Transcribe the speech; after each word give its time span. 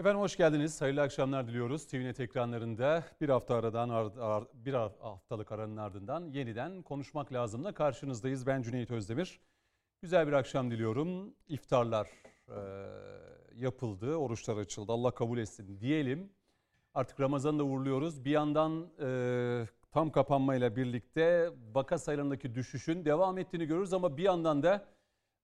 Efendim 0.00 0.20
hoş 0.20 0.36
geldiniz. 0.36 0.80
Hayırlı 0.80 1.02
akşamlar 1.02 1.48
diliyoruz. 1.48 1.86
TVNet 1.86 2.20
ekranlarında 2.20 3.04
bir 3.20 3.28
hafta 3.28 3.54
aradan 3.54 4.12
bir 4.54 4.72
haftalık 4.74 5.52
aranın 5.52 5.76
ardından 5.76 6.24
yeniden 6.24 6.82
konuşmak 6.82 7.32
lazımla 7.32 7.74
karşınızdayız. 7.74 8.46
Ben 8.46 8.62
Cüneyt 8.62 8.90
Özdemir. 8.90 9.40
Güzel 10.02 10.26
bir 10.26 10.32
akşam 10.32 10.70
diliyorum. 10.70 11.34
İftarlar 11.48 12.08
e, 12.48 12.58
yapıldı, 13.54 14.16
oruçlar 14.16 14.56
açıldı. 14.56 14.92
Allah 14.92 15.10
kabul 15.10 15.38
etsin 15.38 15.80
diyelim. 15.80 16.32
Artık 16.94 17.20
Ramazan'ı 17.20 17.58
da 17.58 17.64
uğurluyoruz. 17.64 18.24
Bir 18.24 18.30
yandan 18.30 18.90
e, 19.00 19.66
tam 19.90 20.10
kapanmayla 20.12 20.76
birlikte 20.76 21.50
vaka 21.74 21.98
sayılarındaki 21.98 22.54
düşüşün 22.54 23.04
devam 23.04 23.38
ettiğini 23.38 23.66
görürüz 23.66 23.92
ama 23.92 24.16
bir 24.16 24.22
yandan 24.22 24.62
da 24.62 24.84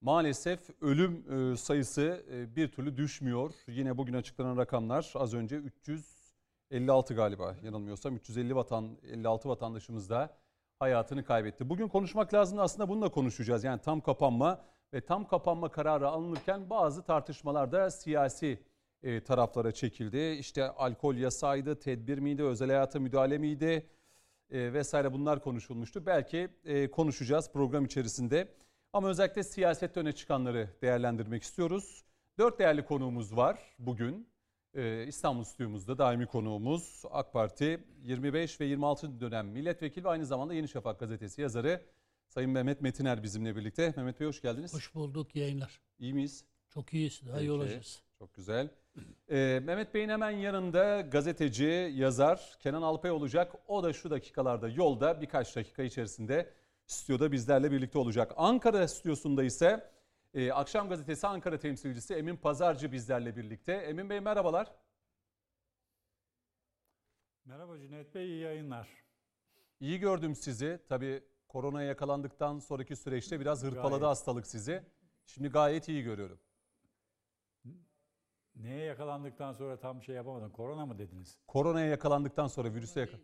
maalesef 0.05 0.61
ölüm 0.81 1.25
e, 1.33 1.57
sayısı 1.57 2.25
e, 2.33 2.57
bir 2.57 2.69
türlü 2.69 2.97
düşmüyor. 2.97 3.55
Yine 3.67 3.99
bugün 3.99 4.15
açıklanan 4.15 4.57
rakamlar 4.57 5.13
az 5.15 5.35
önce 5.35 5.57
356 5.57 7.15
galiba 7.15 7.57
yanılmıyorsam 7.63 8.17
350 8.17 8.57
vatan 8.57 8.99
56 9.03 9.49
vatandaşımız 9.49 10.11
da 10.11 10.37
hayatını 10.79 11.25
kaybetti. 11.25 11.69
Bugün 11.69 11.89
konuşmak 11.89 12.35
lazım 12.35 12.59
aslında 12.59 12.89
bununla 12.89 13.09
konuşacağız. 13.09 13.65
Yani 13.65 13.81
tam 13.81 14.01
kapanma 14.01 14.65
ve 14.93 15.01
tam 15.01 15.29
kapanma 15.29 15.71
kararı 15.71 16.09
alınırken 16.09 16.71
bazı 16.71 17.03
tartışmalar 17.03 17.73
da 17.73 17.91
siyasi 17.91 18.63
e, 19.03 19.25
taraflara 19.25 19.73
çekildi. 19.73 20.37
İşte 20.39 20.71
alkol 20.71 21.15
yasaydı, 21.15 21.79
tedbir 21.79 22.19
miydi, 22.19 22.43
özel 22.43 22.69
hayata 22.69 23.01
müdahale 23.01 23.39
miydi 23.39 23.87
vesaire 24.51 25.13
bunlar 25.13 25.43
konuşulmuştu. 25.43 26.07
Belki 26.07 26.49
konuşacağız 26.93 27.51
program 27.53 27.85
içerisinde. 27.85 28.49
Ama 28.95 29.09
özellikle 29.09 29.43
siyasette 29.43 30.01
öne 30.01 30.13
çıkanları 30.13 30.69
değerlendirmek 30.83 31.43
istiyoruz. 31.43 32.05
Dört 32.39 32.59
değerli 32.59 32.85
konuğumuz 32.85 33.37
var 33.37 33.59
bugün. 33.79 34.29
Ee, 34.75 35.05
İstanbul 35.07 35.45
stüdyomuzda 35.45 35.99
daimi 35.99 36.27
konuğumuz 36.27 37.03
AK 37.11 37.33
Parti 37.33 37.85
25 38.03 38.61
ve 38.61 38.65
26. 38.65 39.21
dönem 39.21 39.47
milletvekili 39.47 40.05
ve 40.05 40.09
aynı 40.09 40.27
zamanda 40.27 40.55
Yeni 40.55 40.69
Şafak 40.69 41.01
gazetesi 41.01 41.43
yazarı 41.43 41.83
Sayın 42.29 42.51
Mehmet 42.51 42.81
Metiner 42.81 43.23
bizimle 43.23 43.57
birlikte. 43.57 43.95
Mehmet 43.97 44.21
Bey 44.21 44.29
hoş 44.29 44.43
geldiniz. 44.43 44.75
Hoş 44.75 44.95
bulduk 44.95 45.37
yayınlar. 45.37 45.81
İyi 45.99 46.15
miyiz? 46.15 46.45
Çok 46.71 46.95
iyiyiz. 46.95 47.21
Daha 47.27 47.35
Peki, 47.35 47.47
iyi 47.47 47.51
olacağız. 47.51 48.03
Çok 48.19 48.35
güzel. 48.35 48.69
Ee, 49.31 49.61
Mehmet 49.65 49.95
Bey'in 49.95 50.09
hemen 50.09 50.31
yanında 50.31 51.01
gazeteci, 51.01 51.93
yazar 51.95 52.57
Kenan 52.61 52.83
Alpay 52.83 53.11
olacak. 53.11 53.53
O 53.69 53.83
da 53.83 53.93
şu 53.93 54.11
dakikalarda 54.11 54.69
yolda 54.69 55.21
birkaç 55.21 55.57
dakika 55.57 55.83
içerisinde 55.83 56.51
stüdyoda 56.87 57.33
bizlerle 57.33 57.71
birlikte 57.73 57.99
olacak. 57.99 58.33
Ankara 58.37 58.89
stüdyosunda 58.89 59.45
ise 59.45 59.91
e, 60.35 60.53
Akşam 60.53 60.89
Gazetesi 60.89 61.27
Ankara 61.27 61.59
temsilcisi 61.59 62.15
Emin 62.15 62.37
Pazarcı 62.37 62.93
bizlerle 62.93 63.37
birlikte. 63.37 63.73
Emin 63.73 64.11
Bey 64.11 64.21
merhabalar. 64.21 64.75
Merhaba 67.45 67.79
Cüneyt 67.79 68.15
Bey, 68.15 68.27
iyi 68.27 68.41
yayınlar. 68.41 68.89
İyi 69.81 69.99
gördüm 69.99 70.35
sizi. 70.35 70.81
Tabii 70.89 71.25
koronaya 71.49 71.89
yakalandıktan 71.89 72.59
sonraki 72.59 72.97
süreçte 72.97 73.41
biraz 73.41 73.63
hırpaladı 73.63 73.91
gayet. 73.91 74.05
hastalık 74.05 74.47
sizi. 74.47 74.83
Şimdi 75.27 75.49
gayet 75.49 75.89
iyi 75.89 76.03
görüyorum. 76.03 76.41
Neye 78.57 78.85
yakalandıktan 78.85 79.53
sonra 79.53 79.81
tam 79.81 80.03
şey 80.03 80.15
yapamadım. 80.15 80.51
Korona 80.53 80.87
mı 80.87 80.99
dediniz? 80.99 81.39
Koronaya 81.47 81.87
yakalandıktan 81.87 82.47
sonra 82.47 82.75
virüse 82.75 83.01
yakal. 83.01 83.19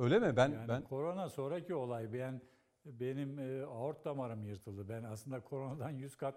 Öyle 0.00 0.18
mi? 0.18 0.36
Ben 0.36 0.52
yani 0.52 0.68
ben 0.68 0.82
korona 0.82 1.28
sonraki 1.28 1.74
olay. 1.74 2.12
Ben 2.12 2.40
benim 2.84 3.38
e, 3.38 3.62
aort 3.62 4.04
damarım 4.04 4.44
yırtıldı. 4.44 4.88
Ben 4.88 5.02
aslında 5.02 5.40
koronadan 5.40 5.90
100 5.90 6.16
kat 6.16 6.34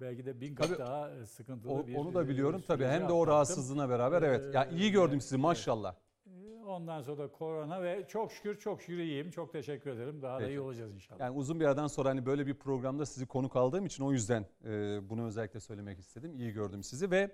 belki 0.00 0.26
de 0.26 0.40
1000 0.40 0.54
kat 0.54 0.68
tabii, 0.68 0.78
daha 0.78 1.10
e, 1.10 1.26
sıkıntılı 1.26 1.72
o, 1.72 1.86
bir 1.86 1.94
Onu 1.94 2.14
da 2.14 2.28
biliyorum 2.28 2.62
tabii. 2.66 2.84
Hem 2.84 3.08
de 3.08 3.12
o 3.12 3.26
rahatsızlığına 3.26 3.88
beraber 3.88 4.22
ee, 4.22 4.26
evet. 4.26 4.54
Yani 4.54 4.80
iyi 4.80 4.90
gördüm 4.92 5.20
sizi 5.20 5.36
maşallah. 5.36 5.94
E, 6.26 6.64
ondan 6.64 7.02
sonra 7.02 7.18
da 7.18 7.32
korona 7.32 7.82
ve 7.82 8.04
çok 8.08 8.32
şükür 8.32 8.58
çok 8.58 8.80
şükür 8.80 8.98
iyiyim. 8.98 9.30
Çok 9.30 9.52
teşekkür 9.52 9.90
ederim. 9.90 10.22
Daha 10.22 10.38
Peki. 10.38 10.48
da 10.48 10.52
iyi 10.52 10.60
olacağız 10.60 10.94
inşallah. 10.94 11.20
Yani 11.20 11.36
uzun 11.36 11.60
bir 11.60 11.64
aradan 11.64 11.86
sonra 11.86 12.08
hani 12.08 12.26
böyle 12.26 12.46
bir 12.46 12.54
programda 12.54 13.06
sizi 13.06 13.26
konuk 13.26 13.56
aldığım 13.56 13.86
için 13.86 14.04
o 14.04 14.12
yüzden 14.12 14.46
e, 14.64 15.00
bunu 15.10 15.26
özellikle 15.26 15.60
söylemek 15.60 15.98
istedim. 15.98 16.34
İyi 16.34 16.52
gördüm 16.52 16.82
sizi 16.82 17.10
ve 17.10 17.30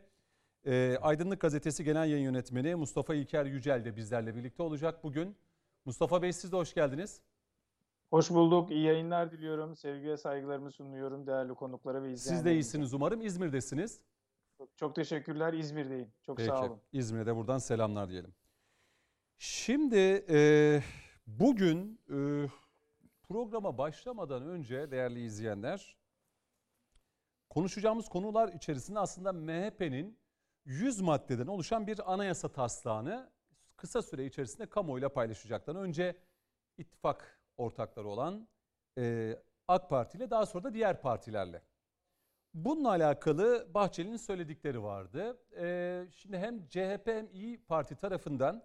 e, 0.67 0.99
Aydınlık 1.03 1.41
Gazetesi 1.41 1.85
Genel 1.85 2.09
Yayın 2.09 2.25
Yönetmeni 2.25 2.75
Mustafa 2.75 3.15
İlker 3.15 3.45
Yücel 3.45 3.85
de 3.85 3.97
bizlerle 3.97 4.35
birlikte 4.37 4.63
olacak 4.63 5.05
bugün. 5.05 5.37
Mustafa 5.85 6.23
Bey 6.23 6.33
siz 6.33 6.53
de 6.53 6.57
hoş 6.57 6.75
geldiniz. 6.75 7.23
Hoş 8.11 8.31
bulduk. 8.31 8.71
İyi 8.71 8.85
yayınlar 8.85 9.33
diliyorum. 9.33 9.77
Sevgi 9.77 10.09
ve 10.09 10.17
saygılarımı 10.17 10.73
sunuyorum 10.73 11.27
değerli 11.27 11.55
konuklara 11.55 12.03
ve 12.03 12.13
izleyenlerimize. 12.13 12.35
Siz 12.35 12.45
de 12.45 12.53
iyisiniz 12.53 12.95
umarım. 12.95 13.23
İzmir'desiniz. 13.23 14.01
Çok, 14.59 14.77
çok 14.77 14.95
teşekkürler. 14.95 15.53
İzmir'deyim. 15.53 16.13
Çok 16.23 16.37
Peki. 16.37 16.49
sağ 16.49 16.65
olun. 16.65 16.81
İzmir'e 16.93 17.27
de 17.27 17.37
buradan 17.37 17.59
selamlar 17.59 18.09
diyelim. 18.09 18.35
Şimdi 19.39 20.25
e, 20.31 20.83
bugün 21.27 22.01
e, 22.11 22.49
programa 23.29 23.79
başlamadan 23.79 24.43
önce 24.43 24.91
değerli 24.91 25.25
izleyenler 25.25 25.97
konuşacağımız 27.51 28.09
konular 28.09 28.53
içerisinde 28.53 28.99
aslında 28.99 29.33
MHP'nin 29.33 30.19
100 30.65 31.01
maddeden 31.01 31.47
oluşan 31.47 31.87
bir 31.87 32.13
anayasa 32.13 32.49
taslağını 32.49 33.31
kısa 33.81 34.03
süre 34.03 34.27
içerisinde 34.27 34.67
kamuoyuyla 34.67 35.09
paylaşacaklar. 35.09 35.75
Önce 35.75 36.17
ittifak 36.79 37.41
ortakları 37.57 38.09
olan 38.09 38.49
e, 38.99 39.37
AK 39.69 39.91
Parti 39.91 40.19
ile 40.19 40.31
daha 40.31 40.47
sonra 40.47 40.65
da 40.65 40.75
diğer 40.75 41.03
partilerle. 41.03 41.63
Bununla 42.55 42.89
alakalı 42.89 43.69
Bahçeli'nin 43.75 44.17
söyledikleri 44.17 44.83
vardı. 44.83 45.39
E, 45.57 46.07
şimdi 46.13 46.39
hem 46.39 46.69
CHP 46.69 47.07
hem 47.07 47.29
İyi 47.33 47.65
Parti 47.65 47.97
tarafından 47.97 48.65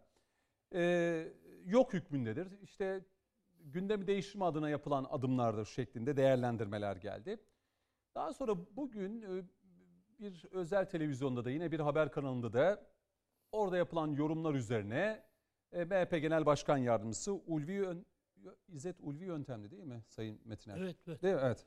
e, 0.73 1.27
yok 1.65 1.93
hükmündedir. 1.93 2.61
İşte 2.61 3.05
gündemi 3.59 4.07
değiştirme 4.07 4.45
adına 4.45 4.69
yapılan 4.69 5.07
adımlardır 5.09 5.65
şeklinde 5.65 6.17
değerlendirmeler 6.17 6.95
geldi. 6.95 7.37
Daha 8.15 8.33
sonra 8.33 8.55
bugün 8.75 9.21
e, 9.21 9.43
bir 10.19 10.45
özel 10.51 10.85
televizyonda 10.85 11.45
da 11.45 11.51
yine 11.51 11.71
bir 11.71 11.79
haber 11.79 12.11
kanalında 12.11 12.53
da 12.53 12.94
Orada 13.55 13.77
yapılan 13.77 14.07
yorumlar 14.07 14.53
üzerine 14.53 15.23
e, 15.71 15.85
MHP 15.85 16.11
Genel 16.11 16.45
Başkan 16.45 16.77
Yardımcısı 16.77 17.33
Ulvi 17.33 17.87
İzzet 18.67 18.95
Ulvi 19.01 19.25
Yöntemli 19.25 19.71
değil 19.71 19.83
mi 19.83 20.03
Sayın 20.07 20.39
Metiner? 20.45 20.77
Evet. 20.77 20.95
evet. 21.07 21.23
Değil 21.23 21.35
mi? 21.35 21.41
Evet. 21.43 21.65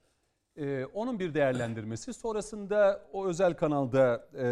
Ee, 0.56 0.84
onun 0.84 1.18
bir 1.18 1.34
değerlendirmesi. 1.34 2.12
Sonrasında 2.12 3.08
o 3.12 3.26
özel 3.26 3.54
kanalda 3.54 4.28
e, 4.38 4.46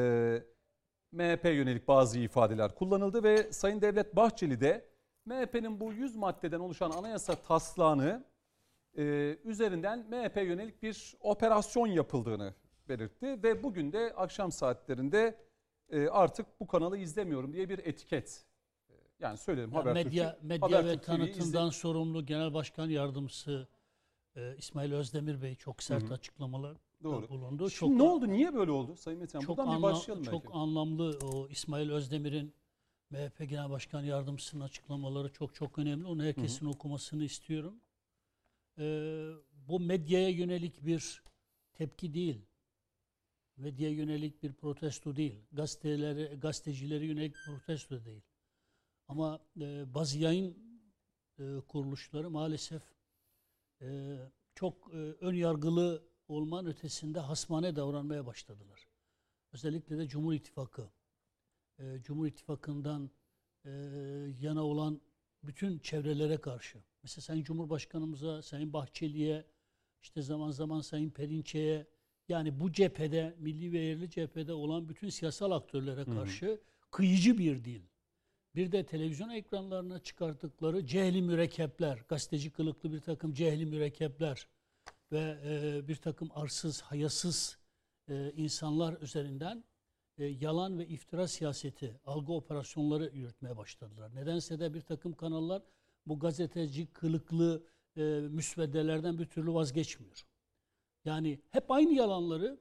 MHP 1.13 1.45
yönelik 1.45 1.89
bazı 1.89 2.19
ifadeler 2.19 2.75
kullanıldı 2.75 3.23
ve 3.23 3.53
Sayın 3.53 3.81
Devlet 3.81 4.17
Bahçeli 4.17 4.61
de 4.61 4.85
MHP'nin 5.25 5.81
bu 5.81 5.93
100 5.93 6.17
maddeden 6.17 6.61
oluşan 6.61 6.91
anayasa 6.91 7.35
taslağını 7.35 8.25
e, 8.99 9.03
üzerinden 9.45 9.99
MHP 9.99 10.37
yönelik 10.37 10.83
bir 10.83 11.15
operasyon 11.21 11.87
yapıldığını 11.87 12.55
belirtti 12.89 13.43
ve 13.43 13.63
bugün 13.63 13.93
de 13.93 14.13
akşam 14.17 14.53
saatlerinde 14.53 15.47
e, 15.91 16.09
artık 16.09 16.61
bu 16.61 16.67
kanalı 16.67 16.99
izlemiyorum 16.99 17.53
diye 17.53 17.69
bir 17.69 17.79
etiket. 17.79 18.45
E, 18.89 18.93
yani 19.21 19.39
söyledim 19.39 19.73
ya 19.73 19.83
Medya, 19.83 20.33
Türkçe, 20.33 20.47
medya 20.47 20.85
ve 20.85 21.01
tanıtımdan 21.01 21.71
sorumlu 21.71 22.27
Genel 22.27 22.55
Başkan 22.55 22.89
Yardımcısı 22.89 23.69
e, 24.37 24.57
İsmail 24.57 24.93
Özdemir 24.93 25.43
Bey 25.43 25.55
çok 25.55 25.83
sert 25.83 26.03
Hı-hı. 26.03 26.15
açıklamalar 26.15 26.77
Doğru. 27.03 27.29
bulundu. 27.29 27.71
Şimdi 27.71 27.91
çok, 27.91 28.01
ne 28.01 28.03
oldu? 28.03 28.29
Niye 28.29 28.55
böyle 28.55 28.71
oldu 28.71 28.97
Sayın 28.97 29.21
Metin? 29.21 29.41
Çok 29.41 29.59
Buradan 29.59 29.71
anlam, 29.71 29.79
bir 29.79 29.83
başlayalım 29.83 30.25
Çok 30.25 30.45
belki. 30.45 30.57
anlamlı 30.57 31.19
o 31.23 31.49
İsmail 31.49 31.91
Özdemir'in 31.91 32.55
MHP 33.11 33.49
Genel 33.49 33.71
Başkan 33.71 34.03
Yardımcısının 34.03 34.65
açıklamaları 34.65 35.33
çok 35.33 35.55
çok 35.55 35.79
önemli. 35.79 36.07
Onu 36.07 36.25
herkesin 36.25 36.67
Hı-hı. 36.67 36.75
okumasını 36.75 37.25
istiyorum. 37.25 37.75
Ee, 38.79 39.29
bu 39.69 39.81
medyaya 39.81 40.29
yönelik 40.29 40.87
bir 40.87 41.23
tepki 41.75 42.15
değil 42.15 42.47
medyaya 43.57 43.95
yönelik 43.95 44.43
bir 44.43 44.53
protesto 44.53 45.17
değil. 45.17 45.45
Gazeteleri, 45.53 46.41
gazetecilere 46.41 47.07
yönelik 47.07 47.35
bir 47.35 47.53
protesto 47.53 48.05
değil. 48.05 48.23
Ama 49.09 49.41
e, 49.61 49.95
bazı 49.95 50.19
yayın 50.19 50.57
e, 51.39 51.61
kuruluşları 51.69 52.31
maalesef 52.31 52.83
e, 53.83 54.17
çok 54.55 54.95
e, 54.95 54.97
ön 54.97 55.35
yargılı 55.35 56.09
olman 56.29 56.67
ötesinde 56.67 57.21
hasmane 57.21 57.77
davranmaya 57.77 58.27
başladılar. 58.27 58.89
Özellikle 59.53 59.99
de 59.99 60.09
Cumhur 60.09 60.35
İttifakı. 60.35 60.91
E, 61.79 62.03
Cumhur 62.03 62.27
İttifakı'ndan 62.27 63.11
e, 63.65 63.71
yana 64.41 64.65
olan 64.65 65.01
bütün 65.43 65.79
çevrelere 65.79 66.37
karşı. 66.37 66.79
Mesela 67.03 67.23
Sayın 67.23 67.45
Cumhurbaşkanımıza, 67.45 68.43
Sayın 68.43 68.73
Bahçeli'ye, 68.73 69.45
işte 70.03 70.23
zaman 70.23 70.51
zaman 70.51 70.81
Sayın 70.81 71.11
Perinçe'ye, 71.11 71.87
yani 72.29 72.61
bu 72.61 72.73
cephede, 72.73 73.35
milli 73.39 73.73
ve 73.73 73.79
yerli 73.79 74.11
cephede 74.11 74.53
olan 74.53 74.89
bütün 74.89 75.09
siyasal 75.09 75.51
aktörlere 75.51 76.05
karşı 76.05 76.47
hı 76.47 76.61
kıyıcı 76.91 77.39
bir 77.39 77.65
dil. 77.65 77.83
Bir 78.55 78.73
de 78.73 78.87
televizyon 78.87 79.29
ekranlarına 79.31 79.99
çıkarttıkları 79.99 80.87
cehli 80.87 81.23
mürekkepler, 81.23 82.03
gazeteci 82.09 82.51
kılıklı 82.51 82.93
bir 82.93 83.01
takım 83.01 83.35
cehli 83.35 83.67
mürekkepler 83.67 84.49
ve 85.13 85.39
e, 85.45 85.89
bir 85.89 85.97
takım 85.97 86.29
arsız, 86.35 86.83
hayasız 86.83 87.59
e, 88.09 88.33
insanlar 88.37 89.01
üzerinden 89.01 89.65
e, 90.19 90.25
yalan 90.25 90.79
ve 90.79 90.87
iftira 90.87 91.29
siyaseti, 91.29 92.01
algı 92.05 92.33
operasyonları 92.33 93.11
yürütmeye 93.15 93.57
başladılar. 93.57 94.15
Nedense 94.15 94.61
de 94.61 94.75
bir 94.75 94.81
takım 94.81 95.13
kanallar 95.13 95.63
bu 96.07 96.19
gazeteci 96.19 96.87
kılıklı 96.87 97.67
e, 97.97 98.03
müsveddelerden 98.31 99.19
bir 99.19 99.27
türlü 99.27 99.55
vazgeçmiyor. 99.55 100.27
Yani 101.07 101.41
hep 101.51 101.71
aynı 101.71 101.93
yalanları, 101.95 102.61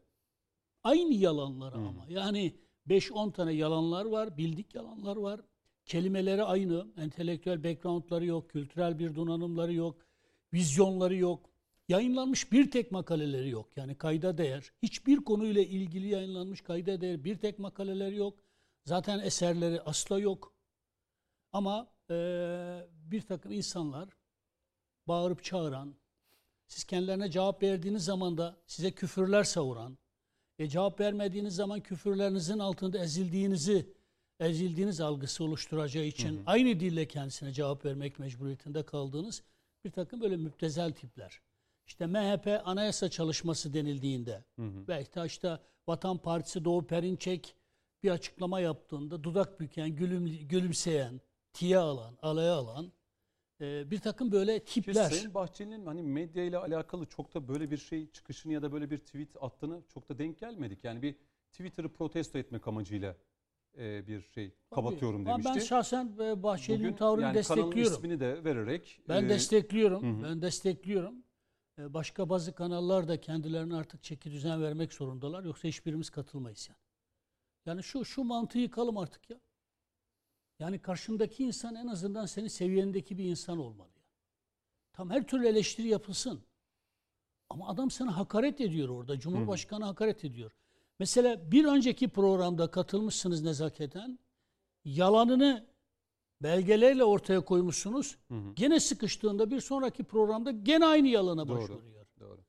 aynı 0.84 1.14
yalanları 1.14 1.76
Hmm. 1.76 1.88
ama. 1.88 2.06
Yani 2.10 2.56
5-10 2.88 3.32
tane 3.32 3.54
yalanlar 3.54 4.06
var, 4.06 4.38
bildik 4.38 4.76
yalanlar 4.76 5.16
var. 5.18 5.42
Kelimeleri 5.86 6.44
aynı, 6.44 6.88
entelektüel 6.98 7.64
backgroundları 7.64 8.26
yok, 8.26 8.50
kültürel 8.50 9.00
bir 9.00 9.16
donanımları 9.16 9.74
yok, 9.74 10.06
vizyonları 10.54 11.16
yok. 11.16 11.50
Yayınlanmış 11.90 12.52
bir 12.52 12.72
tek 12.72 12.92
makaleleri 12.92 13.50
yok. 13.50 13.70
Yani 13.78 13.96
kayda 13.96 14.38
değer. 14.38 14.72
Hiçbir 14.84 15.18
konuyla 15.18 15.62
ilgili 15.62 16.08
yayınlanmış 16.08 16.62
kayda 16.62 17.02
değer 17.02 17.24
bir 17.24 17.38
tek 17.38 17.60
makaleleri 17.60 18.16
yok. 18.16 18.40
Zaten 18.86 19.20
eserleri 19.20 19.82
asla 19.82 20.20
yok. 20.20 20.54
Ama 21.52 21.88
eee, 22.10 22.88
bir 22.92 23.22
takım 23.22 23.52
insanlar 23.52 24.10
bağırıp 25.08 25.44
çağıran, 25.44 25.96
siz 26.68 26.84
kendilerine 26.84 27.32
cevap 27.32 27.64
verdiğiniz 27.64 28.06
zaman 28.06 28.38
da 28.38 28.58
size 28.66 28.92
küfürler 28.92 29.44
savuran, 29.44 29.98
e, 30.60 30.68
cevap 30.68 31.00
vermediğiniz 31.00 31.56
zaman 31.56 31.80
küfürlerinizin 31.80 32.60
altında 32.60 33.00
ezildiğinizi, 33.00 33.94
ezildiğiniz 34.40 35.02
algısı 35.02 35.44
oluşturacağı 35.44 36.04
için 36.04 36.44
aynı 36.46 36.80
dille 36.80 37.08
kendisine 37.08 37.54
cevap 37.54 37.86
vermek 37.86 38.20
mecburiyetinde 38.20 38.84
kaldığınız 38.84 39.44
bir 39.86 39.92
takım 39.92 40.22
böyle 40.22 40.38
müptezel 40.38 40.92
tipler. 40.92 41.42
İşte 41.88 42.06
MHP 42.06 42.62
anayasa 42.66 43.10
çalışması 43.10 43.74
denildiğinde 43.74 44.44
ve 44.88 45.02
işte, 45.02 45.26
işte 45.26 45.60
Vatan 45.88 46.18
Partisi 46.18 46.66
Doğu 46.66 46.88
Perinçek 46.88 47.56
bir 48.04 48.10
açıklama 48.10 48.60
yaptığında 48.60 49.24
dudak 49.24 49.60
büken, 49.60 49.90
gülüm, 49.90 50.48
gülümseyen, 50.48 51.22
tiye 51.54 51.78
alan, 51.78 52.18
alaya 52.22 52.54
alan 52.54 52.92
e, 53.62 53.92
bir 53.92 54.00
takım 54.00 54.32
böyle 54.32 54.64
Ki 54.64 54.82
tipler. 54.82 55.10
Sayın 55.10 55.34
Bahçeli'nin 55.34 55.86
hani 55.86 56.04
medya 56.04 56.44
ile 56.44 56.58
alakalı 56.58 57.06
çok 57.06 57.34
da 57.34 57.48
böyle 57.48 57.72
bir 57.72 57.78
şey 57.78 58.12
çıkışını 58.12 58.54
ya 58.54 58.62
da 58.62 58.72
böyle 58.72 58.92
bir 58.92 58.98
tweet 58.98 59.44
attığını 59.44 59.82
çok 59.94 60.10
da 60.10 60.18
denk 60.18 60.40
gelmedik. 60.40 60.84
Yani 60.84 61.02
bir 61.02 61.16
Twitter'ı 61.52 61.94
protesto 61.94 62.40
etmek 62.40 62.68
amacıyla 62.68 63.16
e, 63.78 64.08
bir 64.08 64.22
şey 64.22 64.52
kapatıyorum 64.72 65.22
Ama 65.22 65.34
demişti. 65.34 65.52
Ben 65.56 65.60
şahsen 65.60 66.16
e, 66.20 66.44
Bahçeli'nin 66.44 66.94
tavrını 66.94 67.24
yani 67.24 67.44
kanalın 67.44 67.64
destekliyorum. 67.72 67.94
ismini 67.94 68.20
de 68.20 68.44
vererek 68.44 69.02
Ben 69.10 69.24
e, 69.24 69.30
destekliyorum. 69.30 70.20
hı. 70.20 70.24
Ben 70.24 70.42
destekliyorum. 70.42 71.26
Ee, 71.80 71.94
Başka 71.94 72.30
bazı 72.30 72.56
kanallar 72.56 73.08
da 73.08 73.22
kendilerine 73.22 73.76
artık 73.76 74.04
çeki 74.04 74.32
düzen 74.32 74.64
vermek 74.64 74.94
zorundalar. 74.94 75.44
Yoksa 75.44 75.68
hiçbirimiz 75.68 76.10
katılmayız 76.10 76.70
yani. 76.70 76.80
Yani 77.66 77.84
şu 77.84 78.06
şu 78.06 78.24
mantığı 78.24 78.60
yıkalım 78.60 78.98
artık 78.98 79.30
ya. 79.30 79.40
Yani 80.60 80.80
karşındaki 80.80 81.44
insan 81.44 81.76
en 81.76 81.88
azından 81.88 82.26
senin 82.26 82.48
seviyendeki 82.48 83.18
bir 83.18 83.24
insan 83.24 83.58
olmalı. 83.58 83.90
ya. 83.96 84.04
Tam 84.94 85.10
her 85.10 85.28
türlü 85.28 85.48
eleştiri 85.48 85.88
yapılsın. 85.88 86.42
Ama 87.50 87.68
adam 87.68 87.92
sana 87.92 88.18
hakaret 88.18 88.62
ediyor 88.62 88.90
orada. 88.90 89.20
Cumhurbaşkanı 89.20 89.86
hakaret 89.86 90.26
ediyor. 90.26 90.52
Mesela 91.00 91.52
bir 91.52 91.66
önceki 91.66 92.10
programda 92.10 92.72
katılmışsınız 92.72 93.42
nezaketen. 93.42 94.20
Yalanını 94.86 95.66
belgelerle 96.44 97.04
ortaya 97.04 97.42
koymuşsunuz. 97.46 98.18
Hı 98.28 98.34
hı. 98.36 98.54
Gene 98.56 98.80
sıkıştığında 98.80 99.52
bir 99.52 99.60
sonraki 99.62 100.04
programda 100.04 100.52
gene 100.52 100.86
aynı 100.86 101.08
yalana 101.08 101.48
Doğru. 101.48 101.58
başvuruyor. 101.58 102.06
Doğru. 102.20 102.42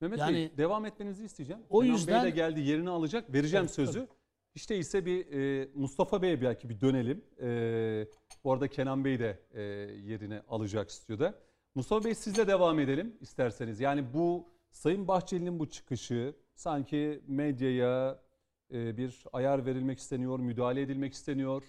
Mehmet 0.00 0.18
Yani- 0.18 0.34
Bey 0.34 0.56
devam 0.58 0.86
etmenizi 0.86 1.24
isteyeceğim. 1.24 1.62
O 1.70 1.80
Kenan 1.80 1.92
yüzden- 1.94 2.24
Bey 2.24 2.32
de 2.32 2.36
geldi 2.36 2.60
yerini 2.60 2.90
alacak. 2.90 3.32
Vereceğim 3.32 3.66
Tabii, 3.66 3.74
sözü. 3.74 4.08
Hiç 4.54 4.70
değilse 4.70 5.06
bir 5.06 5.32
e, 5.32 5.68
Mustafa 5.74 6.22
Bey'e 6.22 6.42
belki 6.42 6.68
bir 6.68 6.80
dönelim. 6.80 7.24
E, 7.40 8.06
bu 8.44 8.52
arada 8.52 8.68
Kenan 8.68 9.04
Bey 9.04 9.18
de 9.18 9.38
e, 9.54 9.62
yerini 10.10 10.40
alacak 10.48 10.92
stüdyoda. 10.92 11.34
Mustafa 11.74 12.04
Bey 12.04 12.14
sizle 12.14 12.46
devam 12.46 12.80
edelim 12.80 13.16
isterseniz. 13.20 13.80
Yani 13.80 14.14
bu 14.14 14.48
Sayın 14.70 15.08
Bahçeli'nin 15.08 15.58
bu 15.58 15.70
çıkışı 15.70 16.36
sanki 16.54 17.22
medyaya 17.26 18.22
e, 18.72 18.96
bir 18.96 19.24
ayar 19.32 19.66
verilmek 19.66 19.98
isteniyor, 19.98 20.38
müdahale 20.38 20.82
edilmek 20.82 21.12
isteniyor. 21.12 21.62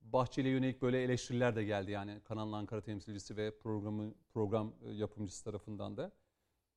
Bahçeli'ye 0.00 0.54
yönelik 0.54 0.82
böyle 0.82 1.02
eleştiriler 1.02 1.56
de 1.56 1.64
geldi 1.64 1.90
yani 1.90 2.20
Kanal 2.24 2.52
Ankara 2.52 2.80
temsilcisi 2.80 3.36
ve 3.36 3.58
programı 3.58 4.14
program 4.34 4.72
e, 4.84 4.90
yapımcısı 4.90 5.44
tarafından 5.44 5.96
da. 5.96 6.12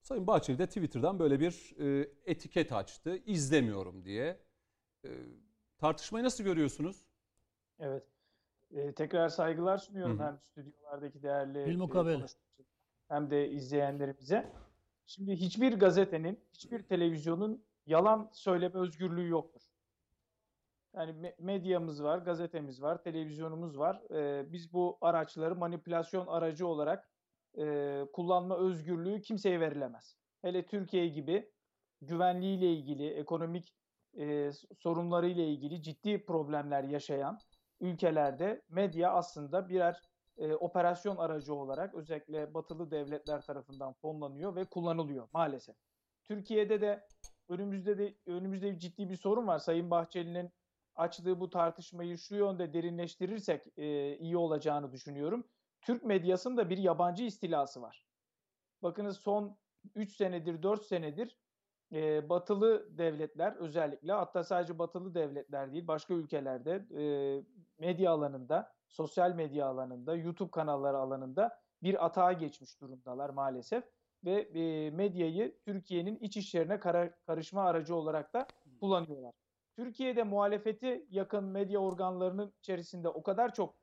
Sayın 0.01 0.27
Bahçeli 0.27 0.57
de 0.59 0.67
Twitter'dan 0.67 1.19
böyle 1.19 1.39
bir 1.39 1.75
e, 1.79 2.09
etiket 2.25 2.71
açtı. 2.71 3.21
İzlemiyorum 3.25 4.05
diye. 4.05 4.44
E, 5.05 5.09
tartışmayı 5.77 6.25
nasıl 6.25 6.43
görüyorsunuz? 6.43 7.05
Evet. 7.79 8.03
Ee, 8.71 8.93
tekrar 8.93 9.29
saygılar 9.29 9.77
sunuyorum 9.77 10.19
Hı 10.19 10.23
hem 10.23 10.39
stüdyolardaki 10.39 11.23
değerli 11.23 11.65
Bilmukabele. 11.65 12.23
e, 12.23 12.63
hem 13.07 13.29
de 13.29 13.49
izleyenlerimize. 13.49 14.51
Şimdi 15.05 15.35
hiçbir 15.35 15.73
gazetenin, 15.79 16.39
hiçbir 16.53 16.83
televizyonun 16.83 17.65
yalan 17.85 18.29
söyleme 18.33 18.79
özgürlüğü 18.79 19.27
yoktur. 19.29 19.61
Yani 20.95 21.11
me- 21.11 21.35
medyamız 21.39 22.03
var, 22.03 22.17
gazetemiz 22.17 22.81
var, 22.81 23.03
televizyonumuz 23.03 23.77
var. 23.79 24.01
Ee, 24.11 24.51
biz 24.51 24.73
bu 24.73 24.97
araçları 25.01 25.55
manipülasyon 25.55 26.27
aracı 26.27 26.67
olarak 26.67 27.09
e, 27.57 28.05
kullanma 28.13 28.57
özgürlüğü 28.57 29.21
kimseye 29.21 29.59
verilemez. 29.59 30.17
Hele 30.41 30.65
Türkiye 30.65 31.07
gibi 31.07 31.51
güvenliğiyle 32.01 32.73
ilgili, 32.73 33.09
ekonomik 33.09 33.73
e, 34.19 34.51
sorunlarıyla 34.79 35.43
ilgili 35.43 35.81
ciddi 35.81 36.25
problemler 36.25 36.83
yaşayan 36.83 37.39
ülkelerde 37.79 38.61
medya 38.69 39.11
aslında 39.11 39.69
birer 39.69 40.01
e, 40.37 40.53
operasyon 40.53 41.17
aracı 41.17 41.53
olarak 41.53 41.95
özellikle 41.95 42.53
batılı 42.53 42.91
devletler 42.91 43.41
tarafından 43.41 43.93
fonlanıyor 43.93 44.55
ve 44.55 44.65
kullanılıyor 44.65 45.27
maalesef. 45.33 45.75
Türkiye'de 46.23 46.81
de 46.81 47.07
önümüzde 47.49 47.97
de 47.97 48.15
önümüzde 48.25 48.79
ciddi 48.79 49.09
bir 49.09 49.15
sorun 49.15 49.47
var. 49.47 49.59
Sayın 49.59 49.91
Bahçeli'nin 49.91 50.51
açtığı 50.95 51.39
bu 51.39 51.49
tartışmayı 51.49 52.17
şu 52.17 52.35
yönde 52.35 52.73
derinleştirirsek 52.73 53.61
e, 53.77 54.17
iyi 54.17 54.37
olacağını 54.37 54.91
düşünüyorum. 54.91 55.47
Türk 55.81 56.03
medyasında 56.03 56.69
bir 56.69 56.77
yabancı 56.77 57.23
istilası 57.23 57.81
var. 57.81 58.05
Bakınız 58.83 59.17
son 59.17 59.57
3 59.95 60.15
senedir, 60.15 60.63
4 60.63 60.85
senedir 60.85 61.37
e, 61.93 62.29
batılı 62.29 62.97
devletler 62.97 63.55
özellikle 63.55 64.11
hatta 64.13 64.43
sadece 64.43 64.79
batılı 64.79 65.15
devletler 65.15 65.73
değil 65.73 65.87
başka 65.87 66.13
ülkelerde 66.13 66.85
e, 66.97 67.03
medya 67.79 68.11
alanında, 68.11 68.73
sosyal 68.87 69.35
medya 69.35 69.67
alanında, 69.67 70.15
YouTube 70.15 70.51
kanalları 70.51 70.97
alanında 70.97 71.59
bir 71.83 72.05
atağa 72.05 72.33
geçmiş 72.33 72.81
durumdalar 72.81 73.29
maalesef 73.29 73.83
ve 74.25 74.33
e, 74.41 74.91
medyayı 74.91 75.59
Türkiye'nin 75.65 76.15
iç 76.19 76.37
işlerine 76.37 76.79
kara- 76.79 77.15
karışma 77.27 77.63
aracı 77.63 77.95
olarak 77.95 78.33
da 78.33 78.47
kullanıyorlar. 78.79 79.33
Türkiye'de 79.77 80.23
muhalefeti 80.23 81.05
yakın 81.09 81.43
medya 81.43 81.79
organlarının 81.79 82.53
içerisinde 82.59 83.09
o 83.09 83.23
kadar 83.23 83.53
çok 83.53 83.79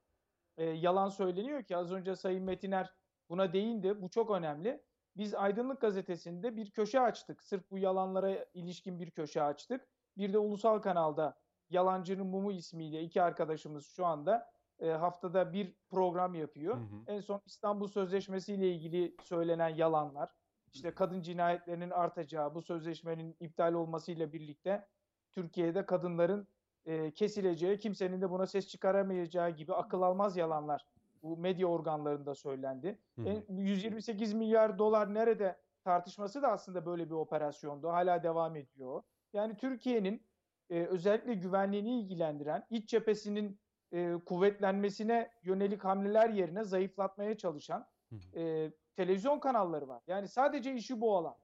e, 0.56 0.64
yalan 0.64 1.08
söyleniyor 1.08 1.64
ki 1.64 1.76
az 1.76 1.92
önce 1.92 2.16
Sayın 2.16 2.44
Metiner 2.44 2.94
buna 3.28 3.52
değindi. 3.52 4.02
Bu 4.02 4.10
çok 4.10 4.30
önemli. 4.30 4.84
Biz 5.16 5.34
Aydınlık 5.34 5.80
Gazetesi'nde 5.80 6.56
bir 6.56 6.70
köşe 6.70 7.00
açtık. 7.00 7.42
Sırf 7.42 7.70
bu 7.70 7.78
yalanlara 7.78 8.44
ilişkin 8.54 9.00
bir 9.00 9.10
köşe 9.10 9.42
açtık. 9.42 9.88
Bir 10.16 10.32
de 10.32 10.38
ulusal 10.38 10.78
kanalda 10.78 11.38
Yalancının 11.70 12.26
Mumu 12.26 12.52
ismiyle 12.52 13.02
iki 13.02 13.22
arkadaşımız 13.22 13.86
şu 13.86 14.06
anda 14.06 14.52
e, 14.80 14.90
haftada 14.90 15.52
bir 15.52 15.74
program 15.90 16.34
yapıyor. 16.34 16.76
Hı 16.76 16.80
hı. 16.80 17.02
En 17.06 17.20
son 17.20 17.40
İstanbul 17.46 17.88
Sözleşmesi 17.88 18.54
ile 18.54 18.70
ilgili 18.70 19.16
söylenen 19.22 19.68
yalanlar, 19.68 20.30
işte 20.72 20.94
kadın 20.94 21.22
cinayetlerinin 21.22 21.90
artacağı, 21.90 22.54
bu 22.54 22.62
sözleşmenin 22.62 23.36
iptal 23.40 23.72
olmasıyla 23.72 24.32
birlikte 24.32 24.88
Türkiye'de 25.32 25.86
kadınların 25.86 26.48
e, 26.84 27.10
kesileceği, 27.10 27.78
kimsenin 27.78 28.20
de 28.20 28.30
buna 28.30 28.46
ses 28.46 28.68
çıkaramayacağı 28.68 29.50
gibi 29.50 29.74
akıl 29.74 30.02
almaz 30.02 30.36
yalanlar 30.36 30.86
bu 31.22 31.36
medya 31.36 31.66
organlarında 31.66 32.34
söylendi. 32.34 32.98
Hı 33.16 33.22
hı. 33.22 33.28
En- 33.28 33.56
128 33.56 34.32
milyar 34.34 34.78
dolar 34.78 35.14
nerede 35.14 35.60
tartışması 35.84 36.42
da 36.42 36.48
aslında 36.48 36.86
böyle 36.86 37.06
bir 37.06 37.14
operasyondu. 37.14 37.88
Hala 37.88 38.22
devam 38.22 38.56
ediyor. 38.56 39.02
Yani 39.32 39.56
Türkiye'nin 39.56 40.26
e, 40.70 40.84
özellikle 40.84 41.34
güvenliğini 41.34 42.00
ilgilendiren 42.00 42.66
iç 42.70 42.88
cephesinin 42.88 43.60
e, 43.92 44.14
kuvvetlenmesine 44.26 45.30
yönelik 45.42 45.84
hamleler 45.84 46.28
yerine 46.28 46.64
zayıflatmaya 46.64 47.36
çalışan 47.36 47.86
Hı 48.10 48.16
hı. 48.16 48.38
e, 48.40 48.72
televizyon 48.96 49.38
kanalları 49.38 49.88
var. 49.88 50.02
Yani 50.06 50.28
sadece 50.28 50.74
işi 50.74 51.00
bu 51.00 51.16
olan. 51.16 51.36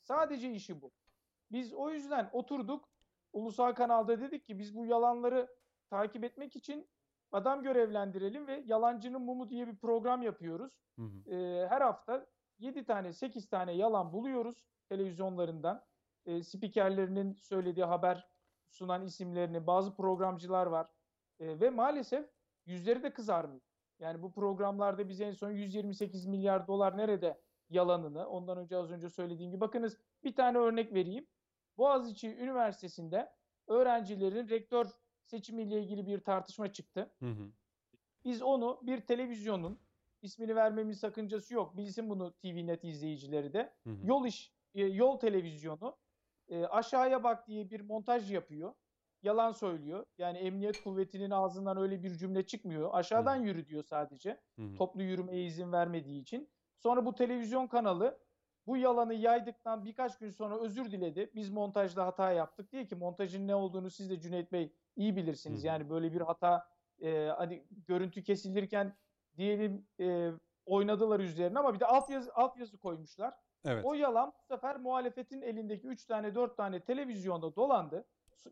Sadece 0.00 0.50
işi 0.50 0.82
bu. 0.82 0.92
Biz 1.52 1.74
o 1.74 1.90
yüzden 1.90 2.30
oturduk 2.32 2.88
ulusal 3.32 3.72
kanalda 3.72 4.20
dedik 4.20 4.46
ki 4.46 4.58
biz 4.58 4.76
bu 4.76 4.86
yalanları 4.86 5.48
takip 5.90 6.24
etmek 6.24 6.56
için 6.56 6.88
adam 7.32 7.62
görevlendirelim 7.62 8.46
ve 8.46 8.62
Yalancının 8.66 9.22
Mumu 9.22 9.50
diye 9.50 9.66
bir 9.66 9.76
program 9.76 10.22
yapıyoruz. 10.22 10.72
Hı 10.98 11.02
hı. 11.02 11.34
Ee, 11.34 11.66
her 11.68 11.80
hafta 11.80 12.26
7 12.58 12.84
tane 12.84 13.12
8 13.12 13.48
tane 13.48 13.72
yalan 13.72 14.12
buluyoruz 14.12 14.64
televizyonlarından. 14.88 15.84
Ee, 16.26 16.42
spikerlerinin 16.42 17.34
söylediği 17.34 17.84
haber 17.84 18.28
sunan 18.68 19.02
isimlerini, 19.02 19.66
bazı 19.66 19.96
programcılar 19.96 20.66
var. 20.66 20.86
E, 21.40 21.60
ve 21.60 21.70
maalesef 21.70 22.30
yüzleri 22.66 23.02
de 23.02 23.12
kızarmıyor. 23.12 23.60
Yani 23.98 24.22
bu 24.22 24.32
programlarda 24.32 25.08
biz 25.08 25.20
en 25.20 25.32
son 25.32 25.50
128 25.50 26.26
milyar 26.26 26.66
dolar 26.66 26.96
nerede 26.96 27.40
yalanını, 27.70 28.28
ondan 28.28 28.58
önce 28.58 28.76
az 28.76 28.90
önce 28.90 29.08
söylediğim 29.08 29.50
gibi 29.50 29.60
bakınız 29.60 29.98
bir 30.24 30.34
tane 30.34 30.58
örnek 30.58 30.94
vereyim. 30.94 31.26
Boğaziçi 31.78 32.36
Üniversitesi'nde 32.36 33.32
öğrencilerin 33.68 34.48
rektör 34.48 34.86
seçimiyle 35.32 35.80
ilgili 35.82 36.06
bir 36.06 36.20
tartışma 36.20 36.72
çıktı. 36.72 37.10
Hı 37.20 37.30
hı. 37.30 37.52
Biz 38.24 38.42
onu 38.42 38.80
bir 38.82 39.00
televizyonun 39.00 39.78
ismini 40.22 40.56
vermemin 40.56 40.92
sakıncası 40.92 41.54
yok. 41.54 41.76
Bilsin 41.76 42.10
bunu 42.10 42.32
TVNet 42.32 42.84
izleyicileri 42.84 43.52
de. 43.52 43.72
Hı 43.84 43.90
hı. 43.90 44.06
Yol 44.06 44.26
iş 44.26 44.52
e, 44.74 44.84
yol 44.84 45.18
televizyonu 45.18 45.96
e, 46.48 46.64
aşağıya 46.64 47.24
bak 47.24 47.48
diye 47.48 47.70
bir 47.70 47.80
montaj 47.80 48.32
yapıyor. 48.32 48.74
Yalan 49.22 49.52
söylüyor. 49.52 50.06
Yani 50.18 50.38
emniyet 50.38 50.82
kuvvetinin 50.84 51.30
ağzından 51.30 51.76
öyle 51.76 52.02
bir 52.02 52.14
cümle 52.14 52.46
çıkmıyor. 52.46 52.90
Aşağıdan 52.92 53.36
Hı. 53.40 53.42
yürü 53.46 53.66
diyor 53.66 53.82
sadece. 53.82 54.40
Hı 54.58 54.62
hı. 54.62 54.74
Toplu 54.76 55.02
yürümeye 55.02 55.44
izin 55.44 55.72
vermediği 55.72 56.20
için. 56.22 56.50
Sonra 56.78 57.06
bu 57.06 57.14
televizyon 57.14 57.66
kanalı 57.66 58.18
bu 58.66 58.76
yalanı 58.76 59.14
yaydıktan 59.14 59.84
birkaç 59.84 60.18
gün 60.18 60.30
sonra 60.30 60.58
özür 60.58 60.90
diledi. 60.90 61.30
Biz 61.34 61.50
montajda 61.50 62.06
hata 62.06 62.32
yaptık 62.32 62.72
diye 62.72 62.86
ki 62.86 62.96
montajın 62.96 63.48
ne 63.48 63.54
olduğunu 63.54 63.90
siz 63.90 64.10
de 64.10 64.20
Cüneyt 64.20 64.52
Bey 64.52 64.72
iyi 64.96 65.16
bilirsiniz. 65.16 65.62
Hı. 65.62 65.66
Yani 65.66 65.90
böyle 65.90 66.12
bir 66.12 66.20
hata 66.20 66.68
e, 67.02 67.26
hani 67.26 67.66
görüntü 67.86 68.22
kesilirken 68.22 68.96
diyelim 69.36 69.86
e, 70.00 70.30
oynadılar 70.66 71.20
üzerine 71.20 71.58
ama 71.58 71.74
bir 71.74 71.80
de 71.80 71.86
altyazı 71.86 72.34
altyazı 72.34 72.78
koymuşlar. 72.78 73.34
Evet. 73.64 73.84
O 73.84 73.94
yalan 73.94 74.32
bu 74.38 74.54
sefer 74.54 74.76
muhalefetin 74.76 75.42
elindeki 75.42 75.86
3 75.86 76.04
tane 76.04 76.34
4 76.34 76.56
tane 76.56 76.80
televizyonda 76.80 77.56
dolandı. 77.56 78.04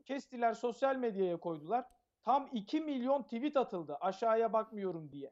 Kestiler 0.06 0.54
sosyal 0.54 0.96
medyaya 0.96 1.36
koydular. 1.36 1.84
Tam 2.22 2.48
2 2.52 2.80
milyon 2.80 3.22
tweet 3.22 3.56
atıldı 3.56 3.96
aşağıya 4.00 4.52
bakmıyorum 4.52 5.12
diye. 5.12 5.30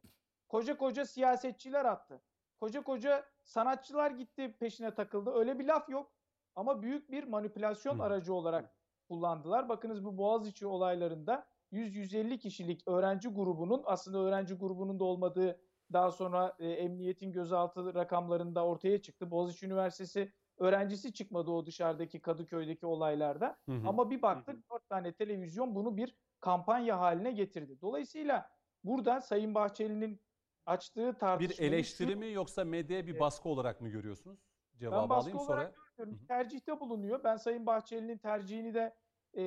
Koca 0.48 0.78
koca 0.78 1.06
siyasetçiler 1.06 1.84
attı. 1.84 2.22
Koca 2.60 2.82
koca 2.82 3.24
sanatçılar 3.48 4.10
gitti 4.10 4.56
peşine 4.60 4.94
takıldı. 4.94 5.30
Öyle 5.30 5.58
bir 5.58 5.64
laf 5.64 5.88
yok. 5.88 6.12
Ama 6.54 6.82
büyük 6.82 7.10
bir 7.10 7.24
manipülasyon 7.24 7.98
Hı. 7.98 8.02
aracı 8.02 8.34
olarak 8.34 8.74
kullandılar. 9.08 9.68
Bakınız 9.68 10.04
bu 10.04 10.18
Boğaziçi 10.18 10.66
olaylarında 10.66 11.46
100-150 11.72 12.38
kişilik 12.38 12.88
öğrenci 12.88 13.28
grubunun 13.28 13.82
aslında 13.84 14.18
öğrenci 14.18 14.54
grubunun 14.54 15.00
da 15.00 15.04
olmadığı 15.04 15.60
daha 15.92 16.10
sonra 16.10 16.56
e, 16.58 16.68
emniyetin 16.68 17.32
gözaltı 17.32 17.94
rakamlarında 17.94 18.66
ortaya 18.66 19.02
çıktı. 19.02 19.30
Boğaziçi 19.30 19.66
Üniversitesi 19.66 20.32
öğrencisi 20.58 21.12
çıkmadı 21.12 21.50
o 21.50 21.66
dışarıdaki 21.66 22.20
Kadıköy'deki 22.20 22.86
olaylarda. 22.86 23.58
Hı 23.68 23.72
hı. 23.72 23.88
Ama 23.88 24.10
bir 24.10 24.22
baktık 24.22 24.70
dört 24.72 24.88
tane 24.88 25.12
televizyon 25.12 25.74
bunu 25.74 25.96
bir 25.96 26.16
kampanya 26.40 27.00
haline 27.00 27.32
getirdi. 27.32 27.80
Dolayısıyla 27.80 28.50
burada 28.84 29.20
Sayın 29.20 29.54
Bahçeli'nin 29.54 30.20
açtığı 30.68 31.12
bir 31.12 31.18
tartışmayı 31.18 31.70
eleştiri 31.70 32.16
mi 32.16 32.32
yoksa 32.32 32.64
medyaya 32.64 33.06
bir 33.06 33.20
baskı 33.20 33.48
olarak 33.48 33.80
mı 33.80 33.88
görüyorsunuz? 33.88 34.38
ben 34.74 34.78
Cevabı 34.78 35.08
baskı 35.08 35.30
alayım 35.30 35.38
olarak 35.38 35.74
sonra. 35.74 35.84
görmüyorum. 35.96 36.24
Hı. 36.24 36.26
Tercihte 36.26 36.80
bulunuyor. 36.80 37.24
Ben 37.24 37.36
Sayın 37.36 37.66
Bahçeli'nin 37.66 38.18
tercihini 38.18 38.74
de 38.74 38.96
e, 39.36 39.42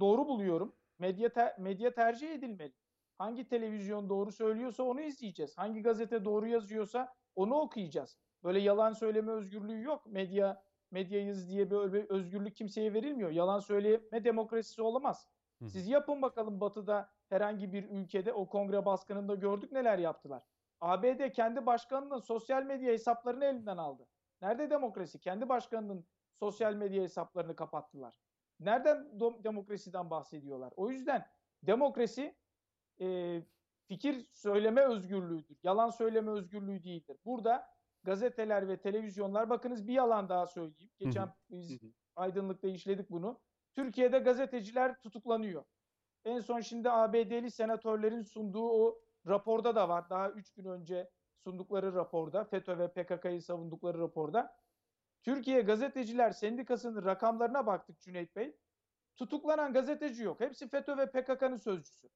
doğru 0.00 0.28
buluyorum. 0.28 0.74
Medya 0.98 1.28
te- 1.32 1.54
medya 1.58 1.94
tercih 1.94 2.30
edilmeli. 2.30 2.74
Hangi 3.18 3.48
televizyon 3.48 4.08
doğru 4.08 4.32
söylüyorsa 4.32 4.82
onu 4.82 5.00
izleyeceğiz. 5.00 5.58
Hangi 5.58 5.82
gazete 5.82 6.24
doğru 6.24 6.46
yazıyorsa 6.46 7.14
onu 7.36 7.54
okuyacağız. 7.54 8.18
Böyle 8.44 8.60
yalan 8.60 8.92
söyleme 8.92 9.32
özgürlüğü 9.32 9.82
yok. 9.82 10.06
Medya 10.06 10.62
medyayız 10.90 11.48
diye 11.48 11.70
böyle 11.70 11.92
bir 11.92 12.10
özgürlük 12.10 12.56
kimseye 12.56 12.94
verilmiyor. 12.94 13.30
Yalan 13.30 13.58
söyleme 13.58 14.24
demokrasisi 14.24 14.82
olamaz. 14.82 15.28
Hı. 15.58 15.68
Siz 15.68 15.88
yapın 15.88 16.22
bakalım 16.22 16.60
Batı'da 16.60 17.10
herhangi 17.28 17.72
bir 17.72 17.90
ülkede 17.90 18.32
o 18.32 18.48
kongre 18.48 18.84
baskınında 18.84 19.34
gördük 19.34 19.72
neler 19.72 19.98
yaptılar. 19.98 20.42
ABD 20.80 21.30
kendi 21.32 21.66
başkanının 21.66 22.18
sosyal 22.18 22.62
medya 22.62 22.92
hesaplarını 22.92 23.44
elinden 23.44 23.76
aldı. 23.76 24.06
Nerede 24.42 24.70
demokrasi? 24.70 25.20
Kendi 25.20 25.48
başkanının 25.48 26.06
sosyal 26.38 26.74
medya 26.74 27.02
hesaplarını 27.02 27.56
kapattılar. 27.56 28.14
Nereden 28.60 29.20
demokrasiden 29.20 30.10
bahsediyorlar? 30.10 30.72
O 30.76 30.90
yüzden 30.90 31.26
demokrasi 31.62 32.36
e, 33.00 33.38
fikir 33.88 34.26
söyleme 34.32 34.80
özgürlüğüdür. 34.80 35.58
Yalan 35.62 35.90
söyleme 35.90 36.30
özgürlüğü 36.30 36.84
değildir. 36.84 37.16
Burada 37.24 37.68
gazeteler 38.02 38.68
ve 38.68 38.80
televizyonlar 38.80 39.50
bakınız 39.50 39.88
bir 39.88 39.92
yalan 39.92 40.28
daha 40.28 40.46
söyleyeyim. 40.46 40.90
Geçen 40.98 41.34
biz 41.50 41.78
aydınlıkta 42.16 42.68
işledik 42.68 43.10
bunu. 43.10 43.40
Türkiye'de 43.74 44.18
gazeteciler 44.18 45.00
tutuklanıyor. 45.00 45.64
En 46.24 46.40
son 46.40 46.60
şimdi 46.60 46.90
ABD'li 46.90 47.50
senatörlerin 47.50 48.22
sunduğu 48.22 48.68
o 48.68 49.00
raporda 49.26 49.74
da 49.74 49.88
var. 49.88 50.10
Daha 50.10 50.30
3 50.30 50.52
gün 50.52 50.64
önce 50.64 51.10
sundukları 51.44 51.94
raporda, 51.94 52.44
FETÖ 52.44 52.78
ve 52.78 52.88
PKK'yı 52.88 53.42
savundukları 53.42 53.98
raporda. 53.98 54.56
Türkiye 55.22 55.60
Gazeteciler 55.60 56.30
Sendikası'nın 56.30 57.04
rakamlarına 57.04 57.66
baktık 57.66 58.00
Cüneyt 58.00 58.36
Bey. 58.36 58.56
Tutuklanan 59.16 59.72
gazeteci 59.72 60.22
yok. 60.22 60.40
Hepsi 60.40 60.68
FETÖ 60.68 60.96
ve 60.96 61.10
PKK'nın 61.10 61.56
sözcüsü. 61.56 62.08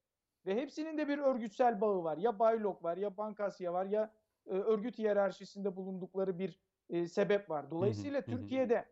Ve 0.45 0.55
hepsinin 0.55 0.97
de 0.97 1.07
bir 1.07 1.17
örgütsel 1.17 1.81
bağı 1.81 2.03
var. 2.03 2.17
Ya 2.17 2.39
Baylok 2.39 2.83
var, 2.83 2.97
ya 2.97 3.17
Bankasya 3.17 3.73
var, 3.73 3.85
ya 3.85 4.13
e, 4.45 4.51
örgüt 4.51 4.97
hiyerarşisinde 4.97 5.75
bulundukları 5.75 6.39
bir 6.39 6.59
e, 6.89 7.07
sebep 7.07 7.49
var. 7.49 7.71
Dolayısıyla. 7.71 8.21
Türkiye'de 8.21 8.85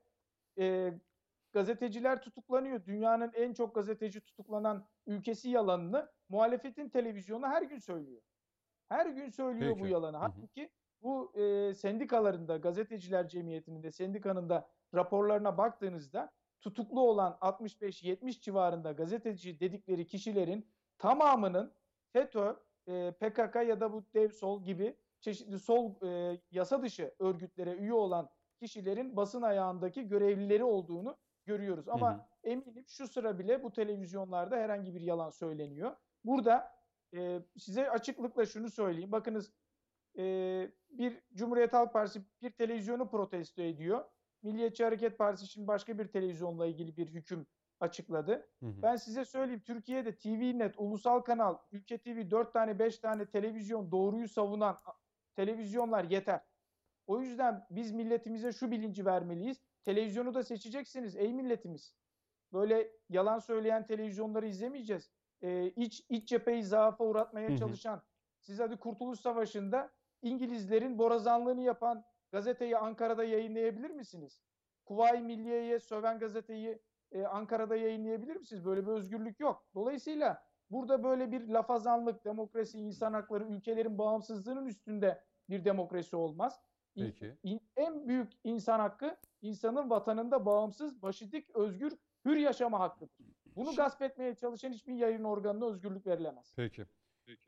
e, 0.60 0.94
gazeteciler 1.54 2.22
tutuklanıyor. 2.22 2.86
Dünyanın 2.86 3.32
en 3.34 3.54
çok 3.54 3.76
gazeteci 3.76 4.22
tutuklanan 4.22 4.88
ülkesi 5.08 5.50
yalanını 5.50 6.12
muhalefetin 6.30 6.90
televizyonu 6.90 7.48
her 7.48 7.62
gün 7.62 7.80
söylüyor. 7.80 8.22
Her 8.90 9.06
gün 9.06 9.30
söylüyor 9.30 9.72
bu 9.72 9.82
Peki. 9.82 9.94
yalanı. 9.94 10.18
Hı 10.18 10.22
hı. 10.22 10.24
Halbuki 10.24 10.70
bu 11.02 11.40
e, 11.40 11.74
sendikalarında, 11.74 12.58
gazeteciler 12.58 13.28
cemiyetinin 13.28 13.84
de 13.84 13.92
sendikanın 13.92 14.50
da 14.50 14.70
raporlarına 14.96 15.58
baktığınızda 15.58 16.32
tutuklu 16.62 17.02
olan 17.02 17.38
65-70 17.42 18.42
civarında 18.42 18.92
gazeteci 18.92 19.60
dedikleri 19.60 20.08
kişilerin 20.08 20.72
tamamının 20.98 21.74
FETÖ, 22.14 22.56
e, 22.88 23.12
PKK 23.12 23.56
ya 23.56 23.82
da 23.82 23.94
bu 23.94 24.06
dev 24.14 24.30
sol 24.30 24.64
gibi 24.64 24.98
çeşitli 25.22 25.60
sol 25.60 26.02
e, 26.04 26.42
yasa 26.52 26.84
dışı 26.84 27.16
örgütlere 27.20 27.76
üye 27.76 27.94
olan 27.94 28.30
kişilerin 28.60 29.16
basın 29.16 29.42
ayağındaki 29.42 30.08
görevlileri 30.08 30.64
olduğunu 30.64 31.18
görüyoruz. 31.46 31.90
Ama 31.90 32.14
Hı 32.14 32.18
hı. 32.18 32.22
eminim 32.44 32.86
şu 32.88 33.08
sıra 33.08 33.40
bile 33.40 33.64
bu 33.64 33.72
televizyonlarda 33.72 34.56
herhangi 34.56 34.96
bir 34.96 35.02
yalan 35.02 35.30
söyleniyor. 35.30 35.96
Burada 36.24 36.72
e, 37.16 37.40
size 37.58 37.90
açıklıkla 37.90 38.46
şunu 38.46 38.70
söyleyeyim. 38.70 39.12
Bakınız 39.12 39.54
e, 40.18 40.24
bir 40.90 41.22
Cumhuriyet 41.34 41.74
Halk 41.74 41.94
Partisi 41.94 42.22
bir 42.42 42.52
televizyonu 42.52 43.10
protesto 43.10 43.62
ediyor. 43.62 44.06
Milliyetçi 44.44 44.84
Hareket 44.84 45.18
Partisi 45.18 45.48
şimdi 45.48 45.68
başka 45.68 46.00
bir 46.00 46.08
televizyonla 46.08 46.66
ilgili 46.66 46.98
bir 46.98 47.08
hüküm 47.08 47.48
açıkladı. 47.80 48.32
Hı 48.60 48.66
hı. 48.66 48.82
Ben 48.82 48.96
size 48.96 49.26
söyleyeyim 49.26 49.62
Türkiye'de 49.66 50.18
TVNet, 50.18 50.76
Ulusal 50.78 51.20
Kanal, 51.20 51.58
Ülke 51.72 51.98
TV 51.98 52.32
4 52.32 52.54
tane 52.54 52.80
5 52.80 53.00
tane 53.00 53.26
televizyon 53.26 53.92
doğruyu 53.92 54.28
savunan 54.28 54.78
televizyonlar 55.36 56.04
yeter. 56.04 56.42
O 57.08 57.22
yüzden 57.22 57.66
biz 57.70 57.92
milletimize 57.92 58.52
şu 58.52 58.72
bilinci 58.72 59.06
vermeliyiz. 59.06 59.62
Televizyonu 59.84 60.34
da 60.34 60.44
seçeceksiniz 60.44 61.16
ey 61.16 61.34
milletimiz. 61.34 61.96
Böyle 62.54 62.92
yalan 63.10 63.40
söyleyen 63.40 63.86
televizyonları 63.86 64.48
izlemeyeceğiz. 64.48 65.12
Ee, 65.42 65.68
iç, 65.68 66.06
iç 66.10 66.30
cepheyi 66.30 66.64
zaafa 66.64 67.06
uğratmaya 67.06 67.50
Hı 67.50 67.54
hı. 67.54 67.58
çalışan, 67.58 68.04
siz 68.40 68.60
hadi 68.60 68.78
Kurtuluş 68.78 69.20
Savaşı'nda 69.20 69.92
İngilizlerin 70.22 70.98
borazanlığını 70.98 71.62
yapan 71.62 72.06
gazeteyi 72.32 72.78
Ankara'da 72.78 73.24
yayınlayabilir 73.24 73.90
misiniz? 73.90 74.44
Kuvayi 74.86 75.22
Milliye'ye 75.22 75.80
söven 75.80 76.20
gazeteyi 76.20 76.82
e, 77.12 77.26
Ankara'da 77.26 77.76
yayınlayabilir 77.76 78.36
misiniz? 78.36 78.66
Böyle 78.66 78.88
bir 78.88 78.92
özgürlük 78.92 79.40
yok. 79.40 79.66
Dolayısıyla 79.76 80.44
burada 80.70 81.04
böyle 81.04 81.32
bir 81.32 81.48
lafazanlık, 81.48 82.26
demokrasi, 82.26 82.80
insan 82.80 83.14
hakları, 83.14 83.44
ülkelerin 83.44 83.98
bağımsızlığının 83.98 84.66
üstünde 84.66 85.24
bir 85.50 85.66
demokrasi 85.66 86.16
olmaz. 86.16 86.62
Peki. 86.96 87.36
in- 87.44 87.62
en 87.76 88.08
büyük 88.08 88.32
insan 88.44 88.80
hakkı 88.80 89.18
insanın 89.42 89.90
vatanında 89.90 90.46
bağımsız, 90.46 91.02
başı 91.02 91.32
dik, 91.32 91.50
özgür, 91.56 91.94
hür 92.26 92.36
yaşama 92.36 92.80
hakkıdır. 92.80 93.16
Bunu 93.56 93.76
gasp 93.76 94.02
etmeye 94.02 94.36
çalışan 94.36 94.72
hiçbir 94.72 94.94
yayın 94.94 95.24
organına 95.24 95.66
özgürlük 95.66 96.08
verilemez. 96.08 96.54
Peki. 96.56 96.86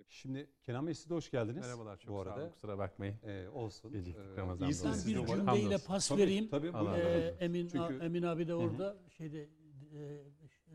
Şimdi 0.07 0.49
Kenan 0.63 0.87
Bey 0.87 0.93
siz 0.93 1.09
de 1.09 1.13
hoş 1.13 1.31
geldiniz. 1.31 1.65
Merhabalar 1.65 1.97
çok 1.97 2.09
bu 2.15 2.23
sağ 2.23 2.29
arada. 2.29 2.41
olun 2.43 2.49
kusura 2.51 2.77
bakmayın. 2.77 3.15
Ee, 3.23 3.49
olsun. 3.49 3.91
Geciktik, 3.91 4.25
Ee, 4.25 4.37
Ramazan 4.37 4.67
iyisiniz 4.69 5.07
Ben 5.07 5.13
dolayı. 5.15 5.27
siz 5.27 5.37
de 5.37 5.41
bir 5.41 5.45
cümleyle 5.61 5.77
pas 5.87 6.07
Tabii, 6.07 6.21
vereyim. 6.21 6.47
Tabii, 6.49 6.73
razı 6.73 6.99
Ee. 6.99 7.35
Emin 7.39 7.67
Çünkü- 7.67 7.99
Emin 8.03 8.23
abi 8.23 8.47
de 8.47 8.55
orada 8.55 8.97
şeyde 9.09 9.41
e, 9.43 9.47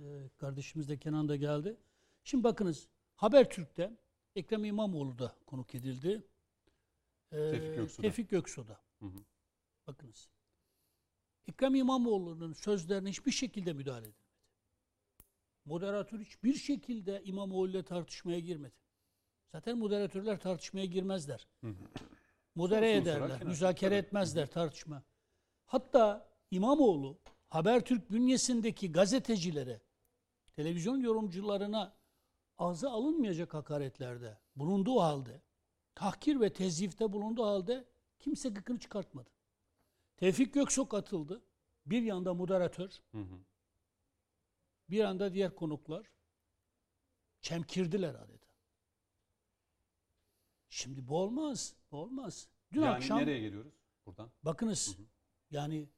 e, 0.04 0.28
kardeşimiz 0.36 0.88
de 0.88 0.96
Kenan 0.98 1.28
da 1.28 1.36
geldi. 1.36 1.76
Şimdi 2.24 2.44
bakınız 2.44 2.88
Habertürk'te 3.14 3.96
Ekrem 4.36 4.64
İmamoğlu 4.64 5.18
da 5.18 5.32
konuk 5.46 5.74
edildi. 5.74 6.22
Ee, 7.32 7.50
Tevfik 7.50 7.76
Göksu'da. 7.76 8.02
Tevfik 8.02 8.30
Göksu'da. 8.30 8.80
Hı 9.00 9.06
hı. 9.06 9.18
Bakınız. 9.86 10.30
Ekrem 11.46 11.74
İmamoğlu'nun 11.74 12.52
sözlerine 12.52 13.10
hiçbir 13.10 13.30
şekilde 13.32 13.72
müdahale 13.72 14.06
edilmedi. 14.06 14.18
moderatör 15.64 16.18
hiçbir 16.18 16.54
şekilde 16.54 17.22
İmamoğlu 17.24 17.70
ile 17.70 17.82
tartışmaya 17.82 18.40
girmedi. 18.40 18.74
Zaten 19.52 19.78
moderatörler 19.78 20.40
tartışmaya 20.40 20.86
girmezler. 20.86 21.48
Modere 22.54 22.94
Soru 22.94 23.04
sorar, 23.04 23.26
ederler, 23.26 23.44
müzakere 23.44 23.90
Tabii. 23.90 24.06
etmezler 24.06 24.50
tartışma. 24.50 25.02
Hatta 25.66 26.30
İmamoğlu 26.50 27.18
Habertürk 27.48 28.10
bünyesindeki 28.10 28.92
gazetecilere, 28.92 29.80
televizyon 30.52 31.00
yorumcularına 31.00 31.96
ağza 32.58 32.90
alınmayacak 32.90 33.54
hakaretlerde 33.54 34.38
bulunduğu 34.56 35.00
halde, 35.00 35.42
tahkir 35.98 36.40
ve 36.40 36.52
tezyifte 36.52 37.12
bulunduğu 37.12 37.44
halde 37.44 37.84
kimse 38.18 38.48
gıkını 38.48 38.78
çıkartmadı. 38.78 39.30
Tevfik 40.16 40.54
Göksok 40.54 40.94
atıldı. 40.94 41.42
Bir 41.86 42.02
yanda 42.02 42.34
moderatör, 42.34 42.90
Hı 43.12 43.18
hı. 43.18 43.38
bir 44.90 45.04
anda 45.04 45.34
diğer 45.34 45.54
konuklar 45.54 46.06
çemkirdiler 47.40 48.14
adeta. 48.14 48.48
Şimdi 50.68 51.08
bu 51.08 51.18
olmaz. 51.18 51.74
Bu 51.92 51.96
olmaz. 51.96 52.48
Dün 52.72 52.80
yani 52.80 52.94
akşam 52.94 53.18
nereye 53.18 53.40
geliyoruz 53.40 53.74
buradan? 54.06 54.30
bakınız 54.42 54.96
yani 55.50 55.88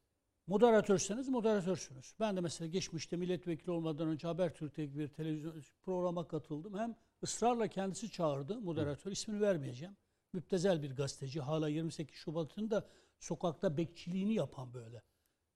moderatörseniz 0.47 1.29
moderatörsünüz. 1.29 2.15
Ben 2.21 2.37
de 2.37 2.41
mesela 2.41 2.69
geçmişte 2.69 3.17
milletvekili 3.17 3.71
olmadan 3.71 4.09
önce 4.09 4.29
Habertürk'teki 4.29 4.99
bir 4.99 5.09
televizyon 5.09 5.63
programa 5.83 6.29
katıldım. 6.29 6.79
Hem 6.79 6.97
ısrarla 7.23 7.69
kendisi 7.69 8.11
çağırdı 8.11 8.61
moderatör. 8.61 9.13
ismini 9.13 9.41
vermeyeceğim. 9.41 9.97
Müptezel 10.33 10.83
bir 10.83 10.97
gazeteci. 10.97 11.41
Hala 11.41 11.69
28 11.69 12.17
Şubat'ın 12.17 12.71
da 12.71 12.89
sokakta 13.19 13.77
bekçiliğini 13.77 14.35
yapan 14.35 14.75
böyle. 14.75 15.03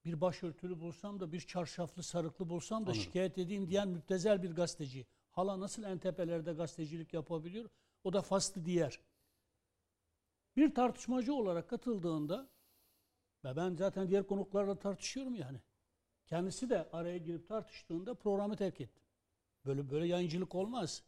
Bir 0.05 0.21
başörtülü 0.21 0.81
bulsam 0.81 1.21
da 1.21 1.33
bir 1.33 1.41
çarşaflı 1.41 2.03
sarıklı 2.03 2.49
bulsam 2.49 2.79
da 2.87 2.91
Anladım. 2.91 3.01
şikayet 3.03 3.39
edeyim 3.39 3.69
diyen 3.69 3.89
müptezel 3.89 4.43
bir 4.43 4.51
gazeteci. 4.51 5.07
Hala 5.31 5.61
nasıl 5.61 5.83
en 5.83 5.99
tepelerde 5.99 6.53
gazetecilik 6.53 7.13
yapabiliyor? 7.15 7.71
O 8.05 8.13
da 8.13 8.23
faslı 8.23 8.65
diğer. 8.65 9.01
Bir 10.57 10.75
tartışmacı 10.75 11.35
olarak 11.35 11.69
katıldığında 11.69 12.49
ve 13.45 13.57
ben 13.57 13.77
zaten 13.77 14.09
diğer 14.09 14.27
konuklarla 14.27 14.79
tartışıyorum 14.79 15.35
yani. 15.35 15.61
Kendisi 16.27 16.71
de 16.71 16.89
araya 16.93 17.19
girip 17.19 17.49
tartıştığında 17.49 18.15
programı 18.15 18.57
terk 18.57 18.81
etti. 18.81 19.01
Böyle 19.67 19.91
böyle 19.91 20.07
yayıncılık 20.07 20.55
olmaz. 20.55 21.03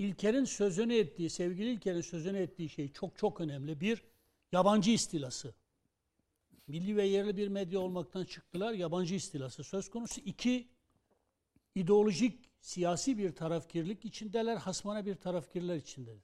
İlker'in 0.00 0.44
sözünü 0.44 0.94
ettiği, 0.94 1.30
sevgili 1.30 1.70
İlker'in 1.72 2.00
sözünü 2.00 2.38
ettiği 2.38 2.68
şey 2.68 2.92
çok 2.92 3.18
çok 3.18 3.40
önemli. 3.40 3.80
Bir, 3.80 4.02
yabancı 4.52 4.90
istilası. 4.90 5.54
Milli 6.66 6.96
ve 6.96 7.06
yerli 7.06 7.36
bir 7.36 7.48
medya 7.48 7.80
olmaktan 7.80 8.24
çıktılar, 8.24 8.72
yabancı 8.72 9.14
istilası 9.14 9.64
söz 9.64 9.90
konusu. 9.90 10.20
İki, 10.20 10.68
ideolojik, 11.74 12.50
siyasi 12.60 13.18
bir 13.18 13.34
tarafkirlik 13.34 14.04
içindeler, 14.04 14.56
hasmana 14.56 15.06
bir 15.06 15.14
tarafkirler 15.14 15.76
içindeler. 15.76 16.22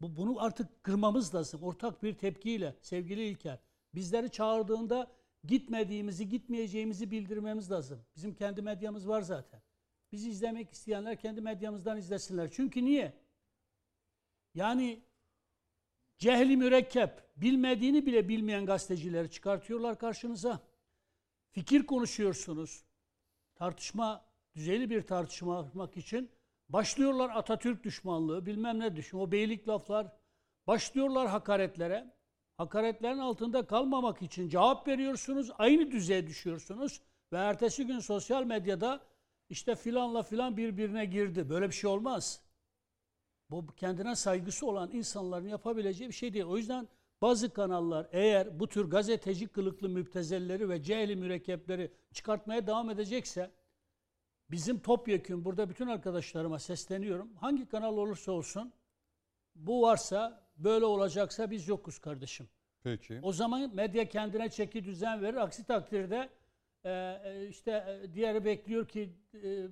Bu, 0.00 0.16
bunu 0.16 0.42
artık 0.42 0.82
kırmamız 0.82 1.34
lazım. 1.34 1.62
Ortak 1.62 2.02
bir 2.02 2.14
tepkiyle 2.14 2.74
sevgili 2.80 3.24
İlker. 3.24 3.58
Bizleri 3.94 4.30
çağırdığında 4.30 5.10
gitmediğimizi, 5.44 6.28
gitmeyeceğimizi 6.28 7.10
bildirmemiz 7.10 7.70
lazım. 7.70 8.00
Bizim 8.16 8.34
kendi 8.34 8.62
medyamız 8.62 9.08
var 9.08 9.22
zaten. 9.22 9.60
Bizi 10.12 10.30
izlemek 10.30 10.72
isteyenler 10.72 11.20
kendi 11.20 11.40
medyamızdan 11.40 11.98
izlesinler. 11.98 12.50
Çünkü 12.50 12.84
niye? 12.84 13.12
Yani 14.54 15.02
cehli 16.18 16.56
mürekkep, 16.56 17.22
bilmediğini 17.36 18.06
bile 18.06 18.28
bilmeyen 18.28 18.66
gazetecileri 18.66 19.30
çıkartıyorlar 19.30 19.98
karşınıza. 19.98 20.60
Fikir 21.50 21.86
konuşuyorsunuz. 21.86 22.84
Tartışma, 23.54 24.24
düzeyli 24.54 24.90
bir 24.90 25.02
tartışma 25.02 25.56
yapmak 25.56 25.96
için 25.96 26.30
başlıyorlar 26.68 27.30
Atatürk 27.34 27.84
düşmanlığı, 27.84 28.46
bilmem 28.46 28.80
ne 28.80 28.96
düşman, 28.96 29.22
o 29.22 29.32
beylik 29.32 29.68
laflar. 29.68 30.12
Başlıyorlar 30.66 31.28
hakaretlere. 31.28 32.14
Hakaretlerin 32.56 33.18
altında 33.18 33.66
kalmamak 33.66 34.22
için 34.22 34.48
cevap 34.48 34.88
veriyorsunuz, 34.88 35.50
aynı 35.58 35.90
düzeye 35.90 36.26
düşüyorsunuz 36.26 37.00
ve 37.32 37.36
ertesi 37.36 37.86
gün 37.86 37.98
sosyal 37.98 38.44
medyada 38.44 39.00
işte 39.50 39.74
filanla 39.74 40.22
filan 40.22 40.56
birbirine 40.56 41.04
girdi. 41.04 41.48
Böyle 41.48 41.68
bir 41.68 41.74
şey 41.74 41.90
olmaz. 41.90 42.40
Bu 43.50 43.66
kendine 43.66 44.16
saygısı 44.16 44.66
olan 44.66 44.90
insanların 44.92 45.48
yapabileceği 45.48 46.10
bir 46.10 46.14
şey 46.14 46.32
değil. 46.34 46.44
O 46.44 46.56
yüzden 46.56 46.88
bazı 47.22 47.52
kanallar 47.52 48.08
eğer 48.12 48.60
bu 48.60 48.68
tür 48.68 48.90
gazeteci 48.90 49.48
kılıklı 49.48 49.88
müptezelleri 49.88 50.68
ve 50.68 50.82
cehli 50.82 51.16
mürekkepleri 51.16 51.92
çıkartmaya 52.12 52.66
devam 52.66 52.90
edecekse 52.90 53.50
bizim 54.50 54.78
topyekün 54.78 55.44
burada 55.44 55.70
bütün 55.70 55.86
arkadaşlarıma 55.86 56.58
sesleniyorum. 56.58 57.36
Hangi 57.36 57.66
kanal 57.66 57.96
olursa 57.96 58.32
olsun 58.32 58.72
bu 59.54 59.82
varsa 59.82 60.48
böyle 60.56 60.84
olacaksa 60.84 61.50
biz 61.50 61.68
yokuz 61.68 61.98
kardeşim. 61.98 62.48
Peki. 62.82 63.20
O 63.22 63.32
zaman 63.32 63.74
medya 63.74 64.08
kendine 64.08 64.50
çeki 64.50 64.84
düzen 64.84 65.22
verir. 65.22 65.36
Aksi 65.36 65.64
takdirde 65.64 66.30
e, 66.84 66.90
e, 67.24 67.48
işte 67.48 67.70
e, 67.70 68.14
diğeri 68.14 68.44
bekliyor 68.44 68.88
ki 68.88 69.16
e, 69.34 69.68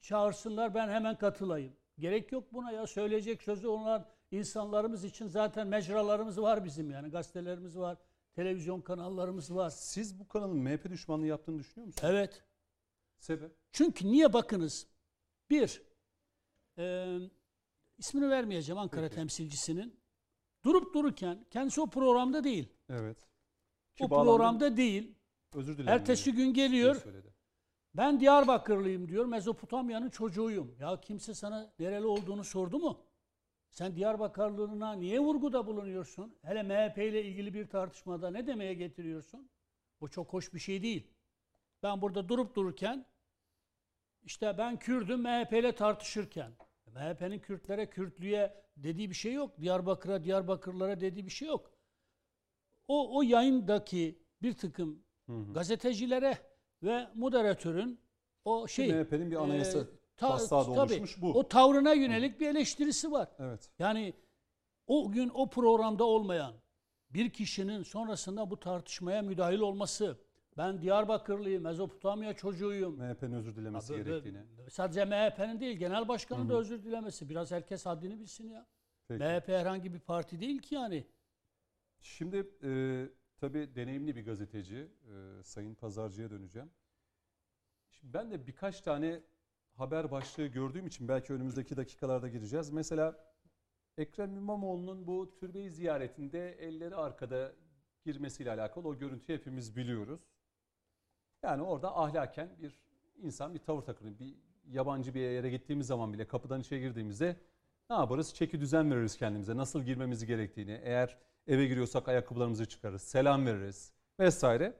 çağırsınlar 0.00 0.74
ben 0.74 0.88
hemen 0.88 1.18
katılayım. 1.18 1.76
Gerek 1.98 2.32
yok 2.32 2.52
buna 2.52 2.72
ya 2.72 2.86
söyleyecek 2.86 3.42
sözü 3.42 3.66
olan 3.66 4.06
insanlarımız 4.30 5.04
için 5.04 5.26
zaten 5.26 5.66
mecralarımız 5.66 6.40
var 6.40 6.64
bizim 6.64 6.90
yani 6.90 7.10
gazetelerimiz 7.10 7.78
var, 7.78 7.98
televizyon 8.34 8.80
kanallarımız 8.80 9.54
var. 9.54 9.70
Siz 9.70 10.18
bu 10.20 10.28
kanalın 10.28 10.58
MHP 10.58 10.90
düşmanlığı 10.90 11.26
yaptığını 11.26 11.58
düşünüyor 11.58 11.86
musunuz? 11.86 12.10
Evet. 12.14 12.44
Sebep? 13.18 13.56
Çünkü 13.72 14.06
niye 14.06 14.32
bakınız? 14.32 14.86
Bir, 15.50 15.82
e, 16.78 17.16
ismini 17.98 18.30
vermeyeceğim 18.30 18.78
Ankara 18.78 19.02
Peki. 19.02 19.14
temsilcisinin. 19.14 20.00
Durup 20.64 20.94
dururken 20.94 21.44
kendisi 21.50 21.80
o 21.80 21.86
programda 21.86 22.44
değil. 22.44 22.68
Evet. 22.88 23.18
O 24.00 24.04
Ki 24.04 24.10
bağlamda- 24.10 24.24
programda 24.24 24.76
değil. 24.76 25.14
Özür 25.54 25.78
dilerim. 25.78 25.88
Ertesi 25.88 26.32
gün 26.32 26.54
diye 26.54 26.66
geliyor. 26.66 27.04
Ben 27.94 28.20
Diyarbakırlıyım 28.20 29.08
diyor. 29.08 29.26
Mezopotamya'nın 29.26 30.10
çocuğuyum. 30.10 30.76
Ya 30.80 31.00
kimse 31.00 31.34
sana 31.34 31.72
nereli 31.78 32.06
olduğunu 32.06 32.44
sordu 32.44 32.78
mu? 32.78 33.06
Sen 33.70 33.96
Diyarbakırlılığına 33.96 34.92
niye 34.92 35.20
vurguda 35.20 35.66
bulunuyorsun? 35.66 36.38
Hele 36.42 36.62
MHP 36.62 36.98
ile 36.98 37.24
ilgili 37.24 37.54
bir 37.54 37.68
tartışmada 37.68 38.30
ne 38.30 38.46
demeye 38.46 38.74
getiriyorsun? 38.74 39.50
Bu 40.00 40.10
çok 40.10 40.32
hoş 40.32 40.54
bir 40.54 40.58
şey 40.58 40.82
değil. 40.82 41.10
Ben 41.82 42.02
burada 42.02 42.28
durup 42.28 42.56
dururken 42.56 43.06
işte 44.22 44.58
ben 44.58 44.78
Kürdüm 44.78 45.20
MHP 45.20 45.52
ile 45.52 45.74
tartışırken 45.74 46.52
MHP'nin 46.86 47.38
Kürtlere, 47.38 47.90
Kürtlüğe 47.90 48.64
dediği 48.76 49.10
bir 49.10 49.14
şey 49.14 49.32
yok. 49.32 49.60
Diyarbakır'a, 49.60 50.24
Diyarbakırlara 50.24 51.00
dediği 51.00 51.26
bir 51.26 51.30
şey 51.30 51.48
yok. 51.48 51.72
O, 52.88 53.18
o 53.18 53.22
yayındaki 53.22 54.22
bir 54.42 54.52
takım 54.52 55.04
Hı 55.26 55.32
hı. 55.32 55.52
gazetecilere 55.52 56.38
ve 56.82 57.08
moderatörün 57.14 58.00
o 58.44 58.68
şey 58.68 58.92
MHP'nin 58.92 59.30
bir 59.30 59.36
anayasa 59.36 59.78
e, 59.78 59.82
ta- 60.16 60.28
taslağı 60.28 60.66
da 60.66 60.74
tabii, 60.74 61.04
bu. 61.20 61.38
O 61.38 61.48
tavrına 61.48 61.92
yönelik 61.92 62.40
bir 62.40 62.48
eleştirisi 62.48 63.12
var. 63.12 63.28
Evet. 63.38 63.70
Yani 63.78 64.12
o 64.86 65.12
gün 65.12 65.30
o 65.34 65.50
programda 65.50 66.04
olmayan 66.04 66.54
bir 67.10 67.30
kişinin 67.30 67.82
sonrasında 67.82 68.50
bu 68.50 68.60
tartışmaya 68.60 69.22
müdahil 69.22 69.58
olması, 69.58 70.18
ben 70.56 70.82
Diyarbakırlıyım, 70.82 71.62
Mezopotamya 71.62 72.34
çocuğuyum. 72.34 72.96
MHP'nin 72.96 73.32
özür 73.32 73.56
dilemesi 73.56 73.94
Abi, 73.94 74.04
gerektiğini. 74.04 74.38
Sadece 74.70 75.04
MHP'nin 75.04 75.60
değil, 75.60 75.76
genel 75.76 76.08
başkanın 76.08 76.44
Hı 76.44 76.48
da 76.48 76.54
hı. 76.54 76.58
özür 76.58 76.84
dilemesi. 76.84 77.28
Biraz 77.28 77.50
herkes 77.50 77.86
haddini 77.86 78.20
bilsin 78.20 78.48
ya. 78.48 78.66
Peki. 79.08 79.24
MHP 79.24 79.48
herhangi 79.48 79.94
bir 79.94 80.00
parti 80.00 80.40
değil 80.40 80.58
ki 80.58 80.74
yani. 80.74 81.04
Şimdi 82.00 82.50
e, 82.62 82.70
tabii 83.38 83.74
deneyimli 83.74 84.16
bir 84.16 84.24
gazeteci 84.24 84.76
e, 84.76 85.42
Sayın 85.42 85.74
Pazarcı'ya 85.74 86.30
döneceğim. 86.30 86.70
Şimdi 87.90 88.14
ben 88.14 88.30
de 88.30 88.46
birkaç 88.46 88.80
tane 88.80 89.20
haber 89.74 90.10
başlığı 90.10 90.46
gördüğüm 90.46 90.86
için 90.86 91.08
belki 91.08 91.32
önümüzdeki 91.32 91.76
dakikalarda 91.76 92.28
gireceğiz. 92.28 92.70
Mesela 92.70 93.34
Ekrem 93.98 94.36
İmamoğlu'nun 94.36 95.06
bu 95.06 95.34
türbeyi 95.34 95.70
ziyaretinde 95.70 96.52
elleri 96.52 96.96
arkada 96.96 97.52
girmesiyle 98.04 98.50
alakalı 98.50 98.88
o 98.88 98.98
görüntüyü 98.98 99.38
hepimiz 99.38 99.76
biliyoruz. 99.76 100.20
Yani 101.42 101.62
orada 101.62 101.98
ahlaken 101.98 102.48
bir 102.62 102.78
insan 103.16 103.54
bir 103.54 103.58
tavır 103.58 103.82
takınıyor. 103.82 104.18
Bir 104.18 104.34
yabancı 104.66 105.14
bir 105.14 105.20
yere 105.20 105.50
gittiğimiz 105.50 105.86
zaman 105.86 106.12
bile 106.12 106.26
kapıdan 106.26 106.60
içeri 106.60 106.80
girdiğimizde 106.80 107.36
ne 107.90 107.96
yaparız? 107.96 108.34
Çeki 108.34 108.60
düzen 108.60 108.90
veririz 108.90 109.16
kendimize. 109.16 109.56
Nasıl 109.56 109.82
girmemiz 109.82 110.26
gerektiğini. 110.26 110.80
Eğer 110.84 111.18
eve 111.46 111.66
giriyorsak 111.66 112.08
ayakkabılarımızı 112.08 112.66
çıkarırız. 112.66 113.02
Selam 113.02 113.46
veririz 113.46 113.92
vesaire. 114.20 114.74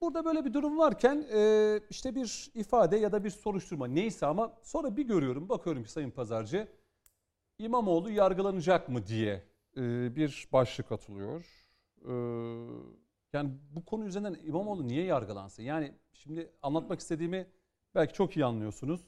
Burada 0.00 0.24
böyle 0.24 0.44
bir 0.44 0.54
durum 0.54 0.78
varken 0.78 1.26
e, 1.32 1.80
işte 1.90 2.14
bir 2.14 2.50
ifade 2.54 2.96
ya 2.96 3.12
da 3.12 3.24
bir 3.24 3.30
soruşturma 3.30 3.86
neyse 3.86 4.26
ama 4.26 4.52
sonra 4.62 4.96
bir 4.96 5.06
görüyorum 5.06 5.48
bakıyorum 5.48 5.84
ki 5.84 5.92
Sayın 5.92 6.10
Pazarcı 6.10 6.68
İmamoğlu 7.58 8.10
yargılanacak 8.10 8.88
mı 8.88 9.06
diye 9.06 9.44
e, 9.76 10.16
bir 10.16 10.48
başlık 10.52 10.92
atılıyor. 10.92 11.44
E, 12.04 12.12
yani 13.32 13.50
bu 13.70 13.84
konu 13.84 14.04
üzerinden 14.04 14.36
İmamoğlu 14.44 14.88
niye 14.88 15.04
yargılansın? 15.04 15.62
Yani 15.62 15.94
şimdi 16.12 16.52
anlatmak 16.62 17.00
istediğimi 17.00 17.46
belki 17.94 18.14
çok 18.14 18.36
iyi 18.36 18.44
anlıyorsunuz. 18.44 19.00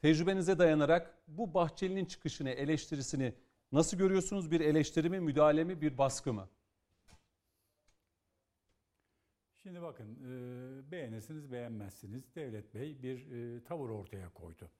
Tecrübenize 0.00 0.58
dayanarak 0.58 1.18
bu 1.28 1.54
Bahçeli'nin 1.54 2.04
çıkışını, 2.04 2.50
eleştirisini 2.50 3.34
nasıl 3.76 3.96
görüyorsunuz? 3.96 4.50
Bir 4.50 4.60
eleştiri 4.60 5.10
mi, 5.10 5.20
müdahale 5.20 5.64
mi, 5.64 5.80
bir 5.80 5.98
baskı 5.98 6.32
mı? 6.32 6.48
Şimdi 9.62 9.82
bakın 9.82 10.18
e, 10.24 10.90
beğenirsiniz 10.90 11.52
beğenmezsiniz. 11.52 12.34
Devlet 12.34 12.74
Bey 12.74 13.02
bir 13.02 13.32
e, 13.32 13.64
tavır 13.64 13.90
ortaya 13.90 14.28
koydu. 14.28 14.70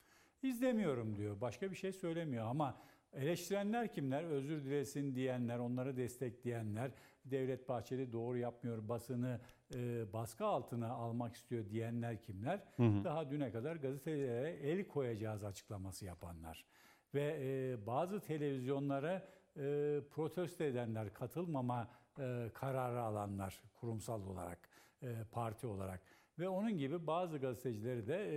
İzlemiyorum 0.42 1.16
diyor. 1.16 1.40
Başka 1.40 1.70
bir 1.70 1.76
şey 1.76 1.92
söylemiyor 1.92 2.46
ama 2.46 2.82
eleştirenler 3.12 3.92
kimler? 3.92 4.24
Özür 4.24 4.64
dilesin 4.64 5.14
diyenler, 5.14 5.58
onları 5.58 5.96
destekleyenler, 5.96 6.90
Devlet 7.24 7.68
Bahçeli 7.68 8.12
doğru 8.12 8.38
yapmıyor, 8.38 8.88
basını 8.88 9.40
e, 9.74 10.12
baskı 10.12 10.44
altına 10.44 10.88
almak 10.88 11.34
istiyor 11.34 11.70
diyenler 11.70 12.22
kimler? 12.22 12.60
Daha 13.04 13.30
düne 13.30 13.52
kadar 13.52 13.76
gazetelere 13.76 14.50
el 14.50 14.88
koyacağız 14.88 15.44
açıklaması 15.44 16.04
yapanlar. 16.04 16.66
Ve 17.14 17.36
e, 17.40 17.86
bazı 17.86 18.20
televizyonlara 18.20 19.28
e, 19.56 20.00
protesto 20.10 20.64
edenler, 20.64 21.14
katılmama 21.14 21.88
e, 22.18 22.50
kararı 22.54 23.00
alanlar 23.00 23.62
kurumsal 23.74 24.26
olarak, 24.26 24.68
e, 25.02 25.14
parti 25.32 25.66
olarak. 25.66 26.00
Ve 26.38 26.48
onun 26.48 26.78
gibi 26.78 27.06
bazı 27.06 27.38
gazetecileri 27.38 28.06
de 28.06 28.28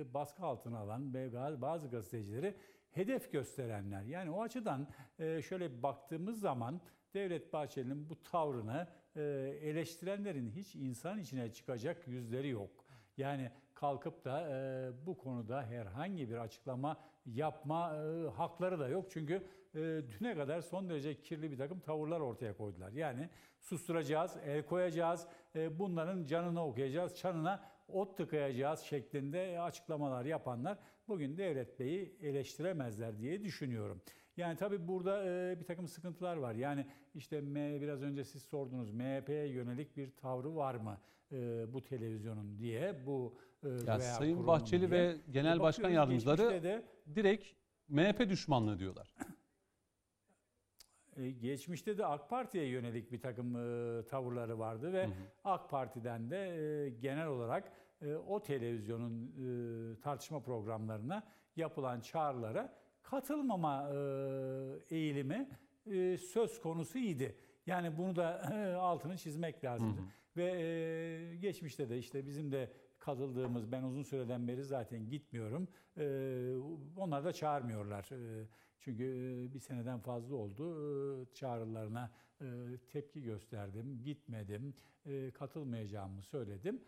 e, 0.00 0.14
baskı 0.14 0.42
altına 0.42 0.78
alan 0.78 1.14
ve 1.14 1.32
bazı 1.60 1.88
gazetecileri 1.88 2.54
hedef 2.90 3.32
gösterenler. 3.32 4.02
Yani 4.02 4.30
o 4.30 4.42
açıdan 4.42 4.88
e, 5.18 5.42
şöyle 5.42 5.82
baktığımız 5.82 6.40
zaman 6.40 6.80
Devlet 7.14 7.52
Bahçeli'nin 7.52 8.10
bu 8.10 8.22
tavrını 8.22 8.86
e, 9.16 9.22
eleştirenlerin 9.62 10.50
hiç 10.50 10.76
insan 10.76 11.18
içine 11.18 11.52
çıkacak 11.52 12.08
yüzleri 12.08 12.48
yok. 12.48 12.84
Yani 13.16 13.50
kalkıp 13.74 14.24
da 14.24 14.48
e, 14.50 15.06
bu 15.06 15.18
konuda 15.18 15.62
herhangi 15.62 16.30
bir 16.30 16.36
açıklama 16.36 17.00
yapma 17.34 17.96
e, 17.96 18.28
hakları 18.28 18.78
da 18.78 18.88
yok. 18.88 19.06
Çünkü 19.10 19.42
e, 19.74 19.78
düne 19.78 20.34
kadar 20.34 20.60
son 20.60 20.88
derece 20.88 21.20
kirli 21.20 21.50
bir 21.50 21.58
takım 21.58 21.80
tavırlar 21.80 22.20
ortaya 22.20 22.56
koydular. 22.56 22.92
Yani 22.92 23.28
susturacağız, 23.60 24.36
el 24.44 24.62
koyacağız, 24.66 25.26
e, 25.56 25.78
bunların 25.78 26.24
canını 26.24 26.64
okuyacağız, 26.64 27.16
çanına 27.16 27.64
ot 27.88 28.16
tıkayacağız 28.16 28.80
şeklinde 28.80 29.60
açıklamalar 29.60 30.24
yapanlar 30.24 30.78
bugün 31.08 31.36
Devlet 31.36 31.80
Bey'i 31.80 32.16
eleştiremezler 32.22 33.18
diye 33.18 33.44
düşünüyorum. 33.44 34.02
Yani 34.36 34.56
tabii 34.56 34.88
burada 34.88 35.24
e, 35.24 35.60
bir 35.60 35.64
takım 35.64 35.88
sıkıntılar 35.88 36.36
var. 36.36 36.54
Yani 36.54 36.86
işte 37.14 37.40
M, 37.40 37.80
biraz 37.80 38.02
önce 38.02 38.24
siz 38.24 38.42
sordunuz 38.42 38.90
MHP'ye 38.90 39.46
yönelik 39.46 39.96
bir 39.96 40.10
tavrı 40.16 40.56
var 40.56 40.74
mı 40.74 40.98
e, 41.32 41.66
bu 41.72 41.84
televizyonun 41.84 42.58
diye 42.58 43.06
bu 43.06 43.34
e, 43.64 43.68
Ya 43.68 43.86
veya 43.86 43.98
Sayın 43.98 44.46
Bahçeli 44.46 44.90
diye. 44.90 44.90
ve 44.90 45.16
Genel 45.30 45.60
Başkan 45.60 45.90
Yardımcıları 45.90 46.62
de 46.62 46.84
direkt 47.18 47.46
MHP 47.88 48.28
düşmanlığı 48.28 48.78
diyorlar. 48.78 49.14
E, 51.16 51.30
Geçmişte 51.30 51.98
de 51.98 52.06
AK 52.06 52.30
Parti'ye 52.30 52.66
yönelik 52.68 53.12
bir 53.12 53.20
takım 53.20 53.56
e, 53.56 54.02
tavırları 54.06 54.58
vardı 54.58 54.92
ve 54.92 55.08
AK 55.44 55.70
Parti'den 55.70 56.30
de 56.30 56.36
e, 56.36 56.88
genel 56.90 57.26
olarak 57.26 57.72
o 58.28 58.42
televizyonun 58.42 59.32
tartışma 60.02 60.40
programlarına 60.40 61.22
yapılan 61.56 62.00
çağrılara 62.00 62.74
katılmama 63.02 63.90
eğilimi 64.90 65.48
söz 66.18 66.60
konusu 66.60 66.98
idi. 66.98 67.36
Yani 67.66 67.98
bunu 67.98 68.16
da 68.16 68.42
altını 68.80 69.16
çizmek 69.16 69.64
lazım. 69.64 70.10
Ve 70.36 70.44
e, 70.44 71.36
geçmişte 71.36 71.88
de 71.88 71.98
işte 71.98 72.26
bizim 72.26 72.52
de 72.52 72.72
katıldığımız, 72.98 73.72
ben 73.72 73.82
uzun 73.82 74.02
süreden 74.02 74.48
beri 74.48 74.64
zaten 74.64 75.08
gitmiyorum. 75.08 75.68
E, 75.96 76.54
onlar 76.96 77.24
da 77.24 77.32
çağırmıyorlar. 77.32 78.08
E, 78.12 78.46
çünkü 78.80 79.04
e, 79.04 79.54
bir 79.54 79.58
seneden 79.58 80.00
fazla 80.00 80.36
oldu. 80.36 80.64
E, 81.22 81.34
Çağrılarına 81.34 82.10
e, 82.40 82.46
tepki 82.88 83.22
gösterdim, 83.22 84.02
gitmedim, 84.04 84.74
katılmayacağımı 85.34 86.22
söyledim. 86.22 86.80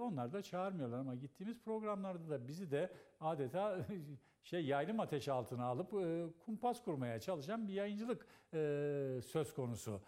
Onlar 0.00 0.32
da 0.32 0.42
çağırmıyorlar 0.42 0.98
ama 0.98 1.14
gittiğimiz 1.14 1.60
programlarda 1.60 2.30
da 2.30 2.48
bizi 2.48 2.70
de 2.70 2.92
adeta 3.20 3.86
şey 4.42 4.64
yaylım 4.64 5.00
ateş 5.00 5.28
altına 5.28 5.64
alıp 5.64 5.94
e, 5.94 6.26
kumpas 6.44 6.84
kurmaya 6.84 7.20
çalışan 7.20 7.68
bir 7.68 7.72
yayıncılık 7.72 8.26
söz 9.24 9.54
konusu. 9.54 10.00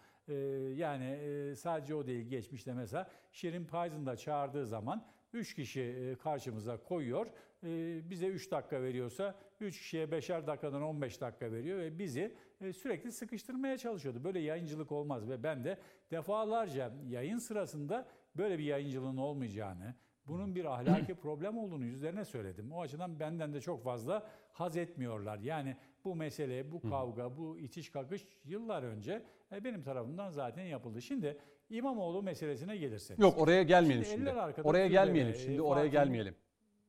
Yani 0.75 1.19
sadece 1.57 1.95
o 1.95 2.07
değil 2.07 2.27
geçmişte 2.27 2.73
mesela 2.73 3.09
Şirin 3.31 3.65
Payzın 3.65 4.05
da 4.05 4.17
çağırdığı 4.17 4.65
zaman 4.65 5.05
3 5.33 5.53
kişi 5.55 5.81
e, 5.81 6.15
karşımıza 6.15 6.77
koyuyor. 6.77 7.27
E, 7.63 8.01
Bize 8.09 8.27
3 8.27 8.51
dakika 8.51 8.81
veriyorsa 8.81 9.35
3 9.59 9.77
kişiye 9.79 10.05
5'er 10.05 10.47
dakikadan 10.47 10.81
15 10.81 11.21
dakika 11.21 11.51
veriyor 11.51 11.79
ve 11.79 11.99
bizi 11.99 12.35
e, 12.61 12.73
sürekli 12.73 13.11
sıkıştırmaya 13.11 13.77
çalışıyordu. 13.77 14.23
Böyle 14.23 14.39
yayıncılık 14.39 14.91
olmaz 14.91 15.29
ve 15.29 15.43
ben 15.43 15.63
de 15.63 15.77
defalarca 16.11 16.93
yayın 17.07 17.37
sırasında 17.37 18.07
böyle 18.37 18.59
bir 18.59 18.63
yayıncılığın 18.63 19.17
olmayacağını, 19.17 19.95
bunun 20.27 20.55
bir 20.55 20.65
ahlaki 20.65 21.15
problem 21.15 21.57
olduğunu 21.57 21.85
yüzlerine 21.85 22.25
söyledim. 22.25 22.71
O 22.71 22.81
açıdan 22.81 23.19
benden 23.19 23.53
de 23.53 23.61
çok 23.61 23.83
fazla 23.83 24.29
haz 24.51 24.77
etmiyorlar. 24.77 25.39
Yani 25.39 25.77
bu 26.05 26.15
mesele, 26.15 26.71
bu 26.71 26.81
kavga, 26.81 27.37
bu 27.37 27.59
itiş 27.59 27.89
kakış 27.89 28.25
yıllar 28.45 28.83
önce 28.83 29.23
benim 29.63 29.83
tarafımdan 29.83 30.29
zaten 30.29 30.63
yapıldı. 30.63 31.01
Şimdi 31.01 31.37
İmamoğlu 31.69 32.23
meselesine 32.23 32.77
gelirsek. 32.77 33.19
Yok 33.19 33.37
oraya 33.37 33.63
gelmeyelim 33.63 34.05
Şimdi 34.05 34.29
şimdi. 34.29 34.63
Oraya 34.63 34.87
gelmeyelim 34.87 35.33
e, 35.33 35.37
şimdi. 35.37 35.61
Oraya 35.61 35.87
gelmeyelim. 35.87 36.35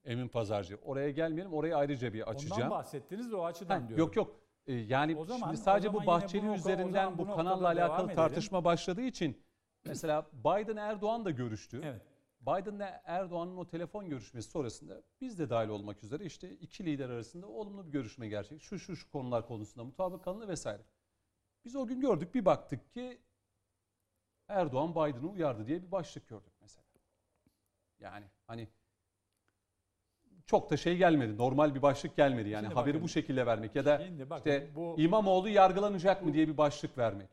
Emin 0.05 0.29
Pazarcı. 0.29 0.79
Oraya 0.85 1.11
gelmeyelim. 1.11 1.53
Orayı 1.53 1.77
ayrıca 1.77 2.13
bir 2.13 2.21
Ondan 2.23 2.33
açacağım. 2.35 2.71
bahsettiniz 2.71 3.31
de 3.31 3.37
o 3.37 3.45
açıdan 3.45 3.81
Ha, 3.81 3.89
diyorum. 3.89 4.05
yok 4.07 4.17
yok. 4.17 4.37
Ee, 4.67 4.73
yani 4.75 5.17
O 5.17 5.25
zaman- 5.25 5.47
şimdi 5.47 5.57
sadece 5.57 5.89
zaman 5.89 6.03
bu 6.03 6.07
Bahçeli 6.07 6.47
üzerinden 6.47 7.19
bu 7.19 7.29
bu 7.29 7.37
kanalla 7.37 7.67
alakalı 7.67 8.05
edelim. 8.05 8.17
tartışma 8.17 8.65
başladığı 8.65 9.03
için 9.03 9.43
mesela 9.85 10.27
Biden 10.33 10.77
Erdoğan 10.77 11.25
da 11.25 11.31
görüştü. 11.31 11.81
Evet. 11.85 12.03
Biden'la 12.41 13.03
Erdoğan'ın 13.05 13.57
o 13.57 13.67
telefon 13.67 14.09
görüşmesi 14.09 14.51
sonrasında 14.51 15.03
biz 15.21 15.39
de 15.39 15.51
dahil 15.51 15.69
olmak 15.69 16.05
üzere 16.05 16.25
işte 16.25 16.51
iki 16.51 16.85
lider 16.87 17.11
arasında 17.11 17.47
olumlu 17.47 17.87
bir 17.87 17.93
görüşme 17.93 18.29
gerçek. 18.29 18.63
Şu 18.63 18.79
şu 18.79 18.97
şu 18.97 19.11
konular 19.11 19.47
konusunda 19.47 19.85
mutabık 19.85 20.25
kalındı 20.25 20.49
vesaire. 20.49 20.83
Biz 21.65 21.77
o 21.77 21.87
gün 21.87 22.01
gördük 22.01 22.35
bir 22.35 22.45
baktık 22.45 22.93
ki 22.95 23.19
Erdoğan 24.49 24.91
Biden'ı 24.91 25.31
uyardı 25.31 25.67
diye 25.67 25.83
bir 25.83 25.91
başlık 25.93 26.29
gördük 26.29 26.53
mesela. 26.61 26.85
Yani 28.01 28.27
hani 28.47 28.69
çok 30.47 30.71
da 30.71 30.77
şey 30.77 30.97
gelmedi. 30.97 31.39
Normal 31.39 31.75
bir 31.75 31.83
başlık 31.83 32.17
gelmedi. 32.17 32.49
Yani 32.49 32.65
Şimdi 32.65 32.75
haberi 32.75 32.95
bakın, 32.95 33.05
bu 33.05 33.09
şekilde 33.09 33.47
vermek 33.47 33.77
ya 33.77 33.85
da 33.85 33.99
Şimdi 33.99 34.31
bakın 34.31 34.51
işte 34.51 34.75
bu 34.75 34.95
İmamoğlu 34.99 35.49
yargılanacak 35.49 36.25
mı 36.25 36.35
diye 36.35 36.49
bir 36.49 36.57
başlık 36.57 36.99
vermek. 36.99 37.29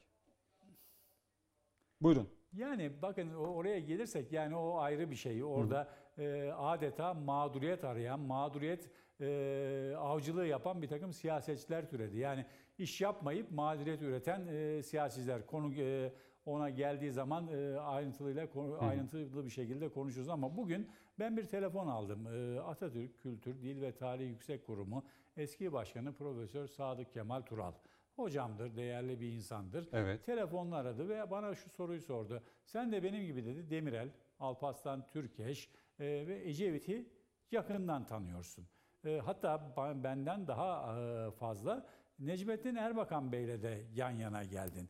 Buyurun. 2.01 2.29
Yani 2.53 3.01
bakın 3.01 3.33
oraya 3.33 3.79
gelirsek 3.79 4.31
yani 4.31 4.55
o 4.55 4.77
ayrı 4.77 5.11
bir 5.11 5.15
şey. 5.15 5.43
Orada 5.43 5.89
e, 6.17 6.51
adeta 6.57 7.13
mağduriyet 7.13 7.83
arayan, 7.83 8.19
mağduriyet 8.19 8.89
e, 9.21 9.95
avcılığı 9.97 10.47
yapan 10.47 10.81
bir 10.81 10.87
takım 10.87 11.13
siyasetçiler 11.13 11.89
türedi. 11.89 12.17
Yani 12.17 12.45
iş 12.77 13.01
yapmayıp 13.01 13.51
mağduriyet 13.51 14.01
üreten 14.01 14.47
e, 14.47 14.83
siyasiler. 14.83 15.45
Konu 15.45 15.73
e, 15.73 16.13
ona 16.51 16.69
geldiği 16.69 17.11
zaman 17.11 17.47
e, 17.47 17.79
ayrıntılıyla 17.79 18.47
ayrıntılı 18.79 19.45
bir 19.45 19.49
şekilde 19.49 19.89
konuşuruz 19.89 20.29
ama 20.29 20.57
bugün 20.57 20.89
ben 21.19 21.37
bir 21.37 21.45
telefon 21.45 21.87
aldım. 21.87 22.27
E, 22.27 22.59
Atatürk 22.59 23.19
Kültür 23.19 23.61
Dil 23.61 23.81
ve 23.81 23.95
Tarih 23.95 24.29
Yüksek 24.29 24.65
Kurumu 24.65 25.03
eski 25.37 25.73
başkanı 25.73 26.13
Profesör 26.13 26.67
Sadık 26.67 27.13
Kemal 27.13 27.41
Tural. 27.41 27.73
Hocamdır, 28.15 28.75
değerli 28.75 29.21
bir 29.21 29.31
insandır. 29.31 29.89
Evet. 29.93 30.25
Telefonla 30.25 30.75
aradı 30.75 31.09
ve 31.09 31.31
bana 31.31 31.55
şu 31.55 31.69
soruyu 31.69 32.01
sordu. 32.01 32.43
Sen 32.65 32.91
de 32.91 33.03
benim 33.03 33.25
gibi 33.25 33.45
dedi 33.45 33.69
Demirel, 33.69 34.09
Alparslan 34.39 35.07
Türkeş 35.09 35.69
e, 35.99 36.05
ve 36.27 36.49
Ecevit'i 36.49 37.09
yakından 37.51 38.05
tanıyorsun. 38.05 38.67
E, 39.05 39.21
hatta 39.25 39.73
benden 40.03 40.47
daha 40.47 40.99
e, 40.99 41.31
fazla 41.31 41.85
Necmettin 42.19 42.75
Erbakan 42.75 43.31
Bey'le 43.31 43.61
de 43.61 43.85
yan 43.93 44.11
yana 44.11 44.43
geldin. 44.43 44.89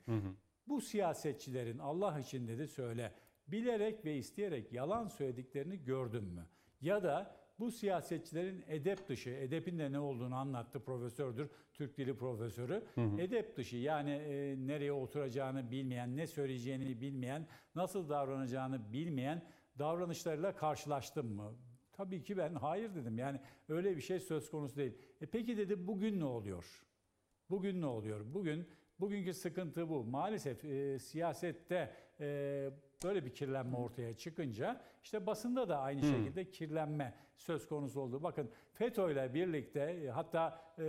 Bu 0.68 0.82
siyasetçilerin 0.82 1.78
Allah 1.78 2.20
için 2.20 2.48
dedi 2.48 2.68
söyle 2.68 3.14
bilerek 3.48 4.06
ve 4.06 4.18
isteyerek 4.18 4.74
yalan 4.74 5.08
söylediklerini 5.08 5.84
gördün 5.84 6.24
mü? 6.24 6.48
Ya 6.82 7.04
da 7.04 7.36
bu 7.60 7.72
siyasetçilerin 7.72 8.64
edep 8.68 9.08
dışı, 9.08 9.30
edepin 9.30 9.80
de 9.80 9.92
ne 9.92 10.00
olduğunu 10.00 10.36
anlattı 10.36 10.84
profesördür, 10.84 11.50
Türk 11.74 11.98
Dili 11.98 12.18
profesörü. 12.18 12.84
Edep 13.20 13.58
dışı 13.58 13.78
yani 13.78 14.12
e, 14.12 14.56
nereye 14.68 14.92
oturacağını 14.92 15.72
bilmeyen, 15.72 16.18
ne 16.18 16.28
söyleyeceğini 16.28 17.02
bilmeyen, 17.02 17.48
nasıl 17.76 18.10
davranacağını 18.10 18.94
bilmeyen 18.94 19.46
davranışlarıyla 19.80 20.56
karşılaştım 20.56 21.36
mı? 21.36 21.56
Tabii 21.94 22.24
ki 22.24 22.38
ben 22.38 22.56
hayır 22.56 22.96
dedim. 22.96 23.18
Yani 23.18 23.40
öyle 23.70 23.96
bir 23.96 24.02
şey 24.02 24.20
söz 24.20 24.52
konusu 24.52 24.76
değil. 24.76 24.94
E 25.22 25.26
peki 25.26 25.58
dedi 25.58 25.88
bugün 25.88 26.20
ne 26.20 26.26
oluyor? 26.26 26.86
Bugün 27.50 27.82
ne 27.82 27.86
oluyor? 27.86 28.34
Bugün 28.34 28.68
bugünkü 29.02 29.34
sıkıntı 29.34 29.90
bu. 29.90 30.04
Maalesef 30.04 30.66
e, 30.66 31.00
siyasette 31.00 31.94
e, 32.20 32.70
böyle 33.04 33.26
bir 33.26 33.34
kirlenme 33.34 33.78
ortaya 33.78 34.18
çıkınca 34.18 34.82
işte 35.04 35.26
basında 35.26 35.70
da 35.70 35.80
aynı 35.80 36.02
şekilde 36.02 36.52
kirlenme 36.52 37.14
söz 37.36 37.68
konusu 37.68 38.02
oldu. 38.02 38.24
Bakın 38.24 38.50
FETÖ 38.74 39.12
ile 39.12 39.34
birlikte 39.34 40.10
hatta 40.14 40.62
e, 40.80 40.84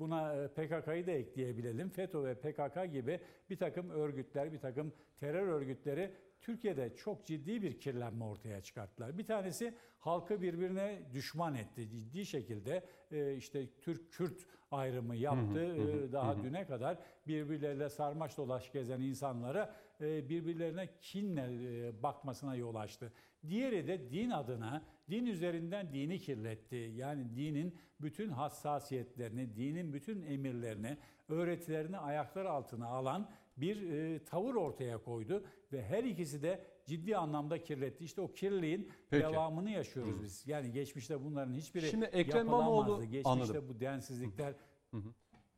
buna 0.00 0.34
e, 0.34 0.48
PKK'yı 0.48 1.06
da 1.06 1.10
ekleyebilelim. 1.10 1.90
FETÖ 1.90 2.24
ve 2.24 2.34
PKK 2.34 2.92
gibi 2.92 3.20
bir 3.50 3.56
takım 3.56 3.90
örgütler, 3.90 4.52
bir 4.52 4.58
takım 4.58 4.92
terör 5.20 5.48
örgütleri 5.48 6.14
Türkiye'de 6.40 6.96
çok 6.96 7.26
ciddi 7.26 7.62
bir 7.62 7.80
kirlenme 7.80 8.24
ortaya 8.24 8.60
çıkarttılar. 8.60 9.18
Bir 9.18 9.26
tanesi 9.26 9.74
halkı 9.98 10.42
birbirine 10.42 11.02
düşman 11.12 11.54
etti. 11.54 11.90
Ciddi 11.90 12.26
şekilde 12.26 12.84
e, 13.10 13.36
işte 13.36 13.66
Türk-Kürt 13.80 14.46
ayrımı 14.70 15.16
yaptı. 15.16 16.12
Daha 16.12 16.42
düne 16.42 16.66
kadar 16.66 16.98
birbirleriyle 17.26 17.88
sarmaş 17.88 18.36
dolaş 18.36 18.72
gezen 18.72 19.00
insanlara 19.00 19.74
birbirlerine 20.02 20.88
kinle 21.00 21.42
e, 21.42 22.02
bakmasına 22.02 22.54
yol 22.56 22.74
açtı. 22.74 23.12
Diğeri 23.48 23.86
de 23.86 24.10
din 24.10 24.30
adına, 24.30 24.84
din 25.10 25.26
üzerinden 25.26 25.92
dini 25.92 26.18
kirletti. 26.18 26.92
Yani 26.94 27.36
dinin 27.36 27.78
bütün 28.00 28.28
hassasiyetlerini, 28.28 29.56
dinin 29.56 29.92
bütün 29.92 30.22
emirlerini, 30.22 30.96
öğretilerini 31.28 31.98
ayaklar 31.98 32.44
altına 32.44 32.86
alan 32.86 33.30
bir 33.56 33.90
e, 33.90 34.24
tavır 34.24 34.54
ortaya 34.54 34.98
koydu 34.98 35.44
ve 35.72 35.84
her 35.84 36.04
ikisi 36.04 36.42
de 36.42 36.64
ciddi 36.86 37.16
anlamda 37.16 37.62
kirletti. 37.62 38.04
İşte 38.04 38.20
o 38.20 38.32
kirliliğin 38.32 38.90
Peki. 39.10 39.22
devamını 39.22 39.70
yaşıyoruz 39.70 40.22
biz. 40.22 40.46
Yani 40.46 40.72
geçmişte 40.72 41.24
bunların 41.24 41.52
hiçbiri 41.52 41.90
Şimdi 41.90 42.04
Ekrem 42.04 42.46
yapılamazdı. 42.46 43.04
Geçmişte 43.04 43.28
Anladım. 43.30 43.68
bu 43.68 43.80
densizlikler 43.80 44.54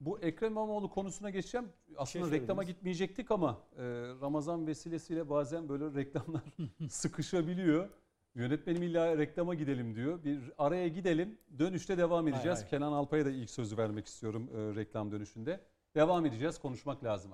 Bu 0.00 0.18
Ekrem 0.20 0.52
İmamoğlu 0.52 0.90
konusuna 0.90 1.30
geçeceğim. 1.30 1.68
Aslında 1.96 2.28
şey 2.30 2.40
reklama 2.40 2.62
gitmeyecektik 2.64 3.30
ama 3.30 3.59
e, 3.76 3.83
Ramazan 4.20 4.66
vesilesiyle 4.66 5.30
bazen 5.30 5.68
böyle 5.68 5.94
reklamlar 6.00 6.42
sıkışabiliyor. 6.88 7.88
Yönetmenim 8.35 8.83
illa 8.83 9.18
reklama 9.18 9.54
gidelim 9.54 9.94
diyor. 9.94 10.24
Bir 10.24 10.52
araya 10.59 10.88
gidelim. 10.88 11.38
Dönüşte 11.59 11.98
devam 11.98 12.28
edeceğiz. 12.28 12.61
hay. 12.62 12.68
Kenan 12.68 12.92
Alpay'a 12.92 13.24
da 13.26 13.30
ilk 13.30 13.50
sözü 13.50 13.76
vermek 13.76 14.07
istiyorum 14.07 14.50
e, 14.54 14.74
reklam 14.76 15.12
dönüşünde. 15.12 15.61
Devam 15.94 16.26
edeceğiz. 16.26 16.59
Konuşmak 16.59 17.04
lazım. 17.04 17.33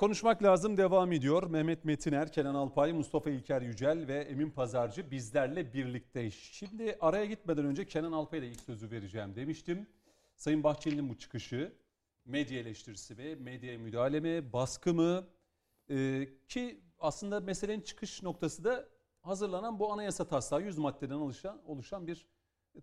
Konuşmak 0.00 0.42
lazım 0.42 0.76
devam 0.76 1.12
ediyor. 1.12 1.42
Mehmet 1.42 1.84
Metiner, 1.84 2.32
Kenan 2.32 2.54
Alpay, 2.54 2.92
Mustafa 2.92 3.30
İlker 3.30 3.62
Yücel 3.62 4.08
ve 4.08 4.14
Emin 4.14 4.50
Pazarcı 4.50 5.10
bizlerle 5.10 5.72
birlikte. 5.72 6.30
Şimdi 6.30 6.96
araya 7.00 7.24
gitmeden 7.24 7.64
önce 7.64 7.86
Kenan 7.86 8.12
Alpay'a 8.12 8.44
ilk 8.44 8.60
sözü 8.60 8.90
vereceğim 8.90 9.36
demiştim. 9.36 9.86
Sayın 10.36 10.64
Bahçeli'nin 10.64 11.08
bu 11.08 11.18
çıkışı 11.18 11.72
medya 12.24 12.60
eleştirisi 12.60 13.14
mi, 13.14 13.36
medyaya 13.36 13.78
müdahale 13.78 14.20
mi, 14.20 14.52
baskı 14.52 14.94
mı? 14.94 15.26
Ee, 15.90 16.28
ki 16.48 16.80
aslında 16.98 17.40
meselenin 17.40 17.80
çıkış 17.80 18.22
noktası 18.22 18.64
da 18.64 18.88
hazırlanan 19.22 19.78
bu 19.78 19.92
anayasa 19.92 20.28
taslağı 20.28 20.62
100 20.62 20.78
maddeden 20.78 21.14
oluşan, 21.14 21.62
oluşan 21.66 22.06
bir 22.06 22.26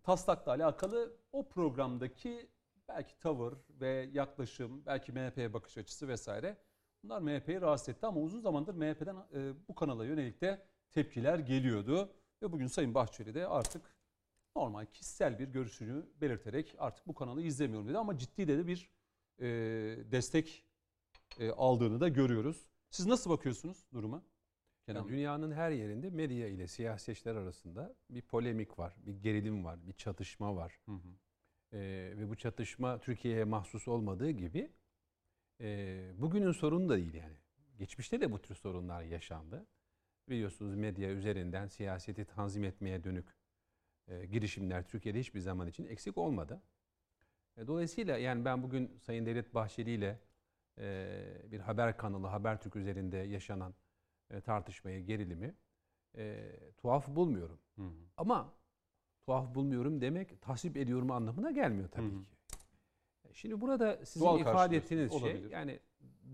taslakla 0.03 0.51
alakalı 0.51 1.17
o 1.32 1.49
programdaki 1.49 2.49
belki 2.88 3.19
tavır 3.19 3.53
ve 3.69 4.10
yaklaşım, 4.13 4.86
belki 4.86 5.12
MHP'ye 5.12 5.53
bakış 5.53 5.77
açısı 5.77 6.08
vesaire 6.08 6.66
bunlar 7.10 7.22
MHP'yi 7.22 7.62
rahatsız 7.62 7.89
etti 7.89 8.06
ama 8.06 8.20
uzun 8.20 8.39
zamandır 8.39 8.74
MHP'den 8.74 9.15
e, 9.34 9.54
bu 9.67 9.76
kanala 9.76 10.06
yönelik 10.06 10.41
de 10.41 10.62
tepkiler 10.91 11.39
geliyordu 11.39 12.13
ve 12.41 12.52
bugün 12.52 12.67
Sayın 12.67 12.93
Bahçeli 12.93 13.34
de 13.34 13.48
artık 13.48 13.96
normal 14.56 14.86
kişisel 14.86 15.39
bir 15.39 15.48
görüşünü 15.48 16.06
belirterek 16.22 16.76
artık 16.78 17.08
bu 17.08 17.13
kanalı 17.13 17.41
izlemiyorum 17.41 17.88
dedi 17.88 17.98
ama 17.98 18.17
ciddi 18.17 18.48
de 18.48 18.67
bir 18.67 18.91
e, 19.39 19.46
destek 20.12 20.65
e, 21.39 21.50
aldığını 21.52 22.00
da 22.00 22.08
görüyoruz. 22.08 22.70
Siz 22.89 23.06
nasıl 23.06 23.30
bakıyorsunuz 23.30 23.86
duruma? 23.93 24.24
Kenan 24.86 25.00
Yani 25.00 25.10
dünyanın 25.10 25.52
her 25.52 25.72
yerinde 25.72 26.10
medya 26.10 26.48
ile 26.48 26.67
siyasetçiler 26.67 27.36
arasında 27.36 27.96
bir 28.10 28.22
polemik 28.22 28.80
var, 28.80 28.93
bir 28.98 29.22
gerilim 29.22 29.65
var, 29.65 29.88
bir 29.88 29.93
çatışma 29.93 30.56
var. 30.56 30.80
Hı 30.86 30.91
hı. 30.91 31.10
Ee, 31.74 32.13
ve 32.17 32.30
bu 32.30 32.36
çatışma 32.36 33.00
Türkiye'ye 33.00 33.43
mahsus 33.43 33.88
olmadığı 33.88 34.32
gibi 34.32 34.72
e, 35.62 36.12
bugünün 36.17 36.52
sorunu 36.52 36.89
da 36.89 36.98
değil 36.98 37.13
yani. 37.13 37.38
Geçmişte 37.78 38.22
de 38.22 38.32
bu 38.32 38.41
tür 38.41 38.56
sorunlar 38.56 39.02
yaşandı. 39.02 39.65
Biliyorsunuz 40.30 40.76
medya 40.76 41.10
üzerinden 41.10 41.67
siyaseti 41.67 42.26
tanzim 42.26 42.63
etmeye 42.63 43.04
dönük 43.04 43.36
e, 44.08 44.26
girişimler 44.26 44.88
Türkiye'de 44.88 45.20
hiçbir 45.20 45.39
zaman 45.39 45.67
için 45.67 45.86
eksik 45.86 46.17
olmadı. 46.17 46.62
E, 47.58 47.67
dolayısıyla 47.67 48.17
yani 48.17 48.46
ben 48.46 48.63
bugün 48.63 48.98
Sayın 48.98 49.26
Devlet 49.26 49.54
Bahçeli 49.54 49.91
ile 49.91 50.20
e, 50.78 51.52
bir 51.52 51.60
haber 51.60 51.98
kanalı 51.98 52.28
Habertürk 52.28 52.76
üzerinde 52.76 53.17
yaşanan 53.17 53.76
e, 54.30 54.41
tartışmayı, 54.41 55.06
gerilimi 55.06 55.56
e, 56.17 56.52
tuhaf 56.78 57.08
bulmuyorum. 57.08 57.60
Hı 57.76 57.82
hı. 57.82 57.93
Ama 58.17 58.54
tuhaf 59.26 59.56
bulmuyorum 59.56 60.02
demek 60.02 60.41
tasvip 60.41 60.78
ediyorum 60.78 61.12
anlamına 61.12 61.52
gelmiyor 61.52 61.89
tabii 61.89 62.12
Hı 62.12 62.15
hı. 62.15 62.26
ki. 62.26 62.37
Şimdi 63.33 63.61
burada 63.61 64.05
sizin 64.05 64.25
Doğal 64.25 64.39
ifade 64.39 64.77
ettiğiniz 64.77 65.11
şey 65.11 65.19
olabilir. 65.21 65.51
yani 65.51 65.79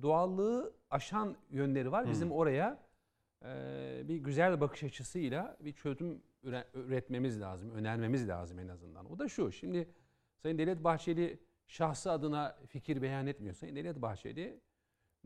doğallığı 0.01 0.73
aşan 0.89 1.35
yönleri 1.49 1.91
var. 1.91 2.05
Hı. 2.05 2.09
Bizim 2.09 2.31
oraya 2.31 2.79
e, 3.45 4.01
bir 4.07 4.17
güzel 4.17 4.61
bakış 4.61 4.83
açısıyla 4.83 5.57
bir 5.59 5.73
çözüm 5.73 6.21
üre- 6.43 6.65
üretmemiz 6.73 7.41
lazım, 7.41 7.71
önermemiz 7.71 8.27
lazım 8.29 8.59
en 8.59 8.67
azından. 8.67 9.11
O 9.11 9.19
da 9.19 9.29
şu. 9.29 9.51
Şimdi 9.51 9.89
Sayın 10.37 10.57
Devlet 10.57 10.83
Bahçeli 10.83 11.39
şahsı 11.67 12.11
adına 12.11 12.57
fikir 12.67 13.01
beyan 13.01 13.27
etmiyor. 13.27 13.55
Sayın 13.55 13.75
Devlet 13.75 14.01
Bahçeli 14.01 14.59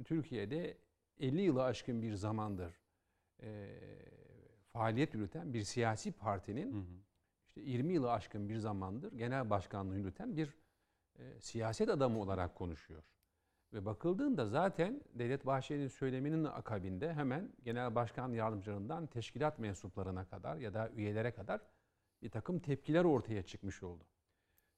Türkiye'de 0.05 0.77
50 1.19 1.41
yılı 1.41 1.63
aşkın 1.63 2.01
bir 2.01 2.13
zamandır 2.13 2.71
e, 3.43 3.69
faaliyet 4.73 5.13
yürüten 5.13 5.53
bir 5.53 5.63
siyasi 5.63 6.11
partinin 6.11 6.73
Hı 6.73 6.77
hı. 6.77 6.83
işte 7.47 7.61
20 7.61 7.93
yılı 7.93 8.11
aşkın 8.11 8.49
bir 8.49 8.57
zamandır 8.57 9.11
genel 9.13 9.49
başkanlığı 9.49 9.97
yürüten 9.97 10.37
bir 10.37 10.53
e, 11.17 11.39
siyaset 11.39 11.89
adamı 11.89 12.19
olarak 12.21 12.55
konuşuyor. 12.55 13.03
Ve 13.73 13.85
bakıldığında 13.85 14.45
zaten 14.45 15.01
Devlet 15.13 15.45
Bahçeli'nin 15.45 15.87
söyleminin 15.87 16.43
akabinde 16.43 17.13
hemen 17.13 17.51
genel 17.63 17.95
başkan 17.95 18.31
yardımcılarından 18.31 19.07
teşkilat 19.07 19.59
mensuplarına 19.59 20.25
kadar 20.25 20.57
ya 20.57 20.73
da 20.73 20.89
üyelere 20.89 21.31
kadar 21.31 21.61
bir 22.21 22.29
takım 22.29 22.59
tepkiler 22.59 23.03
ortaya 23.03 23.43
çıkmış 23.43 23.83
oldu. 23.83 24.03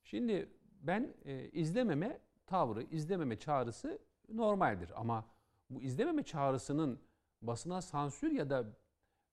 Şimdi 0.03 0.49
ben 0.81 1.13
e, 1.25 1.49
izlememe 1.49 2.21
tavrı, 2.45 2.83
izlememe 2.83 3.39
çağrısı 3.39 3.99
normaldir 4.29 4.91
ama 4.95 5.25
bu 5.69 5.81
izlememe 5.81 6.23
çağrısının 6.23 6.99
basına 7.41 7.81
sansür 7.81 8.31
ya 8.31 8.49
da 8.49 8.65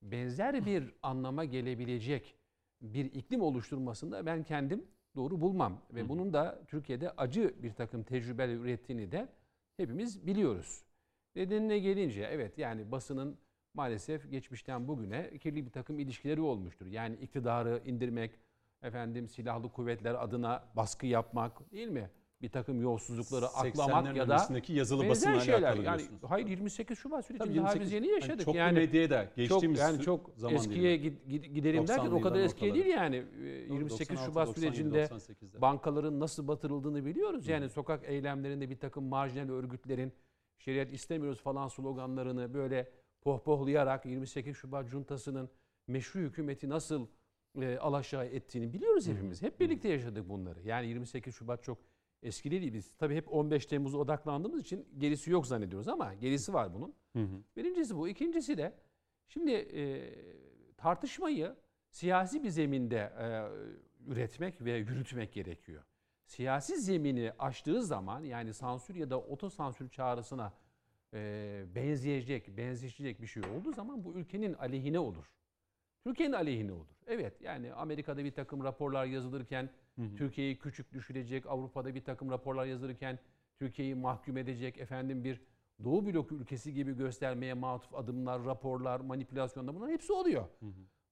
benzer 0.02 0.66
bir 0.66 0.94
anlama 1.02 1.44
gelebilecek 1.44 2.36
bir 2.80 3.04
iklim 3.04 3.40
oluşturmasında 3.42 4.26
ben 4.26 4.44
kendim 4.44 4.86
doğru 5.16 5.40
bulmam. 5.40 5.78
Ve 5.94 6.08
bunun 6.08 6.32
da 6.32 6.62
Türkiye'de 6.66 7.10
acı 7.10 7.54
bir 7.62 7.72
takım 7.72 8.02
tecrübeler 8.02 8.54
ürettiğini 8.54 9.12
de 9.12 9.28
hepimiz 9.76 10.26
biliyoruz. 10.26 10.82
Nedenine 11.36 11.78
gelince 11.78 12.22
evet 12.22 12.58
yani 12.58 12.92
basının 12.92 13.38
maalesef 13.74 14.30
geçmişten 14.30 14.88
bugüne 14.88 15.38
kirli 15.38 15.66
bir 15.66 15.70
takım 15.70 15.98
ilişkileri 15.98 16.40
olmuştur. 16.40 16.86
Yani 16.86 17.16
iktidarı 17.16 17.82
indirmek, 17.84 18.30
efendim 18.82 19.28
silahlı 19.28 19.72
kuvvetler 19.72 20.14
adına 20.14 20.64
baskı 20.76 21.06
yapmak 21.06 21.72
değil 21.72 21.88
mi? 21.88 22.10
Bir 22.42 22.48
takım 22.48 22.82
yolsuzlukları 22.82 23.46
aklamak 23.46 24.06
80'lerin 24.06 24.16
ya 24.16 24.28
da 24.28 24.72
yazılı 24.72 25.02
benzer 25.02 25.40
şeyler. 25.40 25.76
Yani 25.76 26.02
hayır 26.28 26.46
28 26.46 26.98
Şubat 26.98 27.30
daha 27.38 27.48
biz 27.48 27.54
28 27.56 27.92
yeni 27.92 28.06
hani 28.06 28.14
yaşadık. 28.14 28.44
çoklu 28.44 28.58
yani 28.58 28.78
medyaya 28.78 29.10
da 29.10 29.24
çok 29.24 29.36
geçtiğimiz 29.36 29.80
yani 29.80 30.02
çok 30.02 30.30
zaman 30.36 30.56
eskiye 30.56 30.96
gidelim 30.96 31.84
90'lı 31.84 31.88
derken 31.88 32.10
o 32.10 32.20
kadar 32.20 32.40
eskiye 32.40 32.74
değil 32.74 32.86
yani. 32.86 33.16
Ee, 33.16 33.68
Doğru, 33.68 33.74
28 33.78 34.16
96, 34.16 34.24
Şubat 34.26 34.46
97, 34.46 34.76
sürecinde 34.76 35.02
98'de. 35.04 35.60
bankaların 35.60 36.20
nasıl 36.20 36.48
batırıldığını 36.48 37.04
biliyoruz. 37.04 37.48
Yani 37.48 37.68
sokak 37.68 38.08
eylemlerinde 38.08 38.70
bir 38.70 38.78
takım 38.78 39.04
marjinal 39.04 39.48
örgütlerin 39.48 40.12
şeriat 40.58 40.92
istemiyoruz 40.92 41.40
falan 41.40 41.68
sloganlarını 41.68 42.54
böyle 42.54 42.90
pohpohlayarak 43.20 44.06
28 44.06 44.56
Şubat 44.56 44.88
juntasının 44.88 45.50
meşru 45.86 46.20
hükümeti 46.20 46.68
nasıl 46.68 47.06
e, 47.60 47.78
alaşağı 47.78 48.26
ettiğini 48.26 48.72
biliyoruz 48.72 49.08
hepimiz. 49.08 49.42
Hep 49.42 49.60
birlikte 49.60 49.88
yaşadık 49.88 50.28
bunları. 50.28 50.62
Yani 50.62 50.86
28 50.86 51.34
Şubat 51.34 51.62
çok 51.62 51.78
eski 52.26 52.50
değil. 52.50 52.72
Biz 52.72 52.94
tabii 52.98 53.16
hep 53.16 53.32
15 53.32 53.66
Temmuz'a 53.66 53.98
odaklandığımız 53.98 54.60
için 54.60 54.88
gerisi 54.98 55.30
yok 55.30 55.46
zannediyoruz 55.46 55.88
ama 55.88 56.14
gerisi 56.14 56.52
var 56.54 56.74
bunun. 56.74 56.94
Hı 57.12 57.22
hı. 57.22 57.42
Birincisi 57.56 57.96
bu. 57.96 58.08
İkincisi 58.08 58.58
de 58.58 58.74
şimdi 59.28 59.52
e, 59.52 60.14
tartışmayı 60.76 61.56
siyasi 61.90 62.42
bir 62.42 62.48
zeminde 62.48 62.96
e, 62.96 63.26
üretmek 64.10 64.64
ve 64.64 64.72
yürütmek 64.72 65.32
gerekiyor. 65.32 65.82
Siyasi 66.26 66.76
zemini 66.76 67.32
aştığı 67.38 67.82
zaman 67.82 68.24
yani 68.24 68.54
sansür 68.54 68.94
ya 68.94 69.10
da 69.10 69.20
otosansür 69.20 69.88
çağrısına 69.88 70.52
e, 71.14 71.64
benzeyecek, 71.74 72.56
benzeşecek 72.56 73.20
bir 73.20 73.26
şey 73.26 73.42
olduğu 73.42 73.72
zaman 73.72 74.04
bu 74.04 74.14
ülkenin 74.14 74.54
aleyhine 74.54 74.98
olur. 74.98 75.32
Türkiye'nin 76.04 76.34
aleyhine 76.34 76.72
olur. 76.72 76.96
Evet 77.06 77.40
yani 77.40 77.72
Amerika'da 77.72 78.24
bir 78.24 78.30
takım 78.30 78.64
raporlar 78.64 79.06
yazılırken 79.06 79.70
Türkiye'yi 80.16 80.58
küçük 80.58 80.92
düşürecek, 80.92 81.46
Avrupa'da 81.46 81.94
bir 81.94 82.04
takım 82.04 82.30
raporlar 82.30 82.66
yazılırken 82.66 83.18
Türkiye'yi 83.58 83.94
mahkum 83.94 84.36
edecek, 84.36 84.78
efendim 84.78 85.24
bir 85.24 85.40
Doğu 85.84 86.06
bloku 86.06 86.34
ülkesi 86.34 86.74
gibi 86.74 86.96
göstermeye 86.96 87.54
matuf 87.54 87.94
adımlar, 87.94 88.44
raporlar, 88.44 89.00
manipülasyonlar 89.00 89.74
bunların 89.74 89.92
hepsi 89.92 90.12
oluyor. 90.12 90.44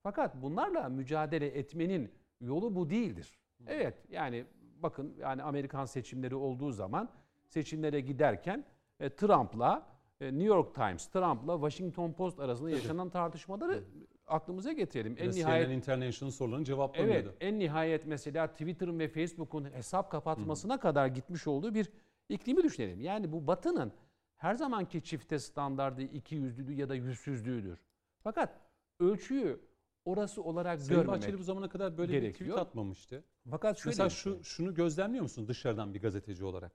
Fakat 0.02 0.42
bunlarla 0.42 0.88
mücadele 0.88 1.46
etmenin 1.46 2.12
yolu 2.40 2.74
bu 2.74 2.90
değildir. 2.90 3.38
Evet 3.66 3.94
yani 4.10 4.44
bakın 4.82 5.14
yani 5.18 5.42
Amerikan 5.42 5.84
seçimleri 5.84 6.34
olduğu 6.34 6.72
zaman 6.72 7.08
seçimlere 7.46 8.00
giderken 8.00 8.64
e, 9.00 9.10
Trump'la 9.16 9.86
e, 10.20 10.26
New 10.26 10.44
York 10.44 10.74
Times, 10.74 11.06
Trump'la 11.06 11.54
Washington 11.54 12.12
Post 12.12 12.40
arasında 12.40 12.70
yaşanan 12.70 13.10
tartışmaları 13.10 13.84
aklımıza 14.26 14.72
getirelim. 14.72 15.16
En 15.18 15.30
nihayet 15.30 15.66
CNN 15.68 15.76
International 15.76 16.30
sorularını 16.30 16.64
cevaplamıyordu. 16.64 17.28
Evet, 17.28 17.36
en 17.40 17.58
nihayet 17.58 18.06
mesela 18.06 18.46
Twitter'ın 18.46 18.98
ve 18.98 19.08
Facebook'un 19.08 19.64
hesap 19.64 20.10
kapatmasına 20.10 20.80
kadar 20.80 21.06
gitmiş 21.06 21.46
olduğu 21.46 21.74
bir 21.74 21.90
iklimi 22.28 22.62
düşünelim. 22.62 23.00
Yani 23.00 23.32
bu 23.32 23.46
Batı'nın 23.46 23.92
her 24.36 24.54
zamanki 24.54 25.02
çifte 25.02 25.38
standardı 25.38 26.02
iki 26.02 26.34
yüzlülüğü 26.34 26.72
ya 26.72 26.88
da 26.88 26.94
yüzsüzlüğüdür. 26.94 27.78
Fakat 28.22 28.60
ölçüyü 29.00 29.60
orası 30.04 30.42
olarak 30.42 30.80
Sayın 30.80 31.00
görmemek. 31.00 31.22
Bahçeli 31.22 31.38
bu 31.38 31.42
zamana 31.42 31.68
kadar 31.68 31.98
böyle 31.98 32.12
bir 32.12 32.20
gerekiyor. 32.20 32.50
tweet 32.50 32.66
atmamıştı. 32.66 33.24
Fakat 33.50 33.78
şöyle 33.78 33.90
Mesela 33.90 34.08
bir 34.08 34.14
şu 34.14 34.32
şey. 34.34 34.42
şunu 34.42 34.74
gözlemliyor 34.74 35.22
musun 35.22 35.48
dışarıdan 35.48 35.94
bir 35.94 36.00
gazeteci 36.00 36.44
olarak? 36.44 36.72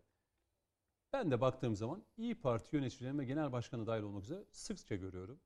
Ben 1.14 1.32
de 1.32 1.42
baktığım 1.42 1.76
zaman 1.76 2.04
İyi 2.18 2.36
Parti 2.36 2.76
yöneticilerine 2.76 3.22
ve 3.22 3.26
genel 3.26 3.52
başkanı 3.52 3.88
dahil 3.88 4.02
olmak 4.04 4.24
üzere 4.24 4.44
sıkça 4.52 4.96
görüyorum. 4.96 5.40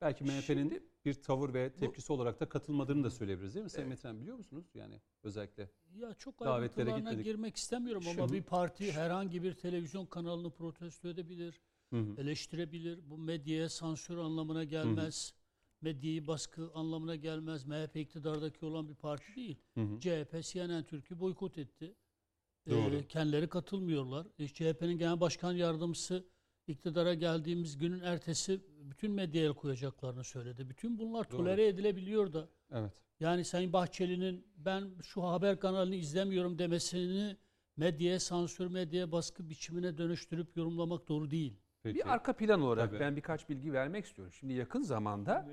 Belki 0.00 0.24
MHP'nin 0.24 0.42
Şimdi 0.42 0.82
bir 1.04 1.14
tavır 1.14 1.54
ve 1.54 1.72
tepkisi 1.72 2.12
olarak 2.12 2.40
da 2.40 2.48
katılmadığını 2.48 3.04
da 3.04 3.10
söyleyebiliriz 3.10 3.54
değil 3.54 3.64
mi 3.64 3.70
Sayın 3.70 3.88
Metin 3.88 4.20
biliyor 4.20 4.36
musunuz? 4.36 4.66
Yani 4.74 5.00
özellikle. 5.22 5.70
Ya 5.94 6.14
çok 6.14 6.40
Davetlere 6.40 6.90
gitmedik. 6.90 7.24
girmek 7.24 7.56
istemiyorum 7.56 8.02
ama 8.10 8.32
bir 8.32 8.42
parti 8.42 8.92
herhangi 8.92 9.42
bir 9.42 9.54
televizyon 9.54 10.06
kanalını 10.06 10.50
protesto 10.50 11.08
edebilir, 11.08 11.60
Hı 11.90 11.96
hı. 11.96 12.20
eleştirebilir. 12.20 13.10
Bu 13.10 13.18
medyaya 13.18 13.68
sansür 13.68 14.16
anlamına 14.18 14.64
gelmez. 14.64 15.34
Medyayı 15.80 16.26
baskı 16.26 16.70
anlamına 16.74 17.16
gelmez. 17.16 17.64
MHP 17.64 17.96
iktidardaki 17.96 18.66
olan 18.66 18.88
bir 18.88 18.94
parti 18.94 19.36
değil. 19.36 19.58
Hı 19.74 19.80
hı. 19.80 20.00
CHP 20.00 20.42
CNN 20.42 20.82
Türk'ü 20.84 21.20
boykot 21.20 21.58
etti. 21.58 21.94
Doğru. 22.70 22.94
Ee, 22.94 23.06
kendileri 23.06 23.48
katılmıyorlar. 23.48 24.26
E, 24.38 24.48
CHP'nin 24.48 24.98
genel 24.98 25.20
başkan 25.20 25.52
yardımcısı 25.52 26.26
iktidara 26.70 27.14
geldiğimiz 27.14 27.78
günün 27.78 28.00
ertesi 28.00 28.60
bütün 28.82 29.10
medyaya 29.12 29.46
el 29.48 29.54
koyacaklarını 29.54 30.24
söyledi. 30.24 30.68
Bütün 30.70 30.98
bunlar 30.98 31.30
Doğru. 31.30 31.36
tolere 31.36 31.66
edilebiliyor 31.66 32.32
da. 32.32 32.48
Evet. 32.72 32.92
Yani 33.20 33.44
Sayın 33.44 33.72
Bahçeli'nin 33.72 34.46
ben 34.56 34.90
şu 35.02 35.22
haber 35.22 35.60
kanalını 35.60 35.94
izlemiyorum 35.94 36.58
demesini 36.58 37.36
medyaya 37.76 38.20
sansür, 38.20 38.66
medyaya 38.66 39.12
baskı 39.12 39.50
biçimine 39.50 39.98
dönüştürüp 39.98 40.56
yorumlamak 40.56 41.08
doğru 41.08 41.30
değil. 41.30 41.56
Peki. 41.82 41.98
bir 41.98 42.12
arka 42.12 42.32
plan 42.32 42.62
olarak 42.62 42.90
Tabii. 42.90 43.00
ben 43.00 43.16
birkaç 43.16 43.48
bilgi 43.48 43.72
vermek 43.72 44.04
istiyorum. 44.04 44.32
Şimdi 44.32 44.52
yakın 44.52 44.82
zamanda 44.82 45.48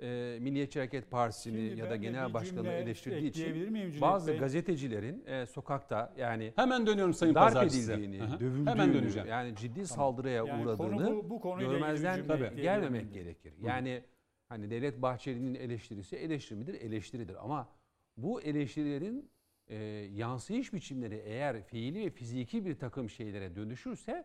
e, 0.00 0.38
Milliyetçi 0.40 0.78
Hareket 0.78 1.10
Partisi'ni 1.10 1.66
Şimdi 1.68 1.80
ya 1.80 1.90
da 1.90 1.96
genel 1.96 2.28
bir 2.28 2.34
başkanı 2.34 2.56
cümle 2.64 2.78
eleştirdiği 2.78 3.30
için 3.30 3.52
miyim 3.56 3.72
Cüneyt 3.88 4.00
bazı 4.02 4.30
Bey? 4.32 4.38
gazetecilerin 4.38 5.24
e, 5.26 5.46
sokakta 5.46 6.14
yani 6.18 6.52
Hemen 6.56 6.86
dönüyorum 6.86 7.14
Sayın 7.14 7.34
darp 7.34 7.44
Pazarcı 7.44 7.74
size. 7.74 7.92
edildiğini, 7.94 8.18
Hı 8.20 8.24
hı. 8.34 8.40
dövüldüğünü, 8.40 8.70
Hemen 8.70 8.94
döneceğim. 8.94 9.28
yani 9.28 9.56
ciddi 9.56 9.86
saldırıya 9.86 10.34
Yani 10.44 10.62
uğradığını 10.62 10.96
konu 11.06 11.16
bu- 11.24 11.30
bu 11.30 11.40
konuyla 11.40 11.72
görmezden 11.72 12.26
Tabii. 12.26 12.62
gelmemek 12.62 13.14
gerekir. 13.14 13.52
Yani 13.62 14.02
hani 14.48 14.70
Devlet 14.70 15.02
Bahçeli'nin 15.02 15.54
eleştirisi 15.54 16.16
eleştiri 16.16 16.58
midir? 16.58 16.74
Eleştiridir. 16.74 17.44
Ama 17.44 17.68
bu 18.16 18.40
eleştirilerin 18.42 19.30
e, 19.68 19.76
yansıyış 20.14 20.72
biçimleri 20.72 21.22
eğer 21.26 21.62
fiili 21.62 22.04
ve 22.06 22.10
fiziki 22.10 22.66
bir 22.66 22.74
takım 22.78 23.10
şeylere 23.10 23.56
dönüşürse 23.56 24.24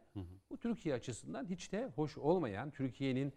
bu 0.49 0.57
Türkiye 0.57 0.95
açısından 0.95 1.45
hiç 1.49 1.71
de 1.71 1.89
hoş 1.95 2.17
olmayan 2.17 2.71
Türkiye'nin 2.71 3.34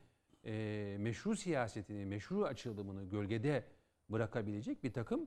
e, 0.47 0.97
meşru 1.01 1.37
siyasetini, 1.37 2.07
meşru 2.07 2.45
açılımını 2.45 3.05
gölgede 3.05 3.65
bırakabilecek 4.09 4.85
bir 4.85 4.93
takım 4.93 5.27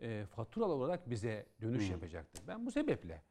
e, 0.00 0.24
faturalar 0.24 0.74
olarak 0.74 1.10
bize 1.10 1.46
dönüş 1.60 1.90
yapacaktır. 1.90 2.42
Ben 2.48 2.66
bu 2.66 2.70
sebeple 2.70 3.22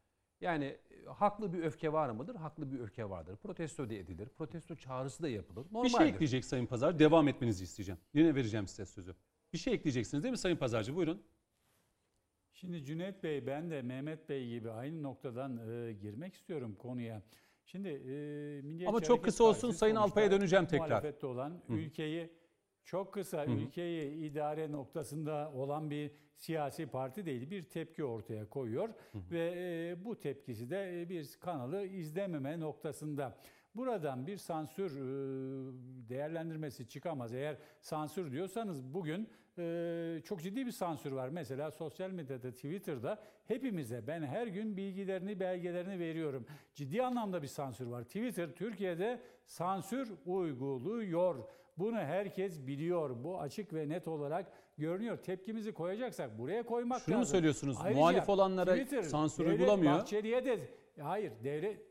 yani 0.42 0.66
e, 0.66 1.06
haklı 1.06 1.54
bir 1.54 1.64
öfke 1.64 1.94
var 1.94 2.10
mıdır? 2.10 2.36
Haklı 2.36 2.72
bir 2.72 2.80
öfke 2.80 3.10
vardır. 3.10 3.36
Protesto 3.36 3.90
da 3.90 3.94
edilir. 3.94 4.30
Protesto 4.30 4.76
çağrısı 4.76 5.24
da 5.24 5.30
yapılır. 5.30 5.70
Bir 5.70 5.74
Normaldir. 5.74 5.98
şey 5.98 6.10
ekleyecek 6.10 6.46
Sayın 6.46 6.66
Pazar. 6.66 7.00
Devam 7.00 7.28
etmenizi 7.28 7.64
isteyeceğim. 7.64 8.00
Yine 8.14 8.36
vereceğim 8.36 8.68
size 8.68 8.86
sözü. 8.86 9.16
Bir 9.54 9.58
şey 9.58 9.74
ekleyeceksiniz 9.74 10.24
değil 10.24 10.32
mi 10.32 10.38
Sayın 10.38 10.58
Pazarcı? 10.58 10.96
Buyurun. 10.96 11.24
Şimdi 12.54 12.84
Cüneyt 12.84 13.24
Bey 13.24 13.48
ben 13.48 13.72
de 13.72 13.82
Mehmet 13.82 14.30
Bey 14.30 14.50
gibi 14.50 14.72
aynı 14.72 15.04
noktadan 15.04 15.58
e, 15.58 15.94
girmek 15.94 16.34
istiyorum 16.34 16.76
konuya. 16.76 17.22
Şimdi 17.68 17.88
e, 17.88 18.62
Milliyetçi 18.62 18.88
Ama 18.88 19.02
çok 19.02 19.24
kısa 19.24 19.44
olsun, 19.44 19.62
Partisi 19.62 19.80
Sayın 19.80 19.96
Alpay'a 19.96 20.32
döneceğim 20.32 20.66
tekrar. 20.66 20.88
Muhalefette 20.88 21.28
olan 21.28 21.62
ülkeyi 21.70 22.30
çok 22.84 23.14
kısa 23.14 23.46
ülkeyi 23.46 24.12
idare 24.12 24.72
noktasında 24.72 25.52
olan 25.56 25.90
bir 25.90 26.12
siyasi 26.36 26.86
parti 26.86 27.26
değil. 27.26 27.50
Bir 27.50 27.64
tepki 27.64 28.04
ortaya 28.04 28.50
koyuyor 28.50 28.90
ve 29.16 29.54
e, 29.58 30.06
bu 30.06 30.20
tepkisi 30.20 30.70
de 30.70 31.06
bir 31.10 31.38
kanalı 31.40 31.86
izlememe 31.86 32.60
noktasında. 32.60 33.38
Buradan 33.76 34.28
bir 34.28 34.38
sansür 34.38 34.92
değerlendirmesi 36.10 36.88
çıkamaz. 36.88 37.34
Eğer 37.34 37.58
sansür 37.82 38.32
diyorsanız 38.32 38.94
bugün 38.94 39.30
e, 39.60 40.22
çok 40.26 40.42
ciddi 40.42 40.66
bir 40.66 40.72
sansür 40.72 41.12
var. 41.12 41.30
Mesela 41.30 41.72
sosyal 41.72 42.10
medyada, 42.10 42.52
Twitter'da 42.52 43.20
hepimize 43.48 44.08
ben 44.08 44.24
her 44.24 44.48
gün 44.48 44.78
bilgilerini, 44.78 45.40
belgelerini 45.40 46.00
veriyorum. 46.00 46.46
Ciddi 46.74 47.04
anlamda 47.04 47.42
bir 47.42 47.48
sansür 47.48 47.88
var. 47.88 48.04
Twitter 48.04 48.56
Türkiye'de 48.56 49.20
sansür 49.46 50.12
uyguluyor. 50.26 51.36
Bunu 51.78 51.98
herkes 51.98 52.68
biliyor. 52.68 53.24
Bu 53.24 53.42
açık 53.42 53.74
ve 53.74 53.90
net 53.90 54.08
olarak 54.08 54.52
görünüyor. 54.78 55.18
Tepkimizi 55.18 55.72
koyacaksak 55.74 56.40
buraya 56.40 56.64
koymak 56.64 57.02
Şunu 57.02 57.16
mu 57.16 57.22
lazım. 57.22 57.32
söylüyorsunuz? 57.32 57.78
Ayrıca 57.82 58.00
Muhalif 58.00 58.30
olanlara 58.30 58.72
Twitter, 58.72 59.04
sansür 59.04 59.46
uygulamıyor. 59.46 59.94
Bahçeli'ye 59.94 60.46
de 60.46 60.60
hayır 61.02 61.32
devlet 61.44 61.87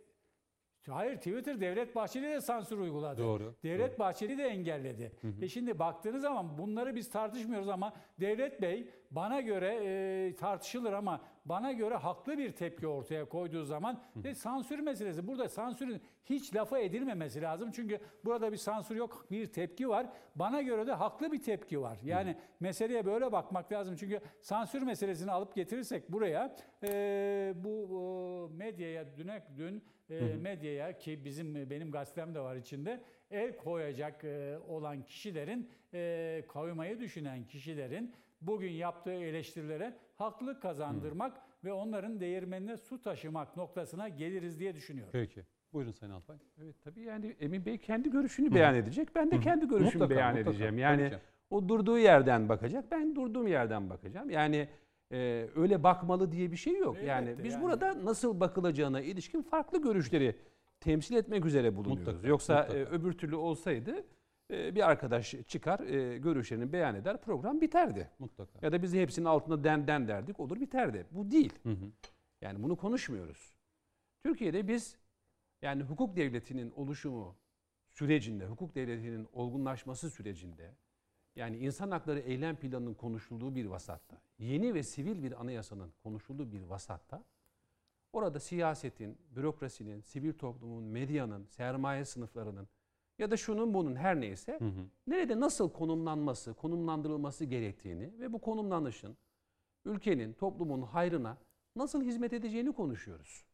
Hayır 0.90 1.16
Twitter 1.16 1.60
Devlet 1.60 1.96
Bahçeli 1.96 2.26
de 2.26 2.40
sansür 2.40 2.78
uyguladı. 2.78 3.22
Doğru, 3.22 3.54
Devlet 3.62 3.98
Bahçeli 3.98 4.38
de 4.38 4.44
engelledi. 4.46 5.12
E 5.42 5.48
şimdi 5.48 5.78
baktığınız 5.78 6.22
zaman 6.22 6.58
bunları 6.58 6.94
biz 6.94 7.10
tartışmıyoruz 7.10 7.68
ama 7.68 7.92
Devlet 8.20 8.62
Bey 8.62 8.90
bana 9.10 9.40
göre 9.40 9.80
e, 9.84 10.34
tartışılır 10.36 10.92
ama 10.92 11.20
bana 11.44 11.72
göre 11.72 11.94
haklı 11.94 12.38
bir 12.38 12.52
tepki 12.52 12.86
ortaya 12.86 13.24
koyduğu 13.24 13.64
zaman 13.64 14.02
ve 14.16 14.34
sansür 14.34 14.78
meselesi. 14.78 15.26
Burada 15.26 15.48
sansürün 15.48 16.00
hiç 16.24 16.54
lafa 16.54 16.78
edilmemesi 16.78 17.42
lazım. 17.42 17.70
Çünkü 17.70 18.00
burada 18.24 18.52
bir 18.52 18.56
sansür 18.56 18.96
yok, 18.96 19.26
bir 19.30 19.46
tepki 19.46 19.88
var. 19.88 20.06
Bana 20.34 20.62
göre 20.62 20.86
de 20.86 20.92
haklı 20.92 21.32
bir 21.32 21.42
tepki 21.42 21.80
var. 21.80 21.98
Yani 22.04 22.36
meseleye 22.60 23.06
böyle 23.06 23.32
bakmak 23.32 23.72
lazım. 23.72 23.96
Çünkü 23.96 24.20
sansür 24.40 24.82
meselesini 24.82 25.32
alıp 25.32 25.54
getirirsek 25.54 26.12
buraya 26.12 26.56
e, 26.82 27.54
bu 27.56 28.50
e, 28.52 28.56
medyaya 28.56 29.16
düne 29.16 29.42
dün 29.56 29.82
e, 30.10 30.20
medyaya 30.36 30.98
ki 30.98 31.24
bizim 31.24 31.70
benim 31.70 31.90
gazetem 31.90 32.34
de 32.34 32.40
var 32.40 32.56
içinde 32.56 33.00
el 33.30 33.56
koyacak 33.56 34.24
e, 34.24 34.58
olan 34.68 35.02
kişilerin 35.02 35.70
e, 35.94 36.44
kavmayı 36.48 37.00
düşünen 37.00 37.44
kişilerin 37.46 38.14
bugün 38.40 38.70
yaptığı 38.70 39.12
eleştirilere 39.12 39.96
haklılık 40.16 40.62
kazandırmak 40.62 41.40
ve 41.64 41.72
onların 41.72 42.20
değirmenine 42.20 42.76
su 42.76 43.02
taşımak 43.02 43.56
noktasına 43.56 44.08
geliriz 44.08 44.60
diye 44.60 44.74
düşünüyorum. 44.74 45.12
Peki. 45.12 45.42
Buyurun 45.72 45.92
Sayın 45.92 46.12
Alpay. 46.12 46.36
Evet 46.62 46.76
tabii 46.84 47.00
yani 47.00 47.36
Emin 47.40 47.66
Bey 47.66 47.78
kendi 47.78 48.10
görüşünü 48.10 48.54
beyan 48.54 48.74
edecek. 48.74 49.08
Ben 49.14 49.30
de 49.30 49.40
kendi 49.40 49.68
görüşümü 49.68 50.02
Mutlaka, 50.02 50.10
beyan 50.10 50.30
mutlaka. 50.32 50.50
edeceğim. 50.50 50.78
Yani 50.78 51.02
Tabii 51.10 51.20
ki. 51.20 51.26
o 51.50 51.68
durduğu 51.68 51.98
yerden 51.98 52.48
bakacak. 52.48 52.90
Ben 52.90 53.16
durduğum 53.16 53.46
yerden 53.46 53.90
bakacağım. 53.90 54.30
Yani 54.30 54.68
e, 55.12 55.48
öyle 55.56 55.82
bakmalı 55.82 56.32
diye 56.32 56.52
bir 56.52 56.56
şey 56.56 56.78
yok. 56.78 56.96
yani 57.02 57.28
Elbette 57.28 57.44
biz 57.44 57.52
yani. 57.54 57.62
burada 57.62 58.04
nasıl 58.04 58.40
bakılacağına 58.40 59.00
ilişkin 59.00 59.42
farklı 59.42 59.82
görüşleri 59.82 60.36
temsil 60.80 61.16
etmek 61.16 61.44
üzere 61.44 61.76
bulunuyoruz. 61.76 62.06
Mutlaka, 62.06 62.28
Yoksa 62.28 62.54
mutlaka. 62.56 62.78
e, 62.78 62.84
öbür 62.84 63.12
türlü 63.12 63.36
olsaydı 63.36 64.04
e, 64.52 64.74
bir 64.74 64.90
arkadaş 64.90 65.34
çıkar, 65.46 65.80
e, 65.80 66.18
görüşlerini 66.18 66.72
beyan 66.72 66.94
eder, 66.94 67.20
program 67.20 67.60
biterdi. 67.60 68.10
Mutlaka. 68.18 68.58
Ya 68.62 68.72
da 68.72 68.82
biz 68.82 68.94
hepsinin 68.94 69.26
altında 69.26 69.64
den 69.64 69.86
den 69.86 70.08
derdik, 70.08 70.40
olur 70.40 70.60
biterdi. 70.60 71.06
Bu 71.10 71.30
değil. 71.30 71.52
Hı 71.62 71.70
hı. 71.70 71.90
Yani 72.42 72.62
bunu 72.62 72.76
konuşmuyoruz. 72.76 73.54
Türkiye'de 74.22 74.68
biz 74.68 74.96
yani 75.62 75.82
hukuk 75.82 76.16
devletinin 76.16 76.70
oluşumu 76.70 77.36
sürecinde, 77.88 78.46
hukuk 78.46 78.74
devletinin 78.74 79.28
olgunlaşması 79.32 80.10
sürecinde 80.10 80.74
yani 81.36 81.56
insan 81.56 81.90
hakları 81.90 82.20
eylem 82.20 82.56
planının 82.56 82.94
konuşulduğu 82.94 83.54
bir 83.54 83.66
vasatta, 83.66 84.20
yeni 84.38 84.74
ve 84.74 84.82
sivil 84.82 85.22
bir 85.22 85.40
anayasanın 85.40 85.92
konuşulduğu 86.02 86.52
bir 86.52 86.62
vasatta 86.62 87.24
orada 88.12 88.40
siyasetin, 88.40 89.18
bürokrasinin, 89.36 90.00
sivil 90.00 90.32
toplumun, 90.32 90.84
medyanın, 90.84 91.46
sermaye 91.46 92.04
sınıflarının 92.04 92.68
ya 93.18 93.30
da 93.30 93.36
şunun 93.36 93.74
bunun 93.74 93.96
her 93.96 94.20
neyse 94.20 94.58
Hı 94.58 94.64
hı. 94.64 94.86
nerede 95.06 95.40
nasıl 95.40 95.72
konumlanması, 95.72 96.54
konumlandırılması 96.54 97.44
gerektiğini 97.44 98.20
ve 98.20 98.32
bu 98.32 98.38
konumlanışın 98.40 99.16
ülkenin, 99.84 100.32
toplumun 100.32 100.82
hayrına 100.82 101.38
nasıl 101.76 102.02
hizmet 102.02 102.32
edeceğini 102.32 102.72
konuşuyoruz. 102.72 103.46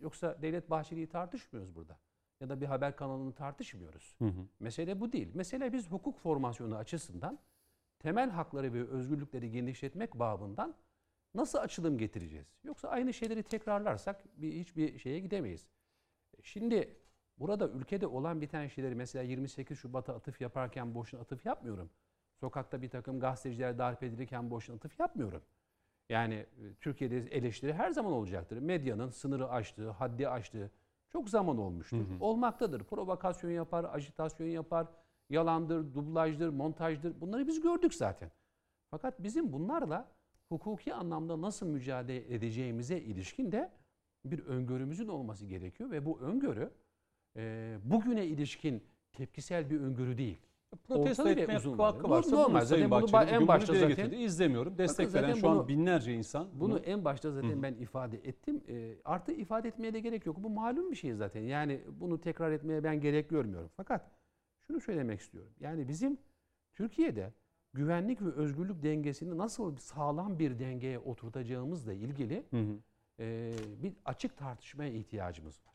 Yoksa 0.00 0.42
Devlet 0.42 0.70
Bahçeli'yi 0.70 1.06
tartışmıyoruz 1.06 1.74
burada. 1.74 1.98
Ya 2.42 2.48
da 2.48 2.60
bir 2.60 2.66
haber 2.66 2.96
kanalını 2.96 3.32
tartışmıyoruz. 3.32 4.14
Hı 4.18 4.24
hı. 4.24 4.46
Mesele 4.60 5.00
bu 5.00 5.12
değil. 5.12 5.28
Mesele 5.34 5.72
biz 5.72 5.90
hukuk 5.90 6.18
formasyonu 6.18 6.76
açısından 6.76 7.38
temel 7.98 8.30
hakları 8.30 8.72
ve 8.72 8.88
özgürlükleri 8.88 9.50
genişletmek 9.50 10.14
babından 10.14 10.74
nasıl 11.34 11.58
açılım 11.58 11.98
getireceğiz? 11.98 12.46
Yoksa 12.64 12.88
aynı 12.88 13.14
şeyleri 13.14 13.42
tekrarlarsak 13.42 14.24
bir, 14.42 14.52
hiçbir 14.52 14.98
şeye 14.98 15.20
gidemeyiz. 15.20 15.66
Şimdi 16.42 16.96
burada 17.38 17.68
ülkede 17.68 18.06
olan 18.06 18.40
biten 18.40 18.68
şeyleri 18.68 18.94
mesela 18.94 19.22
28 19.22 19.78
Şubat'a 19.78 20.14
atıf 20.14 20.40
yaparken 20.40 20.94
boşuna 20.94 21.20
atıf 21.20 21.46
yapmıyorum. 21.46 21.90
Sokakta 22.40 22.82
bir 22.82 22.88
takım 22.88 23.20
gazeteciler 23.20 23.78
darp 23.78 24.02
edilirken 24.02 24.50
boşuna 24.50 24.76
atıf 24.76 25.00
yapmıyorum. 25.00 25.42
Yani 26.08 26.34
e, 26.34 26.74
Türkiye'de 26.80 27.16
eleştiri 27.16 27.72
her 27.72 27.90
zaman 27.90 28.12
olacaktır. 28.12 28.58
Medyanın 28.58 29.10
sınırı 29.10 29.50
aştığı, 29.50 29.90
haddi 29.90 30.28
aştığı 30.28 30.70
çok 31.12 31.30
zaman 31.30 31.58
olmuştur. 31.58 31.96
Hı 31.96 32.02
hı. 32.02 32.16
Olmaktadır. 32.20 32.84
Provokasyon 32.84 33.50
yapar, 33.50 33.84
ajitasyon 33.84 34.46
yapar, 34.46 34.86
yalandır, 35.30 35.94
dublajdır, 35.94 36.48
montajdır. 36.48 37.20
Bunları 37.20 37.46
biz 37.46 37.60
gördük 37.60 37.94
zaten. 37.94 38.30
Fakat 38.90 39.22
bizim 39.22 39.52
bunlarla 39.52 40.08
hukuki 40.48 40.94
anlamda 40.94 41.40
nasıl 41.40 41.66
mücadele 41.66 42.34
edeceğimize 42.34 42.98
ilişkin 42.98 43.52
de 43.52 43.72
bir 44.24 44.38
öngörümüzün 44.38 45.08
olması 45.08 45.46
gerekiyor 45.46 45.90
ve 45.90 46.06
bu 46.06 46.20
öngörü 46.20 46.70
e, 47.36 47.76
bugüne 47.84 48.26
ilişkin 48.26 48.84
tepkisel 49.12 49.70
bir 49.70 49.80
öngörü 49.80 50.18
değil. 50.18 50.38
Protesto 50.76 51.22
Ortalı 51.22 51.36
ve 51.36 51.40
etmeye 51.40 51.56
uzun 51.58 51.78
hakkı 51.78 51.98
vadeli. 52.02 52.10
varsa 52.10 52.36
Bu 52.36 52.40
normal. 52.40 52.64
Sayın 52.64 52.88
Zaten 52.88 53.02
bunu 53.02 53.12
Bahçeli 53.12 53.34
en 53.42 53.48
başta 53.48 53.72
zaten- 53.74 53.88
getirdi. 53.88 54.16
İzlemiyorum. 54.16 54.78
Destek 54.78 55.14
veren 55.14 55.34
şu 55.34 55.48
an 55.48 55.68
binlerce 55.68 56.14
insan. 56.14 56.48
Bunu 56.54 56.78
en 56.78 57.04
başta 57.04 57.30
zaten 57.30 57.48
Hı 57.48 57.52
hı. 57.56 57.62
ben 57.62 57.74
ifade 57.74 58.16
ettim. 58.16 58.62
E, 58.68 58.94
artı 59.04 59.32
ifade 59.32 59.68
etmeye 59.68 59.94
de 59.94 60.00
gerek 60.00 60.26
yok. 60.26 60.36
Bu 60.42 60.50
malum 60.50 60.90
bir 60.90 60.96
şey 60.96 61.14
zaten. 61.14 61.40
Yani 61.42 61.80
bunu 62.00 62.20
tekrar 62.20 62.52
etmeye 62.52 62.84
ben 62.84 63.00
gerek 63.00 63.30
görmüyorum. 63.30 63.70
Fakat 63.76 64.10
şunu 64.66 64.80
söylemek 64.80 65.20
istiyorum. 65.20 65.50
Yani 65.60 65.88
bizim 65.88 66.18
Türkiye'de 66.72 67.32
güvenlik 67.74 68.22
ve 68.22 68.32
özgürlük 68.32 68.82
dengesini 68.82 69.38
nasıl 69.38 69.76
sağlam 69.76 70.38
bir 70.38 70.58
dengeye 70.58 70.98
oturtacağımızla 70.98 71.92
ilgili 71.92 72.44
Hı 72.50 72.56
hı. 72.56 72.76
e, 73.20 73.52
bir 73.82 73.92
açık 74.04 74.36
tartışmaya 74.36 74.90
ihtiyacımız 74.90 75.60
var. 75.66 75.72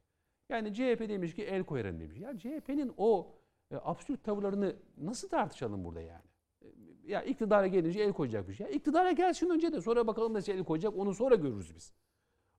Yani 0.49 0.73
CHP 0.73 1.09
demiş 1.09 1.35
ki 1.35 1.43
el 1.43 1.63
koyarım 1.63 1.99
demiş. 1.99 2.19
Ya 2.19 2.37
CHP'nin 2.37 2.93
o 2.97 3.27
e, 3.71 3.75
absürt 3.83 4.23
tavırlarını 4.23 4.75
nasıl 4.97 5.29
tartışalım 5.29 5.85
burada 5.85 6.01
yani? 6.01 6.23
E, 6.61 6.67
Ya 7.07 7.23
iktidara 7.23 7.67
gelince 7.67 7.99
el 7.99 8.13
koyacakmış. 8.13 8.59
Ya 8.59 8.67
iktidara 8.67 9.11
gelsin 9.11 9.49
önce 9.49 9.73
de 9.73 9.81
sonra 9.81 10.07
bakalım 10.07 10.33
nasıl 10.33 10.51
el 10.51 10.63
koyacak 10.63 10.97
onu 10.97 11.13
sonra 11.13 11.35
görürüz 11.35 11.75
biz. 11.75 11.93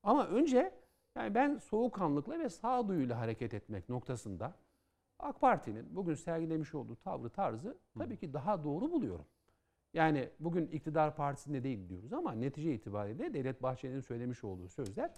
Ama 0.02 0.26
önce 0.26 0.72
yani 1.16 1.34
ben 1.34 1.59
soğukkanlıkla 1.59 2.38
ve 2.38 2.48
sağduyuyla 2.48 3.20
hareket 3.20 3.54
etmek 3.54 3.88
noktasında 3.88 4.54
AK 5.18 5.40
Parti'nin 5.40 5.96
bugün 5.96 6.14
sergilemiş 6.14 6.74
olduğu 6.74 6.96
tavrı 6.96 7.28
tarzı 7.30 7.78
tabii 7.98 8.16
ki 8.16 8.32
daha 8.32 8.64
doğru 8.64 8.92
buluyorum. 8.92 9.24
Yani 9.94 10.28
bugün 10.40 10.66
iktidar 10.66 11.16
partisinde 11.16 11.64
değil 11.64 11.88
diyoruz 11.88 12.12
ama 12.12 12.32
netice 12.32 12.74
itibariyle 12.74 13.34
Devlet 13.34 13.62
Bahçeli'nin 13.62 14.00
söylemiş 14.00 14.44
olduğu 14.44 14.68
sözler 14.68 15.11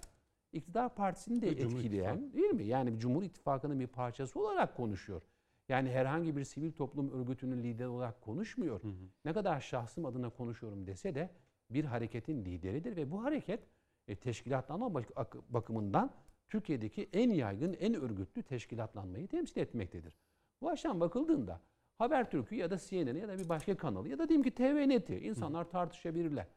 iktidar 0.53 0.95
partisini 0.95 1.41
de 1.41 1.57
Cumhur 1.57 1.77
etkileyen 1.77 2.33
değil 2.33 2.49
mi? 2.53 2.63
Yani 2.63 2.99
Cumhur 2.99 3.23
İttifakı'nın 3.23 3.79
bir 3.79 3.87
parçası 3.87 4.39
olarak 4.39 4.77
konuşuyor. 4.77 5.21
Yani 5.69 5.89
herhangi 5.91 6.35
bir 6.37 6.43
sivil 6.43 6.71
toplum 6.71 7.11
örgütünün 7.11 7.63
lideri 7.63 7.87
olarak 7.87 8.21
konuşmuyor. 8.21 8.83
Hı 8.83 8.87
hı. 8.87 9.09
Ne 9.25 9.33
kadar 9.33 9.59
şahsım 9.59 10.05
adına 10.05 10.29
konuşuyorum 10.29 10.87
dese 10.87 11.15
de 11.15 11.29
bir 11.69 11.85
hareketin 11.85 12.45
lideridir 12.45 12.95
ve 12.95 13.11
bu 13.11 13.23
hareket 13.23 13.59
e, 14.07 14.15
teşkilatlanma 14.15 14.93
bak- 14.93 15.11
ak- 15.15 15.53
bakımından 15.53 16.11
Türkiye'deki 16.49 17.09
en 17.13 17.29
yaygın, 17.29 17.73
en 17.73 17.93
örgütlü 17.93 18.43
teşkilatlanmayı 18.43 19.27
temsil 19.27 19.61
etmektedir. 19.61 20.17
Bu 20.61 20.69
açıdan 20.69 20.99
bakıldığında 20.99 21.61
Habertürk'ü 21.97 22.55
ya 22.55 22.71
da 22.71 22.77
CNN'i 22.77 23.19
ya 23.19 23.27
da 23.27 23.37
bir 23.39 23.49
başka 23.49 23.77
kanalı 23.77 24.09
ya 24.09 24.19
da 24.19 24.29
diyelim 24.29 24.43
ki 24.43 24.51
TVNet'i 24.51 25.15
insanlar 25.19 25.69
tartışabilirler. 25.69 26.47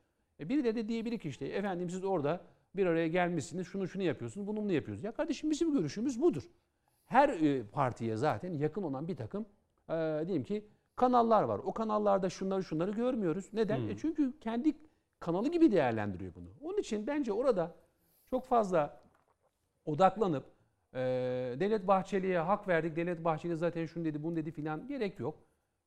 E 0.40 0.48
biri 0.48 0.64
de, 0.64 0.74
de 0.74 0.88
diyebilir 0.88 1.18
ki 1.18 1.28
işte 1.28 1.46
efendim 1.46 1.90
siz 1.90 2.04
orada 2.04 2.40
bir 2.76 2.86
araya 2.86 3.08
gelmişsiniz 3.08 3.66
şunu 3.66 3.88
şunu 3.88 4.02
yapıyorsunuz 4.02 4.46
bunu 4.46 4.56
bunu 4.62 4.72
yapıyorsunuz. 4.72 5.04
Ya 5.04 5.12
kardeşim 5.12 5.50
bizim 5.50 5.72
görüşümüz 5.72 6.22
budur. 6.22 6.42
Her 7.06 7.28
e, 7.28 7.62
partiye 7.62 8.16
zaten 8.16 8.52
yakın 8.52 8.82
olan 8.82 9.08
bir 9.08 9.16
takım 9.16 9.46
e, 9.88 9.94
diyelim 10.26 10.44
ki 10.44 10.64
kanallar 10.96 11.42
var. 11.42 11.58
O 11.58 11.72
kanallarda 11.72 12.30
şunları 12.30 12.64
şunları 12.64 12.90
görmüyoruz. 12.90 13.50
Neden? 13.52 13.78
Hmm. 13.78 13.90
E 13.90 13.96
çünkü 13.96 14.38
kendi 14.40 14.76
kanalı 15.20 15.48
gibi 15.48 15.72
değerlendiriyor 15.72 16.34
bunu. 16.34 16.48
Onun 16.62 16.78
için 16.78 17.06
bence 17.06 17.32
orada 17.32 17.74
çok 18.30 18.46
fazla 18.46 19.00
odaklanıp 19.86 20.44
e, 20.94 21.00
Devlet 21.60 21.86
Bahçeli'ye 21.86 22.38
hak 22.38 22.68
verdik. 22.68 22.96
Devlet 22.96 23.24
Bahçeli 23.24 23.56
zaten 23.56 23.86
şunu 23.86 24.04
dedi 24.04 24.22
bunu 24.22 24.36
dedi 24.36 24.50
filan 24.50 24.88
gerek 24.88 25.20
yok. 25.20 25.38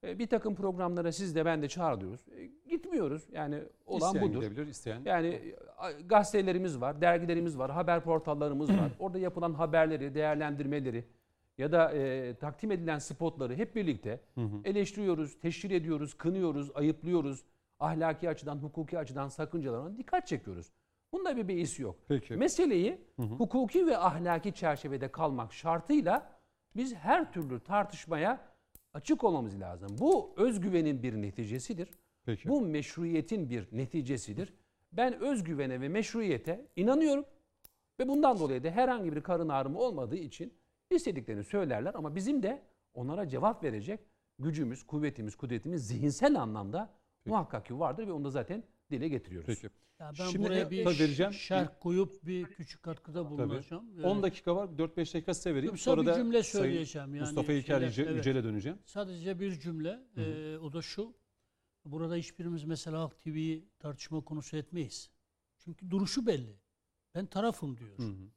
E, 0.03 0.19
bir 0.19 0.27
takım 0.27 0.55
programlara 0.55 1.11
siz 1.11 1.35
de 1.35 1.45
ben 1.45 1.61
de 1.61 1.67
çağırıyoruz. 1.67 2.21
E, 2.27 2.45
gitmiyoruz. 2.69 3.27
Yani 3.31 3.63
olan 3.85 4.07
İsteyen 4.07 4.29
budur. 4.29 4.41
gidebilir, 4.41 4.67
isteyen. 4.67 5.01
Yani 5.05 5.55
gazetelerimiz 6.05 6.81
var, 6.81 7.01
dergilerimiz 7.01 7.57
var, 7.57 7.71
haber 7.71 8.03
portallarımız 8.03 8.69
var. 8.69 8.91
Orada 8.99 9.19
yapılan 9.19 9.53
haberleri, 9.53 10.15
değerlendirmeleri 10.15 11.05
ya 11.57 11.71
da 11.71 11.91
e, 11.91 12.33
takdim 12.35 12.71
edilen 12.71 12.99
spotları 12.99 13.55
hep 13.55 13.75
birlikte 13.75 14.19
eleştiriyoruz, 14.65 15.39
teşhir 15.39 15.71
ediyoruz, 15.71 16.13
kınıyoruz, 16.17 16.71
ayıplıyoruz. 16.75 17.43
Ahlaki 17.79 18.29
açıdan, 18.29 18.57
hukuki 18.57 18.99
açıdan 18.99 19.27
sakıncalarına 19.27 19.97
dikkat 19.97 20.27
çekiyoruz. 20.27 20.71
Bunda 21.13 21.37
bir 21.37 21.47
beis 21.47 21.79
yok. 21.79 21.95
Peki. 22.07 22.35
Meseleyi 22.35 23.01
Hı 23.15 23.21
hı. 23.21 23.25
hukuki 23.25 23.87
ve 23.87 23.97
ahlaki 23.97 24.53
çerçevede 24.53 25.11
kalmak 25.11 25.53
şartıyla 25.53 26.29
biz 26.75 26.95
her 26.95 27.31
türlü 27.31 27.59
tartışmaya 27.59 28.39
açık 28.97 29.23
olmamız 29.23 29.59
lazım. 29.59 29.89
Bu 29.99 30.33
özgüvenin 30.37 31.03
bir 31.03 31.13
neticesidir. 31.13 31.89
Peki. 32.25 32.49
Bu 32.49 32.61
meşruiyetin 32.61 33.49
bir 33.49 33.67
neticesidir. 33.71 34.53
Ben 34.91 35.19
özgüvene 35.19 35.81
ve 35.81 35.89
meşruiyete 35.89 36.67
inanıyorum. 36.75 37.25
Ve 37.99 38.07
bundan 38.07 38.39
dolayı 38.39 38.63
da 38.63 38.69
herhangi 38.69 39.15
bir 39.15 39.21
karın 39.21 39.49
ağrımı 39.49 39.79
olmadığı 39.79 40.15
için 40.15 40.53
istediklerini 40.91 41.43
söylerler 41.43 41.93
ama 41.93 42.15
bizim 42.15 42.43
de 42.43 42.61
onlara 42.93 43.27
cevap 43.27 43.63
verecek 43.63 43.99
gücümüz, 44.39 44.83
kuvvetimiz, 44.83 45.35
kudretimiz 45.35 45.87
zihinsel 45.87 46.41
anlamda 46.41 46.89
muhakkak 47.25 47.65
ki 47.65 47.79
vardır 47.79 48.07
ve 48.07 48.11
onu 48.11 48.25
da 48.25 48.29
zaten 48.29 48.63
dile 48.91 49.07
getiriyoruz. 49.07 49.47
Peki. 49.47 49.69
Ya 49.99 50.11
ben 50.19 50.25
Şimdi 50.25 50.45
buraya 50.45 50.61
e, 50.61 50.71
bir 50.71 50.83
tabii 50.83 50.99
vereceğim. 50.99 51.33
şerh 51.33 51.67
koyup 51.79 52.25
bir 52.25 52.45
küçük 52.45 52.83
katkıda 52.83 53.29
bulunacağım. 53.29 53.99
Ee, 53.99 54.05
10 54.05 54.23
dakika 54.23 54.55
var. 54.55 54.67
4-5 54.67 54.97
dakika 55.13 55.33
size 55.33 55.55
vereyim. 55.55 55.73
Kısa 55.73 55.91
Sonra 55.91 56.11
bir 56.11 56.13
cümle 56.13 56.43
söyleyeceğim. 56.43 57.15
Yani 57.15 57.25
Mustafa 57.25 57.53
İlker 57.53 57.81
Yüce, 57.81 58.03
evet. 58.03 58.15
Yücel'e 58.15 58.43
döneceğim. 58.43 58.79
Sadece 58.85 59.39
bir 59.39 59.59
cümle. 59.59 59.99
Ee, 60.17 60.57
o 60.57 60.73
da 60.73 60.81
şu. 60.81 61.15
Burada 61.85 62.15
hiçbirimiz 62.15 62.63
mesela 62.63 62.99
Halk 62.99 63.19
TV'yi 63.19 63.69
tartışma 63.79 64.21
konusu 64.23 64.57
etmeyiz. 64.57 65.09
Çünkü 65.57 65.91
duruşu 65.91 66.25
belli. 66.25 66.59
Ben 67.15 67.25
tarafım 67.25 67.77
diyor. 67.77 67.97
Hı 67.97 68.03
hı. 68.03 68.31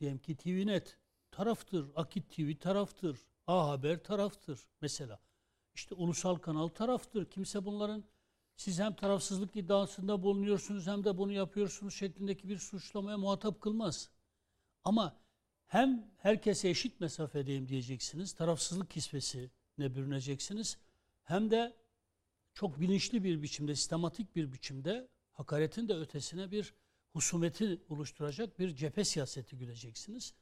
Diyelim 0.00 0.18
ki 0.18 0.36
TVNet 0.36 0.98
taraftır. 1.30 1.90
Akit 1.94 2.30
TV 2.36 2.58
taraftır. 2.60 3.18
A 3.46 3.68
Haber 3.68 4.02
taraftır 4.02 4.60
mesela. 4.80 5.20
İşte 5.74 5.94
ulusal 5.94 6.34
kanal 6.34 6.68
taraftır. 6.68 7.30
Kimse 7.30 7.64
bunların 7.64 8.04
siz 8.56 8.78
hem 8.78 8.94
tarafsızlık 8.94 9.56
iddiasında 9.56 10.22
bulunuyorsunuz 10.22 10.86
hem 10.86 11.04
de 11.04 11.18
bunu 11.18 11.32
yapıyorsunuz 11.32 11.94
şeklindeki 11.94 12.48
bir 12.48 12.58
suçlamaya 12.58 13.18
muhatap 13.18 13.60
kılmaz. 13.60 14.10
Ama 14.84 15.16
hem 15.66 16.10
herkese 16.16 16.68
eşit 16.68 17.00
mesafedeyim 17.00 17.68
diyeceksiniz, 17.68 18.32
tarafsızlık 18.32 18.90
kisvesine 18.90 19.50
bürüneceksiniz. 19.78 20.78
Hem 21.22 21.50
de 21.50 21.76
çok 22.54 22.80
bilinçli 22.80 23.24
bir 23.24 23.42
biçimde, 23.42 23.74
sistematik 23.74 24.36
bir 24.36 24.52
biçimde 24.52 25.08
hakaretin 25.32 25.88
de 25.88 25.94
ötesine 25.94 26.50
bir 26.50 26.74
husumeti 27.12 27.82
oluşturacak 27.88 28.58
bir 28.58 28.76
cephe 28.76 29.04
siyaseti 29.04 29.56
güleceksiniz. 29.56 30.34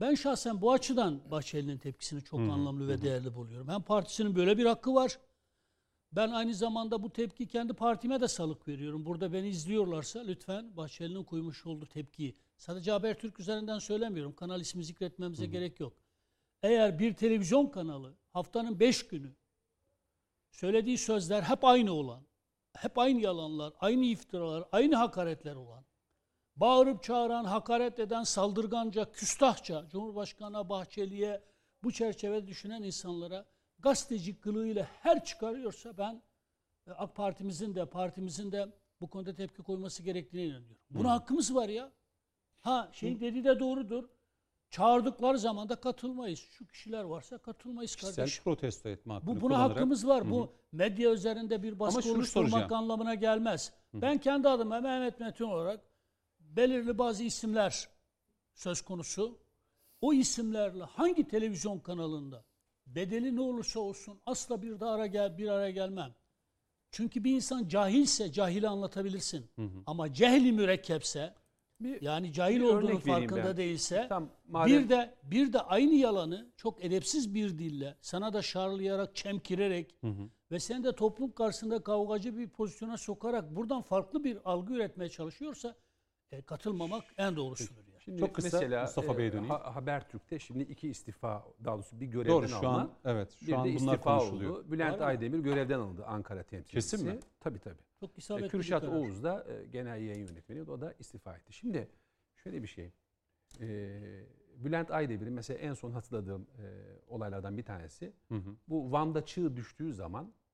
Ben 0.00 0.14
şahsen 0.14 0.60
bu 0.60 0.72
açıdan 0.72 1.30
Bahçeli'nin 1.30 1.78
tepkisini 1.78 2.24
çok 2.24 2.40
anlamlı 2.40 2.88
ve 2.88 3.02
değerli 3.02 3.34
buluyorum. 3.34 3.68
Hem 3.68 3.82
partisinin 3.82 4.36
böyle 4.36 4.58
bir 4.58 4.66
hakkı 4.66 4.94
var. 4.94 5.18
Ben 6.12 6.30
aynı 6.30 6.54
zamanda 6.54 7.02
bu 7.02 7.10
tepki 7.12 7.46
kendi 7.46 7.72
partime 7.72 8.20
de 8.20 8.28
salık 8.28 8.68
veriyorum. 8.68 9.06
Burada 9.06 9.32
beni 9.32 9.48
izliyorlarsa 9.48 10.20
lütfen 10.20 10.76
Bahçeli'nin 10.76 11.24
koymuş 11.24 11.66
olduğu 11.66 11.86
tepkiyi 11.86 12.36
sadece 12.58 12.90
Habertürk 12.90 13.40
üzerinden 13.40 13.78
söylemiyorum. 13.78 14.34
Kanal 14.34 14.60
ismi 14.60 14.84
zikretmemize 14.84 15.46
gerek 15.46 15.80
yok. 15.80 15.92
Eğer 16.62 16.98
bir 16.98 17.14
televizyon 17.14 17.66
kanalı 17.66 18.16
haftanın 18.30 18.80
beş 18.80 19.06
günü 19.06 19.36
söylediği 20.50 20.98
sözler 20.98 21.42
hep 21.42 21.64
aynı 21.64 21.92
olan, 21.92 22.26
hep 22.76 22.98
aynı 22.98 23.20
yalanlar, 23.20 23.72
aynı 23.80 24.04
iftiralar, 24.04 24.64
aynı 24.72 24.96
hakaretler 24.96 25.56
olan, 25.56 25.84
bağırıp 26.56 27.02
çağıran, 27.02 27.44
hakaret 27.44 27.98
eden, 27.98 28.22
saldırganca, 28.24 29.12
küstahça 29.12 29.88
Cumhurbaşkanı 29.88 30.68
Bahçeli'ye 30.68 31.42
bu 31.82 31.92
çerçevede 31.92 32.46
düşünen 32.46 32.82
insanlara 32.82 33.46
gazeteci 33.90 34.40
kılığıyla 34.40 34.88
her 35.02 35.24
çıkarıyorsa 35.24 35.98
ben 35.98 36.22
e, 36.86 36.90
AK 36.90 37.14
Parti'mizin 37.16 37.74
de 37.74 37.86
partimizin 37.86 38.52
de 38.52 38.68
bu 39.00 39.10
konuda 39.10 39.34
tepki 39.34 39.62
koyması 39.62 40.02
gerektiğine 40.02 40.46
inanıyorum. 40.46 40.78
Buna 40.90 41.10
hakkımız 41.12 41.54
var 41.54 41.68
ya. 41.68 41.92
Ha 42.60 42.88
şey 42.92 43.20
dediği 43.20 43.44
de 43.44 43.60
doğrudur. 43.60 44.08
Çağırdıkları 44.70 45.38
zaman 45.38 45.68
da 45.68 45.76
katılmayız. 45.76 46.38
Şu 46.40 46.66
kişiler 46.66 47.04
varsa 47.04 47.38
katılmayız 47.38 47.94
Kişisel 47.96 48.14
kardeşim. 48.16 48.44
protesto 48.44 48.88
etme 48.88 49.12
hakkını 49.12 49.36
Bu 49.36 49.40
buna 49.40 49.54
kullanarak- 49.54 49.70
hakkımız 49.70 50.06
var. 50.06 50.30
Bu 50.30 50.52
medya 50.72 51.12
üzerinde 51.12 51.62
bir 51.62 51.78
baskı 51.78 51.98
oluşturmak 52.12 52.50
soracağım. 52.50 52.72
anlamına 52.72 53.14
gelmez. 53.14 53.72
Ben 53.94 54.18
kendi 54.18 54.48
adıma 54.48 54.80
Mehmet 54.80 55.20
Metin 55.20 55.44
olarak 55.44 55.80
belirli 56.40 56.98
bazı 56.98 57.24
isimler 57.24 57.88
söz 58.54 58.82
konusu. 58.82 59.38
O 60.00 60.12
isimlerle 60.12 60.84
hangi 60.84 61.28
televizyon 61.28 61.78
kanalında 61.78 62.44
bedeli 62.86 63.36
ne 63.36 63.40
olursa 63.40 63.80
olsun 63.80 64.20
asla 64.26 64.62
bir 64.62 64.80
de 64.80 64.84
ara 64.84 65.06
gel 65.06 65.38
bir 65.38 65.48
araya 65.48 65.70
gelmem. 65.70 66.14
Çünkü 66.90 67.24
bir 67.24 67.34
insan 67.34 67.68
cahilse 67.68 68.32
cahili 68.32 68.68
anlatabilirsin. 68.68 69.46
Ama 69.86 70.12
cehli 70.12 70.52
mürekkepse 70.52 71.34
Bir- 71.80 72.02
yani 72.02 72.32
cahil 72.32 72.56
bir 72.60 72.64
olduğunun 72.64 72.96
farkında 72.98 73.44
ben. 73.44 73.56
değilse 73.56 74.06
Tam 74.08 74.28
madem- 74.48 74.66
bir 74.82 74.88
de 74.88 75.14
bir 75.22 75.52
de 75.52 75.60
aynı 75.60 75.94
yalanı 75.94 76.50
çok 76.56 76.84
edepsiz 76.84 77.34
bir 77.34 77.58
dille 77.58 77.96
sana 78.00 78.32
da 78.32 78.42
şarlayarak, 78.42 79.16
çemkirerek 79.16 79.94
ve 80.50 80.60
seni 80.60 80.84
de 80.84 80.92
toplum 80.94 81.32
karşısında 81.32 81.82
kavgacı 81.82 82.38
bir 82.38 82.48
pozisyona 82.48 82.96
sokarak 82.96 83.56
buradan 83.56 83.82
farklı 83.82 84.24
bir 84.24 84.38
algı 84.50 84.74
üretmeye 84.74 85.10
çalışıyorsa 85.10 85.74
e, 86.32 86.42
katılmamak 86.42 87.04
en 87.18 87.36
doğrusudur. 87.36 87.85
Şimdi 88.06 88.20
Çok 88.20 88.34
kısa 88.34 88.56
mesela 88.60 88.82
Mustafa 88.82 89.18
Bey'e 89.18 89.28
e, 89.28 89.32
döneyim. 89.32 89.50
Ha- 89.50 89.74
Habertürk'te 89.74 90.38
şimdi 90.38 90.62
iki 90.62 90.88
istifa 90.88 91.44
daha 91.64 91.74
doğrusu 91.74 92.00
bir 92.00 92.06
görevden 92.06 92.32
Doğru 92.34 92.48
şu 92.48 92.56
alma. 92.56 92.78
an 92.80 92.90
evet 93.04 93.36
şu 93.40 93.46
bir 93.46 93.52
an 93.52 93.64
de 93.64 93.68
bunlar 93.68 93.94
istifa 93.94 94.18
konuşuluyor. 94.18 94.50
oldu. 94.50 94.70
Bülent 94.72 94.98
mı? 95.00 95.04
Aydemir 95.06 95.38
görevden 95.38 95.78
alındı 95.78 96.04
Ankara 96.06 96.42
temsilcisi. 96.42 96.90
Kesin 96.96 97.08
mi? 97.14 97.20
Tabii 97.40 97.58
tabii. 97.58 97.82
Çok 98.00 98.10
E, 98.10 98.12
isabetli 98.16 98.44
bir 98.44 98.50
Kürşat 98.50 98.80
karar. 98.80 98.92
Oğuz 98.96 99.22
da 99.24 99.46
e, 99.52 99.66
genel 99.66 100.00
yayın 100.02 100.26
yönetmeni 100.28 100.62
o 100.70 100.80
da 100.80 100.94
istifa 100.98 101.36
etti. 101.36 101.52
Şimdi 101.52 101.88
şöyle 102.36 102.62
bir 102.62 102.68
şey. 102.68 102.90
E, 103.60 103.66
Bülent 104.56 104.90
Aydemir'in 104.90 105.32
mesela 105.32 105.58
en 105.58 105.74
son 105.74 105.90
hatırladığım 105.92 106.42
e, 106.42 106.64
olaylardan 107.08 107.58
bir 107.58 107.62
tanesi 107.64 108.12
Hı 108.28 108.34
hı. 108.34 108.56
bu 108.68 108.92
Van'da 108.92 109.24
çığ 109.26 109.56
düştüğü 109.56 109.94
zaman 109.94 110.24
e, 110.24 110.45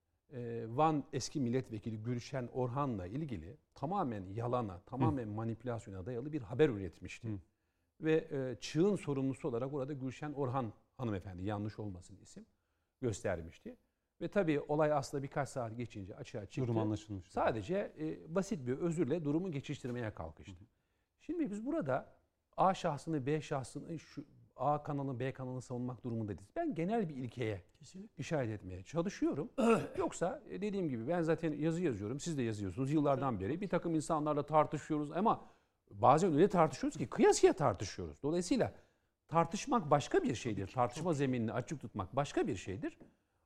Van 0.69 1.05
eski 1.13 1.41
milletvekili 1.41 2.03
Gülşen 2.03 2.49
Orhan'la 2.53 3.07
ilgili 3.07 3.57
tamamen 3.75 4.25
yalana, 4.35 4.81
tamamen 4.81 5.29
manipülasyona 5.29 6.07
dayalı 6.07 6.33
bir 6.33 6.43
haber 6.43 6.69
üretmişti. 6.69 7.29
Hı. 7.29 7.39
Ve 8.01 8.29
e, 8.31 8.57
çığın 8.61 8.97
sorumlusu 8.97 9.49
olarak 9.49 9.75
orada 9.75 9.93
Gülşen 9.93 10.33
Orhan 10.33 10.73
hanımefendi 10.97 11.45
yanlış 11.45 11.79
olmasın 11.79 12.19
isim 12.23 12.47
göstermişti. 13.01 13.77
Ve 14.21 14.29
tabii 14.29 14.61
olay 14.61 14.93
aslında 14.93 15.23
birkaç 15.23 15.49
saat 15.49 15.77
geçince 15.77 16.17
açığa 16.17 16.47
çıktı. 16.47 16.61
Durum 16.61 16.79
anlaşılmış. 16.79 17.29
Sadece 17.29 17.93
e, 17.99 18.35
basit 18.35 18.67
bir 18.67 18.79
özürle 18.79 19.25
durumu 19.25 19.51
geçiştirmeye 19.51 20.15
kalkıştı. 20.15 20.65
Şimdi 21.21 21.51
biz 21.51 21.67
burada 21.67 22.15
A 22.57 22.75
şahsını 22.75 23.27
B 23.27 23.41
şahsını 23.41 23.99
şu 23.99 24.25
A 24.63 24.83
kanalını 24.83 25.21
B 25.21 25.33
kanalını 25.33 25.63
savunmak 25.63 26.05
durumundayız. 26.05 26.41
Ben 26.57 26.75
genel 26.75 27.09
bir 27.09 27.15
ilkeye 27.17 27.63
Kesinlikle. 27.79 28.15
işaret 28.19 28.51
etmeye 28.51 28.83
çalışıyorum. 28.83 29.51
Yoksa 29.99 30.43
e, 30.51 30.61
dediğim 30.61 30.89
gibi 30.89 31.09
ben 31.09 31.23
zaten 31.23 31.53
yazı 31.53 31.83
yazıyorum. 31.83 32.21
Siz 32.21 32.39
de 32.39 32.43
yazıyorsunuz 32.43 32.93
yıllardan 32.93 33.41
beri. 33.41 33.61
Bir 33.61 33.69
takım 33.69 33.95
insanlarla 33.95 34.47
tartışıyoruz 34.47 35.13
ama 35.13 35.45
bazen 35.91 36.35
öyle 36.35 36.49
tartışıyoruz 36.49 36.99
ki 36.99 37.11
kıyasıya 37.11 37.53
tartışıyoruz. 37.53 38.23
Dolayısıyla 38.23 38.73
tartışmak 39.29 39.91
başka 39.91 40.23
bir 40.23 40.35
şeydir. 40.35 40.67
Tartışma 40.67 41.13
zeminini 41.13 41.53
açık 41.53 41.81
tutmak 41.81 42.17
başka 42.17 42.47
bir 42.47 42.57
şeydir. 42.57 42.99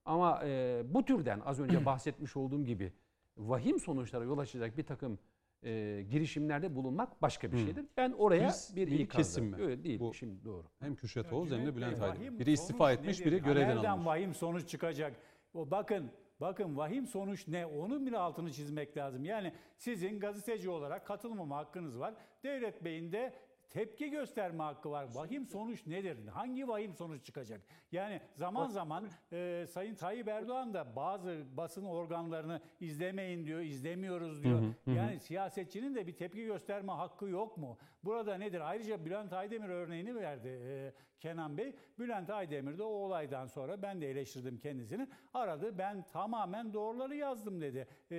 Ama 0.04 0.40
e, 0.44 0.82
bu 0.94 1.04
türden 1.04 1.40
az 1.40 1.60
önce 1.60 1.84
bahsetmiş 1.86 2.36
olduğum 2.36 2.64
gibi 2.64 2.92
vahim 3.36 3.80
sonuçlara 3.80 4.24
yol 4.24 4.38
açacak 4.38 4.78
bir 4.78 4.86
takım 4.86 5.18
e, 5.62 6.02
girişimlerde 6.10 6.74
bulunmak 6.74 7.22
başka 7.22 7.52
bir 7.52 7.58
şeydir. 7.58 7.84
Ben 7.96 8.12
oraya 8.12 8.48
Biz 8.48 8.76
bir 8.76 8.86
ikazda- 8.88 9.16
kesim 9.16 9.44
mi? 9.44 9.56
Öyle 9.60 9.84
değil. 9.84 10.00
Bu- 10.00 10.14
şimdi 10.14 10.44
doğru. 10.44 10.64
Hem 10.80 10.94
Kürşat 10.96 11.32
Oğuz 11.32 11.50
hem 11.50 11.66
de 11.66 11.76
Bülent 11.76 12.00
vahim 12.00 12.38
Biri 12.38 12.52
istifa 12.52 12.92
etmiş, 12.92 13.20
nedir? 13.20 13.32
biri 13.32 13.42
görevden 13.42 13.68
Nereden 13.76 13.88
alınmış. 13.90 14.06
vahim 14.06 14.34
sonuç 14.34 14.68
çıkacak? 14.68 15.16
O 15.54 15.70
bakın 15.70 16.10
bakın 16.40 16.76
vahim 16.76 17.06
sonuç 17.06 17.48
ne? 17.48 17.66
Onun 17.66 18.06
bir 18.06 18.12
altını 18.12 18.52
çizmek 18.52 18.96
lazım. 18.96 19.24
Yani 19.24 19.52
sizin 19.76 20.20
gazeteci 20.20 20.70
olarak 20.70 21.06
katılmama 21.06 21.56
hakkınız 21.56 21.98
var. 21.98 22.14
Devlet 22.44 22.84
Bey'in 22.84 23.12
de 23.12 23.32
tepki 23.70 24.10
gösterme 24.10 24.62
hakkı 24.62 24.90
var. 24.90 25.06
Vahim 25.14 25.46
sonuç 25.46 25.86
nedir? 25.86 26.26
Hangi 26.26 26.68
vahim 26.68 26.94
sonuç 26.94 27.24
çıkacak? 27.24 27.60
Yani 27.92 28.20
zaman 28.34 28.68
zaman 28.68 29.08
e, 29.32 29.66
Sayın 29.68 29.94
Tayyip 29.94 30.28
Erdoğan 30.28 30.74
da 30.74 30.96
bazı 30.96 31.44
basın 31.56 31.84
organlarını 31.84 32.60
izlemeyin 32.80 33.46
diyor, 33.46 33.60
izlemiyoruz 33.60 34.44
diyor. 34.44 34.62
Yani 34.86 35.20
siyasetçinin 35.20 35.94
de 35.94 36.06
bir 36.06 36.16
tepki 36.16 36.44
gösterme 36.44 36.92
hakkı 36.92 37.28
yok 37.28 37.56
mu? 37.56 37.78
Burada 38.04 38.38
nedir? 38.38 38.60
Ayrıca 38.60 39.04
Bülent 39.04 39.32
Aydemir 39.32 39.68
örneğini 39.68 40.14
verdi 40.14 40.48
e, 40.48 40.92
Kenan 41.20 41.58
Bey. 41.58 41.74
Bülent 41.98 42.30
Aydemir 42.30 42.78
de 42.78 42.82
o 42.82 42.86
olaydan 42.86 43.46
sonra 43.46 43.82
ben 43.82 44.00
de 44.00 44.10
eleştirdim 44.10 44.58
kendisini. 44.58 45.08
Aradı 45.34 45.78
ben 45.78 46.04
tamamen 46.12 46.72
doğruları 46.72 47.16
yazdım 47.16 47.60
dedi. 47.60 47.88
E, 48.10 48.16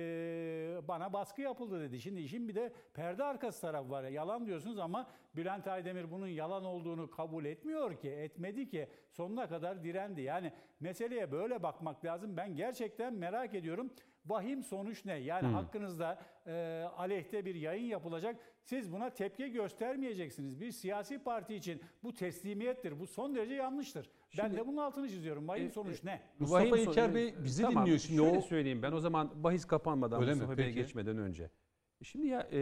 bana 0.88 1.12
baskı 1.12 1.42
yapıldı 1.42 1.80
dedi. 1.80 2.00
Şimdi 2.00 2.20
işin 2.20 2.48
bir 2.48 2.54
de 2.54 2.72
perde 2.94 3.24
arkası 3.24 3.60
tarafı 3.60 3.90
var. 3.90 4.04
Yalan 4.04 4.46
diyorsunuz 4.46 4.78
ama 4.78 5.10
Bülent 5.36 5.66
Aydemir 5.66 6.10
bunun 6.10 6.26
yalan 6.26 6.64
olduğunu 6.64 7.10
kabul 7.10 7.44
etmiyor 7.44 8.00
ki. 8.00 8.10
Etmedi 8.10 8.68
ki. 8.68 8.88
Sonuna 9.10 9.48
kadar 9.48 9.84
direndi. 9.84 10.20
Yani 10.20 10.52
meseleye 10.80 11.32
böyle 11.32 11.62
bakmak 11.62 12.04
lazım. 12.04 12.36
Ben 12.36 12.56
gerçekten 12.56 13.14
merak 13.14 13.54
ediyorum. 13.54 13.90
Vahim 14.26 14.62
sonuç 14.62 15.04
ne? 15.04 15.14
Yani 15.16 15.46
hakkınızda 15.46 16.18
e, 16.46 16.52
aleyhte 16.96 17.44
bir 17.44 17.54
yayın 17.54 17.84
yapılacak. 17.84 18.36
Siz 18.62 18.92
buna 18.92 19.10
tepki 19.10 19.52
göstermeyeceksiniz. 19.52 20.60
Bir 20.60 20.70
siyasi 20.72 21.18
parti 21.18 21.54
için 21.54 21.82
bu 22.02 22.14
teslimiyettir. 22.14 23.00
Bu 23.00 23.06
son 23.06 23.34
derece 23.34 23.54
yanlıştır. 23.54 24.10
ben 24.38 24.42
Şimdi- 24.44 24.56
de 24.56 24.66
bunun 24.66 24.76
altını 24.76 25.08
çiziyorum. 25.08 25.48
Vahim 25.48 25.66
E, 25.66 25.70
sonuç 25.70 26.04
ne? 26.04 26.20
Mustafa 26.38 26.62
Vahim 26.64 26.74
İlker 26.76 27.14
Bey 27.14 27.34
bizi 27.44 27.62
Tamam, 27.62 27.82
dinliyor 27.82 27.98
şimdi. 27.98 28.20
Şöyle 28.22 28.38
O 28.38 28.40
söyleyeyim 28.40 28.82
ben 28.82 28.92
o 28.92 29.00
zaman 29.00 29.44
bahis 29.44 29.64
kapanmadan 29.64 30.20
Öyle? 30.20 30.30
Mustafa 30.30 30.58
Bey'e 30.58 30.70
geçmeden 30.70 31.18
önce. 31.18 31.50
Şimdi 32.02 32.26
ya 32.26 32.40
e, 32.52 32.58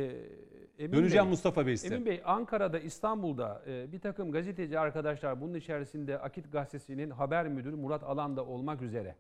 Emin 0.78 0.92
döneceğim 0.92 1.24
Bey, 1.24 1.30
Mustafa 1.30 1.66
Bey 1.66 1.76
size. 1.76 1.94
Emin 1.94 2.06
Bey 2.06 2.22
Ankara'da, 2.24 2.78
İstanbul'da 2.78 3.62
e, 3.66 3.92
bir 3.92 4.00
takım 4.00 4.32
gazeteci 4.32 4.78
arkadaşlar 4.78 5.40
bunun 5.40 5.54
içerisinde 5.54 6.18
Akit 6.18 6.52
Gazetesi'nin 6.52 7.10
haber 7.10 7.48
müdürü 7.48 7.76
Murat 7.76 8.02
Alan 8.02 8.36
da 8.36 8.46
olmak 8.46 8.82
üzere 8.82 9.16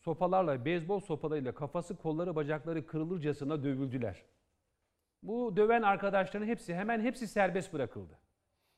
sopalarla, 0.00 0.64
beyzbol 0.64 1.00
sopalarıyla 1.00 1.54
kafası, 1.54 1.96
kolları, 1.96 2.36
bacakları 2.36 2.86
kırılırcasına 2.86 3.64
dövüldüler. 3.64 4.24
Bu 5.22 5.56
döven 5.56 5.82
arkadaşların 5.82 6.46
hepsi 6.46 6.74
hemen 6.74 7.00
hepsi 7.00 7.28
serbest 7.28 7.72
bırakıldı. 7.72 8.18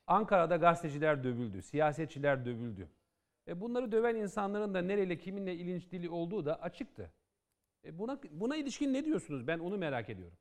Ankara'da 0.07 0.55
gazeteciler 0.55 1.23
dövüldü, 1.23 1.61
siyasetçiler 1.61 2.45
dövüldü. 2.45 2.89
E 3.47 3.61
bunları 3.61 3.91
döven 3.91 4.15
insanların 4.15 4.73
da 4.73 4.81
nereyle 4.81 5.17
kiminle 5.17 5.55
ilişkili 5.55 6.09
olduğu 6.09 6.45
da 6.45 6.61
açıktı. 6.61 7.11
E 7.85 7.99
buna 7.99 8.19
buna 8.31 8.55
ilişkin 8.55 8.93
ne 8.93 9.05
diyorsunuz? 9.05 9.47
Ben 9.47 9.59
onu 9.59 9.77
merak 9.77 10.09
ediyorum. 10.09 10.37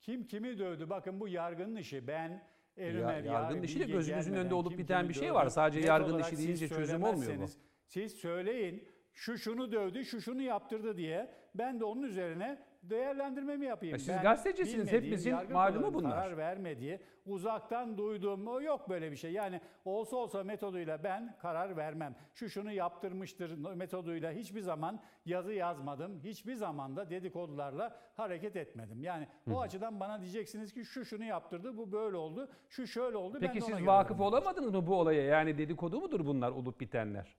Kim 0.00 0.26
kimi 0.26 0.58
dövdü? 0.58 0.90
Bakın 0.90 1.20
bu 1.20 1.28
yargının 1.28 1.76
işi. 1.76 2.06
Ben 2.06 2.48
Erin 2.76 3.00
Ya- 3.00 3.18
yargının 3.18 3.62
işi 3.62 3.80
de 3.80 3.84
gelmeden 3.84 4.34
önünde 4.34 4.54
olup 4.54 4.78
biten 4.78 5.08
bir 5.08 5.14
şey 5.14 5.34
var. 5.34 5.48
Sadece 5.48 5.80
Net 5.80 5.88
yargının 5.88 6.18
işi 6.18 6.38
deyince 6.38 6.68
çözüm 6.68 7.02
olmuyor 7.02 7.24
söylemezseniz, 7.24 7.58
Siz 7.86 8.12
söyleyin 8.12 8.88
şu 9.12 9.38
şunu 9.38 9.72
dövdü, 9.72 10.04
şu 10.04 10.20
şunu 10.20 10.42
yaptırdı 10.42 10.96
diye. 10.96 11.34
Ben 11.54 11.80
de 11.80 11.84
onun 11.84 12.02
üzerine 12.02 12.67
değerlendirme 12.90 13.56
mi 13.56 13.66
yapayım? 13.66 13.94
E 13.94 13.98
siz 13.98 14.08
Ben 14.08 14.22
gazetecisiniz, 14.22 14.92
hepimizin 14.92 15.52
malumu 15.52 15.94
bunlar. 15.94 16.10
Karar 16.10 16.36
vermediği, 16.36 17.00
uzaktan 17.26 17.98
duyduğum 17.98 18.62
yok 18.62 18.88
böyle 18.88 19.10
bir 19.10 19.16
şey. 19.16 19.32
Yani 19.32 19.60
olsa 19.84 20.16
olsa 20.16 20.44
metoduyla 20.44 21.04
ben 21.04 21.36
karar 21.38 21.76
vermem. 21.76 22.16
Şu 22.34 22.48
şunu 22.48 22.72
yaptırmıştır 22.72 23.74
metoduyla 23.74 24.32
hiçbir 24.32 24.60
zaman 24.60 25.00
yazı 25.26 25.52
yazmadım. 25.52 26.20
Hiçbir 26.24 26.54
zaman 26.54 26.96
da 26.96 27.10
dedikodularla 27.10 27.96
hareket 28.16 28.56
etmedim. 28.56 29.02
Yani 29.02 29.28
o 29.52 29.60
açıdan 29.60 30.00
bana 30.00 30.20
diyeceksiniz 30.20 30.72
ki 30.72 30.84
şu 30.84 31.04
şunu 31.04 31.24
yaptırdı, 31.24 31.76
bu 31.76 31.92
böyle 31.92 32.16
oldu, 32.16 32.48
şu 32.68 32.86
şöyle 32.86 33.16
oldu. 33.16 33.38
ben 33.40 33.52
Peki 33.52 33.64
ona 33.64 33.76
siz 33.76 33.86
vakıf 33.86 34.20
olamadınız 34.20 34.74
mı 34.74 34.86
bu 34.86 34.94
olaya? 34.94 35.22
Yani 35.22 35.58
dedikodu 35.58 36.00
mudur 36.00 36.26
bunlar 36.26 36.50
olup 36.50 36.80
bitenler? 36.80 37.36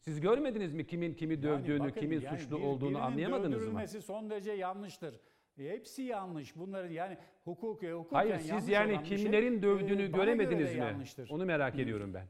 Siz 0.00 0.20
görmediniz 0.20 0.74
mi 0.74 0.86
kimin 0.86 1.14
kimi 1.14 1.32
Yani 1.32 1.42
dövdüğünü, 1.42 1.80
bakın, 1.80 2.00
kimin 2.00 2.20
yani 2.20 2.38
suçlu 2.38 2.58
bir- 2.58 2.62
olduğunu 2.62 3.02
anlayamadınız 3.02 3.68
mı? 3.68 3.88
son 4.02 4.30
derece 4.30 4.52
yanlıştır. 4.52 5.20
E, 5.58 5.68
hepsi 5.70 6.02
yanlış. 6.02 6.56
Bunları 6.56 6.92
yani 6.92 7.18
hukuk 7.44 7.82
hukuken 7.82 8.16
Hayır 8.16 8.38
siz 8.38 8.68
yani 8.68 9.06
şey, 9.06 9.16
kimlerin 9.18 9.62
dövdüğünü 9.62 10.02
e, 10.02 10.12
bana 10.12 10.24
göremediniz 10.24 10.72
mi? 10.74 10.78
yanlıştır. 10.80 11.30
Onu 11.30 11.44
merak 11.44 11.78
ediyorum 11.78 12.14
ben. 12.14 12.26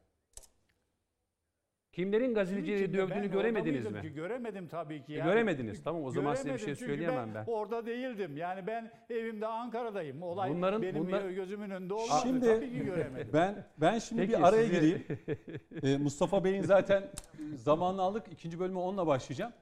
Kimlerin 1.96 2.34
gazetecileri 2.34 2.92
ben 2.92 2.92
dövdüğünü 2.92 3.30
göremediniz 3.30 3.86
mi? 3.86 4.02
ki? 4.02 4.12
Göremedim 4.12 4.68
tabii 4.68 5.02
ki. 5.04 5.14
E, 5.14 5.16
göremediniz. 5.16 5.82
Tamam, 5.82 6.04
o 6.04 6.10
zaman 6.10 6.34
size 6.34 6.54
bir 6.54 6.58
şey 6.58 6.74
söyleyemem 6.74 7.34
ben. 7.34 7.44
orada 7.46 7.86
değildim. 7.86 8.36
Yani 8.36 8.66
ben 8.66 8.92
evimde 9.10 9.46
Ankara'dayım. 9.46 10.22
Olay 10.22 10.50
Bunların- 10.50 10.82
benim 10.82 11.06
bunlar- 11.06 11.30
gözümün 11.30 11.70
önünde 11.70 11.94
olmadı. 11.94 12.18
Şimdi- 12.22 12.46
tabii 12.46 12.70
ki 12.70 12.84
göremedim. 12.84 13.30
Ben 13.32 13.66
ben 13.78 13.98
şimdi 13.98 14.22
Peki, 14.22 14.32
bir 14.32 14.42
araya 14.48 14.62
sizi- 14.62 14.74
gireyim. 14.74 15.04
Ee, 15.82 15.96
Mustafa 15.96 16.44
Bey'in 16.44 16.62
zaten 16.62 17.10
zamanını 17.54 18.02
aldık. 18.02 18.22
İkinci 18.32 18.60
bölümü 18.60 18.78
onunla 18.78 19.06
başlayacağım. 19.06 19.52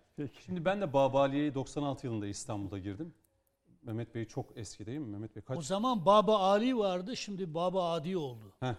Şimdi 0.46 0.64
ben 0.64 0.80
de 0.80 0.92
Babaliye'ye 0.92 1.54
96 1.54 2.06
yılında 2.06 2.26
İstanbul'da 2.26 2.78
girdim. 2.78 3.14
Mehmet 3.82 4.14
Bey 4.14 4.24
çok 4.24 4.46
eski 4.58 4.86
değil 4.86 4.98
mi? 4.98 5.06
Mehmet 5.06 5.36
Bey 5.36 5.42
kaç? 5.42 5.58
O 5.58 5.62
zaman 5.62 6.06
Baba 6.06 6.38
Ali 6.38 6.78
vardı, 6.78 7.16
şimdi 7.16 7.54
Baba 7.54 7.92
Adi 7.92 8.16
oldu. 8.16 8.52
Heh. 8.60 8.74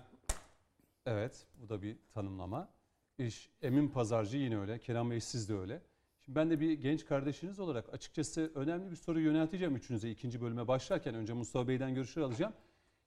Evet, 1.06 1.46
bu 1.62 1.70
da 1.70 1.82
bir 1.82 1.98
tanımlama. 2.14 2.75
İş, 3.20 3.50
Emin 3.62 3.88
Pazarcı 3.88 4.38
yine 4.38 4.60
öyle. 4.60 4.80
Kenan 4.80 5.12
Bey 5.12 5.22
siz 5.22 5.50
de 5.50 5.54
öyle. 5.54 5.82
Şimdi 6.22 6.36
ben 6.36 6.50
de 6.50 6.60
bir 6.60 6.72
genç 6.72 7.06
kardeşiniz 7.06 7.60
olarak 7.60 7.94
açıkçası 7.94 8.52
önemli 8.56 8.92
bir 8.92 8.96
soru 8.96 9.20
yönelteceğim 9.20 9.76
üçünüze 9.76 10.10
ikinci 10.12 10.42
bölüme 10.42 10.68
başlarken. 10.68 11.16
Önce 11.16 11.34
Mustafa 11.34 11.68
Bey'den 11.68 11.96
görüşler 11.96 12.22
alacağım. 12.22 12.54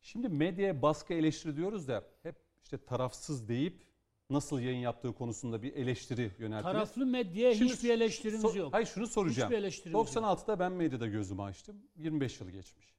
Şimdi 0.00 0.28
medyaya 0.28 0.82
baskı 0.82 1.14
eleştiri 1.14 1.56
diyoruz 1.56 1.88
da 1.88 2.04
hep 2.22 2.36
işte 2.62 2.78
tarafsız 2.78 3.48
deyip 3.48 3.82
nasıl 4.30 4.60
yayın 4.60 4.78
yaptığı 4.78 5.12
konusunda 5.12 5.62
bir 5.62 5.72
eleştiri 5.72 6.30
yönelttiniz. 6.38 6.62
Taraflı 6.72 7.06
medyaya 7.06 7.54
Şimdi 7.54 7.72
hiçbir 7.72 7.90
eleştirimiz 7.90 8.44
so- 8.44 8.58
yok. 8.58 8.72
Hayır 8.72 8.86
şunu 8.86 9.06
soracağım. 9.06 9.50
Hiçbir 9.50 9.62
eleştirimiz 9.62 9.94
yok. 9.94 10.08
96'da 10.08 10.58
ben 10.58 10.72
medyada 10.72 11.06
gözümü 11.06 11.42
açtım. 11.42 11.76
25 11.96 12.40
yıl 12.40 12.50
geçmiş. 12.50 12.97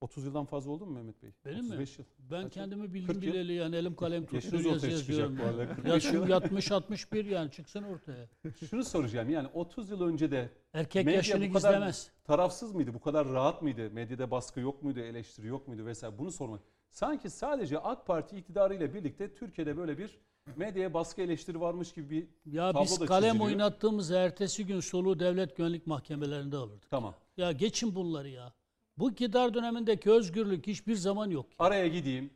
30 0.00 0.24
yıldan 0.24 0.44
fazla 0.44 0.70
oldu 0.70 0.86
mu 0.86 0.92
Mehmet 0.92 1.22
Bey? 1.22 1.30
Benim 1.44 1.58
mi? 1.64 1.64
35 1.66 1.98
yıl. 1.98 2.04
Ben 2.30 2.42
Kaç 2.42 2.54
kendimi 2.54 2.82
40 2.82 2.94
bildim 2.94 3.22
bileli 3.22 3.52
yani 3.52 3.76
elim 3.76 3.96
kalem 3.96 4.22
ortaya 4.24 4.36
yazı 4.68 4.90
yazıyorum. 4.90 5.38
bu 5.38 5.42
arada. 5.42 5.68
45 5.68 5.84
yıl. 5.86 5.92
Yaşım 5.94 6.28
yatmış 6.28 6.72
61 6.72 7.24
yani 7.24 7.50
çıksın 7.50 7.82
ortaya. 7.82 8.28
Şunu 8.70 8.84
soracağım 8.84 9.30
yani 9.30 9.48
30 9.54 9.90
yıl 9.90 10.00
önce 10.00 10.30
de 10.30 10.50
Erkek 10.72 11.04
Medya 11.06 11.16
yaşını 11.16 11.48
bu 11.48 11.52
kadar 11.52 11.70
gizlemez. 11.72 12.10
tarafsız 12.24 12.74
mıydı? 12.74 12.94
Bu 12.94 13.00
kadar 13.00 13.28
rahat 13.28 13.62
mıydı? 13.62 13.90
Medyada 13.90 14.30
baskı 14.30 14.60
yok 14.60 14.82
muydu? 14.82 15.00
Eleştiri 15.00 15.46
yok 15.46 15.68
muydu 15.68 15.86
vesaire? 15.86 16.18
Bunu 16.18 16.32
sormak. 16.32 16.60
Sanki 16.90 17.30
sadece 17.30 17.78
AK 17.78 18.06
Parti 18.06 18.36
iktidarıyla 18.36 18.94
birlikte 18.94 19.34
Türkiye'de 19.34 19.76
böyle 19.76 19.98
bir 19.98 20.18
medyaya 20.56 20.94
baskı 20.94 21.22
eleştiri 21.22 21.60
varmış 21.60 21.92
gibi 21.92 22.10
bir 22.10 22.52
Ya 22.52 22.72
tablo 22.72 22.84
biz 22.84 23.00
da 23.00 23.06
kalem 23.06 23.32
çiziliyor. 23.32 23.50
oynattığımız 23.50 24.10
ertesi 24.10 24.66
gün 24.66 24.80
soluğu 24.80 25.18
devlet 25.20 25.56
güvenlik 25.56 25.86
mahkemelerinde 25.86 26.56
alırdık. 26.56 26.90
Tamam. 26.90 27.14
Ya 27.36 27.52
geçin 27.52 27.94
bunları 27.94 28.28
ya. 28.28 28.52
Bu 28.98 29.10
iktidar 29.10 29.54
dönemindeki 29.54 30.10
özgürlük 30.10 30.66
hiçbir 30.66 30.94
zaman 30.94 31.30
yok. 31.30 31.46
Araya 31.58 31.86
gideyim. 31.88 32.30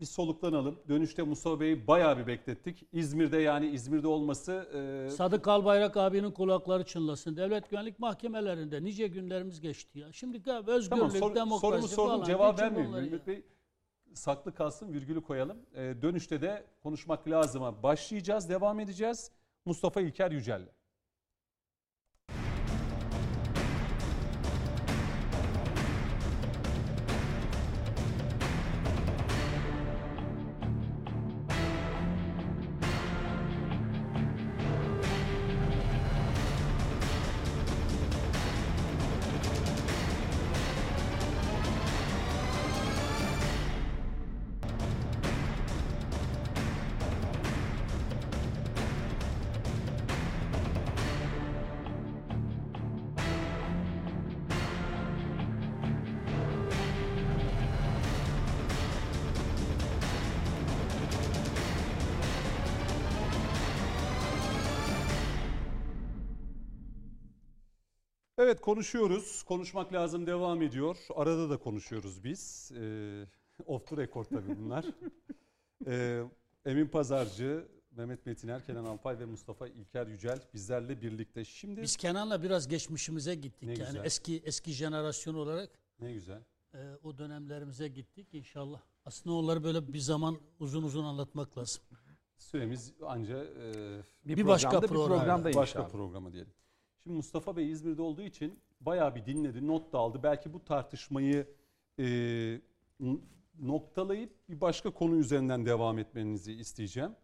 Bir 0.00 0.04
soluklanalım. 0.06 0.78
Dönüşte 0.88 1.22
Mustafa 1.22 1.60
Bey'i 1.60 1.86
bayağı 1.86 2.18
bir 2.18 2.26
beklettik. 2.26 2.84
İzmir'de 2.92 3.36
yani 3.38 3.66
İzmir'de 3.70 4.06
olması 4.08 4.52
e, 5.06 5.10
Sadık 5.10 5.48
Albayrak 5.48 5.96
abinin 5.96 6.30
kulakları 6.30 6.84
çınlasın. 6.84 7.36
Devlet 7.36 7.70
güvenlik 7.70 7.98
mahkemelerinde 7.98 8.84
nice 8.84 9.06
günlerimiz 9.06 9.60
geçti 9.60 9.98
ya. 9.98 10.12
Şimdi 10.12 10.36
özgürlük, 10.66 10.90
Tamam 10.90 11.10
sor- 11.10 11.34
demokrasi 11.34 11.60
sorumu 11.60 11.88
sordum 11.88 12.12
falan. 12.14 12.24
cevap 12.26 12.60
vermeyeyim. 12.60 12.92
Mehmet 12.94 13.26
Bey 13.26 13.42
saklı 14.14 14.54
kalsın 14.54 14.92
virgülü 14.92 15.20
koyalım. 15.22 15.56
Ee, 15.74 15.94
dönüşte 16.02 16.42
de 16.42 16.64
konuşmak 16.82 17.28
lazıma 17.28 17.82
başlayacağız 17.82 18.48
devam 18.48 18.80
edeceğiz. 18.80 19.30
Mustafa 19.64 20.00
İlker 20.00 20.30
Yücel'le. 20.30 20.68
Evet 68.60 68.64
konuşuyoruz. 68.64 69.42
Konuşmak 69.42 69.92
lazım 69.92 70.26
devam 70.26 70.62
ediyor. 70.62 70.96
Arada 71.14 71.50
da 71.50 71.56
konuşuyoruz 71.56 72.24
biz. 72.24 72.72
Ee, 72.76 73.24
off 73.66 73.86
the 73.86 73.96
record 73.96 74.24
tabii 74.26 74.58
bunlar. 74.58 74.84
Ee, 75.86 76.22
Emin 76.64 76.86
Pazarcı, 76.86 77.68
Mehmet 77.90 78.26
Metiner, 78.26 78.66
Kenan 78.66 78.84
Alpay 78.84 79.18
ve 79.18 79.24
Mustafa 79.24 79.68
İlker 79.68 80.06
Yücel 80.06 80.40
bizlerle 80.54 81.02
birlikte. 81.02 81.44
Şimdi 81.44 81.82
Biz 81.82 81.96
Kenan'la 81.96 82.42
biraz 82.42 82.68
geçmişimize 82.68 83.34
gittik. 83.34 83.62
Ne 83.68 83.72
yani 83.72 83.86
güzel. 83.86 84.04
eski 84.04 84.42
eski 84.44 84.72
jenerasyon 84.72 85.34
olarak 85.34 85.70
ne 86.00 86.12
güzel. 86.12 86.42
e, 86.74 86.78
o 87.02 87.18
dönemlerimize 87.18 87.88
gittik 87.88 88.28
inşallah. 88.32 88.80
Aslında 89.04 89.36
onları 89.36 89.64
böyle 89.64 89.92
bir 89.92 89.98
zaman 89.98 90.38
uzun 90.58 90.82
uzun 90.82 91.04
anlatmak 91.04 91.58
lazım. 91.58 91.82
Süremiz 92.38 92.92
anca 93.06 93.44
e, 93.44 94.02
Bir 94.24 94.46
başka 94.46 94.70
programda, 94.70 94.86
program. 94.86 95.18
Bir 95.18 95.18
programda 95.20 95.48
başka 95.54 95.60
inşallah. 95.80 95.92
programa 95.92 96.32
diyelim. 96.32 96.52
Şimdi 97.02 97.16
Mustafa 97.16 97.56
Bey 97.56 97.70
İzmir'de 97.70 98.02
olduğu 98.02 98.22
için 98.22 98.58
bayağı 98.80 99.14
bir 99.14 99.26
dinledi, 99.26 99.66
not 99.66 99.92
da 99.92 99.98
aldı. 99.98 100.20
Belki 100.22 100.52
bu 100.52 100.64
tartışmayı 100.64 101.46
e, 101.98 102.04
noktalayıp 103.60 104.48
bir 104.48 104.60
başka 104.60 104.90
konu 104.90 105.16
üzerinden 105.16 105.66
devam 105.66 105.98
etmenizi 105.98 106.52
isteyeceğim. 106.52 107.16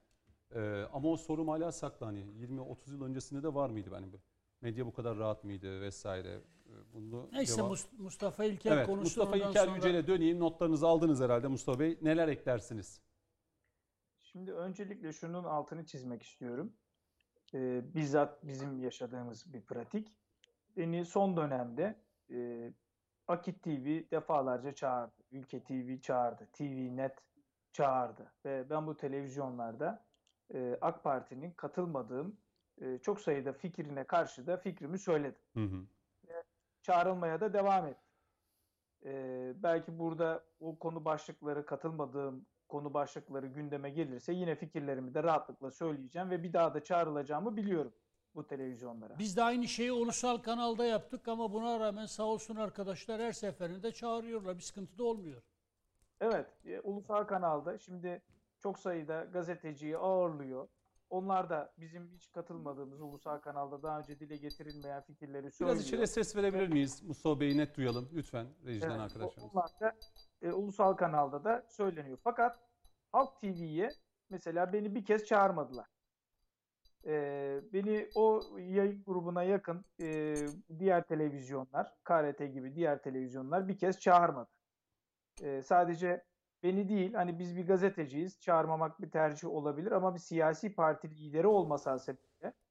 E, 0.54 0.82
ama 0.92 1.08
o 1.08 1.16
sorum 1.16 1.48
hala 1.48 1.72
saklı. 1.72 2.06
Hani 2.06 2.20
20-30 2.20 2.90
yıl 2.92 3.02
öncesinde 3.04 3.42
de 3.42 3.54
var 3.54 3.70
mıydı 3.70 3.92
benim? 3.92 4.12
Medya 4.60 4.86
bu 4.86 4.92
kadar 4.92 5.18
rahat 5.18 5.44
mıydı 5.44 5.80
vesaire? 5.80 6.28
E, 6.66 6.72
Bunu 6.94 7.28
Neyse 7.32 7.56
devam- 7.58 7.72
Mus- 7.72 7.96
Mustafa 7.98 8.44
İlker 8.44 8.76
Evet, 8.76 8.86
konuştu. 8.86 9.20
Mustafa 9.20 9.36
İlker 9.48 9.64
sonra- 9.66 9.76
Yücel'e 9.76 10.06
döneyim. 10.06 10.40
Notlarınızı 10.40 10.86
aldınız 10.86 11.20
herhalde 11.20 11.48
Mustafa 11.48 11.78
Bey. 11.80 11.98
Neler 12.02 12.28
eklersiniz? 12.28 13.00
Şimdi 14.22 14.52
öncelikle 14.52 15.12
şunun 15.12 15.44
altını 15.44 15.84
çizmek 15.86 16.22
istiyorum. 16.22 16.72
Ee, 17.54 17.94
bizzat 17.94 18.46
bizim 18.46 18.78
yaşadığımız 18.78 19.52
bir 19.52 19.62
pratik. 19.62 20.12
Beni 20.76 21.04
son 21.04 21.36
dönemde 21.36 21.96
e, 22.30 22.72
Akit 23.28 23.62
TV 23.62 24.10
defalarca 24.10 24.72
çağırdı. 24.72 25.14
Ülke 25.32 25.64
TV 25.64 26.00
çağırdı. 26.00 26.46
TV 26.52 26.96
Net 26.96 27.18
çağırdı. 27.72 28.32
Ve 28.44 28.70
ben 28.70 28.86
bu 28.86 28.96
televizyonlarda 28.96 30.06
e, 30.54 30.78
AK 30.80 31.04
Parti'nin 31.04 31.50
katılmadığım 31.50 32.36
e, 32.80 32.98
çok 32.98 33.20
sayıda 33.20 33.52
fikrine 33.52 34.04
karşı 34.04 34.46
da 34.46 34.56
fikrimi 34.56 34.98
söyledim. 34.98 35.42
Hı 35.54 35.64
hı. 35.64 35.86
Çağrılmaya 36.82 37.40
da 37.40 37.52
devam 37.52 37.86
ettim. 37.86 38.06
Ee, 39.04 39.52
belki 39.56 39.98
burada 39.98 40.44
o 40.60 40.78
konu 40.78 41.04
başlıkları 41.04 41.66
katılmadığım 41.66 42.46
konu 42.68 42.94
başlıkları 42.94 43.46
gündeme 43.46 43.90
gelirse 43.90 44.32
yine 44.32 44.54
fikirlerimi 44.54 45.14
de 45.14 45.22
rahatlıkla 45.22 45.70
söyleyeceğim 45.70 46.30
ve 46.30 46.42
bir 46.42 46.52
daha 46.52 46.74
da 46.74 46.84
çağrılacağımı 46.84 47.56
biliyorum 47.56 47.92
bu 48.34 48.46
televizyonlara. 48.46 49.18
Biz 49.18 49.36
de 49.36 49.42
aynı 49.42 49.68
şeyi 49.68 49.92
ulusal 49.92 50.38
kanalda 50.38 50.84
yaptık 50.84 51.28
ama 51.28 51.52
buna 51.52 51.80
rağmen 51.80 52.06
sağ 52.06 52.24
olsun 52.24 52.56
arkadaşlar 52.56 53.20
her 53.20 53.32
seferinde 53.32 53.92
çağırıyorlar. 53.92 54.56
Bir 54.56 54.62
sıkıntı 54.62 54.98
da 54.98 55.04
olmuyor. 55.04 55.42
Evet, 56.20 56.46
e, 56.64 56.80
ulusal 56.80 57.24
kanalda 57.24 57.78
şimdi 57.78 58.22
çok 58.60 58.78
sayıda 58.78 59.24
gazeteciyi 59.24 59.98
ağırlıyor. 59.98 60.68
Onlar 61.10 61.50
da 61.50 61.72
bizim 61.78 62.10
hiç 62.10 62.32
katılmadığımız 62.32 63.00
ulusal 63.00 63.38
kanalda 63.38 63.82
daha 63.82 63.98
önce 63.98 64.20
dile 64.20 64.36
getirilmeyen 64.36 65.02
fikirleri 65.02 65.50
söylüyor. 65.50 65.76
Biraz 65.76 65.86
içeri 65.86 66.06
ses 66.06 66.36
verebilir 66.36 66.68
miyiz? 66.68 67.02
Mustafa 67.02 67.40
Bey'i 67.40 67.56
net 67.56 67.76
duyalım 67.76 68.08
lütfen 68.14 68.46
rejiden 68.64 68.90
Evet, 68.90 69.00
arkadaşlarımız. 69.00 69.54
Onlar 69.54 69.70
da 69.80 69.96
e, 70.42 70.52
ulusal 70.52 70.94
kanalda 70.94 71.44
da 71.44 71.64
söyleniyor. 71.68 72.18
Fakat 72.24 72.58
Halk 73.12 73.40
TV'ye 73.40 73.90
mesela 74.30 74.72
beni 74.72 74.94
bir 74.94 75.04
kez 75.04 75.24
çağırmadılar. 75.24 75.86
E, 77.06 77.60
beni 77.72 78.08
o 78.14 78.42
yayın 78.58 79.02
grubuna 79.06 79.42
yakın 79.42 79.84
e, 80.00 80.36
diğer 80.78 81.06
televizyonlar, 81.06 81.94
KRT 82.04 82.46
gibi 82.46 82.74
diğer 82.74 83.02
televizyonlar 83.02 83.68
bir 83.68 83.78
kez 83.78 84.00
çağırmadı. 84.00 84.50
E, 85.42 85.62
sadece 85.62 86.24
beni 86.62 86.88
değil, 86.88 87.14
hani 87.14 87.38
biz 87.38 87.56
bir 87.56 87.66
gazeteciyiz, 87.66 88.40
çağırmamak 88.40 89.02
bir 89.02 89.10
tercih 89.10 89.48
olabilir 89.48 89.92
ama 89.92 90.14
bir 90.14 90.20
siyasi 90.20 90.74
parti 90.74 91.10
lideri 91.10 91.46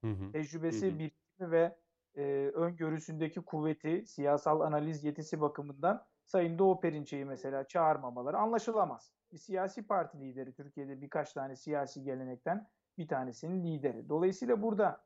Hı 0.03 0.11
hı. 0.11 0.32
tecrübesi, 0.32 0.88
Hı 0.88 0.95
hı. 0.95 0.99
birikimi 0.99 1.51
ve 1.51 1.78
e, 2.16 2.51
öngörüsündeki 2.53 3.41
kuvveti, 3.41 4.05
siyasal 4.07 4.61
analiz 4.61 5.03
yetisi 5.03 5.41
bakımından 5.41 6.05
Sayın 6.26 6.59
Doğu 6.59 6.80
Perinçek'i 6.80 7.26
mesela 7.26 7.67
çağırmamaları 7.67 8.38
anlaşılamaz. 8.38 9.13
Bir 9.32 9.38
siyasi 9.38 9.88
parti 9.88 10.19
lideri, 10.19 10.53
Türkiye'de 10.53 11.01
birkaç 11.01 11.34
tane 11.34 11.55
siyasi 11.55 12.03
gelenekten 12.03 12.67
bir 12.97 13.07
tanesinin 13.07 13.63
lideri. 13.63 14.09
Dolayısıyla 14.09 14.61
burada 14.61 15.05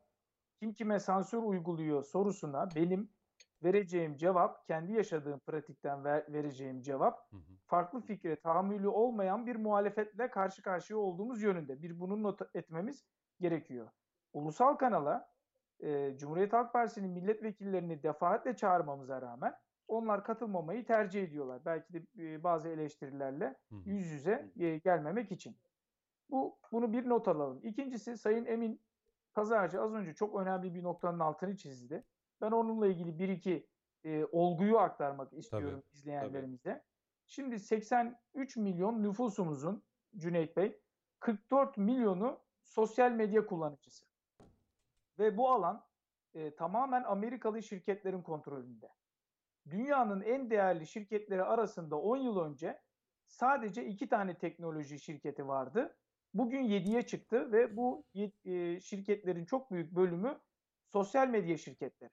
kim 0.59 0.73
kime 0.73 0.99
sansür 0.99 1.37
uyguluyor 1.37 2.03
sorusuna 2.03 2.75
benim 2.75 3.09
vereceğim 3.63 4.17
cevap, 4.17 4.67
kendi 4.67 4.93
yaşadığım 4.93 5.39
pratikten 5.39 6.03
ver- 6.03 6.33
vereceğim 6.33 6.81
cevap 6.81 7.31
Hı 7.31 7.37
hı. 7.37 7.53
farklı 7.65 8.01
fikre 8.01 8.35
tahammülü 8.39 8.87
olmayan 8.87 9.45
bir 9.45 9.55
muhalefetle 9.55 10.29
karşı 10.29 10.61
karşıya 10.61 10.99
olduğumuz 10.99 11.41
yönünde. 11.41 11.81
Bir 11.81 11.99
bunu 11.99 12.23
not 12.23 12.41
etmemiz 12.53 13.05
gerekiyor. 13.39 13.89
Ulusal 14.33 14.75
kanala 14.75 15.29
e, 15.79 16.17
Cumhuriyet 16.17 16.53
Halk 16.53 16.73
Partisi'nin 16.73 17.09
milletvekillerini 17.09 18.03
defaatle 18.03 18.55
çağırmamıza 18.55 19.21
rağmen 19.21 19.55
onlar 19.89 20.23
katılmamayı 20.23 20.85
tercih 20.85 21.23
ediyorlar. 21.23 21.65
Belki 21.65 21.93
de 21.93 22.03
e, 22.17 22.43
bazı 22.43 22.69
eleştirilerle 22.69 23.55
yüz 23.85 24.05
yüze 24.05 24.51
e, 24.59 24.77
gelmemek 24.77 25.31
için. 25.31 25.57
Bu 26.29 26.59
bunu 26.71 26.93
bir 26.93 27.09
not 27.09 27.27
alalım. 27.27 27.59
İkincisi 27.63 28.17
Sayın 28.17 28.45
Emin 28.45 28.81
Pazarcı 29.33 29.81
az 29.81 29.93
önce 29.93 30.13
çok 30.13 30.41
önemli 30.41 30.73
bir 30.73 30.83
noktanın 30.83 31.19
altını 31.19 31.57
çizdi. 31.57 32.03
Ben 32.41 32.51
onunla 32.51 32.87
ilgili 32.87 33.19
bir 33.19 33.29
iki 33.29 33.67
e, 34.03 34.25
olguyu 34.25 34.77
aktarmak 34.77 35.33
istiyorum 35.33 35.83
izleyenlerimize. 35.93 36.83
Şimdi 37.27 37.59
83 37.59 38.57
milyon 38.57 39.03
nüfusumuzun 39.03 39.83
Cüneyt 40.17 40.57
Bey 40.57 40.81
44 41.19 41.77
milyonu 41.77 42.39
sosyal 42.63 43.11
medya 43.11 43.45
kullanıcısı. 43.45 44.05
Ve 45.19 45.37
bu 45.37 45.49
alan 45.49 45.85
e, 46.33 46.55
tamamen 46.55 47.03
Amerikalı 47.03 47.63
şirketlerin 47.63 48.21
kontrolünde. 48.21 48.89
Dünyanın 49.71 50.21
en 50.21 50.49
değerli 50.49 50.87
şirketleri 50.87 51.43
arasında 51.43 51.95
10 51.95 52.17
yıl 52.17 52.39
önce 52.39 52.79
sadece 53.27 53.85
iki 53.85 54.09
tane 54.09 54.37
teknoloji 54.37 54.99
şirketi 54.99 55.47
vardı. 55.47 55.97
Bugün 56.33 56.63
7'ye 56.63 57.01
çıktı 57.01 57.51
ve 57.51 57.77
bu 57.77 58.05
e, 58.45 58.79
şirketlerin 58.79 59.45
çok 59.45 59.71
büyük 59.71 59.91
bölümü 59.91 60.39
sosyal 60.93 61.27
medya 61.27 61.57
şirketleri. 61.57 62.09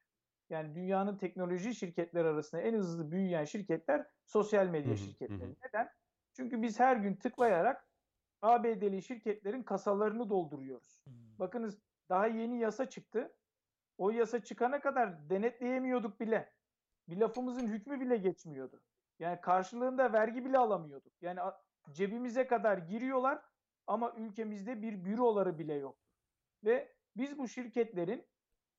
Yani 0.50 0.74
dünyanın 0.74 1.18
teknoloji 1.18 1.74
şirketleri 1.74 2.28
arasında 2.28 2.60
en 2.60 2.74
hızlı 2.74 3.10
büyüyen 3.10 3.44
şirketler 3.44 4.06
sosyal 4.24 4.66
medya 4.66 4.92
Hı 4.92 4.96
şirketleri. 4.96 5.50
hı. 5.50 5.56
Neden? 5.64 5.88
Çünkü 6.32 6.62
biz 6.62 6.80
her 6.80 6.96
gün 6.96 7.16
tıklayarak 7.16 7.88
ABD'li 8.42 9.02
şirketlerin 9.02 9.62
kasalarını 9.62 10.30
dolduruyoruz. 10.30 11.04
Bakınız 11.38 11.78
daha 12.08 12.26
yeni 12.26 12.60
yasa 12.60 12.88
çıktı. 12.88 13.36
O 13.98 14.10
yasa 14.10 14.44
çıkana 14.44 14.80
kadar 14.80 15.30
denetleyemiyorduk 15.30 16.20
bile. 16.20 16.55
Bir 17.08 17.16
lafımızın 17.16 17.66
hükmü 17.66 18.00
bile 18.00 18.16
geçmiyordu. 18.16 18.80
Yani 19.18 19.40
karşılığında 19.40 20.12
vergi 20.12 20.44
bile 20.44 20.58
alamıyorduk. 20.58 21.12
Yani 21.22 21.40
cebimize 21.92 22.46
kadar 22.46 22.78
giriyorlar 22.78 23.42
ama 23.86 24.12
ülkemizde 24.16 24.82
bir 24.82 25.04
büroları 25.04 25.58
bile 25.58 25.74
yok. 25.74 25.98
Ve 26.64 26.92
biz 27.16 27.38
bu 27.38 27.48
şirketlerin 27.48 28.26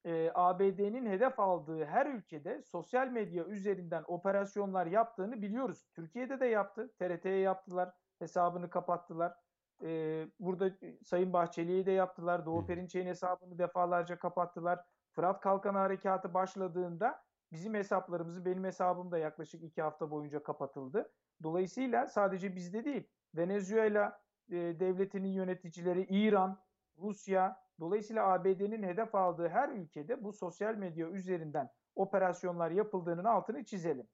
e, 0.06 0.32
ABD'nin 0.36 1.06
hedef 1.06 1.40
aldığı 1.40 1.86
her 1.86 2.06
ülkede 2.06 2.62
sosyal 2.62 3.08
medya 3.08 3.46
üzerinden 3.46 4.04
operasyonlar 4.08 4.86
yaptığını 4.86 5.42
biliyoruz. 5.42 5.88
Türkiye'de 5.94 6.40
de 6.40 6.46
yaptı. 6.46 6.94
TRT'ye 7.00 7.40
yaptılar. 7.40 7.94
Hesabını 8.20 8.70
kapattılar. 8.70 9.36
E, 9.84 10.26
burada 10.40 10.68
e, 10.68 11.04
Sayın 11.04 11.34
Bahçeli'ye 11.34 11.86
de 11.86 11.92
yaptılar. 11.92 12.46
Doğu. 12.46 12.66
Perinçek'in 12.66 13.08
hesabını 13.08 13.58
defalarca 13.58 14.20
kapattılar. 14.20 14.86
Fırat 15.12 15.42
Kalkanı 15.42 15.78
Harekatı 15.78 16.34
başladığında 16.34 17.27
bizim 17.52 17.74
hesaplarımızı, 17.74 18.46
benim 18.46 18.64
hesabım 18.64 19.12
da 19.12 19.18
yaklaşık 19.18 19.64
iki 19.64 19.82
hafta 19.82 20.12
boyunca 20.12 20.44
kapatıldı. 20.44 21.12
Dolayısıyla 21.44 22.08
sadece 22.08 22.56
bizde 22.56 22.86
değil, 22.86 23.08
Venezuela 23.36 24.22
e, 24.50 24.56
devletinin 24.56 25.30
yöneticileri, 25.30 26.08
İran, 26.10 26.60
Rusya, 26.98 27.64
dolayısıyla 27.80 28.28
ABD'nin 28.28 28.84
hedef 28.84 29.16
aldığı 29.16 29.50
her 29.50 29.70
ülkede 29.70 30.24
bu 30.24 30.34
sosyal 30.34 30.76
medya 30.76 31.08
üzerinden 31.10 31.70
operasyonlar 31.96 32.72
yapıldığının 32.72 33.24
altını 33.24 33.66
çizelim. 33.66 34.08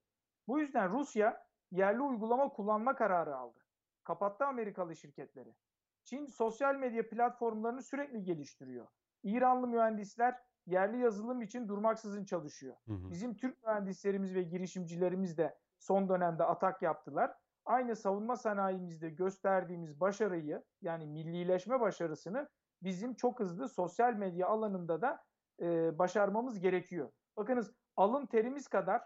Bu 0.47 0.59
yüzden 0.59 0.91
Rusya 0.91 1.45
yerli 1.71 2.01
uygulama 2.01 2.49
kullanma 2.49 2.95
kararı 2.95 3.35
aldı. 3.35 3.59
Kapattı 4.03 4.45
Amerikalı 4.45 4.95
şirketleri. 4.95 5.55
Çin 6.03 6.27
sosyal 6.27 6.75
medya 6.75 7.09
platformlarını 7.09 7.81
sürekli 7.81 8.23
geliştiriyor. 8.23 8.87
İranlı 9.23 9.67
mühendisler 9.67 10.39
yerli 10.65 10.99
yazılım 10.99 11.41
için 11.41 11.67
durmaksızın 11.67 12.25
çalışıyor. 12.25 12.75
Hı 12.87 12.93
hı. 12.93 13.11
Bizim 13.11 13.35
Türk 13.35 13.63
mühendislerimiz 13.63 14.35
ve 14.35 14.43
girişimcilerimiz 14.43 15.37
de 15.37 15.57
son 15.79 16.09
dönemde 16.09 16.43
atak 16.43 16.81
yaptılar. 16.81 17.35
Aynı 17.65 17.95
savunma 17.95 18.35
sanayimizde 18.35 19.09
gösterdiğimiz 19.09 19.99
başarıyı 19.99 20.63
yani 20.81 21.05
millileşme 21.05 21.79
başarısını 21.79 22.49
bizim 22.83 23.13
çok 23.13 23.39
hızlı 23.39 23.69
sosyal 23.69 24.13
medya 24.13 24.47
alanında 24.47 25.01
da 25.01 25.23
e, 25.61 25.99
başarmamız 25.99 26.59
gerekiyor. 26.59 27.11
Bakınız 27.37 27.71
alın 27.97 28.25
terimiz 28.25 28.67
kadar 28.67 29.01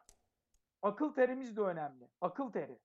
akıl 0.82 1.14
terimiz 1.14 1.58
de 1.58 1.62
önemli. 1.62 2.08
Akıl 2.22 2.51
teri. 2.51 2.80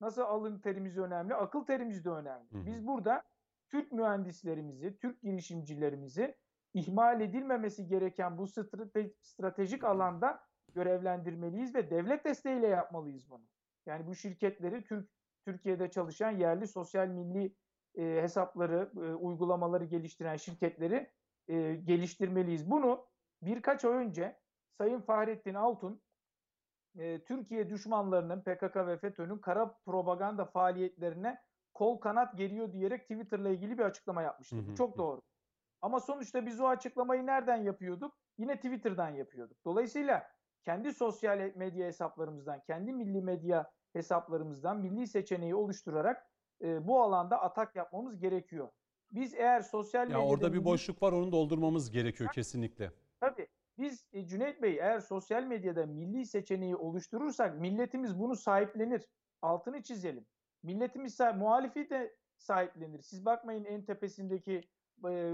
Nasıl 0.00 0.22
alın 0.22 0.58
terimiz 0.58 0.98
önemli? 0.98 1.34
Akıl 1.34 1.64
terimiz 1.64 2.04
de 2.04 2.10
önemli. 2.10 2.52
Hı 2.52 2.58
hı. 2.58 2.66
Biz 2.66 2.86
burada 2.86 3.22
Türk 3.68 3.92
mühendislerimizi, 3.92 4.96
Türk 4.96 5.22
girişimcilerimizi 5.22 6.36
ihmal 6.76 7.20
edilmemesi 7.20 7.86
gereken 7.86 8.38
bu 8.38 8.42
strate- 8.42 9.14
stratejik 9.20 9.84
alanda 9.84 10.40
görevlendirmeliyiz 10.74 11.74
ve 11.74 11.90
devlet 11.90 12.24
desteğiyle 12.24 12.66
yapmalıyız 12.66 13.30
bunu. 13.30 13.44
Yani 13.86 14.06
bu 14.06 14.14
şirketleri 14.14 14.84
Türk 14.84 15.10
Türkiye'de 15.44 15.90
çalışan 15.90 16.30
yerli 16.30 16.66
sosyal 16.66 17.08
milli 17.08 17.56
e, 17.98 18.22
hesapları, 18.22 18.90
e, 18.96 19.14
uygulamaları 19.14 19.84
geliştiren 19.84 20.36
şirketleri 20.36 21.10
e, 21.48 21.74
geliştirmeliyiz. 21.74 22.70
Bunu 22.70 23.06
birkaç 23.42 23.84
ay 23.84 23.92
önce 23.92 24.40
Sayın 24.78 25.00
Fahrettin 25.00 25.54
Altun 25.54 26.02
e, 26.98 27.24
Türkiye 27.24 27.70
düşmanlarının 27.70 28.40
PKK 28.40 28.76
ve 28.76 28.98
FETÖ'nün 28.98 29.38
kara 29.38 29.78
propaganda 29.86 30.44
faaliyetlerine 30.44 31.38
kol 31.74 31.98
kanat 31.98 32.36
geriyor 32.36 32.72
diyerek 32.72 33.02
Twitter'la 33.02 33.48
ilgili 33.48 33.78
bir 33.78 33.82
açıklama 33.84 34.22
yapmıştı. 34.22 34.56
Hı 34.56 34.60
hı, 34.60 34.66
Bu 34.68 34.74
çok 34.74 34.98
doğru. 34.98 35.22
Ama 35.82 36.00
sonuçta 36.00 36.46
biz 36.46 36.60
o 36.60 36.66
açıklamayı 36.66 37.26
nereden 37.26 37.56
yapıyorduk? 37.56 38.14
Yine 38.38 38.56
Twitter'dan 38.56 39.08
yapıyorduk. 39.08 39.56
Dolayısıyla 39.64 40.26
kendi 40.62 40.92
sosyal 40.92 41.52
medya 41.54 41.86
hesaplarımızdan, 41.86 42.62
kendi 42.66 42.92
milli 42.92 43.22
medya 43.22 43.70
hesaplarımızdan 43.92 44.80
milli 44.80 45.06
seçeneği 45.06 45.54
oluşturarak 45.54 46.26
e, 46.62 46.86
bu 46.86 47.02
alanda 47.02 47.42
atak 47.42 47.76
yapmamız 47.76 48.18
gerekiyor. 48.18 48.68
Biz 49.10 49.34
eğer 49.34 49.60
sosyal 49.60 50.02
Ya 50.02 50.18
medyada 50.18 50.26
orada 50.26 50.52
bir 50.52 50.64
boşluk 50.64 51.02
var 51.02 51.12
onu 51.12 51.32
doldurmamız 51.32 51.90
gerekiyor 51.90 52.30
kesinlikle. 52.32 52.92
Tabii. 53.20 53.48
Biz 53.78 54.08
e, 54.12 54.26
Cüneyt 54.26 54.62
Bey 54.62 54.78
eğer 54.78 55.00
sosyal 55.00 55.42
medyada 55.42 55.86
milli 55.86 56.26
seçeneği 56.26 56.76
oluşturursak 56.76 57.60
milletimiz 57.60 58.18
bunu 58.18 58.36
sahiplenir. 58.36 59.08
Altını 59.42 59.82
çizelim. 59.82 60.26
Milletimiz 60.62 61.20
muhalifi 61.20 61.90
de 61.90 62.16
sahiplenir. 62.36 63.02
Siz 63.02 63.24
bakmayın 63.24 63.64
en 63.64 63.84
tepesindeki 63.84 64.68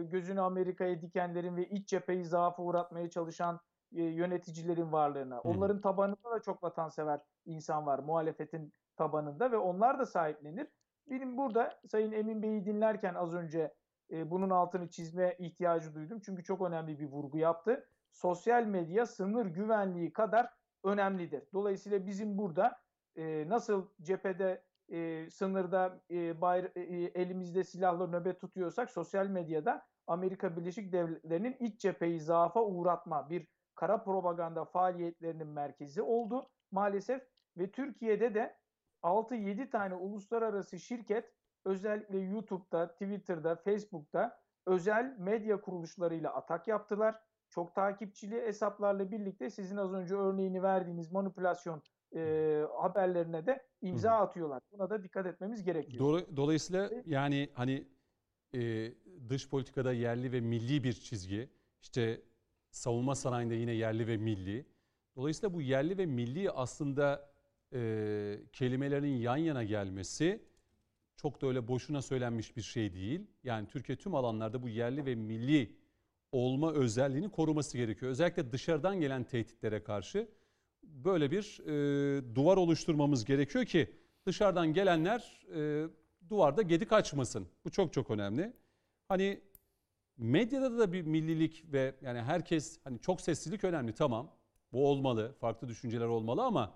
gözünü 0.02 0.40
Amerika'ya 0.40 1.02
dikenlerin 1.02 1.56
ve 1.56 1.68
iç 1.68 1.88
cepheyi 1.88 2.24
zaafa 2.24 2.62
uğratmaya 2.62 3.10
çalışan 3.10 3.60
yöneticilerin 3.92 4.92
varlığına. 4.92 5.40
Onların 5.40 5.80
tabanında 5.80 6.30
da 6.30 6.42
çok 6.42 6.62
vatansever 6.62 7.20
insan 7.44 7.86
var 7.86 7.98
muhalefetin 7.98 8.72
tabanında 8.96 9.52
ve 9.52 9.56
onlar 9.56 9.98
da 9.98 10.06
sahiplenir. 10.06 10.66
Benim 11.10 11.36
burada 11.36 11.80
Sayın 11.86 12.12
Emin 12.12 12.42
Bey'i 12.42 12.64
dinlerken 12.64 13.14
az 13.14 13.34
önce 13.34 13.74
e, 14.10 14.30
bunun 14.30 14.50
altını 14.50 14.90
çizme 14.90 15.36
ihtiyacı 15.38 15.94
duydum. 15.94 16.20
Çünkü 16.24 16.44
çok 16.44 16.62
önemli 16.62 16.98
bir 16.98 17.06
vurgu 17.06 17.38
yaptı. 17.38 17.88
Sosyal 18.10 18.64
medya 18.64 19.06
sınır 19.06 19.46
güvenliği 19.46 20.12
kadar 20.12 20.50
önemlidir. 20.84 21.44
Dolayısıyla 21.52 22.06
bizim 22.06 22.38
burada 22.38 22.80
e, 23.16 23.48
nasıl 23.48 23.88
cephede 24.02 24.64
e, 24.88 25.30
sınırda 25.30 26.00
e, 26.10 26.40
bayra- 26.40 26.72
e, 26.80 27.20
elimizde 27.22 27.64
silahla 27.64 28.06
nöbet 28.06 28.40
tutuyorsak 28.40 28.90
sosyal 28.90 29.26
medyada 29.26 29.86
Amerika 30.06 30.56
Birleşik 30.56 30.92
Devletleri'nin 30.92 31.56
iç 31.60 31.80
cepheyi 31.80 32.20
zaafa 32.20 32.64
uğratma, 32.64 33.30
bir 33.30 33.48
kara 33.74 34.02
propaganda 34.04 34.64
faaliyetlerinin 34.64 35.46
merkezi 35.48 36.02
oldu 36.02 36.50
maalesef 36.70 37.22
ve 37.56 37.70
Türkiye'de 37.70 38.34
de 38.34 38.58
6-7 39.02 39.70
tane 39.70 39.94
uluslararası 39.94 40.78
şirket 40.78 41.32
özellikle 41.64 42.18
YouTube'da, 42.18 42.92
Twitter'da, 42.92 43.56
Facebook'ta 43.56 44.40
özel 44.66 45.16
medya 45.18 45.60
kuruluşlarıyla 45.60 46.34
atak 46.34 46.68
yaptılar. 46.68 47.20
Çok 47.50 47.74
takipçili 47.74 48.42
hesaplarla 48.42 49.10
birlikte 49.10 49.50
sizin 49.50 49.76
az 49.76 49.92
önce 49.92 50.14
örneğini 50.14 50.62
verdiğiniz 50.62 51.12
manipülasyon 51.12 51.82
e, 52.16 52.62
haberlerine 52.80 53.46
de 53.46 53.62
imza 53.82 54.10
atıyorlar. 54.12 54.62
Buna 54.72 54.90
da 54.90 55.02
dikkat 55.02 55.26
etmemiz 55.26 55.64
gerekiyor. 55.64 56.00
Doğru- 56.04 56.36
Dolayısıyla 56.36 56.90
yani 57.06 57.48
hani 57.54 57.88
e, 58.54 58.92
dış 59.28 59.48
politikada 59.48 59.92
yerli 59.92 60.32
ve 60.32 60.40
milli 60.40 60.84
bir 60.84 60.92
çizgi, 60.92 61.50
işte 61.82 62.22
savunma 62.70 63.14
sanayinde 63.14 63.54
yine 63.54 63.72
yerli 63.72 64.06
ve 64.06 64.16
milli. 64.16 64.66
Dolayısıyla 65.16 65.54
bu 65.54 65.62
yerli 65.62 65.98
ve 65.98 66.06
milli 66.06 66.50
aslında 66.50 67.32
e, 67.72 68.40
kelimelerin 68.52 69.16
yan 69.16 69.36
yana 69.36 69.64
gelmesi 69.64 70.42
çok 71.16 71.42
da 71.42 71.46
öyle 71.46 71.68
boşuna 71.68 72.02
söylenmiş 72.02 72.56
bir 72.56 72.62
şey 72.62 72.94
değil. 72.94 73.26
Yani 73.44 73.66
Türkiye 73.68 73.96
tüm 73.98 74.14
alanlarda 74.14 74.62
bu 74.62 74.68
yerli 74.68 75.06
ve 75.06 75.14
milli 75.14 75.76
olma 76.32 76.72
özelliğini 76.72 77.30
koruması 77.30 77.76
gerekiyor. 77.78 78.10
Özellikle 78.10 78.52
dışarıdan 78.52 79.00
gelen 79.00 79.24
tehditlere 79.24 79.84
karşı 79.84 80.28
böyle 80.82 81.30
bir 81.30 81.60
e, 81.66 82.34
duvar 82.34 82.56
oluşturmamız 82.56 83.24
gerekiyor 83.24 83.64
ki 83.64 83.90
dışarıdan 84.26 84.72
gelenler 84.72 85.46
e, 85.54 85.86
duvarda 86.28 86.62
gedik 86.62 86.92
açmasın. 86.92 87.48
Bu 87.64 87.70
çok 87.70 87.92
çok 87.92 88.10
önemli. 88.10 88.52
Hani 89.08 89.40
medyada 90.16 90.78
da 90.78 90.92
bir 90.92 91.02
millilik 91.02 91.64
ve 91.72 91.94
yani 92.02 92.20
herkes 92.22 92.78
hani 92.84 93.00
çok 93.00 93.20
seslilik 93.20 93.64
önemli 93.64 93.94
tamam. 93.94 94.30
Bu 94.72 94.88
olmalı. 94.88 95.34
Farklı 95.40 95.68
düşünceler 95.68 96.06
olmalı 96.06 96.42
ama 96.42 96.74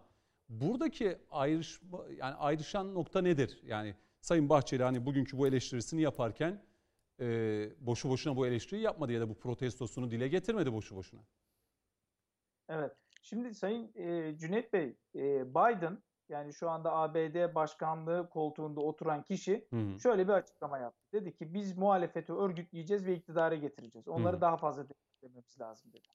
buradaki 0.49 1.19
ayrışma 1.31 2.05
yani 2.19 2.35
ayrışan 2.35 2.95
nokta 2.95 3.23
nedir? 3.23 3.61
Yani 3.67 3.95
Sayın 4.21 4.49
Bahçeli 4.49 4.83
hani 4.83 5.07
bugünkü 5.07 5.39
bu 5.39 5.47
eleştirisini 5.47 6.03
yaparken 6.03 6.63
e, 7.21 7.27
boşu 7.81 8.09
boşuna 8.09 8.37
bu 8.37 8.47
eleştiriyi 8.47 8.85
yapmadı 8.85 9.13
ya 9.13 9.21
da 9.21 9.29
bu 9.29 9.35
protestosunu 9.35 10.11
dile 10.11 10.29
getirmedi 10.29 10.73
boşu 10.73 10.97
boşuna. 10.97 11.21
Evet. 12.69 12.93
Şimdi 13.27 13.55
Sayın 13.55 13.93
e, 13.95 14.39
Cüneyt 14.39 14.72
Bey, 14.72 14.97
e, 15.14 15.51
Biden 15.55 16.03
yani 16.29 16.53
şu 16.53 16.70
anda 16.70 16.93
ABD 16.93 17.55
başkanlığı 17.55 18.29
koltuğunda 18.31 18.81
oturan 18.81 19.22
kişi 19.22 19.68
Hı 19.70 19.99
şöyle 19.99 20.29
bir 20.29 20.33
açıklama 20.33 20.79
yaptı. 20.79 21.07
Dedi 21.12 21.35
ki 21.35 21.55
biz 21.55 21.79
muhalefeti 21.79 22.33
örgütleyeceğiz 22.33 23.07
ve 23.07 23.14
iktidara 23.14 23.55
getireceğiz. 23.55 24.09
Onları 24.09 24.37
Hı. 24.37 24.41
daha 24.41 24.57
fazla 24.57 24.89
desteklememiz 24.89 25.61
lazım 25.61 25.93
dedi. 25.93 26.09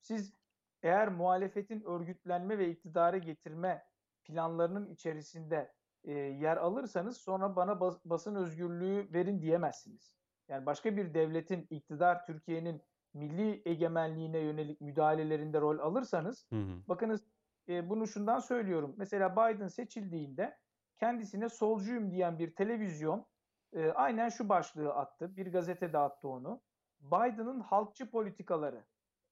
Siz 0.00 0.34
eğer 0.82 1.08
muhalefetin 1.08 1.80
örgütlenme 1.80 2.58
ve 2.58 2.70
iktidara 2.70 3.18
getirme 3.18 3.86
planlarının 4.24 4.90
içerisinde 4.90 5.72
e, 6.04 6.12
yer 6.12 6.56
alırsanız 6.56 7.16
sonra 7.16 7.56
bana 7.56 7.80
bas- 7.80 8.04
basın 8.04 8.34
özgürlüğü 8.34 9.12
verin 9.12 9.42
diyemezsiniz. 9.42 10.16
Yani 10.48 10.66
başka 10.66 10.96
bir 10.96 11.14
devletin 11.14 11.66
iktidar 11.70 12.26
Türkiye'nin 12.26 12.82
milli 13.16 13.62
egemenliğine 13.64 14.38
yönelik 14.38 14.80
müdahalelerinde 14.80 15.60
rol 15.60 15.78
alırsanız 15.78 16.46
Hı 16.50 16.56
hı. 16.56 16.88
Bakınız 16.88 17.20
e, 17.68 17.88
bunu 17.90 18.06
şundan 18.06 18.38
söylüyorum. 18.38 18.94
Mesela 18.96 19.32
Biden 19.32 19.68
seçildiğinde 19.68 20.58
kendisine 20.96 21.48
solcuyum 21.48 22.10
diyen 22.10 22.38
bir 22.38 22.54
televizyon 22.54 23.26
e, 23.72 23.90
aynen 23.90 24.28
şu 24.28 24.48
başlığı 24.48 24.94
attı. 24.94 25.36
Bir 25.36 25.52
gazetede 25.52 25.98
attı 25.98 26.28
onu. 26.28 26.60
Biden'ın 27.00 27.60
halkçı 27.60 28.10
politikaları. 28.10 28.84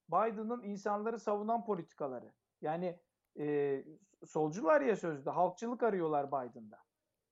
Biden'ın 0.08 0.62
insanları 0.62 1.18
savunan 1.18 1.64
politikaları. 1.64 2.32
Yani 2.60 3.00
e, 3.38 3.84
solcular 4.26 4.80
ya 4.80 4.96
sözde 4.96 5.30
halkçılık 5.30 5.82
arıyorlar 5.82 6.28
Biden'da. 6.28 6.78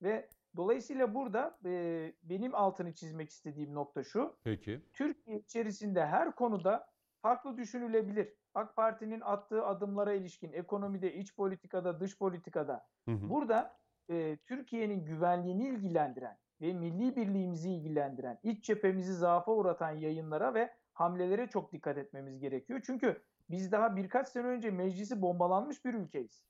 Ve 0.02 0.28
dolayısıyla 0.56 1.14
burada 1.14 1.58
e, 1.64 2.12
benim 2.22 2.54
altını 2.54 2.94
çizmek 2.94 3.30
istediğim 3.30 3.74
nokta 3.74 4.04
şu. 4.04 4.36
Peki. 4.44 4.80
Türkiye 4.92 5.38
içerisinde 5.38 6.06
her 6.06 6.34
konuda 6.34 6.86
farklı 7.22 7.56
düşünülebilir. 7.56 8.34
AK 8.54 8.76
Parti'nin 8.76 9.20
attığı 9.20 9.66
adımlara 9.66 10.12
ilişkin 10.12 10.52
ekonomide, 10.52 11.14
iç 11.14 11.36
politikada, 11.36 12.00
dış 12.00 12.18
politikada 12.18 12.86
Hı 13.08 13.12
hı. 13.12 13.30
burada 13.30 13.76
e, 14.10 14.36
Türkiye'nin 14.36 15.04
güvenliğini 15.04 15.68
ilgilendiren 15.68 16.38
ve 16.60 16.72
milli 16.72 17.16
birliğimizi 17.16 17.70
ilgilendiren, 17.70 18.38
iç 18.42 18.64
cephemizi 18.64 19.14
zaafa 19.14 19.52
uğratan 19.52 19.90
yayınlara 19.90 20.54
ve 20.54 20.74
hamlelere 20.92 21.46
çok 21.46 21.72
dikkat 21.72 21.98
etmemiz 21.98 22.38
gerekiyor. 22.40 22.80
Çünkü 22.86 23.22
biz 23.50 23.72
daha 23.72 23.96
birkaç 23.96 24.28
sene 24.28 24.46
önce 24.46 24.70
meclisi 24.70 25.22
bombalanmış 25.22 25.84
bir 25.84 25.94
ülkeyiz. 25.94 26.44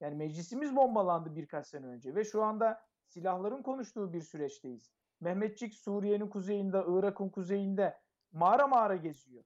Yani 0.00 0.14
meclisimiz 0.14 0.76
bombalandı 0.76 1.36
birkaç 1.36 1.66
sene 1.66 1.86
önce 1.86 2.14
ve 2.14 2.24
şu 2.24 2.42
anda 2.42 2.82
silahların 3.12 3.62
konuştuğu 3.62 4.12
bir 4.12 4.20
süreçteyiz. 4.20 4.90
Mehmetçik 5.20 5.74
Suriye'nin 5.74 6.28
kuzeyinde, 6.28 6.84
Irak'ın 6.88 7.28
kuzeyinde 7.28 7.98
mağara 8.32 8.66
mağara 8.66 8.96
geziyor. 8.96 9.44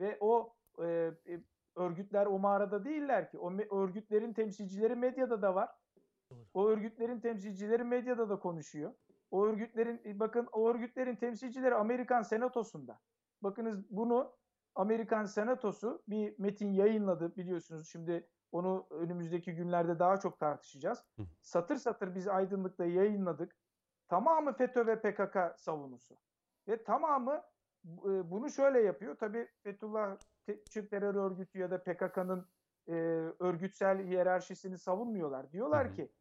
Ve 0.00 0.18
o 0.20 0.54
e, 0.78 0.84
e, 1.28 1.40
örgütler 1.76 2.26
o 2.26 2.38
mağarada 2.38 2.84
değiller 2.84 3.30
ki. 3.30 3.38
O 3.38 3.52
örgütlerin 3.70 4.32
temsilcileri 4.32 4.96
medyada 4.96 5.42
da 5.42 5.54
var. 5.54 5.70
O 6.54 6.68
örgütlerin 6.68 7.20
temsilcileri 7.20 7.84
medyada 7.84 8.28
da 8.28 8.38
konuşuyor. 8.38 8.94
O 9.30 9.46
örgütlerin 9.46 10.00
e, 10.04 10.18
bakın 10.18 10.48
o 10.52 10.68
örgütlerin 10.68 11.16
temsilcileri 11.16 11.74
Amerikan 11.74 12.22
Senatosu'nda. 12.22 12.98
Bakınız 13.42 13.90
bunu 13.90 14.32
Amerikan 14.74 15.24
Senatosu 15.24 16.02
bir 16.08 16.34
metin 16.38 16.72
yayınladı 16.72 17.36
biliyorsunuz. 17.36 17.88
Şimdi 17.88 18.28
onu 18.52 18.86
önümüzdeki 18.90 19.54
günlerde 19.54 19.98
daha 19.98 20.16
çok 20.16 20.38
tartışacağız. 20.38 21.04
Hı. 21.16 21.22
Satır 21.40 21.76
satır 21.76 22.14
biz 22.14 22.28
aydınlıkta 22.28 22.84
yayınladık. 22.84 23.56
Tamamı 24.08 24.52
FETÖ 24.52 24.86
ve 24.86 25.00
PKK 25.00 25.60
savunusu. 25.60 26.16
Ve 26.68 26.84
tamamı 26.84 27.42
e, 27.84 28.30
bunu 28.30 28.50
şöyle 28.50 28.80
yapıyor. 28.80 29.16
Tabii 29.16 29.48
Fethullah 29.62 30.16
Te- 30.46 30.88
terör 30.88 31.14
örgütü 31.14 31.58
ya 31.58 31.70
da 31.70 31.82
PKK'nın 31.82 32.46
e, 32.88 32.92
örgütsel 33.38 34.06
hiyerarşisini 34.06 34.78
savunmuyorlar. 34.78 35.52
Diyorlar 35.52 35.88
hı. 35.88 35.92
ki 35.92 36.12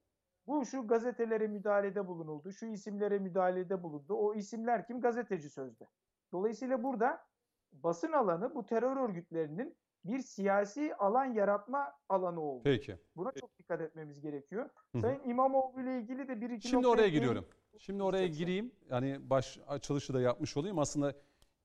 bu 0.47 0.65
şu 0.65 0.87
gazetelere 0.87 1.47
müdahalede 1.47 2.07
bulunuldu, 2.07 2.51
şu 2.51 2.65
isimlere 2.65 3.19
müdahalede 3.19 3.83
bulundu. 3.83 4.13
O 4.13 4.33
isimler 4.33 4.87
kim? 4.87 5.01
Gazeteci 5.01 5.49
sözde. 5.49 5.87
Dolayısıyla 6.31 6.83
burada 6.83 7.25
basın 7.71 8.11
alanı 8.11 8.55
bu 8.55 8.65
terör 8.65 8.97
örgütlerinin 8.97 9.77
bir 10.05 10.19
siyasi 10.19 10.95
alan 10.95 11.25
yaratma 11.25 11.93
alanı 12.09 12.41
oldu. 12.41 12.61
Peki. 12.63 12.97
Buna 13.15 13.31
çok 13.31 13.57
dikkat 13.57 13.81
etmemiz 13.81 14.21
gerekiyor. 14.21 14.69
Hı 14.91 14.97
hı. 14.97 15.01
Sayın 15.01 15.29
İmamoğlu 15.29 15.81
ile 15.81 15.99
ilgili 15.99 16.27
de 16.27 16.41
bir 16.41 16.49
iki 16.49 16.67
Şimdi 16.67 16.87
oraya 16.87 17.07
giriyorum. 17.09 17.45
Şimdi 17.79 18.03
oraya 18.03 18.27
gireyim. 18.27 18.71
Yani 18.89 19.29
baş 19.29 19.59
açılışı 19.67 20.13
da 20.13 20.21
yapmış 20.21 20.57
olayım. 20.57 20.79
Aslında 20.79 21.13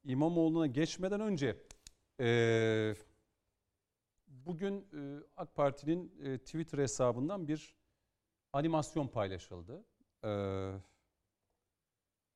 İmamoğlu'na 0.05 0.67
geçmeden 0.67 1.21
önce 1.21 1.57
eee, 2.19 2.95
bugün 4.27 4.89
eee, 4.93 5.27
AK 5.37 5.55
Parti'nin 5.55 6.13
eee, 6.25 6.39
Twitter 6.39 6.79
hesabından 6.79 7.49
bir 7.49 7.75
animasyon 8.53 9.09
paylaşıldı. 9.09 9.85
Eee, 10.25 10.73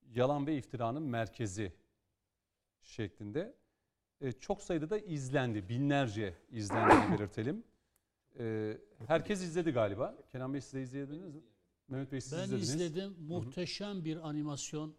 yalan 0.02 0.46
ve 0.46 0.56
iftiranın 0.56 1.02
merkezi 1.02 1.72
şeklinde. 2.82 3.54
Eee, 4.20 4.32
çok 4.32 4.62
sayıda 4.62 4.90
da 4.90 4.98
izlendi. 4.98 5.68
Binlerce 5.68 6.34
izlendiğini 6.50 7.18
belirtelim. 7.18 7.64
Eee, 8.38 8.78
herkes 9.06 9.42
izledi 9.42 9.70
galiba. 9.70 10.14
Kenan 10.32 10.54
Bey 10.54 10.60
siz 10.60 10.72
de 10.72 10.82
izlediniz 10.82 11.34
mi? 11.34 11.40
Mehmet 11.88 12.12
Bey 12.12 12.20
siz 12.20 12.32
Ben 12.32 12.44
izlediniz. 12.44 12.68
izledim. 12.74 13.16
Muhteşem 13.28 14.04
bir 14.04 14.28
animasyon. 14.28 14.94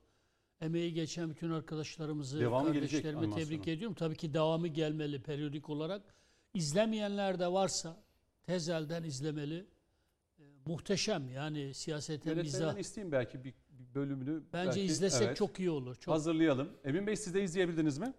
Emeği 0.61 0.93
geçen 0.93 1.29
bütün 1.29 1.49
arkadaşlarımızı, 1.51 2.39
gelecek 2.39 3.03
kardeşlerimi 3.03 3.35
tebrik 3.35 3.67
ediyorum. 3.67 3.95
Tabii 3.95 4.15
ki 4.15 4.33
devamı 4.33 4.67
gelmeli 4.67 5.21
periyodik 5.21 5.69
olarak. 5.69 6.15
İzlemeyenler 6.53 7.39
de 7.39 7.47
varsa 7.51 8.03
tezelden 8.43 9.03
izlemeli. 9.03 9.65
Ee, 10.39 10.43
muhteşem 10.65 11.29
yani 11.29 11.73
siyasete 11.73 12.33
mizah. 12.33 12.77
İsteyeyim 12.77 13.11
belki 13.11 13.43
bir, 13.43 13.53
bir 13.69 13.95
bölümünü. 13.95 14.43
Bence 14.53 14.67
belki- 14.69 14.81
izlesek 14.81 15.27
Evet. 15.27 15.37
çok 15.37 15.59
iyi 15.59 15.69
olur. 15.69 15.95
Çok 15.95 16.13
Hazırlayalım. 16.13 16.69
Emin 16.83 17.07
Bey 17.07 17.15
siz 17.15 17.33
de 17.33 17.43
izleyebildiniz 17.43 17.97
mi? 17.97 18.13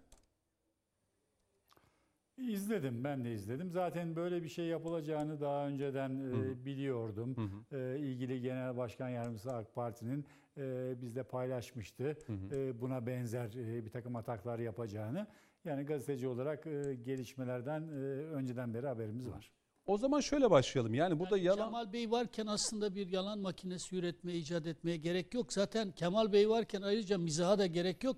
İzledim, 2.37 3.03
ben 3.03 3.23
de 3.25 3.33
izledim. 3.33 3.71
Zaten 3.71 4.15
böyle 4.15 4.43
bir 4.43 4.49
şey 4.49 4.65
yapılacağını 4.65 5.41
daha 5.41 5.67
önceden 5.67 6.09
e, 6.09 6.23
hı. 6.23 6.65
biliyordum. 6.65 7.35
Hı 7.37 7.75
hı. 7.75 7.77
E, 7.77 7.99
ilgili 7.99 8.41
Genel 8.41 8.77
Başkan 8.77 9.09
Yardımcısı 9.09 9.53
AK 9.53 9.75
Parti'nin 9.75 10.25
e, 10.57 10.95
bizle 11.01 11.23
paylaşmıştı. 11.23 12.03
Hı 12.03 12.33
hı. 12.33 12.55
E, 12.55 12.81
buna 12.81 13.07
benzer 13.07 13.53
e, 13.53 13.85
bir 13.85 13.89
takım 13.89 14.15
ataklar 14.15 14.59
yapacağını. 14.59 15.27
Yani 15.65 15.83
gazeteci 15.83 16.27
olarak 16.27 16.67
e, 16.67 16.95
gelişmelerden 17.05 17.81
e, 17.81 17.93
önceden 18.33 18.73
beri 18.73 18.87
haberimiz 18.87 19.29
var. 19.29 19.51
O 19.85 19.97
zaman 19.97 20.19
şöyle 20.19 20.51
başlayalım. 20.51 20.93
Yani 20.93 21.19
burada 21.19 21.37
Yani 21.37 21.45
yalan 21.47 21.65
Kemal 21.65 21.93
Bey 21.93 22.11
varken 22.11 22.47
aslında 22.47 22.95
bir 22.95 23.07
yalan 23.07 23.39
makinesi 23.39 23.95
üretmeye, 23.95 24.37
icat 24.37 24.67
etmeye 24.67 24.97
gerek 24.97 25.33
yok. 25.33 25.53
Zaten 25.53 25.91
Kemal 25.91 26.33
Bey 26.33 26.49
varken 26.49 26.81
ayrıca 26.81 27.17
mizaha 27.17 27.59
da 27.59 27.65
gerek 27.65 28.03
yok. 28.03 28.17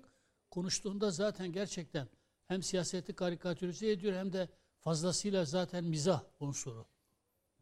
konuştuğunda 0.50 1.10
zaten 1.10 1.52
gerçekten 1.52 2.08
hem 2.50 2.62
siyaseti 2.62 3.12
karikatürize 3.12 3.90
ediyor 3.90 4.14
hem 4.14 4.32
de 4.32 4.48
fazlasıyla 4.78 5.44
zaten 5.44 5.84
mizah 5.84 6.22
unsuru. 6.40 6.86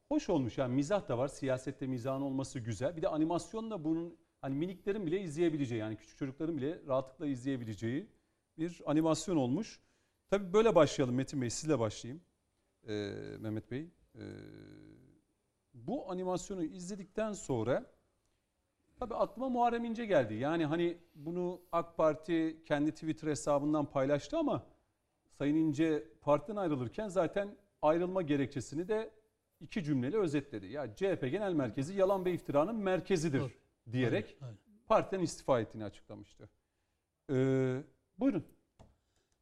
Hoş 0.08 0.28
olmuş 0.28 0.58
yani 0.58 0.74
mizah 0.74 1.08
da 1.08 1.18
var. 1.18 1.28
Siyasette 1.28 1.86
mizahın 1.86 2.20
olması 2.20 2.58
güzel. 2.58 2.96
Bir 2.96 3.02
de 3.02 3.08
animasyonla 3.08 3.84
bunun 3.84 4.16
hani 4.40 4.54
miniklerin 4.54 5.06
bile 5.06 5.20
izleyebileceği 5.20 5.80
yani 5.80 5.96
küçük 5.96 6.18
çocukların 6.18 6.56
bile 6.56 6.80
rahatlıkla 6.86 7.26
izleyebileceği 7.26 8.06
bir 8.58 8.82
animasyon 8.86 9.36
olmuş. 9.36 9.80
Tabii 10.30 10.52
böyle 10.52 10.74
başlayalım 10.74 11.14
Metin 11.14 11.42
Bey 11.42 11.50
sizle 11.50 11.78
başlayayım. 11.78 12.22
Ee, 12.88 12.92
Mehmet 13.38 13.70
Bey. 13.70 13.90
Ee, 14.14 14.20
bu 15.74 16.10
animasyonu 16.10 16.64
izledikten 16.64 17.32
sonra 17.32 17.86
tabii 19.00 19.14
aklıma 19.14 19.48
Muharrem 19.48 19.84
İnce 19.84 20.06
geldi. 20.06 20.34
Yani 20.34 20.66
hani 20.66 20.98
bunu 21.14 21.60
AK 21.72 21.96
Parti 21.96 22.62
kendi 22.64 22.92
Twitter 22.92 23.28
hesabından 23.28 23.86
paylaştı 23.86 24.38
ama 24.38 24.77
Sayın 25.38 25.56
İnce 25.56 26.04
partiden 26.22 26.56
ayrılırken 26.56 27.08
zaten 27.08 27.56
ayrılma 27.82 28.22
gerekçesini 28.22 28.88
de 28.88 29.10
iki 29.60 29.84
cümleyle 29.84 30.16
özetledi. 30.16 30.66
Ya 30.66 30.96
CHP 30.96 31.20
Genel 31.30 31.52
Merkezi 31.52 31.94
yalan 31.94 32.24
ve 32.24 32.32
iftiranın 32.32 32.76
merkezidir 32.76 33.40
Doğru. 33.40 33.50
diyerek 33.92 34.24
Aynen, 34.40 34.46
aynen. 34.46 34.58
partiden 34.86 35.22
istifa 35.22 35.60
ettiğini 35.60 35.84
açıklamıştı. 35.84 36.48
Ee, 37.30 37.82
buyurun. 38.18 38.44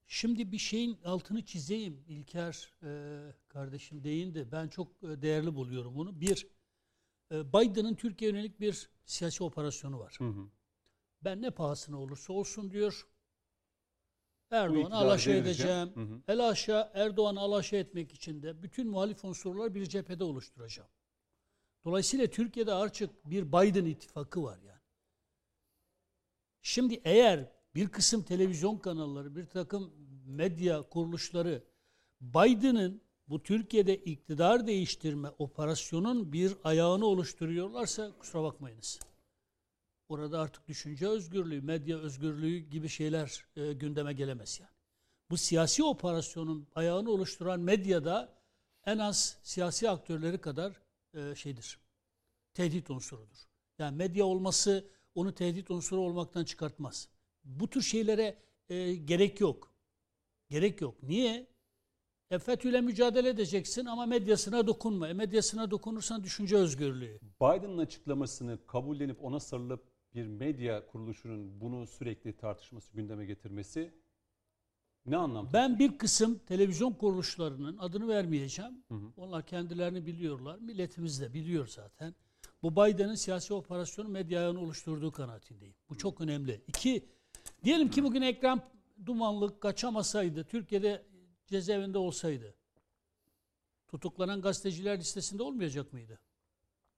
Şimdi 0.06 0.52
bir 0.52 0.58
şeyin 0.58 0.98
altını 1.04 1.44
çizeyim. 1.44 2.04
İlker 2.08 2.72
e, 2.82 2.88
kardeşim 3.48 4.04
değindi. 4.04 4.48
Ben 4.52 4.68
çok 4.68 4.88
e, 5.02 5.22
değerli 5.22 5.54
buluyorum 5.54 5.96
bunu. 5.96 6.20
Bir, 6.20 6.46
e, 7.32 7.52
Biden'ın 7.52 7.94
Türkiye 7.94 8.30
yönelik 8.30 8.60
bir 8.60 8.90
siyasi 9.04 9.44
operasyonu 9.44 9.98
var. 9.98 10.14
Hı 10.18 10.28
hı. 10.28 10.48
Ben 11.24 11.42
ne 11.42 11.50
pahasına 11.50 12.00
olursa 12.00 12.32
olsun 12.32 12.70
diyor. 12.70 13.06
Erdoğan'ı 14.50 14.94
alaşağı 14.94 15.34
edeceğim. 15.34 15.90
Hı 15.94 16.00
hı. 16.00 16.22
El 16.28 16.48
aşağı 16.48 16.90
Erdoğan'ı 16.94 17.40
alaşağı 17.40 17.80
etmek 17.80 18.12
için 18.12 18.42
de 18.42 18.62
bütün 18.62 18.88
muhalif 18.88 19.24
unsurları 19.24 19.74
bir 19.74 19.86
cephede 19.86 20.24
oluşturacağım. 20.24 20.88
Dolayısıyla 21.84 22.26
Türkiye'de 22.26 22.72
artık 22.72 23.30
bir 23.30 23.52
Biden 23.52 23.84
ittifakı 23.84 24.42
var 24.42 24.58
yani. 24.58 24.80
Şimdi 26.62 27.00
eğer 27.04 27.52
bir 27.74 27.88
kısım 27.88 28.22
televizyon 28.22 28.78
kanalları, 28.78 29.36
bir 29.36 29.46
takım 29.46 29.92
medya 30.26 30.82
kuruluşları 30.82 31.64
Biden'ın 32.20 33.02
bu 33.28 33.42
Türkiye'de 33.42 33.96
iktidar 33.96 34.66
değiştirme 34.66 35.28
operasyonun 35.38 36.32
bir 36.32 36.56
ayağını 36.64 37.06
oluşturuyorlarsa 37.06 38.12
kusura 38.18 38.42
bakmayınız. 38.42 39.00
Orada 40.08 40.40
artık 40.40 40.68
düşünce 40.68 41.08
özgürlüğü, 41.08 41.60
medya 41.60 41.98
özgürlüğü 41.98 42.58
gibi 42.58 42.88
şeyler 42.88 43.46
e, 43.56 43.72
gündeme 43.72 44.12
gelemez 44.12 44.60
yani. 44.60 44.70
Bu 45.30 45.36
siyasi 45.36 45.84
operasyonun 45.84 46.68
ayağını 46.74 47.10
oluşturan 47.10 47.60
medyada 47.60 48.36
en 48.86 48.98
az 48.98 49.38
siyasi 49.42 49.90
aktörleri 49.90 50.40
kadar 50.40 50.80
e, 51.14 51.34
şeydir. 51.34 51.78
Tehdit 52.54 52.90
unsurudur. 52.90 53.38
Yani 53.78 53.96
medya 53.96 54.24
olması 54.24 54.90
onu 55.14 55.34
tehdit 55.34 55.70
unsuru 55.70 56.00
olmaktan 56.00 56.44
çıkartmaz. 56.44 57.08
Bu 57.44 57.70
tür 57.70 57.82
şeylere 57.82 58.38
e, 58.68 58.94
gerek 58.94 59.40
yok. 59.40 59.72
Gerek 60.50 60.80
yok. 60.80 61.02
Niye? 61.02 61.46
E, 62.30 62.38
FETÖ'yle 62.38 62.80
mücadele 62.80 63.28
edeceksin 63.28 63.86
ama 63.86 64.06
medyasına 64.06 64.66
dokunma. 64.66 65.08
E, 65.08 65.12
medyasına 65.12 65.70
dokunursan 65.70 66.24
düşünce 66.24 66.56
özgürlüğü. 66.56 67.20
Biden'ın 67.40 67.78
açıklamasını 67.78 68.66
kabullenip 68.66 69.24
ona 69.24 69.40
sarılıp 69.40 69.95
bir 70.14 70.26
medya 70.26 70.86
kuruluşunun 70.86 71.60
bunu 71.60 71.86
sürekli 71.86 72.36
tartışması, 72.36 72.92
gündeme 72.92 73.26
getirmesi 73.26 73.94
ne 75.06 75.16
anlamda? 75.16 75.52
Ben 75.52 75.78
bir 75.78 75.98
kısım 75.98 76.38
televizyon 76.38 76.92
kuruluşlarının 76.92 77.78
adını 77.78 78.08
vermeyeceğim. 78.08 78.84
Hı 78.88 78.94
hı. 78.94 79.12
Onlar 79.16 79.46
kendilerini 79.46 80.06
biliyorlar. 80.06 80.58
Milletimiz 80.58 81.20
de 81.20 81.34
biliyor 81.34 81.66
zaten. 81.66 82.14
Bu 82.62 82.72
Biden'ın 82.72 83.14
siyasi 83.14 83.54
operasyonu 83.54 84.08
medya 84.08 84.40
ayağını 84.40 84.60
oluşturduğu 84.60 85.12
kanaatindeyim. 85.12 85.74
Bu 85.90 85.98
çok 85.98 86.20
önemli. 86.20 86.60
İki, 86.68 87.08
diyelim 87.64 87.90
ki 87.90 88.02
bugün 88.02 88.22
Ekrem 88.22 88.60
Dumanlık 89.06 89.60
kaçamasaydı, 89.60 90.44
Türkiye'de 90.44 91.06
cezaevinde 91.46 91.98
olsaydı, 91.98 92.54
tutuklanan 93.88 94.40
gazeteciler 94.40 94.98
listesinde 94.98 95.42
olmayacak 95.42 95.92
mıydı? 95.92 96.20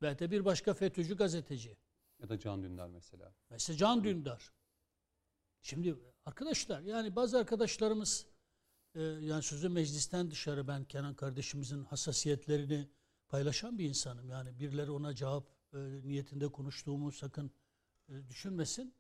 Belki 0.03 0.21
de 0.21 0.31
bir 0.31 0.45
başka 0.45 0.75
FETÖ'cü 0.75 1.17
gazeteci. 1.17 1.77
Ya 2.23 2.29
da 2.29 2.39
Can 2.39 2.63
Dündar 2.63 2.89
mesela. 2.89 3.35
Mesela 3.51 3.77
Can 3.77 4.05
Dündar. 4.05 4.53
Şimdi 5.63 5.97
arkadaşlar 6.25 6.81
yani 6.81 7.17
bazı 7.17 7.39
arkadaşlarımız 7.39 8.27
e, 8.95 9.03
yani 9.03 9.43
sözü 9.43 9.69
meclisten 9.69 10.31
dışarı 10.31 10.69
ben 10.69 10.85
Kenan 10.85 11.15
kardeşimizin 11.15 11.85
hassasiyetlerini 11.85 12.89
paylaşan 13.29 13.79
bir 13.79 13.85
insanım. 13.85 14.29
Yani 14.29 14.59
birileri 14.59 14.91
ona 14.91 15.15
cevap 15.15 15.47
e, 15.73 15.79
niyetinde 15.79 16.49
konuştuğumu 16.49 17.13
sakın 17.13 17.51
e, 18.09 18.29
düşünmesin. 18.29 18.95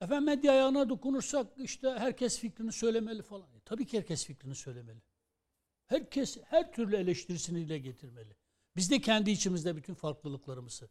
Efendim 0.00 0.24
medya 0.24 0.52
ayağına 0.52 0.88
dokunursak 0.88 1.46
işte 1.58 1.90
herkes 1.90 2.38
fikrini 2.38 2.72
söylemeli 2.72 3.22
falan. 3.22 3.48
E, 3.56 3.60
tabii 3.64 3.86
ki 3.86 3.98
herkes 3.98 4.26
fikrini 4.26 4.54
söylemeli. 4.54 5.02
Herkes 5.86 6.38
her 6.44 6.72
türlü 6.72 6.96
eleştirisini 6.96 7.64
dile 7.64 7.78
getirmeli. 7.78 8.36
Biz 8.76 8.90
de 8.90 9.00
kendi 9.00 9.30
içimizde 9.30 9.76
bütün 9.76 9.94
farklılıklarımızı. 9.94 10.88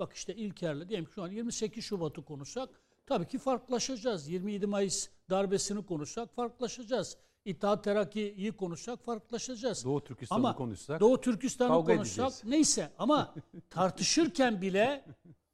Bak 0.00 0.12
işte 0.12 0.34
İlker'le 0.34 0.88
diyelim 0.88 1.04
ki 1.04 1.12
şu 1.14 1.22
an 1.22 1.30
28 1.30 1.84
Şubat'ı 1.84 2.24
konuşsak 2.24 2.68
tabii 3.06 3.28
ki 3.28 3.38
farklılaşacağız. 3.38 4.28
27 4.28 4.66
Mayıs 4.66 5.08
darbesini 5.30 5.86
konuşsak 5.86 6.34
farklılaşacağız. 6.34 7.16
İttihat 7.44 7.84
Terakki'yi 7.84 8.52
konuşsak 8.52 9.04
farklılaşacağız. 9.04 9.84
Doğu 9.84 10.04
Türkistan'ı 10.04 10.56
konuşsak 10.56 11.00
Doğu 11.00 11.20
Türkistan'ı 11.20 11.84
konuşsak 11.84 11.98
edeceğiz. 12.00 12.42
neyse 12.44 12.92
ama 12.98 13.34
tartışırken 13.70 14.62
bile 14.62 15.04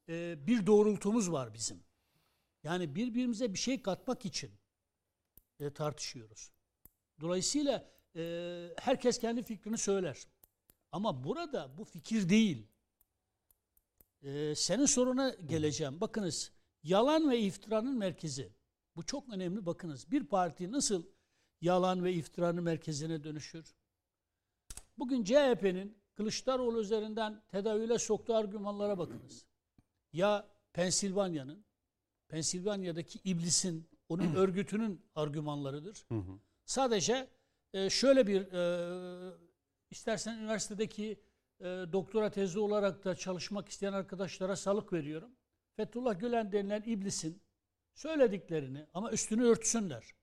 e, 0.09 0.47
bir 0.47 0.67
doğrultumuz 0.67 1.33
var 1.33 1.55
bizim. 1.55 1.83
Yani 2.63 2.95
birbirimize 2.95 3.53
bir 3.53 3.59
şey 3.59 3.83
katmak 3.83 4.25
için 4.25 4.51
e, 5.61 5.71
tartışıyoruz. 5.71 6.51
Dolayısıyla 7.21 7.89
e, 8.17 8.69
herkes 8.79 9.19
kendi 9.19 9.43
fikrini 9.43 9.79
söyler. 9.79 10.27
Ama 10.93 11.25
burada 11.25 11.79
bu 11.79 11.85
fikir 11.85 12.29
değil. 12.29 12.67
E, 14.23 14.55
senin 14.55 14.87
soruna 14.87 15.31
geleceğim. 15.31 16.01
Bakınız 16.01 16.53
yalan 16.83 17.31
ve 17.31 17.39
iftiranın 17.39 17.99
merkezi. 17.99 18.53
Bu 18.97 19.03
çok 19.03 19.29
önemli 19.35 19.67
bakınız. 19.67 20.11
Bir 20.11 20.25
parti 20.25 20.73
nasıl 20.73 21.07
yalan 21.61 22.05
ve 22.05 22.13
iftiranın 22.13 22.63
merkezine 22.65 23.25
dönüşür? 23.25 23.77
Bugün 24.99 25.25
CHP'nin 25.25 25.99
Kılıçdaroğlu 26.15 26.81
üzerinden 26.81 27.43
tedavüle 27.49 27.99
soktuğu 27.99 28.35
argümanlara 28.35 28.99
bakınız. 28.99 29.47
Ya 30.13 30.49
Pensilvanya'nın, 30.73 31.65
Pensilvanya'daki 32.29 33.19
iblisin, 33.25 33.89
onun 34.09 34.35
örgütünün 34.37 35.01
argümanlarıdır. 35.15 36.07
Sadece 36.65 37.29
e, 37.73 37.91
şöyle 37.91 38.27
bir, 38.27 38.53
e, 38.53 39.35
istersen 39.91 40.39
üniversitedeki 40.39 41.21
e, 41.61 41.65
doktora 41.65 42.31
tezi 42.31 42.59
olarak 42.59 43.05
da 43.05 43.15
çalışmak 43.15 43.69
isteyen 43.69 43.93
arkadaşlara 43.93 44.57
salık 44.57 44.93
veriyorum. 44.93 45.31
Fethullah 45.77 46.21
Gülen 46.21 46.53
denilen 46.53 46.83
iblisin 46.87 47.43
söylediklerini 47.95 48.87
ama 48.95 49.11
üstünü 49.11 49.45
örtsünler. 49.45 50.15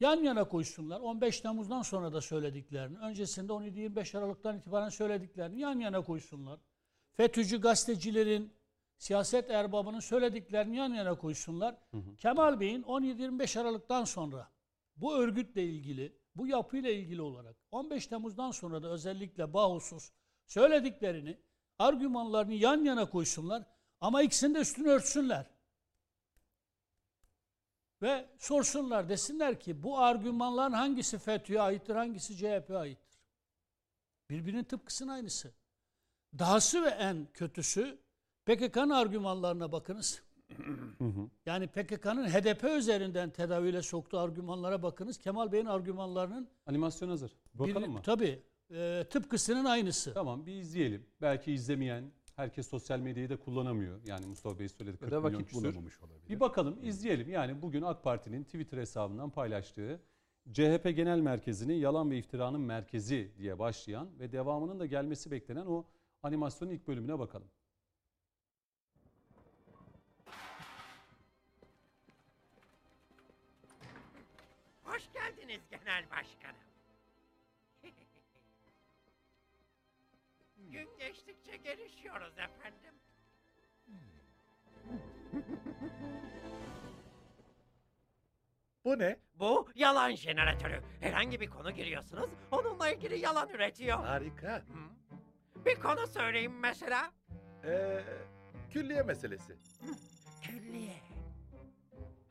Yan 0.00 0.16
yana 0.16 0.44
koysunlar. 0.44 1.00
15 1.00 1.40
Temmuz'dan 1.40 1.82
sonra 1.82 2.12
da 2.12 2.20
söylediklerini, 2.20 2.98
öncesinde 2.98 3.52
17-25 3.52 4.18
Aralık'tan 4.18 4.58
itibaren 4.58 4.88
söylediklerini 4.88 5.60
yan 5.60 5.80
yana 5.80 6.04
koysunlar. 6.04 6.60
FETÖ'cü 7.12 7.60
gazetecilerin, 7.60 8.52
siyaset 8.98 9.50
erbabının 9.50 10.00
söylediklerini 10.00 10.76
yan 10.76 10.94
yana 10.94 11.14
koysunlar. 11.14 11.76
Kemal 12.18 12.60
Bey'in 12.60 12.82
17-25 12.82 13.60
Aralık'tan 13.60 14.04
sonra 14.04 14.50
bu 14.96 15.14
örgütle 15.14 15.64
ilgili, 15.64 16.16
bu 16.34 16.46
yapıyla 16.46 16.90
ilgili 16.90 17.22
olarak 17.22 17.56
15 17.70 18.06
Temmuz'dan 18.06 18.50
sonra 18.50 18.82
da 18.82 18.88
özellikle 18.88 19.52
bahusus 19.52 20.10
söylediklerini, 20.50 21.38
argümanlarını 21.78 22.54
yan 22.54 22.84
yana 22.84 23.10
koysunlar 23.10 23.62
ama 24.00 24.22
ikisini 24.22 24.54
de 24.54 24.58
üstünü 24.58 24.88
örtsünler. 24.88 25.46
Ve 28.02 28.28
sorsunlar 28.38 29.08
desinler 29.08 29.60
ki 29.60 29.82
bu 29.82 29.98
argümanların 29.98 30.72
hangisi 30.72 31.18
FETÖ'ye 31.18 31.60
aittir, 31.60 31.94
hangisi 31.94 32.36
CHP'ye 32.36 32.78
aittir? 32.78 33.20
Birbirinin 34.30 34.64
tıpkısının 34.64 35.12
aynısı. 35.12 35.52
Dahası 36.38 36.82
ve 36.82 36.88
en 36.88 37.26
kötüsü 37.34 37.98
PKK'nın 38.46 38.90
argümanlarına 38.90 39.72
bakınız. 39.72 40.22
Yani 41.46 41.66
PKK'nın 41.66 42.28
HDP 42.28 42.64
üzerinden 42.64 43.30
tedavüle 43.30 43.82
soktuğu 43.82 44.18
argümanlara 44.18 44.82
bakınız. 44.82 45.18
Kemal 45.18 45.52
Bey'in 45.52 45.66
argümanlarının 45.66 46.48
Animasyon 46.66 47.08
hazır. 47.08 47.36
Bakalım 47.54 47.82
bir- 47.82 47.88
mı? 47.88 48.02
Tabii. 48.02 48.42
E, 48.70 49.04
tıpkısının 49.10 49.64
aynısı. 49.64 50.14
Tamam 50.14 50.46
bir 50.46 50.54
izleyelim. 50.54 51.06
Belki 51.20 51.52
izlemeyen 51.52 52.12
Herkes 52.40 52.68
sosyal 52.68 52.98
medyayı 52.98 53.30
da 53.30 53.36
kullanamıyor. 53.36 54.00
Yani 54.06 54.26
Mustafa 54.26 54.58
Bey 54.58 54.68
söyledi 54.68 54.96
40 54.96 55.12
Ya 55.12 55.16
da 55.16 55.20
milyon 55.20 55.40
vakit 55.40 55.54
bulamamış 55.54 56.02
olabilir. 56.02 56.28
Bir 56.28 56.40
bakalım, 56.40 56.78
izleyelim. 56.82 57.30
Yani 57.30 57.62
bugün 57.62 57.82
AK 57.82 58.04
Parti'nin 58.04 58.44
Twitter 58.44 58.78
hesabından 58.78 59.30
paylaştığı 59.30 60.00
CHP 60.52 60.92
Genel 60.96 61.20
Merkezi'ni 61.20 61.78
yalan 61.78 62.10
ve 62.10 62.18
iftiranın 62.18 62.60
merkezi 62.60 63.32
diye 63.38 63.58
başlayan 63.58 64.18
ve 64.18 64.32
devamının 64.32 64.80
da 64.80 64.86
gelmesi 64.86 65.30
beklenen 65.30 65.66
o 65.66 65.86
animasyonun 66.22 66.72
ilk 66.72 66.88
bölümüne 66.88 67.18
bakalım. 67.18 67.48
Hoş 74.82 75.02
geldiniz 75.12 75.60
genel 75.70 76.04
başkanım. 76.10 76.69
Gün 80.72 80.88
geçtikçe 80.98 81.56
gelişiyoruz 81.56 82.34
efendim. 82.38 82.94
Bu 88.84 88.98
ne? 88.98 89.16
Bu 89.34 89.68
yalan 89.74 90.10
jeneratörü. 90.14 90.80
Herhangi 91.00 91.40
bir 91.40 91.50
konu 91.50 91.70
giriyorsunuz, 91.70 92.30
onunla 92.50 92.90
ilgili 92.90 93.18
yalan 93.18 93.48
üretiyor. 93.48 93.98
Harika. 93.98 94.56
Hı? 94.56 94.62
Bir 95.64 95.74
konu 95.80 96.06
söyleyeyim 96.06 96.58
mesela. 96.60 97.10
Ee, 97.64 98.00
külliye 98.70 99.02
meselesi. 99.02 99.56
Külliye. 100.42 100.96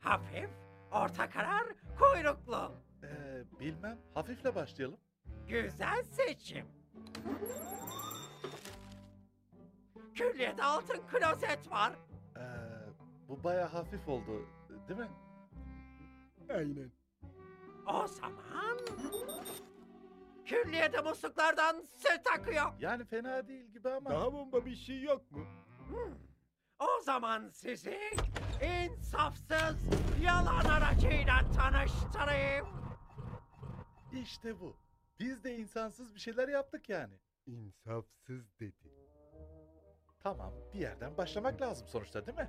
Hafif, 0.00 0.50
orta 0.92 1.30
karar, 1.30 1.66
kuyruklu. 1.98 2.72
Ee, 3.02 3.42
bilmem. 3.60 3.98
Hafifle 4.14 4.54
başlayalım. 4.54 4.98
Güzel 5.48 6.02
seçim. 6.02 6.66
Külliyede 10.14 10.62
altın 10.62 11.06
klozet 11.06 11.70
var. 11.70 11.92
Ee, 12.36 12.40
bu 13.28 13.44
baya 13.44 13.74
hafif 13.74 14.08
oldu. 14.08 14.46
Değil 14.88 15.00
mi? 15.00 15.08
Aynen. 16.50 16.92
O 17.86 18.06
zaman... 18.06 18.78
Külliyede 20.44 21.00
musluklardan 21.00 21.80
süt 21.80 22.26
akıyor. 22.38 22.72
Yani 22.80 23.04
fena 23.04 23.48
değil 23.48 23.66
gibi 23.66 23.90
ama. 23.90 24.10
Daha 24.10 24.32
bomba 24.32 24.64
bir 24.64 24.76
şey 24.76 25.02
yok 25.02 25.30
mu? 25.30 25.44
Hmm. 25.88 26.14
O 26.78 27.00
zaman 27.02 27.48
sizi 27.48 27.98
insafsız 28.62 29.76
yalan 30.22 30.64
aracıyla 30.64 31.40
tanıştırayım. 31.56 32.66
İşte 34.12 34.60
bu. 34.60 34.76
Biz 35.20 35.44
de 35.44 35.56
insansız 35.56 36.14
bir 36.14 36.20
şeyler 36.20 36.48
yaptık 36.48 36.88
yani. 36.88 37.14
İnsafsız 37.46 38.60
dedi. 38.60 38.99
Tamam, 40.22 40.52
bir 40.74 40.78
yerden 40.78 41.16
başlamak 41.16 41.60
lazım 41.60 41.88
sonuçta 41.88 42.26
değil 42.26 42.38
mi? 42.38 42.48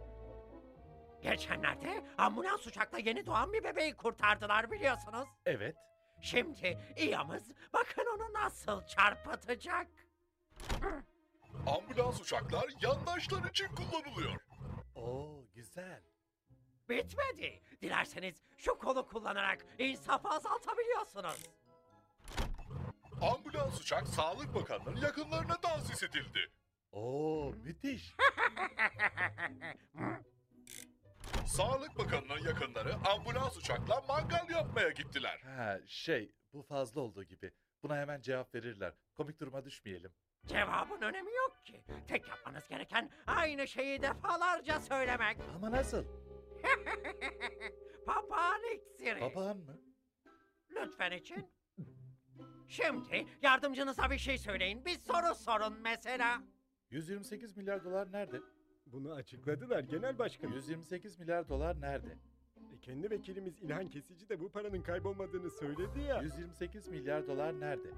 Geçenlerde 1.21 2.03
ambulans 2.17 2.67
uçakla 2.67 2.97
yeni 2.99 3.25
doğan 3.25 3.53
bir 3.53 3.63
bebeği 3.63 3.95
kurtardılar 3.95 4.71
biliyorsunuz. 4.71 5.27
Evet. 5.45 5.75
Şimdi 6.21 6.93
İyamız 6.97 7.51
bakın 7.73 8.05
onu 8.15 8.33
nasıl 8.33 8.85
çarpıtacak. 8.85 9.87
Ambulans 11.67 12.21
uçaklar 12.21 12.69
yandaşlar 12.81 13.49
için 13.49 13.67
kullanılıyor. 13.75 14.35
Oo, 14.95 15.45
güzel. 15.53 16.01
Bitmedi. 16.89 17.61
Dilerseniz 17.81 18.35
şu 18.57 18.77
kolu 18.77 19.07
kullanarak 19.07 19.65
insafı 19.79 20.29
azaltabiliyorsunuz. 20.29 21.43
Ambulans 23.21 23.81
uçak 23.81 24.07
Sağlık 24.07 24.55
Bakanlığı'nın 24.55 25.01
yakınlarına 25.01 25.61
tahsis 25.61 26.03
edildi. 26.03 26.51
Oo, 26.91 27.53
müthiş. 27.63 28.15
Sağlık 31.47 31.97
Bakanlığı'nın 31.97 32.47
yakınları 32.47 32.95
ambulans 32.95 33.57
uçakla 33.57 34.01
mangal 34.07 34.49
yapmaya 34.49 34.89
gittiler. 34.89 35.39
Ha, 35.39 35.79
şey, 35.87 36.31
bu 36.53 36.61
fazla 36.61 37.01
olduğu 37.01 37.23
gibi. 37.23 37.51
Buna 37.83 37.97
hemen 37.97 38.21
cevap 38.21 38.55
verirler. 38.55 38.93
Komik 39.17 39.39
duruma 39.39 39.65
düşmeyelim. 39.65 40.11
Cevabın 40.45 41.01
önemi 41.01 41.31
yok 41.33 41.65
ki. 41.65 41.83
Tek 42.07 42.27
yapmanız 42.27 42.67
gereken 42.67 43.09
aynı 43.27 43.67
şeyi 43.67 44.01
defalarca 44.01 44.79
söylemek. 44.79 45.37
Ama 45.55 45.71
nasıl? 45.71 46.05
Papağan 48.05 48.61
iksiri. 48.75 49.19
Papağan 49.19 49.57
mı? 49.57 49.81
Lütfen 50.69 51.11
için. 51.11 51.51
Şimdi 52.67 53.25
yardımcınıza 53.41 54.11
bir 54.11 54.17
şey 54.17 54.37
söyleyin. 54.37 54.85
Bir 54.85 54.99
soru 54.99 55.35
sorun 55.35 55.73
mesela. 55.81 56.41
128 56.91 57.57
milyar 57.57 57.83
dolar 57.83 58.11
nerede? 58.11 58.41
Bunu 58.85 59.13
açıkladılar 59.13 59.79
genel 59.79 60.17
başkanım. 60.19 60.53
128 60.53 61.19
milyar 61.19 61.49
dolar 61.49 61.81
nerede? 61.81 62.17
E, 62.73 62.79
kendi 62.81 63.09
vekilimiz 63.11 63.61
İlhan 63.61 63.89
Kesici 63.89 64.29
de 64.29 64.39
bu 64.39 64.51
paranın 64.51 64.81
kaybolmadığını 64.81 65.49
söyledi 65.49 65.99
ya. 65.99 66.21
128 66.21 66.87
milyar 66.87 67.27
dolar 67.27 67.59
nerede? 67.59 67.89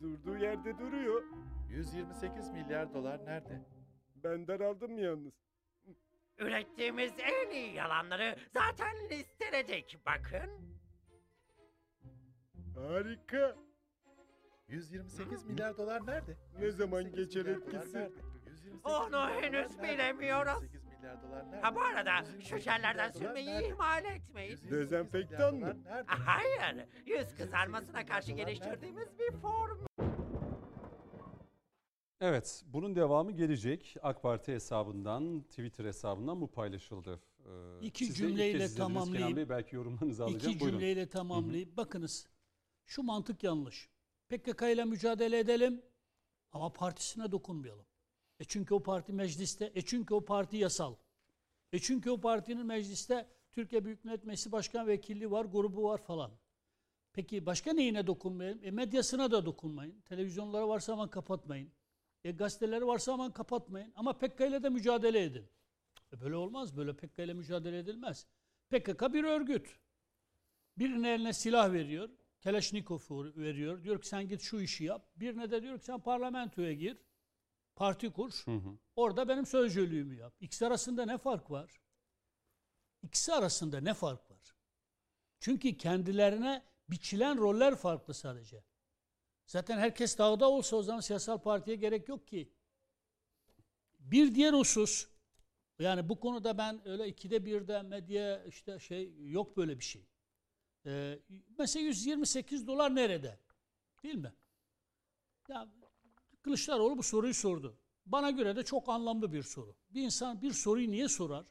Durduğu 0.00 0.36
yerde 0.36 0.78
duruyor. 0.78 1.22
128 1.70 2.50
milyar 2.50 2.94
dolar 2.94 3.26
nerede? 3.26 3.60
Ben 4.14 4.46
daraldım 4.46 4.98
yalnız. 4.98 5.34
Ürettiğimiz 6.38 7.12
en 7.18 7.50
iyi 7.50 7.74
yalanları 7.74 8.36
zaten 8.52 8.96
listeledik 9.10 9.98
bakın. 10.06 10.50
Harika. 12.74 13.65
128 14.68 15.44
milyar 15.44 15.76
dolar 15.76 16.06
nerede? 16.06 16.36
Ne 16.60 16.70
zaman 16.70 17.00
128 17.00 17.26
geçer 17.34 17.46
etkisi? 17.56 17.94
nerede? 17.98 18.12
128 18.46 18.84
Onu 18.84 19.28
henüz 19.28 19.78
bilemiyoruz. 19.82 20.62
128 20.62 20.84
milyar 20.96 21.22
dolar 21.22 21.46
nerede? 21.46 21.60
Ha 21.60 21.74
bu 21.74 21.80
arada 21.80 22.10
128 22.18 22.48
şu 22.48 22.58
jellerden 22.58 22.92
milyar 22.94 23.14
dolar 23.14 23.28
sürmeyi 23.28 23.46
nerede? 23.46 23.68
ihmal 23.68 24.04
etmeyin. 24.04 24.50
128 24.50 24.70
Dezenfektan 24.70 25.54
milyar 25.54 25.72
mı? 25.72 25.84
dolar 25.84 25.94
nerede? 25.94 26.06
Hayır, 26.12 26.74
yüz 26.76 27.06
128 27.06 27.36
kızarmasına 27.38 27.90
milyar 27.92 28.06
karşı 28.06 28.28
dolar 28.32 28.36
geliştirdiğimiz 28.36 29.08
bir 29.18 29.32
form. 29.32 29.78
Evet, 32.20 32.62
bunun 32.66 32.96
devamı 32.96 33.32
gelecek. 33.32 33.96
AK 34.02 34.22
Parti 34.22 34.52
hesabından, 34.52 35.42
Twitter 35.42 35.84
hesabından 35.84 36.40
bu 36.40 36.50
paylaşıldı. 36.50 37.20
Ee, 37.46 37.50
İki 37.86 38.06
siz 38.06 38.20
de 38.20 38.24
ilk 38.26 38.28
cümleyle 38.30 38.52
kez 38.52 38.62
izlediniz 38.62 38.76
Kenan 38.76 38.88
tamamlayayım. 38.94 39.36
Bey, 39.36 39.48
belki 39.48 39.76
yorumlarınızı 39.76 40.24
alacağım. 40.24 40.52
İki 40.54 40.60
Buyurun. 40.60 40.78
cümleyle 40.78 41.08
tamamlayıp 41.08 41.76
bakınız 41.76 42.26
şu 42.86 43.02
mantık 43.02 43.42
yanlış. 43.44 43.88
PKK 44.28 44.62
ile 44.62 44.84
mücadele 44.84 45.38
edelim 45.38 45.82
ama 46.52 46.72
partisine 46.72 47.32
dokunmayalım. 47.32 47.86
E 48.40 48.44
çünkü 48.44 48.74
o 48.74 48.82
parti 48.82 49.12
mecliste, 49.12 49.72
e 49.74 49.82
çünkü 49.82 50.14
o 50.14 50.24
parti 50.24 50.56
yasal. 50.56 50.94
E 51.72 51.78
çünkü 51.78 52.10
o 52.10 52.20
partinin 52.20 52.66
mecliste 52.66 53.28
Türkiye 53.52 53.84
Büyük 53.84 54.04
Millet 54.04 54.24
Meclisi 54.24 54.52
Başkan 54.52 54.86
Vekilliği 54.86 55.30
var, 55.30 55.44
grubu 55.44 55.82
var 55.84 55.98
falan. 55.98 56.30
Peki 57.12 57.46
başka 57.46 57.72
neyine 57.72 58.06
dokunmayalım? 58.06 58.64
E 58.64 58.70
medyasına 58.70 59.30
da 59.30 59.46
dokunmayın. 59.46 60.00
Televizyonları 60.00 60.68
varsa 60.68 60.92
aman 60.92 61.10
kapatmayın. 61.10 61.70
E 62.24 62.30
gazeteleri 62.30 62.86
varsa 62.86 63.12
aman 63.12 63.32
kapatmayın. 63.32 63.92
Ama 63.96 64.12
PKK 64.12 64.40
ile 64.40 64.62
de 64.62 64.68
mücadele 64.68 65.22
edin. 65.24 65.46
E 66.12 66.20
böyle 66.20 66.36
olmaz. 66.36 66.76
Böyle 66.76 66.96
PKK 66.96 67.18
ile 67.18 67.34
mücadele 67.34 67.78
edilmez. 67.78 68.26
PKK 68.70 69.12
bir 69.12 69.24
örgüt. 69.24 69.78
Birinin 70.78 71.04
eline 71.04 71.32
silah 71.32 71.72
veriyor. 71.72 72.08
Kelaşnikov 72.40 72.98
veriyor. 73.36 73.84
Diyor 73.84 74.00
ki 74.00 74.08
sen 74.08 74.28
git 74.28 74.40
şu 74.40 74.60
işi 74.60 74.84
yap. 74.84 75.08
Birine 75.16 75.50
de 75.50 75.62
diyor 75.62 75.78
ki 75.78 75.84
sen 75.84 76.00
parlamentoya 76.00 76.72
gir. 76.72 76.96
Parti 77.76 78.12
kur. 78.12 78.32
Hı 78.44 78.50
hı. 78.50 78.78
Orada 78.96 79.28
benim 79.28 79.46
sözcülüğümü 79.46 80.14
yap. 80.16 80.34
İkisi 80.40 80.66
arasında 80.66 81.06
ne 81.06 81.18
fark 81.18 81.50
var? 81.50 81.80
İkisi 83.02 83.32
arasında 83.32 83.80
ne 83.80 83.94
fark 83.94 84.30
var? 84.30 84.54
Çünkü 85.40 85.76
kendilerine 85.76 86.62
biçilen 86.88 87.38
roller 87.38 87.76
farklı 87.76 88.14
sadece. 88.14 88.64
Zaten 89.46 89.78
herkes 89.78 90.18
dağda 90.18 90.50
olsa 90.50 90.76
o 90.76 90.82
zaman 90.82 91.00
siyasal 91.00 91.38
partiye 91.38 91.76
gerek 91.76 92.08
yok 92.08 92.28
ki. 92.28 92.52
Bir 93.98 94.34
diğer 94.34 94.52
husus, 94.52 95.08
yani 95.78 96.08
bu 96.08 96.20
konuda 96.20 96.58
ben 96.58 96.88
öyle 96.88 97.08
ikide 97.08 97.44
birde 97.44 97.82
medya 97.82 98.44
işte 98.44 98.78
şey 98.78 99.30
yok 99.30 99.56
böyle 99.56 99.78
bir 99.78 99.84
şey. 99.84 100.06
Ee, 100.86 101.18
mesela 101.58 101.86
128 101.86 102.66
dolar 102.66 102.94
nerede? 102.94 103.40
Değil 104.02 104.14
mi? 104.14 104.32
Ya 105.48 105.68
Kılıçdaroğlu 106.42 106.98
bu 106.98 107.02
soruyu 107.02 107.34
sordu. 107.34 107.78
Bana 108.06 108.30
göre 108.30 108.56
de 108.56 108.64
çok 108.64 108.88
anlamlı 108.88 109.32
bir 109.32 109.42
soru. 109.42 109.76
Bir 109.90 110.02
insan 110.02 110.42
bir 110.42 110.52
soruyu 110.52 110.90
niye 110.90 111.08
sorar? 111.08 111.46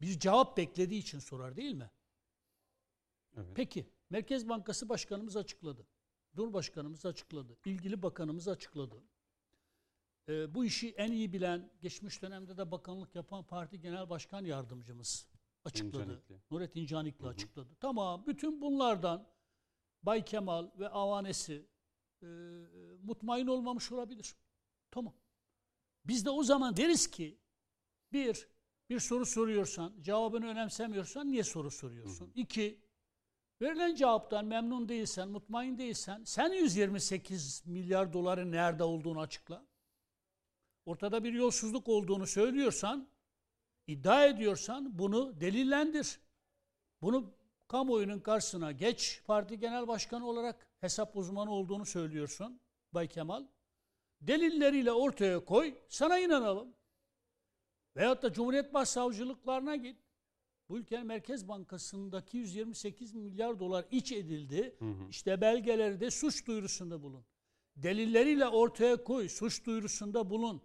Bir 0.00 0.18
cevap 0.18 0.56
beklediği 0.56 1.00
için 1.00 1.18
sorar 1.18 1.56
değil 1.56 1.74
mi? 1.74 1.90
Evet. 3.36 3.52
Peki, 3.54 3.90
Merkez 4.10 4.48
Bankası 4.48 4.88
Başkanımız 4.88 5.36
açıkladı. 5.36 5.86
Cumhurbaşkanımız 6.34 7.06
açıkladı. 7.06 7.56
ilgili 7.64 8.02
bakanımız 8.02 8.48
açıkladı. 8.48 9.02
Ee, 10.28 10.54
bu 10.54 10.64
işi 10.64 10.90
en 10.90 11.12
iyi 11.12 11.32
bilen, 11.32 11.70
geçmiş 11.80 12.22
dönemde 12.22 12.56
de 12.56 12.70
bakanlık 12.70 13.14
yapan 13.14 13.46
parti 13.46 13.80
genel 13.80 14.10
başkan 14.10 14.44
yardımcımız 14.44 15.31
açıkladı. 15.64 16.02
İncanikli. 16.02 16.40
Nurettin 16.50 16.86
Canikli 16.86 17.26
açıkladı. 17.26 17.68
Tamam, 17.80 18.24
bütün 18.26 18.60
bunlardan 18.60 19.28
Bay 20.02 20.24
Kemal 20.24 20.70
ve 20.78 20.88
avanesi 20.88 21.66
e, 22.22 22.26
mutmain 23.02 23.46
olmamış 23.46 23.92
olabilir. 23.92 24.36
Tamam. 24.90 25.14
Biz 26.04 26.24
de 26.24 26.30
o 26.30 26.42
zaman 26.42 26.76
deriz 26.76 27.10
ki 27.10 27.38
bir, 28.12 28.48
bir 28.90 29.00
soru 29.00 29.26
soruyorsan, 29.26 29.94
cevabını 30.00 30.46
önemsemiyorsan 30.46 31.30
niye 31.30 31.44
soru 31.44 31.70
soruyorsun? 31.70 32.32
İki, 32.34 32.80
verilen 33.60 33.94
cevaptan 33.94 34.44
memnun 34.44 34.88
değilsen, 34.88 35.28
mutmain 35.28 35.78
değilsen 35.78 36.24
sen 36.24 36.52
128 36.52 37.62
milyar 37.66 38.12
doların 38.12 38.52
nerede 38.52 38.84
olduğunu 38.84 39.20
açıkla. 39.20 39.66
Ortada 40.86 41.24
bir 41.24 41.32
yolsuzluk 41.32 41.88
olduğunu 41.88 42.26
söylüyorsan, 42.26 43.08
iddia 43.86 44.26
ediyorsan 44.26 44.98
bunu 44.98 45.40
delillendir. 45.40 46.20
Bunu 47.02 47.34
kamuoyunun 47.68 48.20
karşısına 48.20 48.72
geç 48.72 49.22
parti 49.26 49.58
genel 49.58 49.88
başkanı 49.88 50.26
olarak 50.26 50.66
hesap 50.80 51.16
uzmanı 51.16 51.50
olduğunu 51.50 51.86
söylüyorsun 51.86 52.60
Bay 52.92 53.08
Kemal. 53.08 53.46
Delilleriyle 54.20 54.92
ortaya 54.92 55.44
koy, 55.44 55.74
sana 55.88 56.18
inanalım. 56.18 56.74
Veyahut 57.96 58.22
da 58.22 58.32
Cumhuriyet 58.32 58.74
Başsavcılıklarına 58.74 59.76
git. 59.76 59.96
Bu 60.68 60.78
ülkenin 60.78 61.06
Merkez 61.06 61.48
Bankası'ndaki 61.48 62.38
128 62.38 63.14
milyar 63.14 63.60
dolar 63.60 63.84
iç 63.90 64.12
edildi. 64.12 64.76
İşte 65.10 65.40
belgeleri 65.40 66.00
de 66.00 66.10
suç 66.10 66.46
duyurusunda 66.46 67.02
bulun. 67.02 67.24
Delilleriyle 67.76 68.48
ortaya 68.48 69.04
koy, 69.04 69.28
suç 69.28 69.66
duyurusunda 69.66 70.30
bulun. 70.30 70.62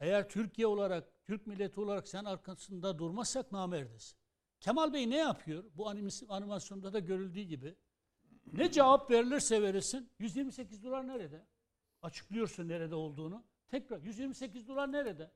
Eğer 0.00 0.28
Türkiye 0.28 0.66
olarak, 0.66 1.24
Türk 1.24 1.46
milleti 1.46 1.80
olarak 1.80 2.08
sen 2.08 2.24
arkasında 2.24 2.98
durmazsak 2.98 3.52
namerdiz. 3.52 4.16
Kemal 4.60 4.92
Bey 4.92 5.10
ne 5.10 5.16
yapıyor? 5.16 5.64
Bu 5.74 5.88
animas- 5.88 6.22
animasyonda 6.28 6.92
da 6.92 6.98
görüldüğü 6.98 7.42
gibi. 7.42 7.76
Ne 8.52 8.70
cevap 8.72 9.10
verilirse 9.10 9.62
verilsin 9.62 10.10
128 10.18 10.84
dolar 10.84 11.08
nerede? 11.08 11.46
Açıklıyorsun 12.02 12.68
nerede 12.68 12.94
olduğunu. 12.94 13.44
Tekrar 13.68 14.00
128 14.00 14.68
dolar 14.68 14.92
nerede? 14.92 15.32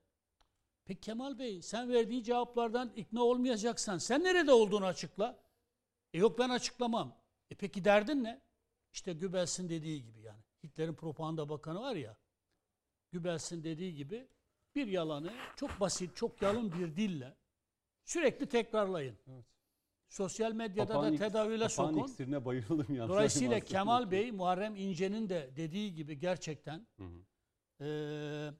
Peki 0.85 1.01
Kemal 1.01 1.39
Bey 1.39 1.63
sen 1.63 1.93
verdiği 1.93 2.25
cevaplardan 2.25 2.93
ikna 2.97 3.23
olmayacaksan 3.23 3.99
sen 3.99 4.25
nerede 4.25 4.53
olduğunu 4.53 4.87
açıkla. 4.87 5.43
E 6.15 6.19
yok 6.19 6.39
ben 6.39 6.49
açıklamam. 6.49 7.17
E 7.51 7.55
peki 7.55 7.85
derdin 7.85 8.25
ne? 8.25 8.41
İşte 8.93 9.13
Gübels'in 9.13 9.69
dediği 9.69 10.05
gibi 10.05 10.21
yani. 10.21 10.43
Hitler'in 10.65 10.95
propaganda 10.95 11.49
bakanı 11.49 11.81
var 11.81 11.97
ya. 11.97 12.17
Gübels'in 13.13 13.65
dediği 13.65 13.95
gibi 13.95 14.29
bir 14.75 14.87
yalanı 14.87 15.33
çok 15.57 15.81
basit, 15.81 16.17
çok 16.17 16.43
yalın 16.43 16.73
bir 16.73 16.97
dille 16.97 17.37
sürekli 18.05 18.47
tekrarlayın. 18.47 19.19
Evet. 19.27 19.45
Sosyal 20.09 20.53
medyada 20.53 20.93
Papağan 20.93 21.13
da 21.13 21.17
tedavüle 21.19 21.69
papağan 21.69 21.95
sokun. 21.95 22.09
iksirine 22.09 22.45
bayıldım 22.45 22.87
yalnız. 22.95 23.11
Dolayısıyla 23.11 23.61
Kemal. 23.61 24.11
Bey, 24.11 24.33
Muharrem 24.33 24.77
İnce'nin 24.77 25.29
de 25.29 25.51
dediği 25.57 25.95
gibi 25.95 26.19
gerçekten 26.19 26.87
Hı 26.97 27.05
hı. 27.05 27.25
eee, 27.85 28.55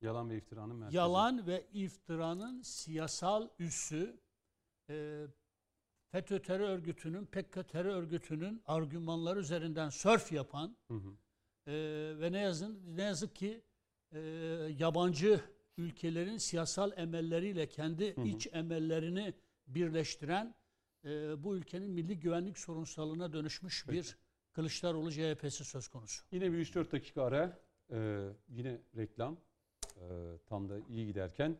Yalan 0.00 0.30
ve 0.30 0.36
iftiranın 0.36 0.76
merkezi. 0.76 0.96
yalan 0.96 1.46
ve 1.46 1.66
iftiranın 1.72 2.62
siyasal 2.62 3.48
üssü 3.58 4.20
eee 4.88 5.26
FETÖ 6.10 6.42
terör 6.42 6.68
örgütünün, 6.68 7.26
PKK 7.26 7.68
terör 7.68 7.94
örgütünün 7.94 8.62
argümanları 8.66 9.40
üzerinden 9.40 9.88
sörf 9.90 10.32
yapan 10.32 10.76
Hı 10.88 10.94
hı. 10.94 11.16
eee, 11.66 12.18
ve 12.20 12.32
ne 12.32 12.38
yazık, 12.38 12.84
ne 12.84 13.02
yazık 13.02 13.36
ki 13.36 13.62
eee, 14.14 14.20
yabancı 14.78 15.40
ülkelerin 15.78 16.38
siyasal 16.38 16.92
emelleriyle 16.96 17.68
kendi 17.68 18.16
Hı 18.16 18.20
hı. 18.20 18.26
iç 18.26 18.48
emellerini 18.52 19.34
birleştiren 19.66 20.54
eee, 21.04 21.10
bu 21.38 21.56
ülkenin 21.56 21.90
milli 21.90 22.20
güvenlik 22.20 22.58
sorunsalına 22.58 23.32
dönüşmüş 23.32 23.84
Peki. 23.86 23.98
bir 23.98 24.16
Kılıçdaroğlu 24.52 25.10
CHP'si 25.12 25.64
söz 25.64 25.88
konusu. 25.88 26.24
Yine 26.32 26.52
bir 26.52 26.58
3-4 26.58 26.92
dakika 26.92 27.22
ara. 27.22 27.58
Ee, 27.92 28.28
yine 28.48 28.78
reklam. 28.96 29.36
Ee, 29.96 30.00
tam 30.46 30.68
da 30.68 30.78
iyi 30.88 31.06
giderken. 31.06 31.56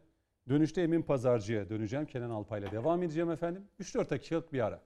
Dönüşte 0.49 0.83
Emin 0.83 1.03
Pazarcı'ya 1.03 1.69
döneceğim. 1.69 2.07
Kenan 2.07 2.31
Alpay'la 2.31 2.71
devam 2.73 3.03
edeceğim 3.03 3.31
efendim. 3.31 3.69
3-4 3.81 4.11
dakikalık 4.11 4.53
bir 4.53 4.61
ara. 4.61 4.83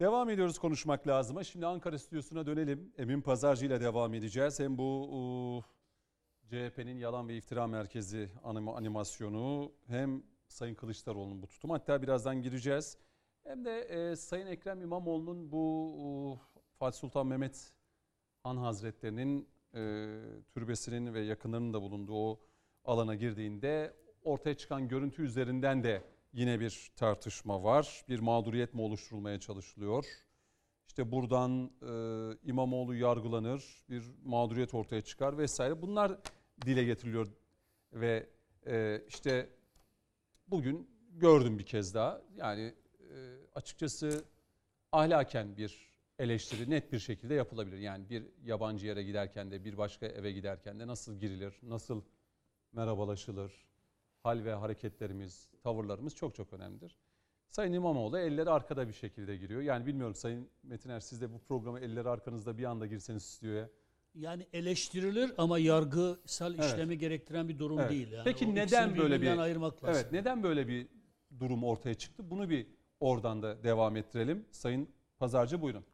Devam 0.00 0.30
ediyoruz 0.30 0.58
konuşmak 0.58 1.06
lazıma. 1.06 1.44
Şimdi 1.44 1.66
Ankara 1.66 1.98
stüdyosuna 1.98 2.46
dönelim. 2.46 2.92
Emin 2.98 3.20
Pazarcı 3.20 3.66
ile 3.66 3.80
devam 3.80 4.14
edeceğiz. 4.14 4.60
Hem 4.60 4.78
bu 4.78 5.08
uu, 5.10 5.64
CHP'nin 6.50 6.96
yalan 6.98 7.28
ve 7.28 7.36
iftira 7.36 7.66
merkezi 7.66 8.30
anima- 8.44 8.76
animasyonu 8.76 9.72
hem 9.86 10.22
Sayın 10.48 10.74
Kılıçdaroğlu'nun 10.74 11.42
bu 11.42 11.46
tutumu. 11.46 11.74
Hatta 11.74 12.02
birazdan 12.02 12.42
gireceğiz. 12.42 12.98
Hem 13.44 13.64
de 13.64 13.80
e, 13.80 14.16
Sayın 14.16 14.46
Ekrem 14.46 14.80
İmamoğlu'nun 14.82 15.52
bu 15.52 15.94
uu, 15.94 16.40
Fatih 16.78 16.98
Sultan 16.98 17.26
Mehmet 17.26 17.72
Han 18.42 18.56
Hazretleri'nin 18.56 19.48
e, 19.74 19.80
türbesinin 20.54 21.14
ve 21.14 21.20
yakınlarının 21.20 21.74
da 21.74 21.82
bulunduğu 21.82 22.30
o 22.30 22.40
alana 22.84 23.14
girdiğinde 23.14 23.96
ortaya 24.22 24.56
çıkan 24.56 24.88
görüntü 24.88 25.22
üzerinden 25.22 25.84
de 25.84 26.02
yine 26.32 26.60
bir 26.60 26.90
tartışma 26.96 27.62
var. 27.62 28.04
Bir 28.08 28.18
mağduriyet 28.18 28.74
mi 28.74 28.80
oluşturulmaya 28.80 29.40
çalışılıyor? 29.40 30.04
İşte 30.86 31.12
buradan 31.12 31.70
e, 31.82 31.92
İmamoğlu 32.42 32.94
yargılanır, 32.94 33.84
bir 33.88 34.04
mağduriyet 34.24 34.74
ortaya 34.74 35.02
çıkar 35.02 35.38
vesaire. 35.38 35.82
Bunlar 35.82 36.18
dile 36.64 36.84
getiriliyor 36.84 37.28
ve 37.92 38.26
e, 38.66 39.02
işte 39.08 39.50
bugün 40.46 40.90
gördüm 41.10 41.58
bir 41.58 41.66
kez 41.66 41.94
daha. 41.94 42.22
Yani 42.36 42.74
e, 43.00 43.14
açıkçası 43.54 44.24
ahlaken 44.92 45.56
bir 45.56 45.90
eleştiri 46.18 46.70
net 46.70 46.92
bir 46.92 46.98
şekilde 46.98 47.34
yapılabilir. 47.34 47.78
Yani 47.78 48.10
bir 48.10 48.24
yabancı 48.44 48.86
yere 48.86 49.02
giderken 49.02 49.50
de 49.50 49.64
bir 49.64 49.78
başka 49.78 50.06
eve 50.06 50.32
giderken 50.32 50.80
de 50.80 50.86
nasıl 50.86 51.20
girilir, 51.20 51.54
nasıl 51.62 52.02
merhabalaşılır, 52.72 53.69
hal 54.22 54.44
ve 54.44 54.54
hareketlerimiz, 54.54 55.48
tavırlarımız 55.62 56.14
çok 56.14 56.34
çok 56.34 56.52
önemlidir. 56.52 56.96
Sayın 57.48 57.72
İmamoğlu 57.72 58.18
elleri 58.18 58.50
arkada 58.50 58.88
bir 58.88 58.92
şekilde 58.92 59.36
giriyor. 59.36 59.60
Yani 59.60 59.86
bilmiyorum 59.86 60.14
Sayın 60.14 60.48
Metiner 60.62 61.00
siz 61.00 61.20
de 61.20 61.32
bu 61.32 61.38
programa 61.38 61.80
elleri 61.80 62.08
arkanızda 62.08 62.58
bir 62.58 62.64
anda 62.64 62.86
girseniz 62.86 63.22
stüdyoya. 63.22 63.68
Yani 64.14 64.46
eleştirilir 64.52 65.32
ama 65.38 65.58
yargısal 65.58 66.54
Evet. 66.54 66.64
işlemi 66.64 66.98
gerektiren 66.98 67.48
bir 67.48 67.58
durum 67.58 67.78
Evet. 67.80 67.90
değil. 67.90 68.12
Yani 68.12 68.24
Peki 68.24 68.54
neden 68.54 68.96
böyle 68.96 69.22
bir- 69.22 69.38
ayırmak 69.38 69.84
lazım? 69.84 70.02
Evet 70.02 70.12
neden 70.12 70.42
böyle 70.42 70.68
bir 70.68 70.88
durum 71.40 71.64
ortaya 71.64 71.94
çıktı? 71.94 72.30
Bunu 72.30 72.50
bir 72.50 72.66
oradan 73.00 73.42
da 73.42 73.64
devam 73.64 73.96
ettirelim. 73.96 74.46
Sayın 74.50 74.88
Pazarcı 75.18 75.62
buyurun. 75.62 75.84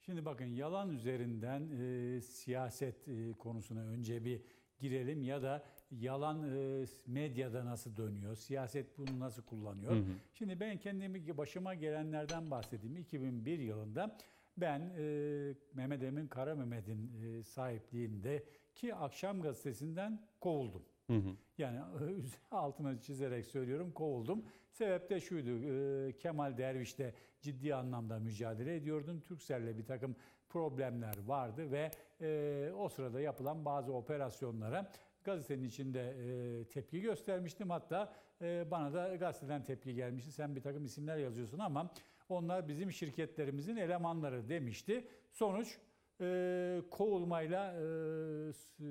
Şimdi 0.00 0.24
bakın 0.24 0.44
yalan 0.44 0.90
üzerinden 0.90 1.70
e, 1.70 2.20
siyaset 2.20 3.08
e, 3.08 3.32
konusuna 3.32 3.80
önce 3.80 4.24
bir 4.24 4.42
girelim 4.78 5.22
ya 5.22 5.42
da 5.42 5.64
yalan 6.00 6.56
e, 6.56 6.84
medyada 7.06 7.64
nasıl 7.64 7.96
dönüyor, 7.96 8.36
siyaset 8.36 8.98
bunu 8.98 9.20
nasıl 9.20 9.42
kullanıyor. 9.42 9.92
Hı 9.92 9.98
hı. 9.98 10.12
Şimdi 10.32 10.60
ben 10.60 10.78
kendimi 10.78 11.38
başıma 11.38 11.74
gelenlerden 11.74 12.50
bahsedeyim. 12.50 12.96
2001 12.96 13.58
yılında 13.58 14.16
ben 14.56 14.92
e, 14.98 15.54
Mehmet 15.74 16.02
Emin 16.02 16.28
Kara 16.28 16.54
Mehmet'in 16.54 17.10
e, 17.22 17.42
sahipliğinde 17.42 18.44
ki 18.74 18.94
Akşam 18.94 19.42
Gazetesi'nden 19.42 20.20
kovuldum. 20.40 20.82
Hı 21.06 21.16
hı. 21.16 21.36
Yani 21.58 21.80
altına 22.50 23.00
çizerek 23.00 23.46
söylüyorum 23.46 23.92
kovuldum. 23.92 24.44
Sebep 24.70 25.10
de 25.10 25.20
şuydu. 25.20 25.50
e, 25.50 26.12
Kemal 26.18 26.58
Derviş 26.58 26.98
de 26.98 27.14
ciddi 27.40 27.74
anlamda 27.74 28.18
mücadele 28.18 28.76
ediyordum. 28.76 29.20
Türkcell'le 29.20 29.78
bir 29.78 29.86
takım 29.86 30.16
problemler 30.48 31.14
vardı 31.26 31.70
ve 31.70 31.90
e, 32.20 32.72
o 32.78 32.88
sırada 32.88 33.20
yapılan 33.20 33.64
bazı 33.64 33.92
operasyonlara 33.92 34.92
gazetenin 35.24 35.64
içinde 35.64 36.00
e, 36.00 36.64
tepki 36.64 37.00
göstermiştim. 37.00 37.70
Hatta 37.70 38.12
e, 38.42 38.70
bana 38.70 38.92
da 38.94 39.16
gazeteden 39.16 39.64
tepki 39.64 39.94
gelmişti. 39.94 40.32
Sen 40.32 40.56
bir 40.56 40.60
takım 40.60 40.84
isimler 40.84 41.16
yazıyorsun 41.16 41.58
ama 41.58 41.90
onlar 42.28 42.68
bizim 42.68 42.92
şirketlerimizin 42.92 43.76
elemanları 43.76 44.48
demişti. 44.48 45.08
Sonuç 45.30 45.78
e, 46.20 46.80
kovulmayla 46.90 47.72
e, 47.72 48.52
s- 48.52 48.84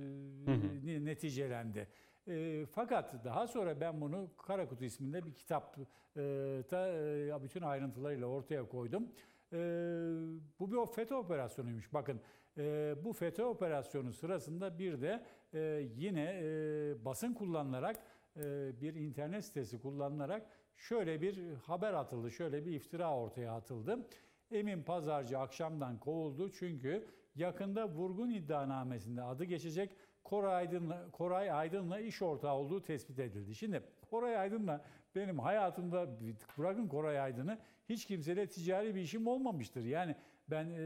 ni- 0.83 1.05
neticelendi. 1.05 1.87
E, 2.27 2.65
fakat 2.71 3.25
daha 3.25 3.47
sonra 3.47 3.81
ben 3.81 4.01
bunu 4.01 4.29
Kara 4.37 4.67
Kutu 4.67 4.83
isminde 4.85 5.25
bir 5.25 5.33
kitapta 5.33 5.81
e, 6.17 7.43
bütün 7.43 7.61
ayrıntılarıyla 7.61 8.27
ortaya 8.27 8.67
koydum. 8.69 9.03
E, 9.53 9.57
bu 10.59 10.71
bir 10.71 10.93
FETÖ 10.93 11.15
operasyonuymuş. 11.15 11.93
Bakın 11.93 12.21
e, 12.57 12.95
bu 13.03 13.13
FETÖ 13.13 13.43
operasyonu 13.43 14.13
sırasında 14.13 14.79
bir 14.79 15.01
de 15.01 15.23
e, 15.53 15.89
yine 15.95 16.39
e, 16.43 17.05
basın 17.05 17.33
kullanılarak 17.33 17.95
e, 18.37 18.41
bir 18.81 18.95
internet 18.95 19.45
sitesi 19.45 19.81
kullanılarak 19.81 20.45
şöyle 20.77 21.21
bir 21.21 21.53
haber 21.53 21.93
atıldı, 21.93 22.31
şöyle 22.31 22.65
bir 22.65 22.71
iftira 22.71 23.15
ortaya 23.17 23.53
atıldı. 23.53 24.07
Emin 24.51 24.83
Pazarcı 24.83 25.39
akşamdan 25.39 25.99
kovuldu 25.99 26.51
çünkü 26.51 27.07
yakında 27.35 27.89
vurgun 27.89 28.29
iddianamesinde 28.29 29.21
adı 29.21 29.43
geçecek 29.43 29.95
Koray 30.23 30.55
Aydın'la, 30.55 31.11
Koray 31.11 31.51
Aydın'la 31.51 31.99
iş 31.99 32.21
ortağı 32.21 32.55
olduğu 32.55 32.81
tespit 32.81 33.19
edildi. 33.19 33.55
Şimdi 33.55 33.83
Koray 34.09 34.37
Aydın'la 34.37 34.85
benim 35.15 35.39
hayatımda 35.39 36.07
bırakın 36.57 36.87
Koray 36.87 37.19
Aydın'ı 37.19 37.57
hiç 37.89 38.05
kimseyle 38.05 38.47
ticari 38.47 38.95
bir 38.95 39.01
işim 39.01 39.27
olmamıştır. 39.27 39.83
Yani 39.83 40.15
ben 40.49 40.65
eee, 40.65 40.77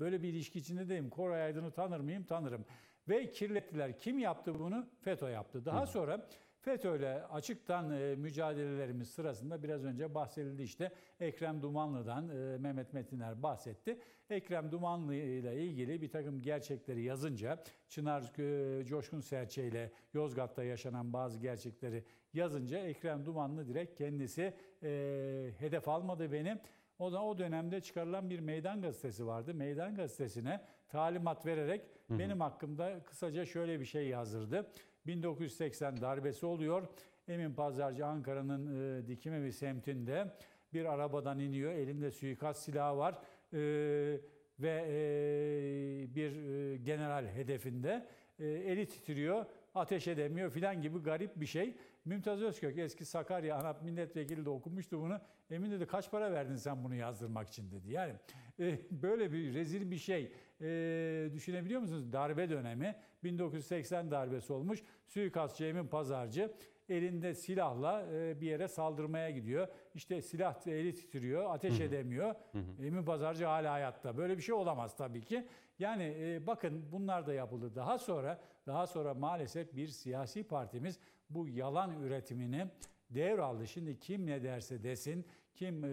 böyle 0.00 0.22
bir 0.22 0.28
ilişki 0.28 0.58
içinde 0.58 0.88
değilim. 0.88 1.10
Koray 1.10 1.42
Aydın'ı 1.42 1.70
tanır 1.70 2.00
mıyım? 2.00 2.24
Tanırım. 2.24 2.64
Ve 3.08 3.30
kirlettiler. 3.30 3.98
Kim 3.98 4.18
yaptı 4.18 4.58
bunu? 4.58 4.86
FETÖ 5.00 5.30
yaptı. 5.30 5.64
Daha 5.64 5.86
sonra 5.86 6.26
FETÖ'yle 6.60 7.24
açıktan 7.24 7.90
e, 7.90 8.14
mücadelelerimiz 8.14 9.10
sırasında 9.10 9.62
biraz 9.62 9.84
önce 9.84 10.14
bahsedildi 10.14 10.62
işte 10.62 10.92
Ekrem 11.20 11.62
Dumanlı'dan 11.62 12.28
e, 12.28 12.58
Mehmet 12.58 12.92
Metiner 12.92 13.42
bahsetti. 13.42 13.98
Ekrem 14.30 14.72
Dumanlı 14.72 15.14
ile 15.14 15.64
ilgili 15.64 16.02
bir 16.02 16.10
takım 16.10 16.42
gerçekleri 16.42 17.02
yazınca 17.02 17.62
Çınar 17.88 18.22
e, 18.38 18.84
Coşkun 18.84 19.20
Serçe 19.20 19.64
ile 19.64 19.92
Yozgat'ta 20.14 20.64
yaşanan 20.64 21.12
bazı 21.12 21.38
gerçekleri 21.38 22.04
yazınca 22.32 22.78
Ekrem 22.78 23.26
Dumanlı 23.26 23.68
direkt 23.68 23.98
kendisi 23.98 24.54
e, 24.82 25.50
hedef 25.58 25.88
almadı 25.88 26.32
beni. 26.32 26.58
O 26.98 27.12
da 27.12 27.24
o 27.24 27.38
dönemde 27.38 27.80
çıkarılan 27.80 28.30
bir 28.30 28.40
meydan 28.40 28.82
gazetesi 28.82 29.26
vardı. 29.26 29.54
Meydan 29.54 29.94
gazetesine 29.94 30.60
talimat 30.88 31.46
vererek 31.46 31.82
benim 32.10 32.40
hakkımda 32.40 33.00
kısaca 33.04 33.44
şöyle 33.46 33.80
bir 33.80 33.84
şey 33.84 34.08
yazdırdı. 34.08 34.70
1980 35.06 36.00
darbesi 36.00 36.46
oluyor. 36.46 36.88
Emin 37.28 37.54
Pazarcı 37.54 38.06
Ankara'nın 38.06 39.00
e, 39.02 39.06
Dikmevi 39.06 39.52
semtinde 39.52 40.34
bir 40.72 40.84
arabadan 40.84 41.38
iniyor. 41.38 41.72
Elinde 41.72 42.10
suikast 42.10 42.62
silahı 42.62 42.96
var. 42.98 43.18
E, 43.52 44.20
ve 44.60 44.84
e, 44.88 46.14
bir 46.14 46.36
e, 46.36 46.76
general 46.76 47.26
hedefinde. 47.26 48.06
E, 48.38 48.46
eli 48.46 48.88
titriyor, 48.88 49.46
ateş 49.74 50.08
edemiyor 50.08 50.50
filan 50.50 50.82
gibi 50.82 50.98
garip 50.98 51.40
bir 51.40 51.46
şey. 51.46 51.76
Mümtaz 52.04 52.42
Özkök 52.42 52.78
eski 52.78 53.04
Sakarya 53.04 53.56
ANAP 53.56 53.82
milletvekili 53.82 54.44
de 54.44 54.50
okumuştu 54.50 55.00
bunu. 55.00 55.20
Emin 55.50 55.70
dedi 55.70 55.86
kaç 55.86 56.10
para 56.10 56.32
verdin 56.32 56.56
sen 56.56 56.84
bunu 56.84 56.94
yazdırmak 56.94 57.48
için 57.48 57.70
dedi. 57.70 57.92
Yani 57.92 58.14
e, 58.60 58.78
böyle 58.90 59.32
bir 59.32 59.54
rezil 59.54 59.90
bir 59.90 59.98
şey. 59.98 60.32
E, 60.60 61.30
düşünebiliyor 61.34 61.80
musunuz? 61.80 62.12
Darbe 62.12 62.50
dönemi 62.50 62.96
1980 63.24 64.10
darbesi 64.10 64.52
olmuş. 64.52 64.82
Suikastçı 65.06 65.64
Emin 65.64 65.86
Pazarcı 65.86 66.52
elinde 66.88 67.34
silahla 67.34 68.06
e, 68.12 68.40
bir 68.40 68.46
yere 68.46 68.68
saldırmaya 68.68 69.30
gidiyor. 69.30 69.68
İşte 69.94 70.22
silah 70.22 70.66
eli 70.66 70.94
titriyor, 70.94 71.54
ateş 71.54 71.80
edemiyor. 71.80 72.34
Emin 72.82 73.04
Pazarcı 73.04 73.44
hala 73.44 73.72
hayatta. 73.72 74.16
Böyle 74.16 74.36
bir 74.36 74.42
şey 74.42 74.54
olamaz 74.54 74.96
tabii 74.96 75.20
ki. 75.20 75.46
Yani 75.78 76.16
e, 76.18 76.46
bakın 76.46 76.84
bunlar 76.92 77.26
da 77.26 77.32
yapıldı. 77.32 77.74
Daha 77.74 77.98
sonra 77.98 78.40
daha 78.66 78.86
sonra 78.86 79.14
maalesef 79.14 79.76
bir 79.76 79.88
siyasi 79.88 80.44
partimiz 80.44 80.98
bu 81.30 81.48
yalan 81.48 82.02
üretimini 82.02 82.66
devraldı. 83.10 83.66
Şimdi 83.66 83.98
kim 83.98 84.26
ne 84.26 84.42
derse 84.42 84.82
desin, 84.82 85.24
kim 85.54 85.84
e, 85.84 85.88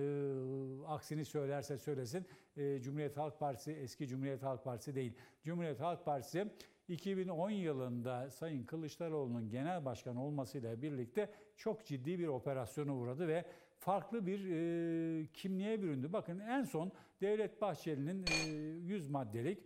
aksini 0.88 1.26
söylerse 1.26 1.78
söylesin. 1.78 2.26
E, 2.58 2.80
Cumhuriyet 2.82 3.18
Halk 3.18 3.40
Partisi 3.40 3.72
eski 3.72 4.08
Cumhuriyet 4.08 4.44
Halk 4.44 4.64
Partisi 4.64 4.96
değil. 4.96 5.14
Cumhuriyet 5.44 5.80
Halk 5.80 6.06
Partisi 6.06 6.48
2010 6.88 7.50
yılında 7.50 8.30
Sayın 8.30 8.64
Kılıçdaroğlu'nun 8.64 9.50
genel 9.50 9.86
başkan 9.86 10.16
olmasıyla 10.16 10.82
birlikte 10.82 11.30
çok 11.56 11.86
ciddi 11.86 12.20
bir 12.20 12.28
operasyona 12.28 12.96
uğradı 12.96 13.28
ve 13.28 13.46
farklı 13.78 14.28
bir 14.28 14.40
e, 14.50 15.28
kimliğe 15.34 15.82
büründü. 15.82 16.14
Bakın 16.14 16.40
en 16.40 16.64
son 16.64 16.92
Devlet 17.22 17.62
Bahçeli'nin 17.62 18.26
e, 18.28 18.50
100 18.86 19.10
maddelik 19.10 19.60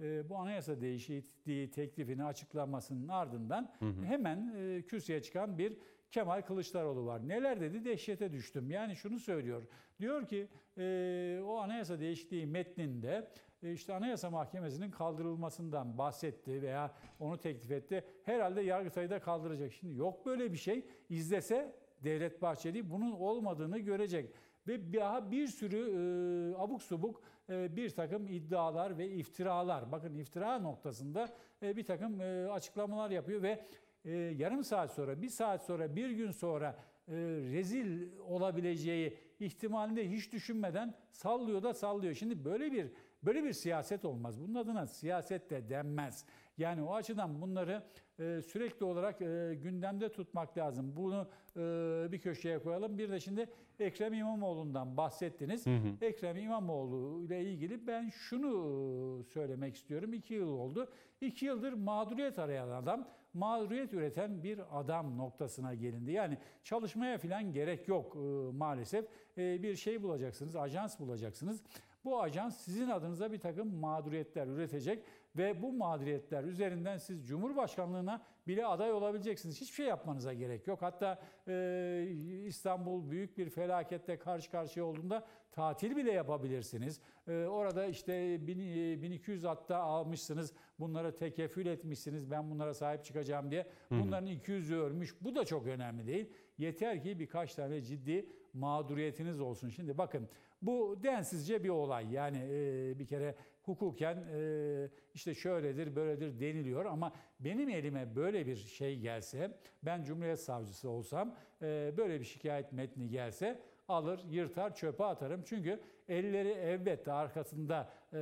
e, 0.00 0.28
bu 0.28 0.36
anayasa 0.36 0.80
değişikliği 0.80 1.70
teklifini 1.70 2.24
açıklamasının 2.24 3.08
ardından 3.08 3.72
hemen 4.04 4.54
e, 4.56 4.82
kürsüye 4.82 5.22
çıkan 5.22 5.58
bir 5.58 5.76
Kemal 6.10 6.42
Kılıçdaroğlu 6.42 7.06
var. 7.06 7.28
Neler 7.28 7.60
dedi? 7.60 7.84
Dehşete 7.84 8.32
düştüm. 8.32 8.70
Yani 8.70 8.96
şunu 8.96 9.18
söylüyor. 9.18 9.66
Diyor 10.00 10.28
ki 10.28 10.48
e, 10.78 11.40
o 11.44 11.56
anayasa 11.56 12.00
değişikliği 12.00 12.46
metninde 12.46 13.28
e, 13.62 13.72
işte 13.72 13.94
Anayasa 13.94 14.30
Mahkemesi'nin 14.30 14.90
kaldırılmasından 14.90 15.98
bahsetti 15.98 16.62
veya 16.62 16.94
onu 17.20 17.38
teklif 17.38 17.70
etti. 17.70 18.04
Herhalde 18.24 18.60
Yargıtay'ı 18.60 19.10
da 19.10 19.20
kaldıracak. 19.20 19.72
Şimdi 19.72 19.94
yok 19.94 20.26
böyle 20.26 20.52
bir 20.52 20.58
şey. 20.58 20.86
İzlese 21.08 21.76
Devlet 22.04 22.42
Bahçeli 22.42 22.90
bunun 22.90 23.12
olmadığını 23.12 23.78
görecek. 23.78 24.30
Ve 24.68 24.92
daha 24.92 25.30
bir 25.30 25.46
sürü 25.46 25.76
e, 25.76 26.56
abuk 26.58 26.82
subuk 26.82 27.22
e, 27.50 27.76
bir 27.76 27.90
takım 27.90 28.28
iddialar 28.28 28.98
ve 28.98 29.08
iftiralar. 29.08 29.92
Bakın 29.92 30.14
iftira 30.14 30.58
noktasında 30.58 31.28
e, 31.62 31.76
bir 31.76 31.84
takım 31.84 32.20
e, 32.20 32.48
açıklamalar 32.50 33.10
yapıyor 33.10 33.42
ve 33.42 33.64
e, 34.06 34.12
yarım 34.12 34.64
saat 34.64 34.90
sonra, 34.90 35.22
bir 35.22 35.28
saat 35.28 35.62
sonra, 35.62 35.96
bir 35.96 36.10
gün 36.10 36.30
sonra 36.30 36.76
e, 37.08 37.14
rezil 37.52 38.08
olabileceği 38.28 39.18
ihtimalinde 39.40 40.10
hiç 40.10 40.32
düşünmeden 40.32 40.94
sallıyor 41.10 41.62
da 41.62 41.74
sallıyor. 41.74 42.14
Şimdi 42.14 42.44
böyle 42.44 42.72
bir 42.72 42.86
böyle 43.22 43.44
bir 43.44 43.52
siyaset 43.52 44.04
olmaz. 44.04 44.40
Bunun 44.40 44.54
adına 44.54 44.86
siyaset 44.86 45.50
de 45.50 45.70
denmez. 45.70 46.24
Yani 46.58 46.82
o 46.82 46.94
açıdan 46.94 47.40
bunları 47.42 47.82
e, 48.18 48.42
sürekli 48.42 48.84
olarak 48.84 49.22
e, 49.22 49.58
gündemde 49.62 50.12
tutmak 50.12 50.58
lazım. 50.58 50.96
Bunu 50.96 51.28
e, 51.56 52.12
bir 52.12 52.20
köşeye 52.20 52.58
koyalım. 52.58 52.98
Bir 52.98 53.10
de 53.10 53.20
şimdi 53.20 53.50
Ekrem 53.80 54.14
İmamoğlu'ndan 54.14 54.96
bahsettiniz. 54.96 55.64
Ekrem 56.00 56.36
İmamoğlu 56.36 57.24
ile 57.24 57.44
ilgili 57.44 57.86
ben 57.86 58.08
şunu 58.08 59.22
söylemek 59.24 59.74
istiyorum. 59.74 60.12
İki 60.12 60.34
yıl 60.34 60.48
oldu. 60.48 60.88
İki 61.20 61.46
yıldır 61.46 61.72
mağduriyet 61.72 62.38
arayan 62.38 62.68
adam, 62.68 63.08
mağduriyet 63.36 63.92
üreten 63.92 64.42
bir 64.42 64.80
adam 64.80 65.18
noktasına 65.18 65.74
gelindi. 65.74 66.12
Yani 66.12 66.38
çalışmaya 66.64 67.18
falan 67.18 67.52
gerek 67.52 67.88
yok 67.88 68.16
e, 68.16 68.18
maalesef. 68.52 69.06
E, 69.38 69.62
bir 69.62 69.76
şey 69.76 70.02
bulacaksınız, 70.02 70.56
ajans 70.56 71.00
bulacaksınız. 71.00 71.62
Bu 72.04 72.22
ajans 72.22 72.56
sizin 72.56 72.88
adınıza 72.88 73.32
bir 73.32 73.38
takım 73.38 73.74
mağduriyetler 73.74 74.46
üretecek 74.46 75.04
ve 75.36 75.62
bu 75.62 75.72
mağduriyetler 75.72 76.44
üzerinden 76.44 76.96
siz 76.96 77.26
Cumhurbaşkanlığına 77.26 78.22
bile 78.46 78.66
aday 78.66 78.92
olabileceksiniz. 78.92 79.60
Hiçbir 79.60 79.74
şey 79.74 79.86
yapmanıza 79.86 80.32
gerek 80.32 80.66
yok. 80.66 80.82
Hatta 80.82 81.18
e, 81.48 82.06
İstanbul 82.46 83.10
büyük 83.10 83.38
bir 83.38 83.50
felakette 83.50 84.18
karşı 84.18 84.50
karşıya 84.50 84.84
olduğunda 84.86 85.26
tatil 85.52 85.96
bile 85.96 86.12
yapabilirsiniz. 86.12 87.00
E, 87.28 87.44
orada 87.44 87.86
işte 87.86 88.46
bin, 88.46 88.58
e, 88.58 89.02
1200 89.02 89.44
atta 89.44 89.76
almışsınız. 89.76 90.52
Bunları 90.80 91.16
tekefül 91.16 91.66
etmişsiniz. 91.66 92.30
Ben 92.30 92.50
bunlara 92.50 92.74
sahip 92.74 93.04
çıkacağım 93.04 93.50
diye. 93.50 93.66
Bunların 93.90 94.28
200'ü 94.28 94.76
ölmüş. 94.76 95.14
Bu 95.20 95.34
da 95.34 95.44
çok 95.44 95.66
önemli 95.66 96.06
değil. 96.06 96.30
Yeter 96.58 97.02
ki 97.02 97.18
birkaç 97.18 97.54
tane 97.54 97.82
ciddi 97.82 98.28
mağduriyetiniz 98.52 99.40
olsun. 99.40 99.68
Şimdi 99.68 99.98
bakın 99.98 100.28
bu 100.62 100.98
densizce 101.02 101.64
bir 101.64 101.68
olay. 101.68 102.12
Yani 102.12 102.38
e, 102.38 102.98
bir 102.98 103.06
kere 103.06 103.34
hukuken 103.66 104.24
e, 104.32 104.88
işte 105.14 105.34
şöyledir 105.34 105.96
böyledir 105.96 106.40
deniliyor 106.40 106.84
ama 106.84 107.12
benim 107.40 107.68
elime 107.68 108.16
böyle 108.16 108.46
bir 108.46 108.56
şey 108.56 108.98
gelse 108.98 109.58
ben 109.82 110.04
Cumhuriyet 110.04 110.40
Savcısı 110.40 110.88
olsam 110.88 111.34
e, 111.62 111.94
böyle 111.96 112.20
bir 112.20 112.24
şikayet 112.24 112.72
metni 112.72 113.08
gelse 113.08 113.60
alır 113.88 114.20
yırtar 114.30 114.74
çöpe 114.74 115.04
atarım. 115.04 115.42
Çünkü 115.46 115.80
elleri 116.08 116.48
elbette 116.48 117.12
arkasında 117.12 117.92
e, 118.12 118.18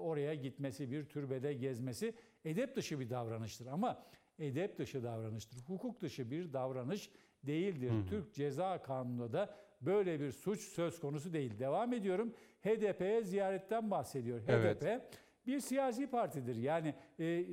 oraya 0.00 0.34
gitmesi 0.34 0.90
bir 0.90 1.04
türbede 1.04 1.52
gezmesi 1.52 2.14
edep 2.44 2.76
dışı 2.76 3.00
bir 3.00 3.10
davranıştır 3.10 3.66
ama 3.66 4.02
edep 4.38 4.78
dışı 4.78 5.02
davranıştır. 5.02 5.58
Hukuk 5.66 6.00
dışı 6.00 6.30
bir 6.30 6.52
davranış 6.52 7.10
değildir. 7.42 7.92
Türk 8.08 8.34
Ceza 8.34 8.82
Kanunu'nda 8.82 9.32
da 9.32 9.54
böyle 9.86 10.20
bir 10.20 10.32
suç 10.32 10.60
söz 10.60 11.00
konusu 11.00 11.32
değil. 11.32 11.58
Devam 11.58 11.92
ediyorum. 11.92 12.34
HDP'ye 12.62 13.22
ziyaretten 13.22 13.90
bahsediyor. 13.90 14.40
Evet. 14.48 14.82
HDP 14.82 15.02
bir 15.46 15.60
siyasi 15.60 16.06
partidir. 16.06 16.56
Yani 16.56 16.94
e, 17.20 17.44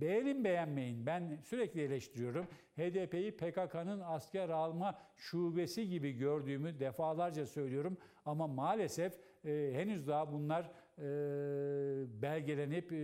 beğenin 0.00 0.44
beğenmeyin. 0.44 1.06
Ben 1.06 1.38
sürekli 1.42 1.80
eleştiriyorum. 1.82 2.46
HDP'yi 2.76 3.36
PKK'nın 3.36 4.00
asker 4.00 4.48
alma 4.48 4.98
şubesi 5.16 5.88
gibi 5.88 6.12
gördüğümü 6.12 6.80
defalarca 6.80 7.46
söylüyorum. 7.46 7.96
Ama 8.24 8.46
maalesef 8.46 9.18
e, 9.44 9.70
henüz 9.74 10.08
daha 10.08 10.32
bunlar 10.32 10.70
e, 11.00 11.02
belgelenip 12.22 12.92
e, 12.92 12.96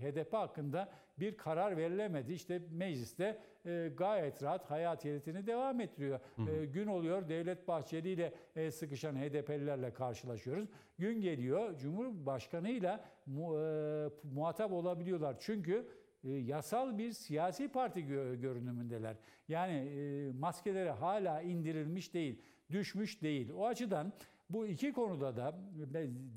HDP 0.00 0.32
hakkında 0.32 0.88
bir 1.18 1.36
karar 1.36 1.76
verilemedi. 1.76 2.32
İşte 2.32 2.62
mecliste 2.70 3.38
e, 3.66 3.90
gayet 3.96 4.42
rahat 4.42 4.70
hayatiyetini 4.70 5.46
devam 5.46 5.80
ettiriyor. 5.80 6.20
E, 6.48 6.64
gün 6.66 6.86
oluyor 6.86 7.28
Devlet 7.28 7.68
Bahçeli 7.68 8.08
ile 8.08 8.34
e, 8.56 8.70
sıkışan 8.70 9.16
HDP'lilerle 9.16 9.92
karşılaşıyoruz. 9.92 10.68
Gün 10.98 11.20
geliyor 11.20 11.78
Cumhurbaşkanıyla 11.78 13.04
mu, 13.26 13.58
e, 13.60 14.08
muhatap 14.34 14.72
olabiliyorlar. 14.72 15.36
Çünkü 15.40 15.86
e, 16.24 16.30
yasal 16.30 16.98
bir 16.98 17.12
siyasi 17.12 17.68
parti 17.68 18.00
gö- 18.00 18.40
görünümündeler. 18.40 19.16
Yani 19.48 19.72
e, 19.72 20.32
maskeleri 20.32 20.90
hala 20.90 21.42
indirilmiş 21.42 22.14
değil, 22.14 22.42
düşmüş 22.70 23.22
değil. 23.22 23.50
O 23.56 23.66
açıdan 23.66 24.12
bu 24.54 24.66
iki 24.66 24.92
konuda 24.92 25.36
da 25.36 25.54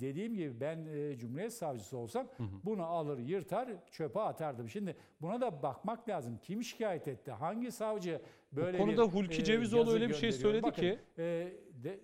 dediğim 0.01 0.33
gibi 0.35 0.59
ben 0.59 0.85
e, 0.85 1.17
Cumhuriyet 1.17 1.53
Savcısı 1.53 1.97
olsam 1.97 2.27
bunu 2.63 2.83
alır 2.85 3.17
yırtar 3.19 3.69
çöpe 3.91 4.19
atardım. 4.19 4.69
Şimdi 4.69 4.95
buna 5.21 5.41
da 5.41 5.63
bakmak 5.63 6.09
lazım. 6.09 6.37
Kim 6.41 6.63
şikayet 6.63 7.07
etti? 7.07 7.31
Hangi 7.31 7.71
savcı 7.71 8.21
böyle 8.51 8.77
konuda 8.77 9.07
bir 9.07 9.11
Hulki 9.13 9.41
e, 9.41 9.43
Cevizoğlu 9.43 9.91
öyle 9.91 10.09
bir 10.09 10.13
şey 10.13 10.31
söyledi 10.31 10.63
Bakın, 10.63 10.81
ki- 10.81 10.99
e, 11.17 11.23
de- 11.23 11.53
de- 11.83 11.99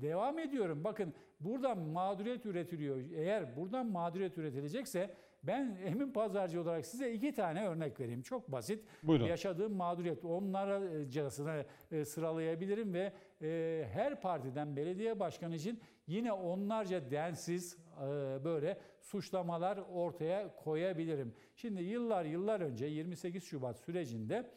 devam 0.00 0.38
ediyorum. 0.38 0.84
Bakın 0.84 1.14
buradan 1.40 1.78
mağduriyet 1.78 2.46
üretiliyor. 2.46 2.96
Eğer 3.16 3.56
buradan 3.56 3.86
mağduriyet 3.86 4.38
üretilecekse 4.38 5.14
ben 5.42 5.78
Emin 5.84 6.12
Pazarcı 6.12 6.60
olarak 6.62 6.86
size 6.86 7.12
iki 7.12 7.34
tane 7.34 7.68
örnek 7.68 8.00
vereyim. 8.00 8.22
Çok 8.22 8.52
basit. 8.52 8.84
Buyurun. 9.02 9.24
Yaşadığım 9.24 9.76
mağduriyet 9.76 10.24
onlarcasına 10.24 11.64
e, 11.90 12.04
sıralayabilirim 12.04 12.94
ve 12.94 13.12
e, 13.42 13.84
her 13.92 14.20
partiden 14.20 14.76
belediye 14.76 15.20
başkanı 15.20 15.54
için 15.54 15.80
yine 16.06 16.32
onlarca 16.32 17.10
densiz 17.10 17.76
e, 17.76 18.04
böyle 18.44 18.78
suçlamalar 19.00 19.80
ortaya 19.92 20.56
koyabilirim. 20.56 21.34
Şimdi 21.56 21.82
yıllar 21.82 22.24
yıllar 22.24 22.60
önce 22.60 22.86
28 22.86 23.44
Şubat 23.44 23.78
sürecinde 23.78 24.50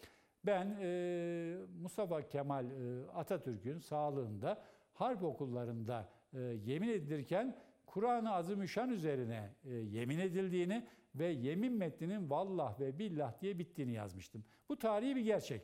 ben 0.45 0.77
e, 0.81 1.57
Mustafa 1.81 2.27
Kemal 2.27 2.65
e, 2.65 3.07
Atatürk'ün 3.15 3.79
sağlığında 3.79 4.61
harp 4.93 5.23
okullarında 5.23 6.09
e, 6.33 6.39
yemin 6.39 6.89
edilirken 6.89 7.55
Kur'an-ı 7.95 8.33
Azimüşşan 8.33 8.89
üzerine 8.89 9.49
e, 9.65 9.73
yemin 9.73 10.19
edildiğini 10.19 10.85
ve 11.15 11.25
yemin 11.27 11.73
metninin 11.73 12.29
vallah 12.29 12.79
ve 12.79 12.99
billah 12.99 13.41
diye 13.41 13.59
bittiğini 13.59 13.93
yazmıştım. 13.93 14.43
Bu 14.69 14.79
tarihi 14.79 15.15
bir 15.15 15.21
gerçek. 15.21 15.61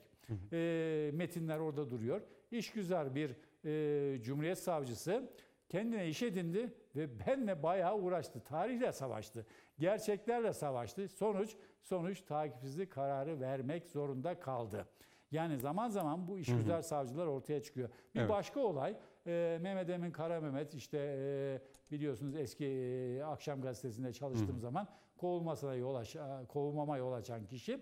E, 0.53 1.11
metinler 1.13 1.59
orada 1.59 1.89
duruyor. 1.89 2.21
İşgüzar 2.51 3.15
bir 3.15 3.35
e, 3.65 4.21
Cumhuriyet 4.21 4.57
Savcısı 4.57 5.29
kendine 5.69 6.07
iş 6.07 6.23
edindi 6.23 6.73
ve 6.95 7.19
benle 7.19 7.63
bayağı 7.63 7.97
uğraştı. 7.97 8.39
Tarihle 8.39 8.91
savaştı. 8.91 9.45
Gerçeklerle 9.79 10.53
savaştı. 10.53 11.07
Sonuç 11.07 11.55
sonuç 11.81 12.21
takipsizlik 12.21 12.91
kararı 12.91 13.39
vermek 13.39 13.87
zorunda 13.87 14.39
kaldı. 14.39 14.87
Yani 15.31 15.57
zaman 15.57 15.89
zaman 15.89 16.27
bu 16.27 16.39
işgüzar 16.39 16.81
savcılar 16.81 17.27
ortaya 17.27 17.61
çıkıyor. 17.63 17.89
Bir 18.15 18.19
Evet. 18.19 18.29
başka 18.29 18.59
olay 18.59 18.97
e, 19.27 19.59
Mehmet 19.61 19.89
Emin 19.89 20.11
Kara 20.11 20.41
Mehmet 20.41 20.73
işte 20.73 20.97
e, 21.17 21.61
biliyorsunuz 21.91 22.35
eski 22.35 22.65
e, 22.65 23.23
akşam 23.23 23.61
gazetesinde 23.61 24.13
çalıştığım 24.13 24.59
zaman 24.59 24.87
kovulmasına 25.17 25.75
yol 25.75 25.95
aç, 25.95 26.15
kovulmama 26.47 26.97
yol 26.97 27.13
açan 27.13 27.45
kişi 27.45 27.79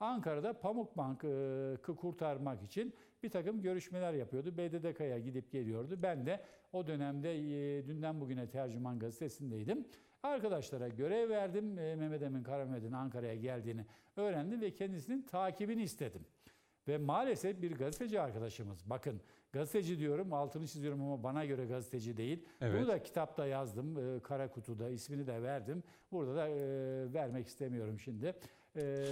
Ankara'da 0.00 0.52
Pamukbank'ı 0.52 1.78
kurtarmak 1.96 2.62
için 2.62 2.94
bir 3.22 3.30
takım 3.30 3.62
görüşmeler 3.62 4.12
yapıyordu. 4.12 4.56
BDDK'ya 4.56 5.18
gidip 5.18 5.52
geliyordu. 5.52 5.98
Ben 6.02 6.26
de 6.26 6.40
o 6.72 6.86
dönemde 6.86 7.38
e, 7.38 7.86
dünden 7.86 8.20
bugüne 8.20 8.48
tercüman 8.48 8.98
gazetesindeydim. 8.98 9.84
Arkadaşlara 10.22 10.88
görev 10.88 11.30
verdim. 11.30 11.78
E, 11.78 11.96
Mehmet 11.96 12.22
Emin 12.22 12.42
Kara 12.42 12.64
Mehmet'in 12.64 12.92
Ankara'ya 12.92 13.36
geldiğini 13.36 13.86
öğrendim 14.16 14.60
ve 14.60 14.70
kendisinin 14.70 15.22
takibini 15.22 15.82
istedim. 15.82 16.22
Ve 16.88 16.98
maalesef 16.98 17.62
bir 17.62 17.72
gazeteci 17.72 18.20
arkadaşımız, 18.20 18.90
bakın 18.90 19.20
gazeteci 19.52 19.98
diyorum, 19.98 20.32
altını 20.32 20.66
çiziyorum 20.66 21.02
ama 21.02 21.22
bana 21.22 21.44
göre 21.44 21.66
gazeteci 21.66 22.16
değil. 22.16 22.44
Evet. 22.60 22.80
Bunu 22.80 22.88
da 22.88 23.02
kitapta 23.02 23.46
yazdım, 23.46 24.16
e, 24.16 24.20
kara 24.22 24.50
kutuda 24.50 24.90
ismini 24.90 25.26
de 25.26 25.42
verdim. 25.42 25.82
Burada 26.12 26.36
da 26.36 26.48
e, 26.48 26.54
vermek 27.12 27.46
istemiyorum 27.46 27.98
şimdi. 27.98 28.34
E, 28.76 29.04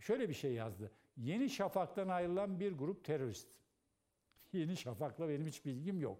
şöyle 0.00 0.28
bir 0.28 0.34
şey 0.34 0.52
yazdı. 0.52 0.90
Yeni 1.16 1.50
Şafak'tan 1.50 2.08
ayrılan 2.08 2.60
bir 2.60 2.72
grup 2.72 3.04
terörist. 3.04 3.48
Yeni 4.52 4.76
Şafak'la 4.76 5.28
benim 5.28 5.46
hiç 5.46 5.64
bilgim 5.64 6.00
yok. 6.00 6.18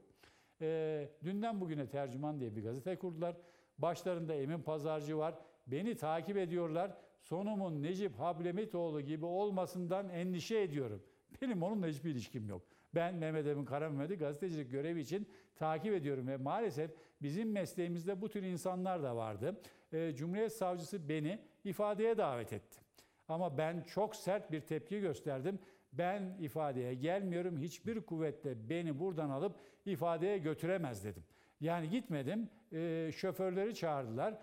E, 0.60 1.08
dünden 1.24 1.60
bugüne 1.60 1.88
tercüman 1.88 2.40
diye 2.40 2.56
bir 2.56 2.62
gazete 2.62 2.96
kurdular. 2.96 3.36
Başlarında 3.78 4.34
Emin 4.34 4.62
Pazarcı 4.62 5.18
var. 5.18 5.34
Beni 5.66 5.96
takip 5.96 6.36
ediyorlar. 6.36 6.96
Sonumun 7.20 7.82
Necip 7.82 8.18
Hablemetoğlu 8.18 9.00
gibi 9.00 9.24
olmasından 9.24 10.08
endişe 10.08 10.60
ediyorum. 10.60 11.02
Benim 11.42 11.62
onunla 11.62 11.86
hiçbir 11.86 12.10
ilişkim 12.10 12.48
yok. 12.48 12.62
Ben 12.94 13.14
Mehmet 13.14 13.46
Emin 13.46 13.64
Karamehmet'i 13.64 14.16
gazetecilik 14.16 14.70
görevi 14.70 15.00
için 15.00 15.28
takip 15.56 15.94
ediyorum 15.94 16.28
ve 16.28 16.36
maalesef 16.36 16.90
bizim 17.22 17.52
mesleğimizde 17.52 18.20
bu 18.20 18.28
tür 18.28 18.42
insanlar 18.42 19.02
da 19.02 19.16
vardı. 19.16 19.60
Ee, 19.92 20.12
Cumhuriyet 20.14 20.52
Savcısı 20.52 21.08
beni 21.08 21.38
ifadeye 21.64 22.18
davet 22.18 22.52
etti. 22.52 22.80
Ama 23.28 23.58
ben 23.58 23.82
çok 23.82 24.16
sert 24.16 24.52
bir 24.52 24.60
tepki 24.60 25.00
gösterdim. 25.00 25.58
Ben 25.92 26.36
ifadeye 26.40 26.94
gelmiyorum. 26.94 27.58
Hiçbir 27.58 28.00
kuvvetle 28.00 28.68
beni 28.68 28.98
buradan 28.98 29.30
alıp 29.30 29.56
ifadeye 29.86 30.38
götüremez 30.38 31.04
dedim. 31.04 31.24
Yani 31.60 31.90
gitmedim. 31.90 32.50
Ee, 32.72 33.10
şoförleri 33.14 33.74
çağırdılar. 33.74 34.38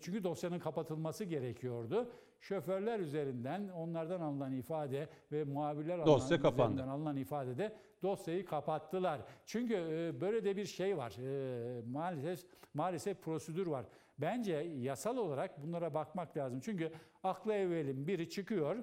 Çünkü 0.00 0.24
dosyanın 0.24 0.58
kapatılması 0.58 1.24
gerekiyordu. 1.24 2.10
Şoförler 2.40 3.00
üzerinden 3.00 3.68
onlardan 3.68 4.20
alınan 4.20 4.52
ifade 4.52 5.08
ve 5.32 5.44
muhabirler 5.44 6.06
Dosya 6.06 6.36
alınan, 6.36 6.42
kapandı. 6.42 6.72
üzerinden 6.74 6.92
alınan 6.92 7.16
ifadede 7.16 7.72
dosyayı 8.02 8.44
kapattılar. 8.44 9.20
Çünkü 9.46 9.74
böyle 10.20 10.44
de 10.44 10.56
bir 10.56 10.64
şey 10.64 10.96
var. 10.96 11.16
Maalesef 11.92 12.44
maalesef 12.74 13.22
prosedür 13.22 13.66
var. 13.66 13.86
Bence 14.18 14.52
yasal 14.78 15.16
olarak 15.16 15.62
bunlara 15.62 15.94
bakmak 15.94 16.36
lazım. 16.36 16.60
Çünkü 16.60 16.92
aklı 17.24 17.54
evvelin 17.54 18.06
biri 18.06 18.30
çıkıyor. 18.30 18.76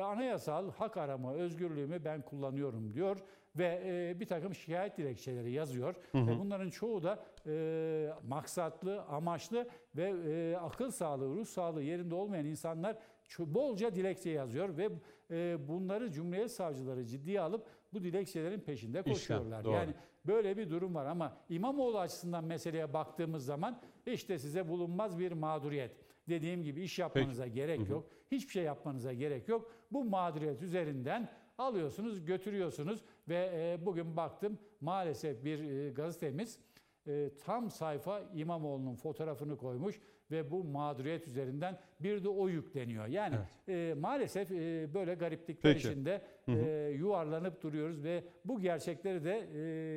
Anayasal 0.00 0.70
hak 0.70 0.96
arama 0.96 1.34
özgürlüğümü 1.34 2.04
ben 2.04 2.22
kullanıyorum 2.22 2.94
diyor 2.94 3.16
ve 3.58 3.82
e, 3.84 4.20
bir 4.20 4.26
takım 4.26 4.54
şikayet 4.54 4.98
dilekçeleri 4.98 5.52
yazıyor. 5.52 5.94
Ve 6.14 6.38
bunların 6.38 6.70
çoğu 6.70 7.02
da 7.02 7.24
e, 7.46 8.12
maksatlı, 8.28 9.02
amaçlı 9.02 9.68
ve 9.96 10.14
e, 10.26 10.56
akıl 10.56 10.90
sağlığı, 10.90 11.34
ruh 11.34 11.46
sağlığı 11.46 11.82
yerinde 11.82 12.14
olmayan 12.14 12.46
insanlar 12.46 12.98
bolca 13.38 13.94
dilekçe 13.94 14.30
yazıyor 14.30 14.76
ve 14.76 14.88
e, 15.30 15.68
bunları 15.68 16.12
Cumhuriyet 16.12 16.50
Savcıları 16.50 17.04
ciddiye 17.04 17.40
alıp 17.40 17.66
bu 17.92 18.02
dilekçelerin 18.02 18.60
peşinde 18.60 19.02
koşuyorlar. 19.02 19.64
doğru. 19.64 19.74
Yani 19.74 19.94
böyle 20.26 20.56
bir 20.56 20.70
durum 20.70 20.94
var 20.94 21.06
ama 21.06 21.36
İmamoğlu 21.48 21.98
açısından 21.98 22.44
meseleye 22.44 22.92
baktığımız 22.92 23.44
zaman 23.44 23.80
işte 24.06 24.38
size 24.38 24.68
bulunmaz 24.68 25.18
bir 25.18 25.32
mağduriyet. 25.32 25.96
Dediğim 26.28 26.62
gibi 26.62 26.82
iş 26.82 26.98
yapmanıza 26.98 27.46
gerek 27.46 27.88
yok. 27.88 28.06
Hiçbir 28.32 28.52
şey 28.52 28.62
yapmanıza 28.64 29.12
gerek 29.12 29.48
yok. 29.48 29.72
Bu 29.92 30.04
mağduriyet 30.04 30.62
üzerinden 30.62 31.28
alıyorsunuz, 31.58 32.24
götürüyorsunuz 32.24 33.02
ve 33.28 33.50
e, 33.54 33.86
bugün 33.86 34.16
baktım 34.16 34.58
maalesef 34.80 35.44
bir 35.44 35.70
e, 35.70 35.90
gazetemiz 35.90 36.58
e, 37.06 37.30
tam 37.44 37.70
sayfa 37.70 38.22
İmamoğlu'nun 38.34 38.94
fotoğrafını 38.94 39.56
koymuş 39.56 40.00
ve 40.30 40.50
bu 40.50 40.64
mağduriyet 40.64 41.28
üzerinden 41.28 41.78
bir 42.00 42.24
de 42.24 42.28
o 42.28 42.48
yükleniyor. 42.48 43.06
Yani 43.06 43.36
e, 43.68 43.94
maalesef 43.98 44.52
e, 44.52 44.94
böyle 44.94 45.14
gariplikler 45.14 45.72
Peki. 45.74 45.88
içinde 45.88 46.22
e, 46.48 46.94
yuvarlanıp 46.98 47.62
duruyoruz 47.62 48.04
ve 48.04 48.24
bu 48.44 48.60
gerçekleri 48.60 49.24
de 49.24 49.48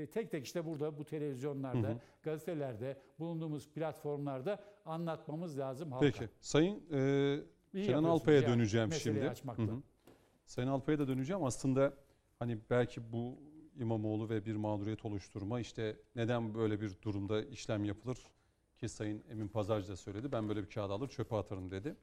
e, 0.01 0.07
tek 0.07 0.31
tek 0.31 0.45
işte 0.45 0.65
burada 0.65 0.97
bu 0.97 1.05
televizyonlarda, 1.05 1.99
gazetelerde, 2.23 2.97
bulunduğumuz 3.19 3.69
platformlarda 3.69 4.63
anlatmamız 4.85 5.59
lazım 5.59 5.91
halka. 5.91 6.05
Peki. 6.05 6.29
Sayın 6.41 6.83
e, 6.93 7.39
İyi 7.73 7.85
Kenan 7.85 8.03
Alpay'a 8.03 8.47
döneceğim 8.47 8.91
şimdi. 8.91 9.29
açmakla. 9.29 9.63
Hı 9.63 9.71
hı. 9.71 9.81
Sayın 10.49 10.67
Alpay'a 10.67 10.99
da 10.99 11.07
döneceğim. 11.07 11.43
Aslında 11.43 11.93
hani 12.39 12.59
belki 12.69 13.11
bu 13.11 13.39
İmamoğlu 13.75 14.29
ve 14.29 14.45
bir 14.45 14.55
mağduriyet 14.55 15.05
oluşturma 15.05 15.59
işte 15.59 15.97
neden 16.15 16.55
böyle 16.55 16.81
bir 16.81 17.01
durumda 17.01 17.45
işlem 17.45 17.85
yapılır 17.85 18.17
ki 18.77 18.89
Sayın 18.89 19.23
Emin 19.29 19.47
Pazarcı 19.47 19.87
da 19.87 19.95
söyledi. 19.95 20.31
Ben 20.31 20.49
böyle 20.49 20.63
bir 20.63 20.69
kağıt 20.69 20.91
alır 20.91 21.07
çöpe 21.07 21.35
atarım 21.35 21.71
dedi. 21.71 21.95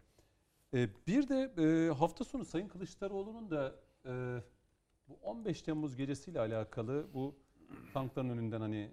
E, 0.74 0.88
bir 1.06 1.28
de 1.28 1.52
e, 1.58 1.94
hafta 1.94 2.24
sonu 2.24 2.44
Sayın 2.44 2.68
Kılıçdaroğlu'nun 2.68 3.50
da 3.50 3.74
e, 4.04 4.42
bu 5.08 5.14
15 5.22 5.62
Temmuz 5.62 5.96
gecesiyle 5.96 6.40
alakalı 6.40 7.06
bu 7.14 7.36
tankların 7.94 8.28
önünden 8.28 8.60
hani 8.60 8.90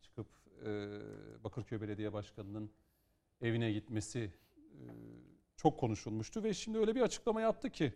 çıkıp 0.00 0.26
e, 0.66 0.98
Bakırköy 1.44 1.80
Belediye 1.80 2.12
Başkanı'nın 2.12 2.70
evine 3.40 3.72
gitmesi 3.72 4.20
e, 4.20 4.84
çok 5.56 5.80
konuşulmuştu 5.80 6.42
ve 6.42 6.54
şimdi 6.54 6.78
öyle 6.78 6.94
bir 6.94 7.00
açıklama 7.00 7.40
yaptı 7.40 7.70
ki 7.70 7.94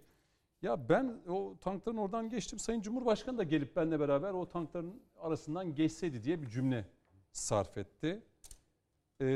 ya 0.65 0.89
ben 0.89 1.21
o 1.29 1.59
tankların 1.61 1.97
oradan 1.97 2.29
geçtim 2.29 2.59
Sayın 2.59 2.81
Cumhurbaşkanı 2.81 3.39
da 3.39 3.43
gelip 3.43 3.77
benimle 3.77 4.01
beraber 4.01 4.31
o 4.31 4.49
tankların 4.49 5.03
arasından 5.17 5.75
geçseydi 5.75 6.25
diye 6.25 6.43
bir 6.43 6.49
cümle 6.49 6.87
sarf 7.33 7.79
etti. 7.79 8.23
Ee, 9.21 9.27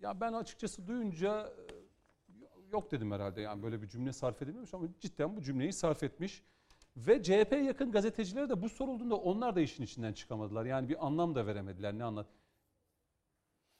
ya 0.00 0.20
ben 0.20 0.32
açıkçası 0.32 0.86
duyunca 0.86 1.48
e, 1.48 2.72
yok 2.72 2.90
dedim 2.90 3.12
herhalde 3.12 3.40
yani 3.40 3.62
böyle 3.62 3.82
bir 3.82 3.88
cümle 3.88 4.12
sarf 4.12 4.42
edilmemiş 4.42 4.74
ama 4.74 4.86
cidden 5.00 5.36
bu 5.36 5.42
cümleyi 5.42 5.72
sarf 5.72 6.02
etmiş. 6.02 6.42
Ve 6.96 7.22
CHP 7.22 7.52
yakın 7.52 7.92
gazetecilere 7.92 8.48
de 8.48 8.62
bu 8.62 8.68
sorulduğunda 8.68 9.16
onlar 9.16 9.56
da 9.56 9.60
işin 9.60 9.82
içinden 9.82 10.12
çıkamadılar. 10.12 10.64
Yani 10.64 10.88
bir 10.88 11.06
anlam 11.06 11.34
da 11.34 11.46
veremediler 11.46 11.98
ne 11.98 12.04
anlat. 12.04 12.26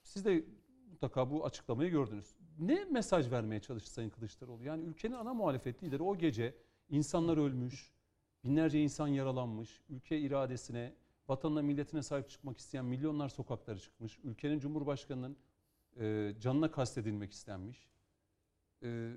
Siz 0.03 0.25
de 0.25 0.45
mutlaka 0.91 1.31
bu 1.31 1.45
açıklamayı 1.45 1.91
gördünüz. 1.91 2.35
Ne 2.59 2.85
mesaj 2.85 3.31
vermeye 3.31 3.61
çalıştı 3.61 3.91
Sayın 3.91 4.11
Kılıçdaroğlu? 4.11 4.65
Yani 4.65 4.85
ülkenin 4.85 5.15
ana 5.15 5.35
muhalefet 5.35 5.83
lideri 5.83 6.03
o 6.03 6.19
gece 6.19 6.55
insanlar 6.89 7.37
ölmüş, 7.37 7.93
binlerce 8.45 8.83
insan 8.83 9.09
yaralanmış, 9.09 9.81
ülke 9.89 10.19
iradesine, 10.19 10.95
vatanına 11.29 11.63
milletine 11.63 12.03
sahip 12.03 12.31
çıkmak 12.31 12.59
isteyen 12.59 12.85
milyonlar 12.85 13.29
sokaklara 13.29 13.79
çıkmış. 13.79 14.19
Ülkenin 14.25 14.59
Cumhurbaşkanı'nın 14.59 15.37
e, 16.01 16.35
canına 16.41 16.71
kastedilmek 16.71 17.33
istenmiş. 17.33 17.89
E, 18.83 19.13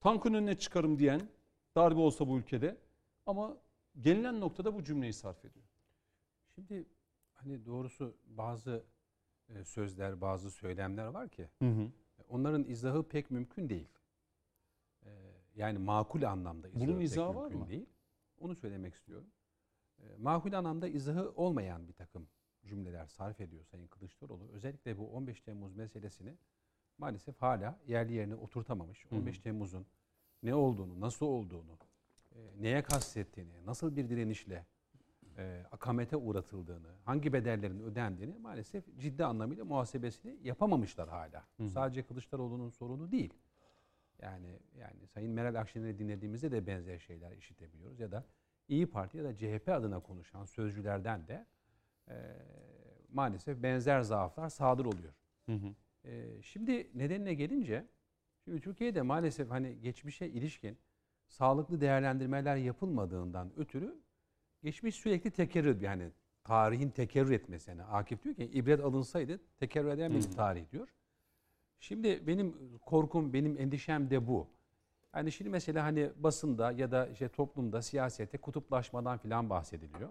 tankın 0.00 0.34
önüne 0.34 0.58
çıkarım 0.58 0.98
diyen 0.98 1.28
darbe 1.76 2.00
olsa 2.00 2.28
bu 2.28 2.38
ülkede 2.38 2.76
ama 3.26 3.56
gelinen 4.00 4.40
noktada 4.40 4.74
bu 4.74 4.84
cümleyi 4.84 5.12
sarf 5.12 5.44
ediyor. 5.44 5.66
Şimdi 6.54 6.86
hani 7.34 7.66
doğrusu 7.66 8.16
bazı 8.26 8.84
e, 9.48 9.64
sözler, 9.64 10.20
bazı 10.20 10.50
söylemler 10.50 11.06
var 11.06 11.28
ki 11.28 11.48
onların 12.28 12.64
izahı 12.64 13.08
pek 13.08 13.30
mümkün 13.30 13.68
değil. 13.68 13.88
Yani 15.56 15.78
makul 15.78 16.22
anlamda 16.22 16.68
izahı 16.68 16.88
Bunun 16.88 17.00
izahı 17.00 17.34
var 17.34 17.50
mı? 17.50 17.68
değil. 17.68 17.86
Onu 18.40 18.54
söylemek 18.54 18.94
istiyorum. 18.94 19.26
E, 19.98 20.16
Makul 20.18 20.52
anlamda 20.52 20.88
izahı 20.88 21.32
olmayan 21.36 21.88
bir 21.88 21.92
takım 21.92 22.28
cümleler 22.66 23.06
sarf 23.06 23.40
ediyor 23.40 23.64
Sayın 23.64 23.86
Kılıçdaroğlu. 23.86 24.48
Özellikle 24.52 24.98
bu 24.98 25.10
15 25.10 25.40
Temmuz 25.40 25.74
meselesini 25.76 26.34
maalesef 26.98 27.42
hala 27.42 27.78
yerli 27.86 28.12
yerine 28.12 28.34
oturtamamış. 28.34 29.04
Hı 29.04 29.16
hı. 29.16 29.18
15 29.18 29.38
Temmuz'un 29.38 29.86
ne 30.42 30.54
olduğunu, 30.54 31.00
nasıl 31.00 31.26
olduğunu, 31.26 31.78
e, 32.32 32.38
neye 32.60 32.82
kastettiğini, 32.82 33.66
nasıl 33.66 33.96
bir 33.96 34.08
direnişle 34.08 34.66
e, 35.38 35.64
akamete 35.72 36.16
uğratıldığını, 36.16 36.88
hangi 37.04 37.32
bedellerin 37.32 37.80
ödendiğini 37.80 38.38
maalesef 38.38 38.98
ciddi 38.98 39.24
anlamıyla 39.24 39.64
muhasebesini 39.64 40.38
yapamamışlar 40.42 41.08
hala. 41.08 41.44
Hı. 41.56 41.70
Sadece 41.70 42.02
Kılıçdaroğlu'nun 42.02 42.70
sorunu 42.70 43.10
değil. 43.12 43.34
Yani 44.22 44.58
yani 44.78 45.06
Sayın 45.06 45.32
Meral 45.32 45.54
Akşener'i 45.54 45.98
dinlediğimizde 45.98 46.52
de 46.52 46.66
benzer 46.66 46.98
şeyler 46.98 47.32
işitebiliyoruz 47.32 48.00
ya 48.00 48.10
da 48.12 48.24
İyi 48.68 48.86
Parti 48.86 49.16
ya 49.16 49.24
da 49.24 49.36
CHP 49.36 49.68
adına 49.68 50.00
konuşan 50.00 50.44
sözcülerden 50.44 51.28
de 51.28 51.46
e, 52.08 52.14
maalesef 53.12 53.62
benzer 53.62 54.00
zaaflar 54.00 54.48
sadır 54.48 54.84
oluyor. 54.84 55.12
Hı 55.46 55.52
hı. 55.52 55.74
Ee, 56.04 56.42
şimdi 56.42 56.90
nedenine 56.94 57.34
gelince, 57.34 57.86
şimdi 58.44 58.60
Türkiye'de 58.60 59.02
maalesef 59.02 59.50
hani 59.50 59.80
geçmişe 59.80 60.28
ilişkin 60.28 60.78
sağlıklı 61.26 61.80
değerlendirmeler 61.80 62.56
yapılmadığından 62.56 63.52
ötürü 63.56 63.94
geçmiş 64.62 64.94
sürekli 64.94 65.30
tekerrür 65.30 65.80
yani 65.80 66.10
tarihin 66.44 66.90
tekerrür 66.90 67.30
etmesi. 67.30 67.70
Yani 67.70 67.82
Akif 67.82 68.24
diyor 68.24 68.34
ki 68.34 68.44
ibret 68.44 68.80
alınsaydı 68.80 69.40
tekerrür 69.56 69.88
eden 69.88 70.14
bir 70.14 70.22
tarih 70.22 70.70
diyor. 70.72 70.94
Şimdi 71.84 72.26
benim 72.26 72.78
korkum, 72.78 73.32
benim 73.32 73.58
endişem 73.58 74.10
de 74.10 74.26
bu. 74.26 74.46
Yani 75.14 75.32
şimdi 75.32 75.50
mesela 75.50 75.84
hani 75.84 76.10
basında 76.16 76.72
ya 76.72 76.90
da 76.90 77.06
işte 77.06 77.28
toplumda, 77.28 77.82
siyasette 77.82 78.38
kutuplaşmadan 78.38 79.18
filan 79.18 79.50
bahsediliyor. 79.50 80.10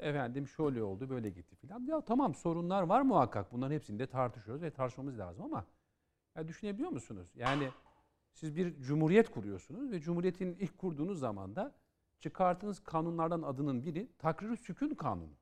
Efendim 0.00 0.48
şöyle 0.48 0.82
oldu, 0.82 1.10
böyle 1.10 1.30
gitti 1.30 1.56
filan. 1.56 1.80
Ya 1.86 2.00
tamam 2.00 2.34
sorunlar 2.34 2.82
var 2.82 3.02
muhakkak. 3.02 3.52
Bunların 3.52 3.74
hepsini 3.74 3.98
de 3.98 4.06
tartışıyoruz 4.06 4.62
ve 4.62 4.70
tartışmamız 4.70 5.18
lazım 5.18 5.44
ama 5.44 5.64
ya 6.36 6.48
düşünebiliyor 6.48 6.90
musunuz? 6.90 7.28
Yani 7.34 7.68
siz 8.32 8.56
bir 8.56 8.82
cumhuriyet 8.82 9.30
kuruyorsunuz 9.30 9.90
ve 9.90 10.00
cumhuriyetin 10.00 10.56
ilk 10.60 10.78
kurduğunuz 10.78 11.18
zaman 11.18 11.56
da 11.56 11.74
çıkarttığınız 12.18 12.80
kanunlardan 12.80 13.42
adının 13.42 13.84
biri 13.84 14.08
takrir 14.18 14.56
sükun 14.56 14.94
kanunu. 14.94 15.34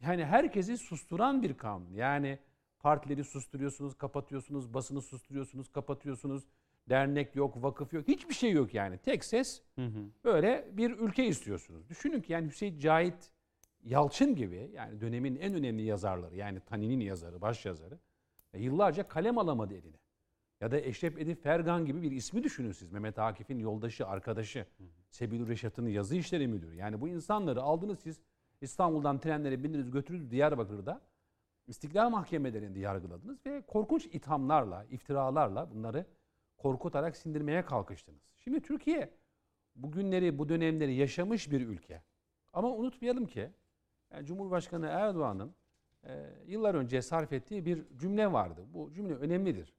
Yani 0.00 0.24
herkesi 0.24 0.78
susturan 0.78 1.42
bir 1.42 1.56
kanun. 1.56 1.94
Yani 1.94 2.38
partileri 2.82 3.24
susturuyorsunuz, 3.24 3.94
kapatıyorsunuz, 3.94 4.74
basını 4.74 5.02
susturuyorsunuz, 5.02 5.72
kapatıyorsunuz. 5.72 6.44
Dernek 6.88 7.36
yok, 7.36 7.62
vakıf 7.62 7.92
yok, 7.92 8.08
hiçbir 8.08 8.34
şey 8.34 8.52
yok 8.52 8.74
yani. 8.74 8.98
Tek 8.98 9.24
ses 9.24 9.62
Hı 9.74 9.86
hı. 9.86 10.04
böyle 10.24 10.68
bir 10.72 10.90
ülke 10.90 11.26
istiyorsunuz. 11.26 11.88
Düşünün 11.88 12.20
ki 12.20 12.32
yani 12.32 12.48
Hüseyin 12.48 12.78
Cahit 12.78 13.30
Yalçın 13.84 14.36
gibi 14.36 14.70
yani 14.74 15.00
dönemin 15.00 15.36
en 15.36 15.54
önemli 15.54 15.82
yazarları 15.82 16.36
yani 16.36 16.60
Tanin'in 16.60 17.00
yazarı, 17.00 17.40
baş 17.40 17.66
yazarı 17.66 17.98
e, 18.54 18.62
yıllarca 18.62 19.08
kalem 19.08 19.38
alamadı 19.38 19.74
eline. 19.74 19.96
Ya 20.60 20.70
da 20.70 20.80
Eşref 20.80 21.18
Edip 21.18 21.42
Fergan 21.42 21.86
gibi 21.86 22.02
bir 22.02 22.10
ismi 22.10 22.44
düşünün 22.44 22.72
siz. 22.72 22.92
Mehmet 22.92 23.18
Akif'in 23.18 23.58
yoldaşı, 23.58 24.06
arkadaşı, 24.06 24.66
Sebil 25.10 25.48
Reşat'ın 25.48 25.86
yazı 25.86 26.16
işleri 26.16 26.48
müdürü. 26.48 26.76
Yani 26.76 27.00
bu 27.00 27.08
insanları 27.08 27.62
aldınız 27.62 28.00
siz 28.00 28.20
İstanbul'dan 28.60 29.18
trenlere 29.18 29.64
bindiniz 29.64 29.90
götürdünüz 29.90 30.30
Diyarbakır'da. 30.30 31.00
İstiklal 31.66 32.10
mahkemelerinde 32.10 32.78
yargıladınız 32.78 33.46
ve 33.46 33.62
korkunç 33.62 34.06
ithamlarla, 34.06 34.84
iftiralarla 34.84 35.70
bunları 35.70 36.06
korkutarak 36.56 37.16
sindirmeye 37.16 37.64
kalkıştınız. 37.64 38.22
Şimdi 38.38 38.62
Türkiye 38.62 39.10
bugünleri, 39.76 40.38
bu 40.38 40.48
dönemleri 40.48 40.94
yaşamış 40.94 41.50
bir 41.50 41.60
ülke. 41.66 42.02
Ama 42.52 42.70
unutmayalım 42.70 43.26
ki 43.26 43.50
yani 44.12 44.26
Cumhurbaşkanı 44.26 44.86
Erdoğan'ın 44.86 45.54
e, 46.04 46.28
yıllar 46.46 46.74
önce 46.74 47.02
sarf 47.02 47.32
ettiği 47.32 47.66
bir 47.66 47.84
cümle 47.96 48.32
vardı. 48.32 48.66
Bu 48.74 48.92
cümle 48.92 49.14
önemlidir. 49.14 49.74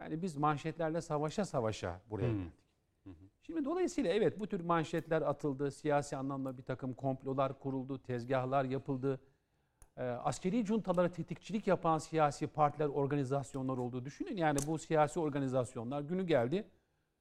Yani 0.00 0.22
biz 0.22 0.36
manşetlerle 0.36 1.00
savaşa 1.00 1.44
savaşa 1.44 2.00
buraya 2.10 2.28
Hı. 2.28 2.32
geldik. 2.32 2.64
Şimdi 3.42 3.64
dolayısıyla 3.64 4.12
evet 4.12 4.40
bu 4.40 4.46
tür 4.46 4.60
manşetler 4.60 5.22
atıldı. 5.22 5.70
Siyasi 5.70 6.16
anlamda 6.16 6.58
bir 6.58 6.62
takım 6.62 6.94
komplolar 6.94 7.58
kuruldu, 7.58 8.02
tezgahlar 8.02 8.64
yapıldı. 8.64 9.20
E, 9.96 10.02
askeri 10.02 10.64
cuntalara 10.64 11.12
tetikçilik 11.12 11.66
yapan 11.66 11.98
siyasi 11.98 12.46
partiler, 12.46 12.86
organizasyonlar 12.86 13.76
olduğu 13.78 14.04
düşünün. 14.04 14.36
Yani 14.36 14.58
bu 14.66 14.78
siyasi 14.78 15.20
organizasyonlar 15.20 16.00
günü 16.00 16.26
geldi 16.26 16.64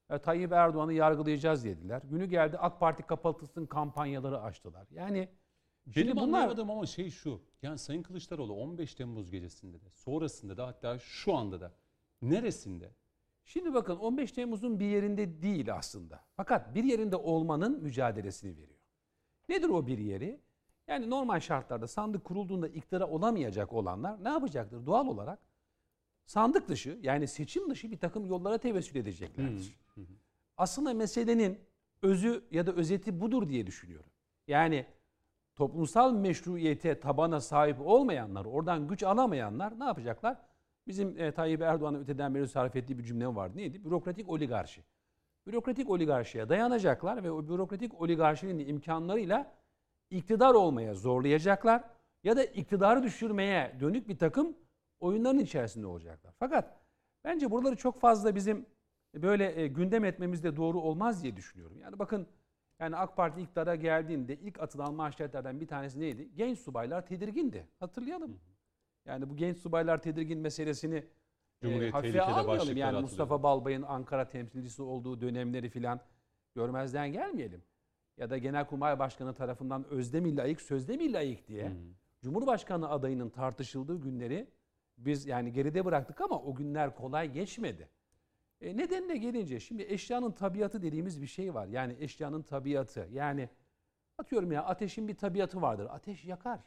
e, 0.09 0.17
Tayyip 0.19 0.51
Erdoğan'ı 0.51 0.93
yargılayacağız 0.93 1.65
dediler. 1.65 2.01
Günü 2.09 2.25
geldi 2.25 2.57
AK 2.57 2.79
Parti 2.79 3.03
kapatılsın 3.03 3.65
kampanyaları 3.65 4.41
açtılar. 4.41 4.87
Yani 4.91 5.29
Benim 5.95 6.15
bunlar- 6.15 6.23
anlayamadığım 6.23 6.69
ama 6.71 6.85
şey 6.85 7.09
şu. 7.09 7.41
Yani 7.61 7.77
Sayın 7.77 8.03
Kılıçdaroğlu 8.03 8.53
15 8.53 8.95
Temmuz 8.95 9.31
gecesinde 9.31 9.81
de, 9.81 9.89
sonrasında 9.89 10.57
da 10.57 10.67
hatta 10.67 10.99
şu 10.99 11.35
anda 11.35 11.61
da 11.61 11.71
neresinde? 12.21 12.91
Şimdi 13.45 13.73
bakın 13.73 13.95
15 13.95 14.31
Temmuz'un 14.31 14.79
bir 14.79 14.85
yerinde 14.85 15.41
değil 15.41 15.75
aslında. 15.75 16.19
Fakat 16.35 16.75
bir 16.75 16.83
yerinde 16.83 17.15
olmanın 17.15 17.83
mücadelesini 17.83 18.51
veriyor. 18.57 18.79
Nedir 19.49 19.69
o 19.69 19.87
bir 19.87 19.97
yeri? 19.97 20.39
Yani 20.87 21.09
normal 21.09 21.39
şartlarda 21.39 21.87
sandık 21.87 22.23
kurulduğunda 22.23 22.67
iktidara 22.67 23.07
olamayacak 23.07 23.73
olanlar 23.73 24.23
ne 24.23 24.29
yapacaktır? 24.29 24.85
Doğal 24.85 25.07
olarak 25.07 25.39
sandık 26.25 26.67
dışı 26.67 26.99
yani 27.01 27.27
seçim 27.27 27.69
dışı 27.69 27.91
bir 27.91 27.97
takım 27.97 28.25
yollara 28.25 28.57
tevessül 28.57 28.95
edeceklerdir. 28.95 29.79
Aslında 30.57 30.93
meselenin 30.93 31.59
özü 32.01 32.43
ya 32.51 32.67
da 32.67 32.71
özeti 32.71 33.21
budur 33.21 33.49
diye 33.49 33.67
düşünüyorum. 33.67 34.09
Yani 34.47 34.85
toplumsal 35.55 36.13
meşruiyete, 36.13 36.99
tabana 36.99 37.41
sahip 37.41 37.81
olmayanlar, 37.81 38.45
oradan 38.45 38.87
güç 38.87 39.03
alamayanlar 39.03 39.79
ne 39.79 39.83
yapacaklar? 39.83 40.37
Bizim 40.87 41.19
e, 41.19 41.31
Tayyip 41.31 41.61
Erdoğan'ın 41.61 42.03
öteden 42.03 42.35
beri 42.35 42.47
sarf 42.47 42.75
ettiği 42.75 42.97
bir 42.97 43.03
cümle 43.03 43.27
vardı. 43.27 43.57
Neydi? 43.57 43.85
Bürokratik 43.85 44.29
oligarşi. 44.29 44.83
Bürokratik 45.45 45.89
oligarşiye 45.89 46.49
dayanacaklar 46.49 47.23
ve 47.23 47.31
o 47.31 47.47
bürokratik 47.47 48.01
oligarşinin 48.01 48.67
imkanlarıyla 48.67 49.51
iktidar 50.13 50.53
olmaya 50.53 50.93
zorlayacaklar 50.93 51.83
ya 52.23 52.37
da 52.37 52.43
iktidarı 52.43 53.03
düşürmeye 53.03 53.75
dönük 53.79 54.07
bir 54.07 54.17
takım 54.17 54.57
oyunların 54.99 55.39
içerisinde 55.39 55.87
olacaklar. 55.87 56.33
Fakat 56.39 56.79
bence 57.23 57.51
buraları 57.51 57.75
çok 57.75 57.99
fazla 57.99 58.35
bizim 58.35 58.65
böyle 59.15 59.61
e, 59.61 59.67
gündem 59.67 60.05
etmemiz 60.05 60.43
de 60.43 60.55
doğru 60.55 60.81
olmaz 60.81 61.23
diye 61.23 61.35
düşünüyorum. 61.35 61.79
Yani 61.79 61.99
bakın 61.99 62.27
yani 62.79 62.95
AK 62.95 63.17
Parti 63.17 63.41
iktidara 63.41 63.75
geldiğinde 63.75 64.35
ilk 64.35 64.59
atılan 64.59 64.93
manşetlerden 64.93 65.61
bir 65.61 65.67
tanesi 65.67 65.99
neydi? 65.99 66.29
Genç 66.35 66.59
subaylar 66.59 67.05
tedirgindi. 67.05 67.67
Hatırlayalım. 67.79 68.39
Yani 69.05 69.29
bu 69.29 69.37
genç 69.37 69.57
subaylar 69.57 70.01
tedirgin 70.01 70.39
meselesini 70.39 70.95
e, 70.95 71.05
Cumhuriyet 71.61 71.93
hafife 71.93 72.17
tehlikede 72.17 72.39
almayalım. 72.39 72.77
Yani. 72.77 73.01
Mustafa 73.01 73.43
Balbay'ın 73.43 73.81
Ankara 73.81 74.29
temsilcisi 74.29 74.81
olduğu 74.81 75.21
dönemleri 75.21 75.69
filan 75.69 75.99
görmezden 76.55 77.11
gelmeyelim. 77.11 77.63
Ya 78.17 78.29
da 78.29 78.37
Genelkurmay 78.37 78.99
Başkanı 78.99 79.33
tarafından 79.33 79.85
özde 79.89 80.19
mi 80.19 80.37
layık, 80.37 80.61
sözde 80.61 80.97
mi 80.97 81.13
layık 81.13 81.47
diye 81.47 81.71
Cumhurbaşkanı 82.21 82.89
adayının 82.89 83.29
tartışıldığı 83.29 84.01
günleri 84.01 84.47
biz 84.97 85.25
yani 85.25 85.53
geride 85.53 85.85
bıraktık 85.85 86.21
ama 86.21 86.41
o 86.41 86.55
günler 86.55 86.95
kolay 86.95 87.31
geçmedi. 87.31 87.89
E, 88.61 88.77
nedenine 88.77 89.17
gelince 89.17 89.59
şimdi 89.59 89.83
eşyanın 89.83 90.31
tabiatı 90.31 90.81
dediğimiz 90.81 91.21
bir 91.21 91.27
şey 91.27 91.53
var. 91.53 91.67
Yani 91.67 91.95
eşyanın 91.99 92.41
tabiatı. 92.41 93.07
Yani 93.11 93.49
atıyorum 94.17 94.51
ya 94.51 94.63
ateşin 94.63 95.07
bir 95.07 95.15
tabiatı 95.15 95.61
vardır. 95.61 95.87
Ateş 95.91 96.25
yakar. 96.25 96.59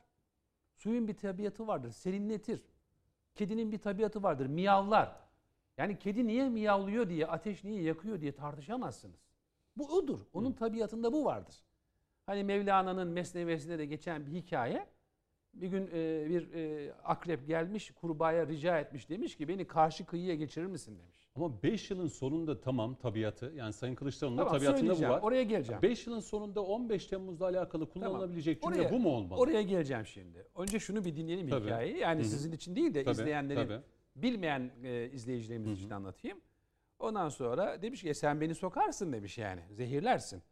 Suyun 0.75 1.09
bir 1.09 1.15
tabiatı 1.15 1.67
vardır. 1.67 1.91
Serinletir. 1.91 2.63
Kedinin 3.35 3.73
bir 3.73 3.79
tabiatı 3.79 4.23
vardır. 4.23 4.47
Miyavlar. 4.47 5.17
Yani 5.77 5.99
kedi 5.99 6.27
niye 6.27 6.49
miyavlıyor 6.49 7.09
diye, 7.09 7.27
ateş 7.27 7.65
niye 7.65 7.83
yakıyor 7.83 8.21
diye 8.21 8.33
tartışamazsınız. 8.33 9.26
Bu 9.77 9.97
odur. 9.97 10.21
Onun 10.33 10.53
tabiatında 10.53 11.13
bu 11.13 11.25
vardır. 11.25 11.55
Hani 12.27 12.45
Mevlana'nın 12.45 13.09
Mesnevesi'nde 13.09 13.79
de 13.79 13.87
geçen 13.87 14.27
bir 14.27 14.33
hikaye. 14.33 14.87
Bir 15.55 15.69
gün 15.69 15.87
e, 15.93 16.27
bir 16.29 16.53
e, 16.55 16.93
akrep 17.05 17.47
gelmiş 17.47 17.91
kurbağaya 17.91 18.47
rica 18.47 18.79
etmiş. 18.79 19.09
Demiş 19.11 19.37
ki 19.37 19.49
beni 19.49 19.67
karşı 19.67 20.07
kıyıya 20.07 20.35
geçirir 20.35 20.67
misin 20.67 20.99
demiş. 20.99 21.17
Ama 21.37 21.63
5 21.63 21.91
yılın 21.91 22.07
sonunda 22.09 22.61
tamam 22.61 22.95
tabiatı 22.95 23.53
yani 23.57 23.73
Sayın 23.73 23.95
Kılıçdaroğlu'nun 23.95 24.39
da 24.39 24.45
Tamam, 24.45 24.59
tabiatında 24.61 24.99
bu 24.99 25.03
var. 25.03 25.21
Oraya 25.23 25.43
geleceğim. 25.43 25.83
5 25.83 26.07
yılın 26.07 26.21
sonunda 26.21 26.63
15 26.65 27.07
Temmuz'la 27.07 27.45
alakalı 27.45 27.89
kullanılabilecek 27.91 28.63
cümle 28.63 28.77
Oraya- 28.77 28.91
bu 28.93 28.99
mu 28.99 29.09
olmalı? 29.09 29.41
Oraya 29.41 29.63
geleceğim 29.63 30.07
şimdi. 30.07 30.47
Önce 30.57 30.79
şunu 30.81 31.05
bir 31.05 31.17
dinleyelim 31.17 31.49
Tabii. 31.49 31.65
hikayeyi. 31.67 31.99
Yani 31.99 32.19
Hı 32.21 32.25
hı. 32.25 32.29
sizin 32.29 32.53
için 32.53 32.77
değil 32.77 32.95
de 32.95 33.05
Tabii, 33.05 33.13
izleyenlerin, 33.13 33.67
tabii. 33.69 33.81
bilmeyen 34.17 34.71
e, 34.85 35.11
izleyicilerimiz 35.11 35.69
Hı 35.69 35.73
hı. 35.73 35.77
için 35.77 35.91
anlatayım. 35.91 36.39
Ondan 36.99 37.29
sonra 37.29 37.83
demiş 37.83 38.03
ki 38.03 38.09
"E, 38.09 38.15
sen 38.15 38.41
beni 38.41 38.55
sokarsın 38.55 39.13
demiş 39.13 39.39
yani. 39.39 39.61
Zehirlersin. 39.71 40.43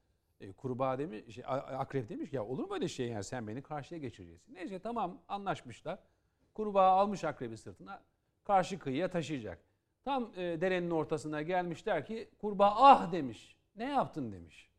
E, 0.40 0.52
kurbağa 0.52 0.98
demiş, 0.98 1.34
şey, 1.34 1.44
akrep 1.46 2.08
demiş 2.08 2.30
ki 2.30 2.36
ya 2.36 2.44
olur 2.44 2.64
mu 2.68 2.74
öyle 2.74 2.88
şey 2.88 3.08
yani 3.08 3.24
sen 3.24 3.48
beni 3.48 3.62
karşıya 3.62 4.00
geçireceksin. 4.00 4.54
Neyse 4.54 4.78
tamam 4.78 5.22
anlaşmışlar. 5.28 5.98
Kurbağa 6.54 6.90
almış 6.90 7.24
akrebi 7.24 7.56
sırtına 7.56 8.02
karşı 8.44 8.78
kıyıya 8.78 9.10
taşıyacak. 9.10 9.58
Tam 10.04 10.32
e, 10.36 10.60
derenin 10.60 10.90
ortasına 10.90 11.42
gelmişler 11.42 12.06
ki 12.06 12.30
kurbağa 12.38 12.74
ah 12.76 13.12
demiş. 13.12 13.56
Ne 13.76 13.84
yaptın 13.84 14.32
demiş. 14.32 14.70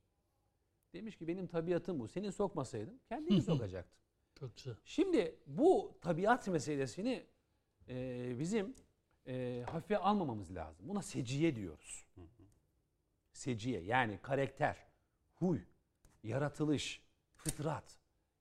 Demiş 0.94 1.18
ki 1.18 1.28
benim 1.28 1.48
tabiatım 1.48 2.00
bu. 2.00 2.08
Seni 2.08 2.32
sokmasaydım 2.32 3.00
kendini 3.10 3.42
sokacaktım. 3.42 4.00
Çok 4.40 4.56
güzel. 4.58 4.76
Şimdi 4.86 5.36
bu 5.48 5.98
tabiat 6.02 6.48
meselesini 6.48 7.24
e, 7.90 8.40
bizim 8.40 8.76
e, 9.28 9.64
hafife 9.72 9.98
almamamız 9.98 10.56
lazım. 10.56 10.88
Buna 10.90 11.02
seciye 11.02 11.56
diyoruz. 11.56 12.06
Seciye 13.32 13.82
yani 13.82 14.20
karakter, 14.22 14.78
huy, 15.34 15.60
yaratılış, 16.24 17.02
fıtrat. 17.36 18.00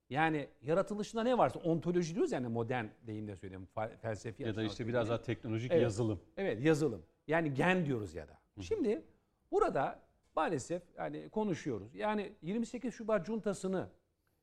Yani 0.09 0.47
yaratılışında 0.61 1.23
ne 1.23 1.37
varsa 1.37 1.59
ontoloji 1.59 2.15
diyoruz 2.15 2.31
yani 2.31 2.47
modern 2.47 2.85
deyimle 3.07 3.35
söyleyeyim 3.35 3.67
felsefi 4.01 4.43
Ya 4.43 4.55
da 4.55 4.63
işte 4.63 4.87
biraz 4.87 5.09
daha 5.09 5.21
teknolojik 5.21 5.71
Evet. 5.71 5.83
yazılım. 5.83 6.19
Evet 6.37 6.63
yazılım. 6.63 7.05
Yani 7.27 7.53
gen 7.53 7.85
diyoruz 7.85 8.15
ya 8.15 8.27
da. 8.27 8.39
Şimdi 8.61 9.05
burada 9.51 9.99
maalesef 10.35 10.83
yani 10.97 11.29
konuşuyoruz. 11.29 11.95
Yani 11.95 12.33
28 12.41 12.93
Şubat 12.93 13.25
cuntasını 13.25 13.89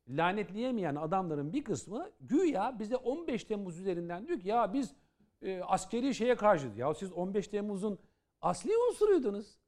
lanetleyemeyen 0.08 0.94
adamların 0.96 1.52
bir 1.52 1.64
kısmı 1.64 2.10
güya 2.20 2.78
bize 2.78 2.96
15 2.96 3.44
Temmuz 3.44 3.78
üzerinden 3.80 4.26
diyor 4.26 4.40
ki 4.40 4.48
ya 4.48 4.72
biz 4.72 4.94
e, 5.42 5.62
askeri 5.62 6.14
şeye 6.14 6.34
karşıyız. 6.34 6.78
Ya 6.78 6.94
siz 6.94 7.12
15 7.12 7.48
Temmuz'un 7.48 7.98
asli 8.40 8.70
unsuruydunuz. 8.90 9.58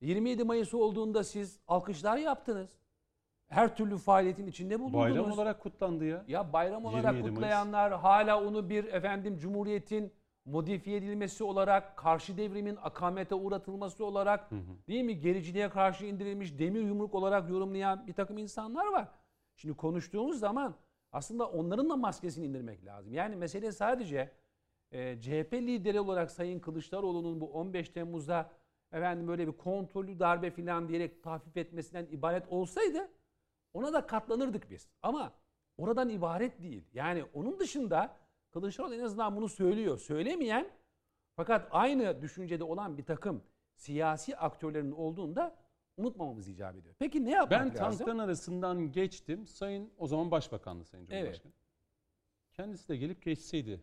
27 0.00 0.44
Mayıs 0.44 0.74
olduğunda 0.74 1.24
siz 1.24 1.60
alkışlar 1.68 2.16
yaptınız. 2.16 2.70
Her 3.48 3.76
türlü 3.76 3.98
faaliyetin 3.98 4.46
içinde 4.46 4.80
bulundunuz. 4.80 5.02
Bayram 5.02 5.32
olarak 5.32 5.60
kutlandı 5.60 6.04
ya. 6.04 6.24
Ya 6.28 6.52
bayram 6.52 6.84
olarak 6.84 7.04
27 7.04 7.22
Mayıs. 7.22 7.34
kutlayanlar 7.34 7.92
hala 7.92 8.44
onu 8.44 8.70
bir 8.70 8.84
efendim 8.84 9.38
cumhuriyetin 9.38 10.12
modifiye 10.44 10.96
edilmesi 10.96 11.44
olarak, 11.44 11.96
karşı 11.96 12.36
devrimin 12.36 12.78
akamete 12.82 13.34
uğratılması 13.34 14.04
olarak, 14.04 14.50
değil 14.88 15.04
mi 15.04 15.20
gericiliğe 15.20 15.70
karşı 15.70 16.06
indirilmiş 16.06 16.58
demir 16.58 16.80
yumruk 16.80 17.14
olarak 17.14 17.50
yorumlayan 17.50 18.06
bir 18.06 18.12
takım 18.12 18.38
insanlar 18.38 18.86
var. 18.86 19.08
Şimdi 19.56 19.76
konuştuğumuz 19.76 20.38
zaman 20.38 20.74
aslında 21.12 21.48
onların 21.50 21.90
da 21.90 21.96
maskesini 21.96 22.46
indirmek 22.46 22.84
lazım. 22.84 23.14
Yani 23.14 23.36
mesele 23.36 23.72
sadece 23.72 24.30
e, 24.92 25.20
CHP 25.20 25.52
lideri 25.52 26.00
olarak 26.00 26.30
Sayın 26.30 26.60
Kılıçdaroğlu'nun 26.60 27.40
bu 27.40 27.46
15 27.52 27.88
Temmuz'da 27.88 28.50
efendim 28.92 29.28
böyle 29.28 29.46
bir 29.46 29.52
kontrollü 29.52 30.18
darbe 30.18 30.50
falan 30.50 30.88
diyerek 30.88 31.22
tahfif 31.22 31.56
etmesinden 31.56 32.06
ibaret 32.10 32.48
olsaydı 32.48 33.08
ona 33.74 33.92
da 33.92 34.06
katlanırdık 34.06 34.70
biz. 34.70 34.88
Ama 35.02 35.32
oradan 35.78 36.08
ibaret 36.08 36.62
değil. 36.62 36.84
Yani 36.94 37.24
onun 37.34 37.58
dışında 37.60 38.16
Kılıçdaroğlu 38.50 38.94
en 38.94 39.00
azından 39.00 39.36
bunu 39.36 39.48
söylüyor. 39.48 39.98
Söylemeyen 39.98 40.68
fakat 41.36 41.68
aynı 41.70 42.22
düşüncede 42.22 42.64
olan 42.64 42.98
bir 42.98 43.04
takım 43.04 43.42
siyasi 43.74 44.36
aktörlerin 44.36 44.92
olduğunda 44.92 45.56
unutmamamız 45.96 46.48
icap 46.48 46.76
ediyor. 46.76 46.94
Peki 46.98 47.24
ne 47.24 47.30
yapmak 47.30 47.50
Ben 47.60 47.66
lazım? 47.68 47.78
tankların 47.98 48.18
arasından 48.18 48.92
geçtim. 48.92 49.46
Sayın 49.46 49.90
o 49.98 50.06
zaman 50.06 50.30
Başbakandı 50.30 50.84
Sayın 50.84 51.04
Evet. 51.04 51.12
Cumhurbaşkanı. 51.20 51.52
Kendisi 52.52 52.88
de 52.88 52.96
gelip 52.96 53.22
geçseydi. 53.22 53.80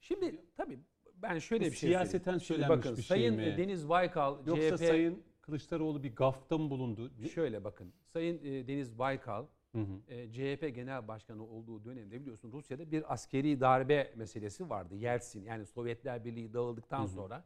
Şimdi 0.00 0.44
tabii 0.56 0.78
ben 1.14 1.38
şöyle 1.38 1.66
Bu 1.66 1.70
bir 1.70 1.76
şey 1.76 1.90
siyaseten 1.90 2.38
söylenmiş 2.38 2.78
bakın, 2.78 2.96
bir 2.96 3.02
şey 3.02 3.16
Sayın 3.16 3.36
mi? 3.36 3.56
Deniz 3.58 3.88
Baykal, 3.88 4.46
Yoksa 4.46 4.76
CHP 4.76 4.86
Sayın 4.86 5.22
Kılıçdaroğlu 5.40 6.02
bir 6.02 6.16
gafta 6.16 6.58
mı 6.58 6.70
bulundu? 6.70 7.10
Şöyle 7.34 7.64
bakın. 7.64 7.92
Sayın 8.04 8.38
e, 8.44 8.68
Deniz 8.68 8.98
Baykal 8.98 9.46
Hı 9.72 9.78
hı. 9.78 10.14
e, 10.14 10.32
CHP 10.32 10.74
Genel 10.74 11.08
Başkanı 11.08 11.46
olduğu 11.46 11.84
dönemde 11.84 12.20
biliyorsun 12.20 12.52
Rusya'da 12.52 12.90
bir 12.90 13.12
askeri 13.12 13.60
darbe 13.60 14.12
meselesi 14.16 14.70
vardı. 14.70 14.94
Yeltsin 14.94 15.44
yani 15.44 15.66
Sovyetler 15.66 16.24
Birliği 16.24 16.52
dağıldıktan 16.52 17.06
sonra 17.06 17.44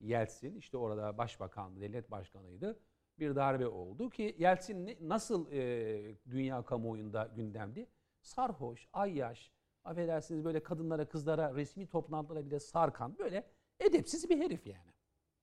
Yeltsin 0.00 0.56
işte 0.56 0.76
orada 0.76 1.18
başbakandı, 1.18 1.80
devlet 1.80 2.10
başkanıydı. 2.10 2.78
Bir 3.18 3.36
darbe 3.36 3.66
oldu 3.66 4.10
ki 4.10 4.36
Yeltsin 4.38 4.96
nasıl 5.00 5.52
e, 5.52 6.16
dünya 6.30 6.62
kamuoyunda 6.62 7.30
gündemdi? 7.36 7.86
Sarhoş, 8.22 8.88
ayyaş, 8.92 9.52
affedersiniz 9.84 10.44
böyle 10.44 10.62
kadınlara, 10.62 11.08
kızlara, 11.08 11.54
resmi 11.54 11.86
toplantılara 11.86 12.46
bile 12.46 12.60
sarkan 12.60 13.18
böyle 13.18 13.46
edepsiz 13.80 14.30
bir 14.30 14.38
herif 14.38 14.66
yani. 14.66 14.92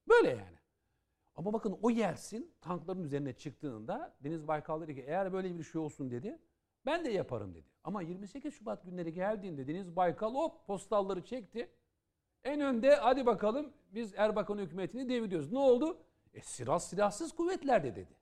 Böyle 0.08 0.28
yani. 0.28 0.58
Ama 1.34 1.52
bakın 1.52 1.78
o 1.82 1.90
Yeltsin 1.90 2.54
tankların 2.60 3.04
üzerine 3.04 3.32
çıktığında 3.32 4.14
Deniz 4.20 4.48
Baykal 4.48 4.80
dedi 4.80 4.94
ki 4.94 5.04
eğer 5.06 5.32
böyle 5.32 5.58
bir 5.58 5.64
şey 5.64 5.80
olsun 5.80 6.10
dedi 6.10 6.38
ben 6.86 7.04
de 7.04 7.10
yaparım 7.10 7.54
dedi. 7.54 7.66
Ama 7.84 8.02
28 8.02 8.54
Şubat 8.54 8.84
günleri 8.84 9.14
geldiğinde 9.14 9.66
Deniz 9.66 9.96
Baykal 9.96 10.34
hop 10.34 10.66
postalları 10.66 11.24
çekti. 11.24 11.70
En 12.44 12.60
önde 12.60 12.94
hadi 12.94 13.26
bakalım 13.26 13.72
biz 13.94 14.14
Erbakan 14.16 14.58
hükümetini 14.58 15.08
deviriyoruz. 15.08 15.52
Ne 15.52 15.58
oldu? 15.58 15.98
E 16.34 16.40
silah 16.40 16.78
silahsız 16.78 17.32
kuvvetlerde 17.32 17.96
dedi. 17.96 18.16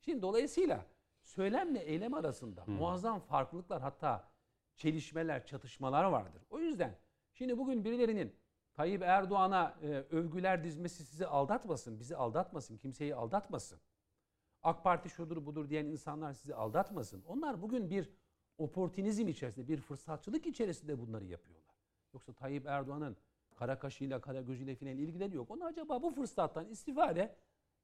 Şimdi 0.00 0.22
dolayısıyla 0.22 0.86
söylemle 1.22 1.78
eylem 1.78 2.14
arasında 2.14 2.64
muazzam 2.66 3.20
farklılıklar 3.20 3.82
hatta 3.82 4.28
çelişmeler, 4.76 5.46
çatışmalar 5.46 6.04
vardır. 6.04 6.42
O 6.50 6.58
yüzden 6.58 6.98
şimdi 7.32 7.58
bugün 7.58 7.84
birilerinin 7.84 8.32
Tayyip 8.74 9.02
Erdoğan'a 9.02 9.76
e, 9.82 9.86
övgüler 9.88 10.64
dizmesi 10.64 11.04
sizi 11.04 11.26
aldatmasın, 11.26 12.00
bizi 12.00 12.16
aldatmasın, 12.16 12.76
kimseyi 12.76 13.14
aldatmasın. 13.14 13.80
AK 14.62 14.84
Parti 14.84 15.10
şudur 15.10 15.46
budur 15.46 15.68
diyen 15.68 15.84
insanlar 15.84 16.32
sizi 16.32 16.54
aldatmasın. 16.54 17.22
Onlar 17.26 17.62
bugün 17.62 17.90
bir 17.90 18.10
oportunizm 18.58 19.28
içerisinde, 19.28 19.68
bir 19.68 19.80
fırsatçılık 19.80 20.46
içerisinde 20.46 20.98
bunları 20.98 21.24
yapıyorlar. 21.24 21.74
Yoksa 22.12 22.32
Tayyip 22.32 22.66
Erdoğan'ın 22.66 23.16
kara 23.54 23.78
kaşıyla, 23.78 24.20
kara 24.20 24.42
gözüyle 24.42 24.74
filan 24.74 24.96
ilgileri 24.96 25.36
yok. 25.36 25.50
Onlar 25.50 25.66
acaba 25.66 26.02
bu 26.02 26.10
fırsattan 26.10 26.68
istifade 26.68 27.36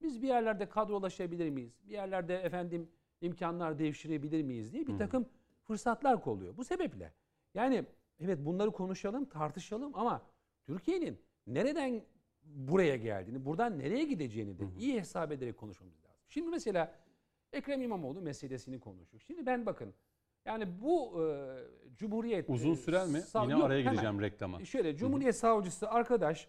biz 0.02 0.22
bir 0.22 0.28
yerlerde 0.28 0.68
kadrolaşabilir 0.68 1.50
miyiz? 1.50 1.80
Bir 1.86 1.92
yerlerde 1.92 2.36
efendim 2.36 2.88
imkanlar 3.20 3.78
devşirebilir 3.78 4.42
miyiz 4.42 4.72
diye 4.72 4.86
bir 4.86 4.98
takım 4.98 5.26
fırsatlar 5.74 6.22
kolluyor. 6.22 6.56
Bu 6.56 6.64
sebeple 6.64 7.12
yani 7.55 7.84
evet 8.20 8.38
bunları 8.47 8.70
konuşalım, 8.70 9.24
tartışalım 9.24 9.90
ama 9.94 10.22
Türkiye'nin 10.66 11.20
nereden 11.47 12.02
buraya 12.44 12.97
geldiğini, 12.97 13.44
buradan 13.44 13.78
nereye 13.78 14.05
gideceğini 14.05 14.59
de 14.59 14.64
iyi 14.78 15.01
hesap 15.01 15.32
ederek 15.32 15.56
konuşmamız 15.56 16.05
lazım. 16.05 16.20
Şimdi 16.28 16.48
mesela 16.48 16.94
Ekrem 17.52 17.82
İmamoğlu 17.82 18.20
meselesini 18.20 18.80
konuştuk. 18.80 19.22
Şimdi 19.22 19.47
ben 19.47 19.66
bakın 19.66 19.94
yani 20.44 20.80
bu 20.82 21.24
e, 21.24 21.26
Cumhuriyet... 21.97 22.51
Uzun 22.51 22.74
sürer 22.74 23.06
mi? 23.06 23.18
sav- 23.18 23.42
Yine 23.42 23.52
Yok, 23.52 23.64
araya 23.64 23.80
hemen. 23.80 23.92
gideceğim 23.92 24.20
reklama. 24.20 24.64
Şöyle 24.64 24.97
Cumhuriyet 24.97 25.36
Savcısı 25.36 25.90
arkadaş 25.90 26.48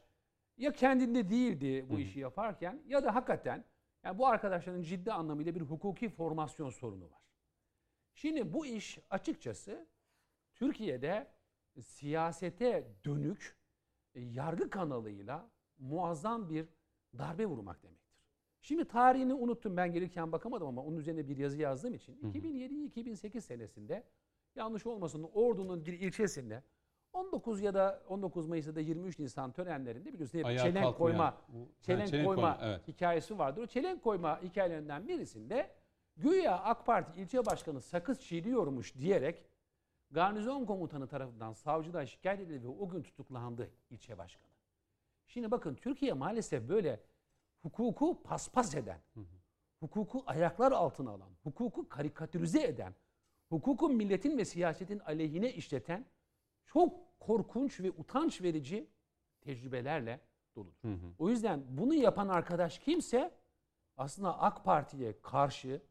ya 0.57 0.71
kendinde 0.71 1.29
değildi 1.29 1.85
bu 1.89 1.99
işi 1.99 2.19
yaparken 2.19 2.81
ya 2.87 3.03
da 3.03 3.15
hakikaten 3.15 3.63
yani 4.05 4.17
bu 4.17 4.27
arkadaşların 4.27 4.81
ciddi 4.81 5.11
anlamıyla 5.11 5.55
bir 5.55 5.61
hukuki 5.61 6.09
formasyon 6.09 6.69
sorunu 6.69 7.03
var. 7.03 7.21
Şimdi 8.13 8.53
bu 8.53 8.65
iş 8.65 8.99
açıkçası 9.09 9.87
Türkiye'de 10.55 11.27
siyasete 11.81 12.87
dönük 13.05 13.57
e, 14.13 14.21
yargı 14.21 14.69
kanalıyla 14.69 15.49
muazzam 15.77 16.49
bir 16.49 16.65
darbe 17.17 17.45
vurmak 17.45 17.83
demektir. 17.83 18.01
Şimdi 18.61 18.85
tarihini 18.85 19.33
unuttum 19.33 19.77
ben 19.77 19.93
gelirken 19.93 20.31
bakamadım 20.31 20.67
ama 20.67 20.83
onun 20.83 20.97
üzerine 20.97 21.27
bir 21.27 21.37
yazı 21.37 21.61
yazdığım 21.61 21.93
için 21.93 22.17
2007-2008 22.33 23.41
senesinde 23.41 24.03
yanlış 24.55 24.85
olmasın 24.85 25.29
Ordu'nun 25.33 25.85
bir 25.85 25.93
ilçesinde 25.93 26.63
19 27.13 27.61
ya 27.61 27.73
da 27.73 28.03
19 28.07 28.47
Mayıs'ta 28.47 28.75
da 28.75 28.79
23 28.79 29.19
Nisan 29.19 29.51
törenlerinde 29.51 30.13
biliyorsun 30.13 30.37
hep 30.37 30.45
kalkmayan, 30.45 30.93
koyma, 30.93 31.37
çelenk, 31.81 32.01
Ha, 32.01 32.07
çelenk 32.07 32.25
koyma, 32.27 32.57
koyma, 32.57 32.59
evet. 32.61 32.87
hikayesi 32.87 33.37
vardır. 33.37 33.61
O 33.61 33.67
çelenk 33.67 34.03
koyma 34.03 34.41
hikayelerinden 34.43 35.07
birisinde 35.07 35.69
güya 36.21 36.63
AK 36.63 36.85
Parti 36.85 37.21
ilçe 37.21 37.45
başkanı 37.45 37.81
sakız 37.81 38.21
çiğniyormuş 38.21 38.95
diyerek 38.95 39.43
garnizon 40.11 40.65
komutanı 40.65 41.07
tarafından 41.07 41.53
savcıdan 41.53 42.05
şikayet 42.05 42.39
edildi 42.39 42.63
ve 42.63 42.67
o 42.67 42.89
gün 42.89 43.03
tutuklandı 43.03 43.71
ilçe 43.89 44.17
başkanı. 44.17 44.51
Şimdi 45.27 45.51
bakın 45.51 45.75
Türkiye 45.75 46.13
maalesef 46.13 46.69
böyle 46.69 47.03
hukuku 47.61 48.23
paspas 48.23 48.75
eden, 48.75 48.99
hukuku 49.79 50.23
ayaklar 50.27 50.71
altına 50.71 51.09
alan, 51.09 51.29
hukuku 51.43 51.89
karikatürize 51.89 52.63
eden, 52.63 52.95
hukuku 53.49 53.89
milletin 53.89 54.37
ve 54.37 54.45
siyasetin 54.45 54.99
aleyhine 54.99 55.53
işleten 55.53 56.05
çok 56.65 57.19
korkunç 57.19 57.79
ve 57.79 57.91
utanç 57.91 58.41
verici 58.41 58.89
tecrübelerle 59.41 60.21
doludur. 60.55 60.77
O 61.19 61.29
yüzden 61.29 61.63
bunu 61.69 61.93
yapan 61.93 62.27
arkadaş 62.27 62.79
kimse 62.79 63.31
aslında 63.97 64.39
AK 64.39 64.65
Parti'ye 64.65 65.21
karşı, 65.21 65.81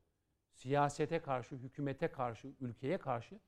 siyasete 0.61 1.19
karşı, 1.19 1.55
hükümete 1.55 2.09
karşı, 2.09 2.49
ülkeye 2.61 2.99
karşı 2.99 3.39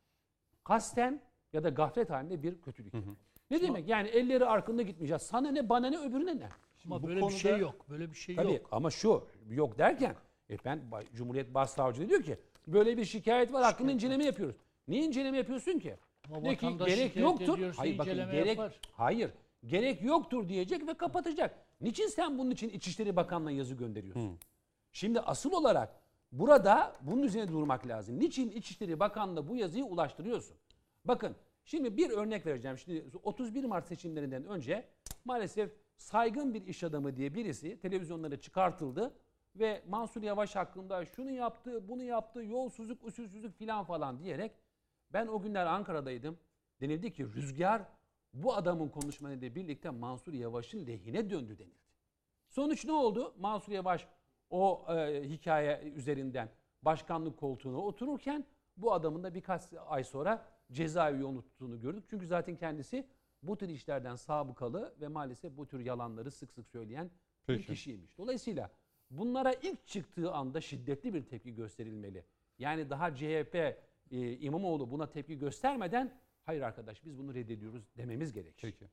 kasten 0.65 1.23
ya 1.53 1.65
da 1.65 1.69
gaflet 1.69 2.11
halinde 2.11 2.43
bir 2.43 2.61
kötülük. 2.61 2.95
yapıyor. 2.95 3.17
Ne 3.51 3.61
demek? 3.63 3.89
Yani 3.89 4.09
elleri 4.09 4.45
arkında 4.45 4.83
gitmeyeceğiz. 4.83 5.23
Sana 5.23 5.51
ne, 5.51 5.69
bana 5.69 5.91
ne, 5.91 5.99
öbürüne 5.99 6.37
ne? 6.37 6.49
Ama 6.87 7.03
bu 7.03 7.07
böyle 7.07 7.21
konuda- 7.21 7.35
bir 7.35 7.39
şey 7.41 7.59
yok. 7.59 7.89
Böyle 7.89 8.11
bir 8.11 8.17
şey 8.17 8.37
Tabii 8.37 8.53
yok. 8.53 8.69
ama 8.71 8.91
şu 8.91 9.27
yok 9.51 9.79
derken 9.79 10.17
e 10.51 10.57
ben 10.65 10.81
Cumhuriyet 11.15 11.55
Başsavcılığı 11.55 12.09
diyor 12.09 12.23
ki 12.23 12.37
böyle 12.67 12.97
bir 12.97 13.05
şikayet 13.05 13.53
var 13.53 13.65
hakkında 13.65 13.93
inceleme 13.93 14.25
yapıyoruz. 14.25 14.57
Niye 14.89 15.05
inceleme 15.05 15.37
yapıyorsun 15.37 15.79
ki? 15.79 15.97
Ama 16.33 16.45
Diyor 16.45 16.57
ki 16.57 16.77
gerek 16.87 17.17
yoktur. 17.17 17.59
Hayır 17.77 17.99
bakın 17.99 18.15
gerek 18.15 18.47
yapar. 18.47 18.81
hayır. 18.93 19.31
Gerek 19.67 20.03
yoktur 20.03 20.49
diyecek 20.49 20.87
ve 20.87 20.95
kapatacak. 20.95 21.59
Niçin 21.81 22.07
sen 22.07 22.39
bunun 22.39 22.51
için 22.51 22.69
İçişleri 22.69 23.17
Bakanlığı'na 23.17 23.51
yazı 23.51 23.75
gönderiyorsun? 23.75 24.39
Şimdi 24.93 25.21
asıl 25.21 25.53
olarak 25.53 26.02
burada 26.33 26.97
bunun 27.01 27.23
üzerine 27.23 27.53
durmak 27.53 27.87
lazım. 27.87 28.19
Niçin 28.19 28.51
İçişleri 28.51 29.01
Bakanlığı'na 29.01 29.49
bu 29.49 29.57
yazıyı 29.57 29.85
ulaştırıyorsun? 29.85 30.57
Bakın 31.05 31.37
şimdi 31.65 31.97
bir 31.97 32.11
örnek 32.11 32.47
vereceğim. 32.47 32.79
Şimdi 32.79 33.05
31 33.23 33.65
Mart 33.65 33.87
seçimlerinden 33.87 34.45
önce 34.45 34.89
maalesef 35.25 35.73
saygın 35.97 36.55
bir 36.55 36.67
iş 36.67 36.85
adamı 36.85 37.17
diye 37.17 37.35
birisi 37.35 37.81
televizyonlara 37.81 38.41
çıkartıldı 38.41 39.15
ve 39.57 39.83
Mansur 39.89 40.23
Yavaş 40.23 40.57
hakkında 40.57 41.05
şunu 41.05 41.31
yaptı, 41.31 41.89
bunu 41.89 42.03
yaptı, 42.03 42.45
yolsuzluk, 42.45 43.05
usulsüzlük 43.05 43.59
filan 43.59 43.85
falan 43.85 44.19
diyerek 44.19 44.53
ben 45.13 45.27
o 45.27 45.43
günler 45.43 45.67
Ankara'daydım. 45.67 46.39
Denildi 46.81 47.13
ki 47.13 47.27
rüzgar 47.27 47.83
bu 48.35 48.55
adamın 48.55 48.89
konuşmalarıyla 48.89 49.55
birlikte 49.55 49.91
Mansur 49.91 50.33
Yavaş'ın 50.33 50.87
lehine 50.87 51.31
döndü 51.31 51.59
denildi. 51.59 51.83
Sonuç 52.49 52.85
ne 52.85 52.93
oldu? 52.93 53.35
Mansur 53.39 53.73
Yavaş 53.73 54.09
o 54.53 54.87
e, 54.89 55.23
hikaye 55.29 55.93
üzerinden 55.97 56.49
başkanlık 56.83 57.37
koltuğuna 57.37 57.79
otururken 57.79 58.45
bu 58.77 58.93
adamın 58.93 59.23
da 59.23 59.35
birkaç 59.35 59.63
ay 59.87 60.05
sonra 60.05 60.47
cezaevi 60.73 61.21
yolunu 61.21 61.43
tuttuğunu 61.43 61.81
gördük. 61.81 62.05
Çünkü 62.11 62.27
zaten 62.27 62.57
kendisi 62.57 63.07
bu 63.43 63.57
tür 63.57 63.69
işlerden 63.69 64.17
sabıkalı 64.17 64.95
ve 65.01 65.09
maalesef 65.09 65.57
bu 65.57 65.67
tür 65.67 65.81
yalanları 65.81 66.31
sık 66.31 66.53
sık 66.53 66.69
söyleyen 66.69 67.11
bir 67.49 67.57
Peki. 67.57 67.67
kişiymiş. 67.67 68.19
Dolayısıyla 68.19 68.71
bunlara 69.11 69.53
ilk 69.53 69.87
çıktığı 69.87 70.33
anda 70.33 70.61
şiddetli 70.61 71.15
bir 71.15 71.23
tepki 71.23 71.55
gösterilmeli. 71.55 72.25
Yani 72.59 72.91
daha 72.91 73.15
CHP 73.15 73.55
e, 73.55 73.77
İmamoğlu 74.39 74.91
buna 74.91 75.11
tepki 75.11 75.39
göstermeden 75.39 76.13
hayır 76.45 76.63
arkadaş 76.63 77.05
biz 77.05 77.19
bunu 77.19 77.35
reddediyoruz 77.35 77.85
dememiz 77.97 78.33
gerekir. 78.33 78.63
Peki. 78.63 78.91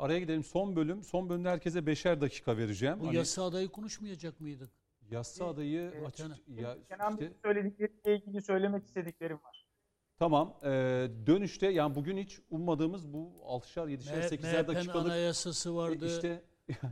Araya 0.00 0.18
gidelim. 0.20 0.44
Son 0.44 0.76
bölüm. 0.76 1.02
Son 1.04 1.28
bölümde 1.28 1.48
herkese 1.48 1.86
beşer 1.86 2.20
dakika 2.20 2.56
vereceğim. 2.56 3.00
Bu 3.00 3.06
Hani 3.06 3.16
yasa 3.16 3.44
adayı 3.44 3.68
konuşmayacak 3.68 4.40
mıydık? 4.40 4.70
yasa 5.10 5.46
adayı 5.48 5.92
Evet. 5.94 6.06
açık 6.08 6.48
ya 6.48 6.76
Kenan 6.88 7.10
işte 7.12 7.20
Bey'in 7.20 7.34
söyledikleriyle 7.44 8.16
ilgili 8.16 8.42
söylemek 8.42 8.84
istediklerim 8.84 9.36
var. 9.44 9.66
tamam. 10.18 10.56
Ee, 10.64 10.68
dönüşte 11.26 11.66
yani 11.68 11.94
bugün 11.94 12.16
hiç 12.16 12.38
ummadığımız 12.50 13.12
bu 13.12 13.32
6'şar 13.46 13.88
7'şer 13.88 14.28
8'er 14.28 14.62
MHP'nin 14.62 14.76
dakikalık 14.76 15.06
anayasası 15.06 15.68
e, 15.70 15.72
vardı. 15.72 16.06
işte 16.16 16.42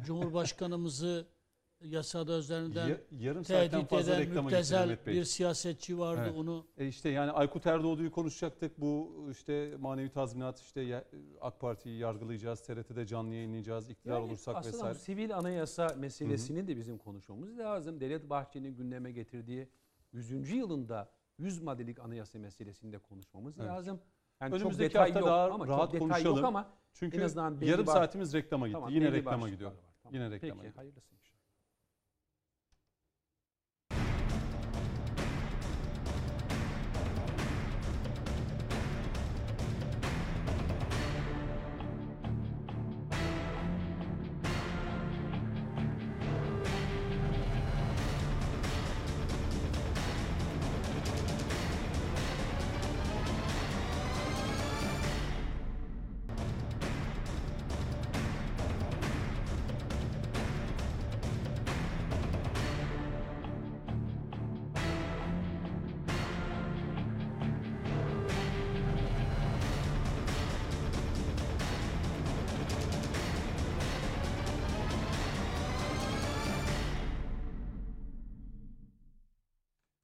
Cumhurbaşkanımızı 0.06 1.26
yasada 1.84 2.38
üzerinden 2.38 2.88
ya- 2.88 3.00
yarım 3.10 3.44
saatten 3.44 3.70
tehdit 3.70 3.90
fazla 3.90 4.12
eden 4.14 4.20
reklama 4.22 4.50
gitti 4.50 5.06
bir 5.06 5.24
siyasetçi 5.24 5.98
vardı. 5.98 6.20
Evet. 6.24 6.36
Onu 6.38 6.66
E 6.78 6.88
işte 6.88 7.08
yani 7.08 7.30
Aykut 7.30 7.66
Erdoğdu'yu 7.66 8.10
konuşacaktık. 8.12 8.80
Bu 8.80 9.24
işte 9.30 9.74
manevi 9.80 10.08
tazminat 10.10 10.60
işte 10.60 11.04
AK 11.40 11.60
Parti'yi 11.60 11.98
yargılayacağız. 11.98 12.60
TRT'de 12.60 13.06
canlı 13.06 13.34
yayınlayacağız. 13.34 13.90
İktidar 13.90 14.14
Yani 14.14 14.24
olursak 14.24 14.56
aslında 14.56 14.74
vesaire. 14.76 14.94
bu 14.94 14.98
sivil 14.98 15.36
anayasa 15.36 15.94
meselesini 15.98 16.68
de 16.68 16.76
bizim 16.76 16.98
konuşmamız 16.98 17.58
lazım. 17.58 18.00
Devlet 18.00 18.30
Bahçeli'nin 18.30 18.76
gündeme 18.76 19.12
getirdiği 19.12 19.68
100. 20.12 20.50
yılında 20.56 21.10
100 21.38 21.62
maddelik 21.62 21.98
anayasa 21.98 22.38
meselesini 22.38 22.92
de 22.92 22.98
konuşmamız 22.98 23.58
Evet. 23.58 23.68
lazım. 23.70 24.00
Yani 24.40 24.54
Önümüzdeki 24.54 24.92
çok 24.92 25.02
detay 25.02 25.02
hafta 25.12 25.18
yok 25.20 25.28
daha 25.28 25.44
ama 25.50 25.66
rahat 25.66 25.90
çok 25.92 26.00
konuşalım. 26.00 26.36
yok 26.36 26.44
ama 26.44 26.68
Çünkü 26.92 27.16
en 27.16 27.20
azından 27.22 27.58
yarım 27.60 27.86
baş- 27.86 27.94
saatimiz 27.94 28.34
reklama 28.34 28.66
gitti. 28.68 28.74
Tamam, 28.74 28.90
Yine 28.94 29.12
reklama 29.12 29.48
gidiyor. 29.48 29.70
var. 29.70 29.76
Tamam. 30.02 30.14
Yine 30.14 30.24
reklama 30.30 30.40
Peki 30.54 30.56
gidiyor. 30.58 30.74
hayırlısı 30.74 31.14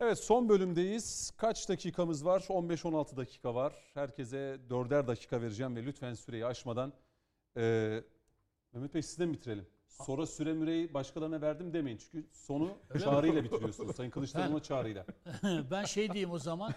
Evet 0.04 0.18
son 0.18 0.48
bölümdeyiz. 0.48 1.32
Kaç 1.36 1.68
dakikamız 1.68 2.24
var? 2.24 2.40
15-16 2.40 3.16
dakika 3.16 3.54
var. 3.54 3.72
Herkese 3.94 4.58
dörder 4.70 5.06
dakika 5.06 5.40
vereceğim 5.42 5.76
ve 5.76 5.84
lütfen 5.86 6.14
süreyi 6.14 6.46
aşmadan. 6.46 6.92
Eee 7.56 8.04
Mehmet 8.72 8.94
Bey 8.94 9.02
sizden 9.02 9.32
bitirelim. 9.32 9.66
Sonra 9.88 10.26
süre 10.26 10.52
müreyi 10.52 10.94
başkalarına 10.94 11.40
verdim 11.40 11.72
demeyin. 11.72 11.98
Çünkü 11.98 12.28
sonu 12.32 12.78
çağrıyla 13.04 13.44
bitiriyorsunuz. 13.44 13.96
Sayın 13.96 14.10
Kılıçdaroğlu'na 14.10 14.62
çağrıyla. 14.62 15.06
ben 15.70 15.84
şey 15.84 16.08
diyeyim 16.12 16.30
o 16.30 16.38
zaman. 16.38 16.72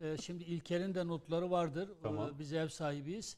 e, 0.00 0.16
şimdi 0.16 0.44
İlker'in 0.44 0.94
de 0.94 1.06
notları 1.06 1.50
vardır. 1.50 1.88
E, 1.88 2.02
Tamam. 2.02 2.30
Biz 2.38 2.52
ev 2.52 2.68
sahibiyiz. 2.68 3.36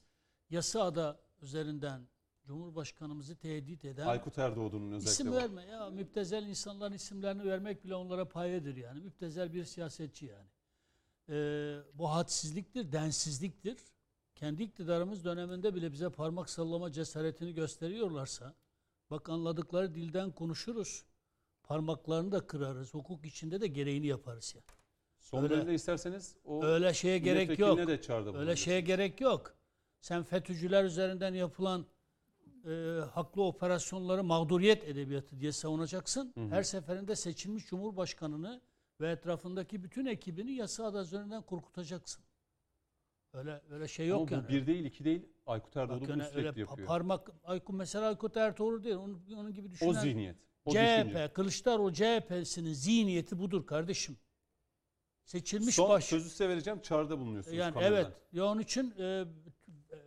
Yasa 0.51 0.83
ada 0.83 1.19
üzerinden 1.43 2.01
Cumhurbaşkanımızı 2.47 3.37
tehdit 3.37 3.85
eden 3.85 4.07
Aykut 4.07 4.39
Erdoğdu'nun 4.39 4.93
özellikle 4.93 5.11
İsim 5.11 5.33
verme 5.33 5.65
ya 5.65 5.91
müptezel 5.91 6.47
insanların 6.47 6.93
isimlerini 6.93 7.45
vermek 7.45 7.85
bile 7.85 7.95
onlara 7.95 8.29
payedir 8.29 8.77
yani. 8.77 9.01
Müptezel 9.01 9.53
bir 9.53 9.65
siyasetçi 9.65 10.27
yani. 10.27 10.49
Ee, 11.29 11.77
bu 11.95 12.11
hadsizliktir, 12.11 12.93
densizliktir. 12.93 13.77
Kendi 14.35 14.63
iktidarımız 14.63 15.25
döneminde 15.25 15.75
bile 15.75 15.93
bize 15.93 16.11
parmak 16.11 16.51
sallama 16.51 16.93
cesaretini 16.93 17.55
gösteriyorlarsa 17.55 18.55
bak 19.11 19.29
anladıkları 19.29 19.95
dilden 19.95 20.31
konuşuruz. 20.31 21.05
Parmaklarını 21.63 22.33
da 22.33 22.47
kırarız. 22.47 22.95
Hukuk 22.95 23.27
içinde 23.27 23.61
de 23.61 23.67
gereğini 23.67 24.07
yaparız 24.07 24.55
yani. 24.55 24.65
Son 25.19 25.43
Öyle- 25.43 25.55
bölümde 25.55 25.75
isterseniz 25.75 26.37
o 26.45 26.65
Öyle 26.65 26.95
şeye 26.95 27.19
gerek 27.19 27.59
yok. 27.59 27.79
de 27.79 28.39
Öyle 28.39 28.57
şeye 28.57 28.81
gerek 28.81 29.21
yok. 29.21 29.55
Sen 30.01 30.23
FETÖ'cüler 30.23 30.85
üzerinden 30.85 31.35
yapılan 31.35 31.87
e, 32.67 33.01
haklı 33.15 33.43
operasyonları 33.43 34.25
mağduriyet 34.25 34.85
edebiyatı 34.85 35.41
diye 35.41 35.53
savunacaksın. 35.53 36.33
Her 36.51 36.63
seferinde 36.63 37.17
seçilmiş 37.17 37.67
Cumhurbaşkanını 37.67 38.61
ve 39.01 39.11
etrafındaki 39.11 39.83
bütün 39.83 40.07
ekibini 40.07 40.53
yasa 40.53 40.85
adı 40.85 41.03
üzerinden 41.03 41.43
korkutacaksın. 41.43 42.25
Öyle 43.33 43.61
öyle 43.71 43.89
şey 43.89 44.09
yok 44.09 44.33
Ama 44.33 44.37
yani. 44.37 44.49
bu 44.49 44.53
bir 44.53 44.67
değil 44.67 44.85
iki 44.85 45.05
değil 45.05 45.29
Aykut 45.47 45.77
Erdoğdu 45.77 46.01
Bak 46.01 46.09
bunu 46.09 46.23
öyle, 46.23 46.33
sürekli 46.33 46.61
yapıyor. 46.61 46.89
parmak 46.89 47.31
Aykut 47.45 47.77
mesela 47.77 48.07
Aykut 48.07 48.37
Ertuğrul 48.37 48.85
değil. 48.85 48.97
Onun, 48.97 49.23
onun 49.37 49.55
gibi 49.55 49.69
o 49.69 49.71
düşünen 49.71 49.93
zihniyet. 49.93 50.37
O 50.65 50.71
CHP, 50.71 50.79
düşünce. 50.79 51.31
Kılıçdaroğlu 51.35 51.93
CHP'sinin 51.93 52.73
zihniyeti 52.73 53.39
budur 53.39 53.67
kardeşim. 53.67 54.17
Seçilmiş 55.25 55.75
Son 55.75 55.89
baş. 55.89 56.05
sözü 56.05 56.31
size 56.31 56.49
vereceğim. 56.49 56.81
Çağrıda 56.81 57.19
bulunuyorsunuz 57.19 57.57
Yani 57.57 57.75
kameradan. 57.75 57.97
evet. 57.99 58.13
Ya 58.33 58.45
onun 58.45 58.61
için 58.61 58.95
e, 58.99 59.25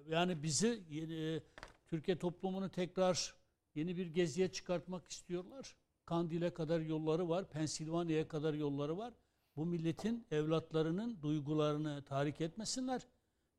yani 0.10 0.44
bizi 0.44 0.68
e, 0.92 1.42
Türkiye 1.88 2.20
toplumunu 2.20 2.70
tekrar 2.70 3.36
yeni 3.76 3.98
bir 3.98 4.08
geziye 4.08 4.52
çıkartmak 4.52 5.12
istiyorlar. 5.12 5.76
Kandil'e 6.06 6.54
kadar 6.54 6.80
yolları 6.80 7.30
var, 7.30 7.50
Pensilvanya'ya 7.50 8.28
kadar 8.28 8.54
yolları 8.54 8.98
var. 8.98 9.14
Bu 9.56 9.66
milletin 9.66 10.28
evlatlarının 10.32 11.22
duygularını 11.22 12.04
tahrik 12.06 12.42
etmesinler. 12.42 13.02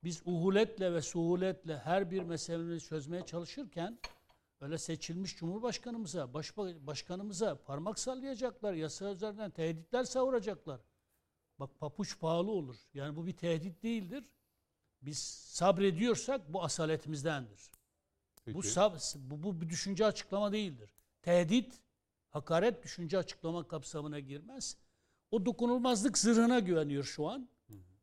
biz 0.05 0.23
uhuletle 0.25 0.93
ve 0.93 1.03
suhuletle 1.03 1.79
her 1.79 2.11
bir 2.11 2.23
meselemizi 2.23 2.87
çözmeye 2.87 3.27
çalışırken 3.27 3.99
öyle 4.61 4.79
seçilmiş 4.79 5.37
cumhurbaşkanımıza, 5.37 6.35
başkanımıza 6.87 7.63
parmak 7.63 7.99
sallayacaklar, 7.99 8.75
yasa 8.75 9.11
üzerinden 9.13 9.51
tehditler 9.51 10.05
savuracaklar. 10.05 10.81
Bak 11.59 11.71
papuç 11.81 12.21
pahalı 12.21 12.51
olur. 12.51 12.77
Yani 12.95 13.17
bu 13.17 13.27
bir 13.27 13.37
tehdit 13.37 13.83
değildir. 13.83 14.25
Biz 15.03 15.19
sabrediyorsak 15.45 16.53
bu 16.53 16.65
asaletimizdendir. 16.65 17.78
Bu, 18.55 18.63
bu, 19.31 19.43
bu 19.43 19.61
bir 19.61 19.69
düşünce 19.69 20.07
açıklama 20.07 20.53
değildir. 20.53 20.95
Tehdit, 21.23 21.81
hakaret 22.31 22.85
düşünce 22.85 23.19
açıklama 23.19 23.69
kapsamına 23.69 24.19
girmez. 24.19 24.77
O 25.31 25.47
dokunulmazlık 25.47 26.19
zırhına 26.19 26.59
güveniyor 26.59 27.05
şu 27.05 27.29
an. 27.29 27.49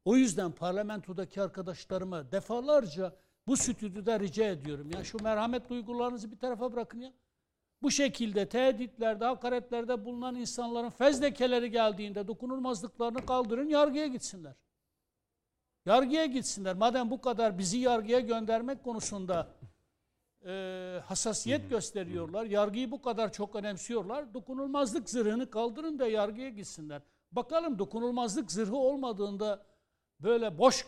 O 0.06 0.16
yüzden 0.16 0.52
parlamentodaki 0.52 1.42
arkadaşlarıma 1.42 2.32
defalarca 2.32 3.16
bu 3.48 3.58
stüdyoda 3.58 4.20
rica 4.20 4.46
ediyorum. 4.46 4.92
Ya 4.92 5.04
şu 5.04 5.24
merhamet 5.24 5.70
duygularınızı 5.70 6.32
bir 6.32 6.38
tarafa 6.38 6.74
bırakın 6.74 7.00
ya. 7.00 7.14
Bu 7.82 7.92
şekilde 7.92 8.50
tehditlerde, 8.50 9.26
hakaretlerde 9.26 10.06
bulunan 10.06 10.36
insanların 10.36 10.90
fezlekeleri 10.90 11.72
geldiğinde 11.72 12.28
dokunulmazlıklarını 12.28 13.26
kaldırın, 13.26 13.70
yargıya 13.70 14.08
gitsinler. 14.08 14.54
Yargıya 15.86 16.26
gitsinler. 16.26 16.76
Madem 16.76 17.12
bu 17.12 17.22
kadar 17.22 17.58
bizi 17.58 17.78
yargıya 17.78 18.20
göndermek 18.20 18.84
konusunda 18.84 19.48
e, 20.46 21.00
hassasiyet 21.06 21.70
gösteriyorlar, 21.70 22.46
yargıyı 22.46 22.92
bu 22.92 23.02
kadar 23.02 23.32
çok 23.32 23.56
önemsiyorlar, 23.56 24.34
dokunulmazlık 24.34 25.10
zırhını 25.10 25.50
kaldırın 25.50 26.00
da 26.00 26.08
yargıya 26.08 26.50
gitsinler. 26.50 27.02
Bakalım 27.32 27.80
dokunulmazlık 27.80 28.52
zırhı 28.52 28.76
olmadığında 28.76 29.66
böyle 30.20 30.58
boş 30.58 30.88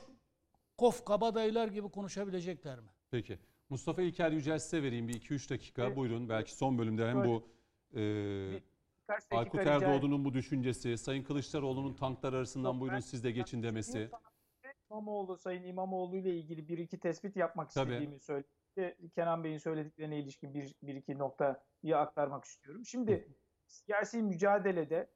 kof 0.77 1.05
kabadayılar 1.05 1.67
gibi 1.67 1.89
konuşabilecekler 1.89 2.79
mi? 2.79 2.89
Peki. 3.11 3.39
Mustafa 3.69 4.01
İlker 4.01 4.31
Yücel 4.31 4.59
size 4.59 4.83
vereyim 4.83 5.07
bir 5.07 5.21
2-3 5.21 5.49
dakika. 5.49 5.85
Evet. 5.85 5.97
Buyurun. 5.97 6.29
Belki 6.29 6.55
son 6.55 6.77
bölümde 6.77 7.07
hem 7.07 7.23
bu 7.23 7.43
e, 7.95 8.61
Aykut 9.31 9.59
Erdoğdu'nun 9.59 10.25
bu 10.25 10.33
düşüncesi, 10.33 10.97
Sayın 10.97 11.23
Kılıçdaroğlu'nun 11.23 11.93
tanklar 11.93 12.33
arasından 12.33 12.73
Yok, 12.73 12.81
buyurun 12.81 12.99
siz 12.99 13.23
de 13.23 13.31
geçin 13.31 13.63
demesi. 13.63 14.09
İmamoğlu, 14.91 15.37
Sayın 15.37 15.63
İmamoğlu 15.63 16.15
ile 16.15 16.37
ilgili 16.37 16.67
bir 16.67 16.77
iki 16.77 16.99
tespit 16.99 17.35
yapmak 17.35 17.71
Tabii. 17.71 17.91
istediğimi 17.91 18.19
söyledi. 18.77 19.11
Kenan 19.15 19.43
Bey'in 19.43 19.57
söylediklerine 19.57 20.19
ilişkin 20.19 20.53
bir, 20.53 20.75
bir 20.83 20.95
iki 20.95 21.17
noktayı 21.17 21.97
aktarmak 21.97 22.45
istiyorum. 22.45 22.85
Şimdi 22.85 23.27
siyasi 23.65 24.21
mücadelede 24.21 25.09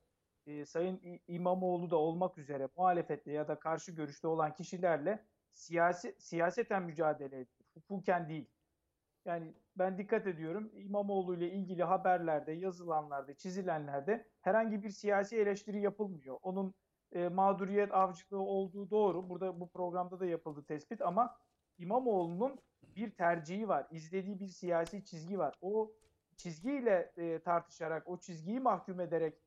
e, 0.46 0.66
Sayın 0.66 1.22
İmamoğlu 1.28 1.90
da 1.90 1.98
olmak 1.98 2.38
üzere 2.38 2.70
muhalefette 2.78 3.32
ya 3.32 3.48
da 3.48 3.60
karşı 3.60 3.92
görüşte 3.92 4.28
olan 4.28 4.54
kişilerle 4.54 5.26
siyasi 5.54 6.16
siyaseten 6.20 6.84
mücadele 6.84 7.36
edilir. 7.36 7.68
Hukuken 7.74 8.30
değil. 8.30 8.50
Yani 9.26 9.54
ben 9.76 9.98
dikkat 9.98 10.28
ediyorum 10.28 10.72
İmamoğlu 10.74 11.36
ile 11.36 11.52
ilgili 11.52 11.84
haberlerde, 11.84 12.52
yazılanlarda, 12.52 13.34
çizilenlerde 13.34 14.28
herhangi 14.42 14.84
bir 14.84 14.90
siyasi 14.90 15.38
eleştiri 15.38 15.82
yapılmıyor. 15.82 16.38
Onun 16.42 16.74
e, 17.12 17.28
mağduriyet 17.28 17.94
avcılığı 17.94 18.40
olduğu 18.40 18.90
doğru. 18.90 19.30
Burada 19.30 19.60
bu 19.60 19.70
programda 19.70 20.20
da 20.20 20.26
yapıldı 20.26 20.64
tespit 20.68 21.02
ama 21.02 21.38
İmamoğlu'nun 21.78 22.60
bir 22.96 23.12
tercihi 23.12 23.68
var. 23.68 23.88
izlediği 23.92 24.40
bir 24.40 24.48
siyasi 24.48 25.06
çizgi 25.06 25.40
var. 25.40 25.56
O 25.62 25.92
çizgiyle 26.36 27.12
e, 27.18 27.40
tartışarak, 27.40 28.08
o 28.08 28.18
çizgiyi 28.18 28.60
mahkum 28.60 29.00
ederek 29.00 29.42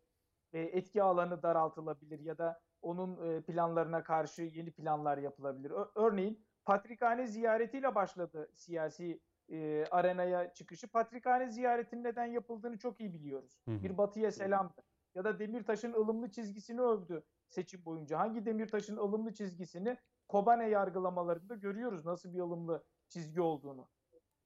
e, 0.52 0.61
etki 0.61 1.02
alanı 1.02 1.43
daraltılabilir 1.43 2.20
ya 2.20 2.39
da 2.39 2.61
onun 2.82 3.31
e, 3.31 3.43
planlarına 3.43 4.02
karşı 4.02 4.43
yeni 4.43 4.70
planlar 4.70 5.19
yapılabilir. 5.19 5.70
Ö- 5.70 5.90
örneğin 5.94 6.44
Patrikhane 6.65 7.27
ziyaretiyle 7.27 7.94
başladı 7.94 8.51
siyasi 8.55 9.20
e, 9.48 9.86
arenaya 9.90 10.52
çıkışı. 10.52 10.89
Patrikhane 10.89 11.51
ziyaretinin 11.51 12.05
neden 12.05 12.27
yapıldığını 12.27 12.78
çok 12.78 13.01
iyi 13.01 13.15
biliyoruz. 13.15 13.61
Hı 13.65 13.70
hı. 13.70 13.82
Bir 13.82 13.98
batıya 13.98 14.32
selamdı. 14.32 14.82
Ya 15.15 15.24
da 15.24 15.39
Demirtaş'ın 15.39 15.93
ılımlı 15.93 16.31
çizgisini 16.31 16.81
övdü 16.81 17.24
seçim 17.48 17.85
boyunca. 17.85 18.19
Hangi 18.19 18.47
Demirtaş'ın 18.47 18.97
ılımlı 18.97 19.35
çizgisini 19.35 19.97
Kobane 20.28 20.69
yargılamalarında 20.69 21.55
görüyoruz 21.55 22.05
nasıl 22.06 22.35
bir 22.35 22.40
ılımlı 22.40 22.85
çizgi 23.14 23.40
olduğunu. 23.40 23.88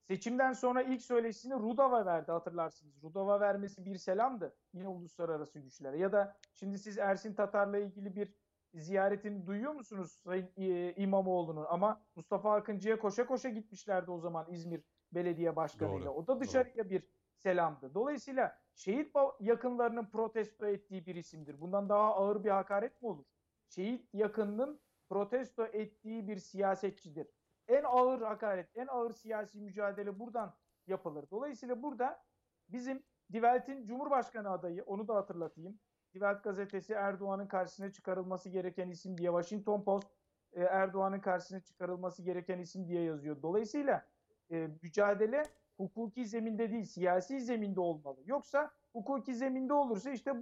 Seçimden 0.03 0.53
sonra 0.53 0.83
ilk 0.83 1.03
söyleşisini 1.03 1.55
Rudava 1.55 2.07
verdi 2.07 2.33
hatırlarsınız. 2.33 3.03
Rudava 3.03 3.41
vermesi 3.41 3.85
bir 3.85 3.97
selamdı 3.97 4.57
yine 4.73 4.89
uluslararası 4.89 5.61
güçlere. 5.61 5.99
Ya 5.99 6.13
da 6.13 6.37
şimdi 6.55 6.79
siz 6.79 6.99
Ersin 6.99 7.35
Tatar'la 7.35 7.79
ilgili 7.79 8.17
bir 8.17 8.35
ziyaretini 8.75 9.47
duyuyor 9.47 9.73
musunuz 9.73 10.13
Sayın 10.25 10.51
e, 10.57 10.95
İmamoğlu'nun? 10.95 11.67
Ama 11.69 12.03
Mustafa 12.17 12.55
Akıncı'ya 12.55 12.99
koşa 12.99 13.27
koşa 13.27 13.49
gitmişlerdi 13.49 14.11
o 14.11 14.19
zaman 14.19 14.47
İzmir 14.51 14.83
Belediye 15.13 15.57
Başkanı'yla. 15.57 16.07
Doğru, 16.07 16.15
O 16.15 16.27
da 16.27 16.41
dışarıya 16.41 16.91
bir 16.91 17.03
selamdı. 17.37 17.95
Dolayısıyla 17.95 18.59
şehit 18.75 19.17
yakınlarının 19.41 20.07
protesto 20.07 20.67
ettiği 20.67 21.07
bir 21.07 21.15
isimdir. 21.15 21.61
Bundan 21.61 21.89
daha 21.89 22.15
ağır 22.15 22.45
bir 22.45 22.51
hakaret 22.51 23.03
mi 23.03 23.09
olur? 23.09 23.25
Şehit 23.69 24.15
yakınının 24.15 24.81
protesto 25.09 25.65
ettiği 25.65 26.29
bir 26.29 26.37
siyasetçidir. 26.37 27.38
En 27.69 27.85
ağır 27.85 28.23
hakaret, 28.23 28.77
en 28.77 28.87
ağır 28.87 29.13
siyasi 29.13 29.61
mücadele 29.61 30.19
buradan 30.19 30.55
yapılır. 30.87 31.25
Dolayısıyla 31.31 31.83
burada 31.83 32.23
bizim 32.69 33.03
Die 33.33 33.41
Welt'in 33.41 33.87
Cumhurbaşkanı 33.87 34.51
adayı, 34.51 34.83
onu 34.85 35.09
da 35.09 35.15
hatırlatayım. 35.15 35.73
Die 36.15 36.21
Welt 36.21 36.45
gazetesi 36.45 36.93
Erdoğan'ın 36.93 37.47
karşısına 37.47 37.93
çıkarılması 37.93 38.49
gereken 38.49 38.91
isim 38.91 39.19
diye, 39.19 39.31
Washington 39.31 39.85
Post 39.85 40.09
e, 40.53 40.63
Erdoğan'ın 40.63 41.21
karşısına 41.21 41.61
çıkarılması 41.61 42.23
gereken 42.23 42.59
isim 42.59 42.89
diye 42.89 43.03
yazıyor. 43.03 43.43
Dolayısıyla 43.43 44.07
e, 44.51 44.69
mücadele 44.83 45.43
hukuki 45.77 46.27
zeminde 46.27 46.71
değil, 46.71 46.85
siyasi 46.85 47.41
zeminde 47.41 47.81
olmalı. 47.81 48.19
Yoksa 48.25 48.71
hukuki 48.93 49.35
zeminde 49.35 49.73
olursa 49.73 50.11
işte 50.11 50.33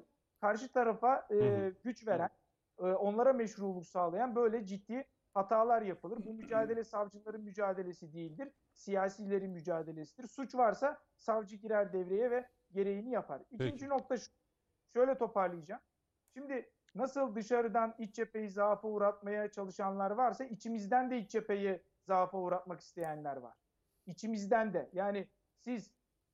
karşı 0.41 0.73
tarafa 0.73 1.27
e, 1.31 1.73
güç 1.85 2.07
veren, 2.07 2.31
e, 2.79 2.83
onlara 2.83 3.33
meşruluk 3.33 3.87
sağlayan 3.87 4.35
böyle 4.35 4.67
ciddi 4.67 5.05
hatalar 5.37 5.83
yapılır. 5.83 6.19
Bu 6.27 6.35
mücadele 6.35 6.85
savcıların 6.85 7.41
mücadelesi 7.41 8.13
değildir. 8.13 8.49
Siyasilerin 8.73 9.51
mücadelesidir. 9.51 10.29
Suç 10.29 10.55
varsa 10.55 10.99
savcı 11.19 11.57
girer 11.57 11.93
devreye 11.93 12.31
ve 12.31 12.49
gereğini 12.73 13.11
yapar. 13.11 13.43
İkinci 13.51 13.73
Peki. 13.73 13.89
nokta 13.89 14.17
şu. 14.17 14.31
Şöyle 14.93 15.19
toparlayacağım. 15.19 15.81
Şimdi 16.35 16.71
nasıl 16.95 17.35
dışarıdan 17.35 17.95
iç 17.99 18.15
cepheyi 18.15 18.49
zaafa 18.49 18.89
uğratmaya 18.89 19.51
çalışanlar 19.51 20.11
varsa 20.11 20.45
içimizden 20.45 21.11
de 21.11 21.19
iç 21.19 21.31
cepheyi 21.31 21.83
zaafa 22.07 22.39
uğratmak 22.39 22.81
isteyenler 22.81 23.37
var. 23.37 23.55
İçimizden 24.07 24.75
de. 24.75 24.91
Yani 24.93 25.29
siz 25.59 25.91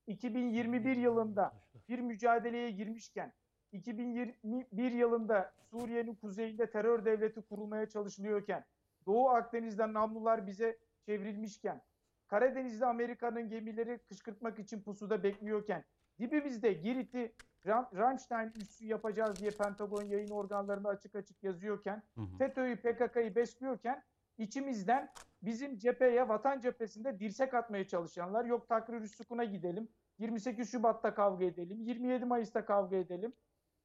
2021 0.07 0.97
yılında 0.97 1.53
bir 1.89 1.99
mücadeleye 1.99 2.71
girmişken 2.71 3.33
2021 3.71 4.91
yılında 4.91 5.53
Suriye'nin 5.69 6.15
kuzeyinde 6.15 6.69
terör 6.69 7.05
devleti 7.05 7.41
kurulmaya 7.41 7.89
çalışılıyorken 7.89 8.65
Doğu 9.05 9.29
Akdeniz'den 9.29 9.93
namlular 9.93 10.47
bize 10.47 10.77
çevrilmişken 11.05 11.81
Karadeniz'de 12.27 12.85
Amerika'nın 12.85 13.49
gemileri 13.49 13.97
kışkırtmak 13.97 14.59
için 14.59 14.81
pusuda 14.81 15.23
bekliyorken 15.23 15.83
dibimizde 16.19 16.73
Girit'i 16.73 17.35
Ram- 17.65 17.97
Ramstein 17.97 18.51
üssü 18.61 18.85
yapacağız 18.85 19.39
diye 19.39 19.51
Pentagon 19.51 20.03
yayın 20.03 20.29
organlarında 20.29 20.89
açık 20.89 21.15
açık 21.15 21.43
yazıyorken. 21.43 22.03
FETÖ'yü 22.37 22.75
PKK'yı 22.75 23.35
besliyorken 23.35 24.03
içimizden 24.37 25.11
bizim 25.41 25.77
cepheye, 25.77 26.29
vatan 26.29 26.59
cephesinde 26.59 27.19
dirsek 27.19 27.53
atmaya 27.53 27.87
çalışanlar 27.87 28.45
yok 28.45 28.69
takrir 28.69 29.07
sukuna 29.07 29.43
gidelim. 29.43 29.89
28 30.19 30.71
Şubat'ta 30.71 31.13
kavga 31.15 31.45
edelim. 31.45 31.81
27 31.81 32.25
Mayıs'ta 32.25 32.65
kavga 32.65 32.95
edelim. 32.95 33.33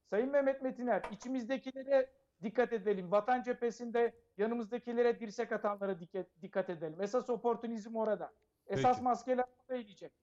Sayın 0.09 0.31
Mehmet 0.31 0.61
Metiner 0.61 1.03
içimizdekilere 1.11 2.09
dikkat 2.43 2.73
edelim. 2.73 3.11
Vatan 3.11 3.43
cephesinde 3.43 4.15
yanımızdakilere 4.37 5.19
dirsek 5.19 5.51
atanlara 5.51 5.99
dikkat, 6.41 6.69
edelim. 6.69 7.01
Esas 7.01 7.29
oportunizm 7.29 7.95
orada. 7.95 8.33
Esas 8.67 8.95
Peki. 8.95 9.03
maskeler 9.03 9.45
orada 9.59 9.81
inecek. 9.81 10.13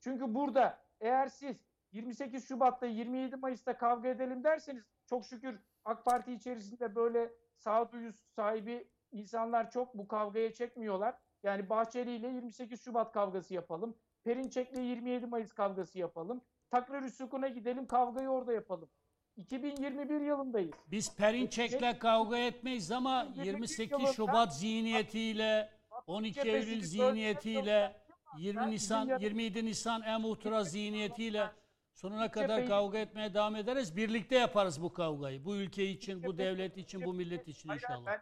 Çünkü 0.00 0.34
burada 0.34 0.78
eğer 1.00 1.26
siz 1.26 1.56
28 1.92 2.48
Şubat'ta 2.48 2.86
27 2.86 3.36
Mayıs'ta 3.36 3.76
kavga 3.76 4.08
edelim 4.08 4.44
derseniz 4.44 4.84
çok 5.06 5.24
şükür 5.24 5.60
AK 5.84 6.04
Parti 6.04 6.32
içerisinde 6.32 6.94
böyle 6.94 7.32
sağduyu 7.56 8.12
sahibi 8.12 8.88
insanlar 9.12 9.70
çok 9.70 9.94
bu 9.94 10.08
kavgaya 10.08 10.52
çekmiyorlar. 10.52 11.14
Yani 11.42 11.68
Bahçeli 11.68 12.16
ile 12.16 12.28
28 12.28 12.82
Şubat 12.82 13.12
kavgası 13.12 13.54
yapalım. 13.54 13.96
Perinçek'le 14.24 14.76
27 14.78 15.26
Mayıs 15.26 15.52
kavgası 15.52 15.98
yapalım. 15.98 16.44
Takrir 16.70 17.02
Üssükun'a 17.02 17.48
gidelim 17.48 17.86
kavgayı 17.86 18.28
orada 18.28 18.52
yapalım. 18.52 18.90
2021 19.36 20.20
yılındayız. 20.20 20.70
Biz 20.90 21.16
Perinçek'le 21.16 21.98
kavga 21.98 22.38
etmeyiz 22.38 22.90
ama 22.90 23.22
28 23.22 23.46
28 23.46 23.92
yılında- 23.92 24.12
Şubat 24.12 24.56
zihniyetiyle 24.56 25.70
12 26.06 26.34
cephesini 26.34 26.56
Eylül 26.70 26.82
zihniyetiyle 26.82 27.96
Ben 28.34 28.38
20 28.38 28.70
Nisan 28.70 29.08
bizim 29.08 29.20
27 29.20 29.64
Nisan 29.64 30.02
Emuhtıra 30.02 30.64
zihniyetiyle 30.64 31.50
sonuna 31.92 32.30
kadar 32.30 32.66
kavga 32.66 32.98
etmeye 32.98 33.34
devam 33.34 33.56
ederiz. 33.56 33.96
Birlikte 33.96 34.36
yaparız 34.36 34.82
bu 34.82 34.92
kavgayı. 34.92 35.44
Bu 35.44 35.56
ülke 35.56 35.84
için, 35.84 36.22
bu 36.22 36.38
devlet 36.38 36.76
için, 36.76 37.02
bu 37.04 37.14
millet 37.14 37.48
için 37.48 37.70
inşallah. 37.70 38.06
Ben 38.06 38.20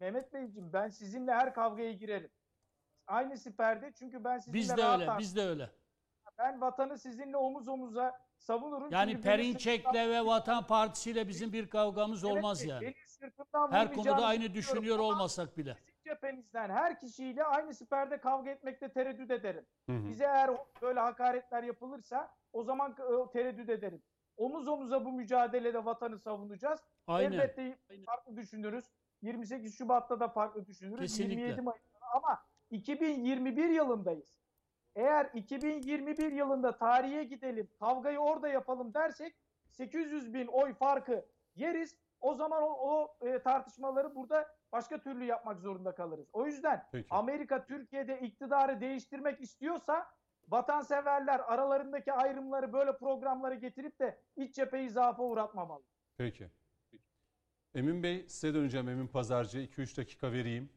Mehmet 0.00 0.32
Beyciğim 0.32 0.72
ben 0.72 0.88
sizinle 0.88 1.32
her 1.32 1.54
kavgaya 1.54 1.92
girerim. 1.92 2.30
Aynı 3.06 3.36
siperde 3.38 3.92
çünkü 3.98 4.24
ben 4.24 4.38
sizinle 4.38 4.58
Biz 4.58 4.76
de 4.76 4.84
öyle, 4.84 5.08
biz 5.18 5.36
de 5.36 5.42
öyle. 5.42 5.70
Ben 6.38 6.60
vatanı 6.60 6.98
sizinle 6.98 7.36
omuz 7.36 7.68
omuza 7.68 8.12
savunurum. 8.42 8.90
Yani 8.90 9.20
Perinçek'le 9.20 9.94
ve 9.94 10.26
Vatan 10.26 10.66
Partisi 10.66 11.10
ile 11.10 11.28
bizim 11.28 11.52
bir 11.52 11.70
kavgamız 11.70 12.24
Evet, 12.24 12.32
olmaz 12.36 12.64
yani. 12.64 12.94
Her 13.70 13.92
konuda 13.92 14.26
aynı 14.26 14.54
düşünüyor 14.54 14.98
olmasak 14.98 15.58
bile. 15.58 15.74
Sizin 15.74 16.02
cephenizden 16.04 16.70
her 16.70 17.00
kişiyle 17.00 17.44
aynı 17.44 17.74
siperde 17.74 18.20
kavga 18.20 18.50
etmekte 18.50 18.92
tereddüt 18.92 19.30
ederim. 19.30 19.66
Hı 19.86 19.92
hı. 19.92 20.08
Bize 20.08 20.24
eğer 20.24 20.50
böyle 20.82 21.00
hakaretler 21.00 21.62
yapılırsa 21.62 22.34
o 22.52 22.64
zaman 22.64 22.96
tereddüt 23.32 23.68
ederim. 23.68 24.02
Omuz 24.36 24.68
omuza 24.68 25.04
bu 25.04 25.12
mücadelede 25.12 25.84
vatanı 25.84 26.18
savunacağız. 26.18 26.80
Aynen. 27.06 27.32
Elbette 27.32 27.78
farklı 28.06 28.36
düşünürüz. 28.36 28.84
28 29.22 29.78
Şubat'ta 29.78 30.20
da 30.20 30.28
farklı 30.28 30.66
düşünürüz. 30.66 31.00
Kesinlikle. 31.00 31.34
27 31.34 31.62
Mayıs'ta 31.62 32.06
ama 32.14 32.42
2021 32.70 33.68
yılındayız. 33.68 34.34
Eğer 34.96 35.30
2021 35.34 36.32
yılında 36.32 36.78
tarihe 36.78 37.24
gidelim, 37.24 37.68
kavgayı 37.78 38.18
orada 38.18 38.48
yapalım 38.48 38.94
dersek 38.94 39.34
800 39.68 40.34
bin 40.34 40.46
oy 40.46 40.74
farkı 40.74 41.26
yeriz. 41.54 41.96
O 42.20 42.34
zaman 42.34 42.62
o, 42.62 42.66
o, 42.66 43.16
e, 43.26 43.38
tartışmaları 43.38 44.14
burada 44.14 44.48
başka 44.72 44.98
türlü 45.00 45.24
yapmak 45.24 45.60
zorunda 45.60 45.94
kalırız. 45.94 46.28
O 46.32 46.46
yüzden 46.46 46.86
Peki. 46.92 47.06
Amerika 47.10 47.66
Türkiye'de 47.66 48.20
iktidarı 48.20 48.80
değiştirmek 48.80 49.40
istiyorsa 49.40 50.06
vatanseverler 50.48 51.40
aralarındaki 51.40 52.12
ayrımları 52.12 52.72
böyle 52.72 52.96
programları 52.96 53.54
getirip 53.54 53.98
de 53.98 54.18
iç 54.36 54.54
cepheyi 54.54 54.90
zaafa 54.90 55.22
uğratmamalı. 55.22 55.82
Peki. 56.16 56.50
Emin 57.74 58.02
Bey 58.02 58.24
size 58.28 58.54
döneceğim 58.54 58.88
Emin 58.88 59.06
Pazarcı. 59.06 59.58
2-3 59.58 59.96
dakika 59.96 60.32
vereyim. 60.32 60.70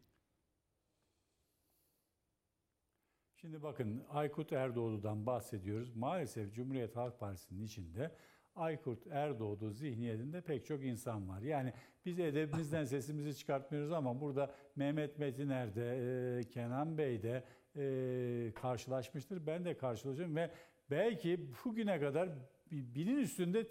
Şimdi 3.45 3.63
bakın 3.63 4.03
Aykut 4.09 4.53
Erdoğdu'dan 4.53 5.25
bahsediyoruz. 5.25 5.95
Maalesef 5.95 6.53
Cumhuriyet 6.53 6.95
Halk 6.95 7.19
Partisi'nin 7.19 7.63
içinde 7.65 8.11
Aykut 8.55 9.07
Erdoğdu 9.07 9.71
zihniyetinde 9.71 10.41
pek 10.41 10.65
çok 10.65 10.83
insan 10.83 11.29
var. 11.29 11.41
Yani 11.41 11.73
biz 12.05 12.19
edebimizden 12.19 12.83
sesimizi 12.85 13.37
çıkartmıyoruz 13.37 13.91
ama 13.91 14.21
burada 14.21 14.55
Mehmet 14.75 15.19
Metiner 15.19 15.75
de, 15.75 15.97
e, 16.39 16.43
Kenan 16.43 16.97
Bey 16.97 17.23
de 17.23 17.43
e, 17.75 18.51
karşılaşmıştır. 18.55 19.47
Ben 19.47 19.65
de 19.65 19.77
karşılaşıyorum 19.77 20.35
ve 20.35 20.51
belki 20.91 21.39
bugüne 21.65 21.99
kadar 21.99 22.29
bi- 22.71 22.95
binin 22.95 23.17
üstünde 23.17 23.67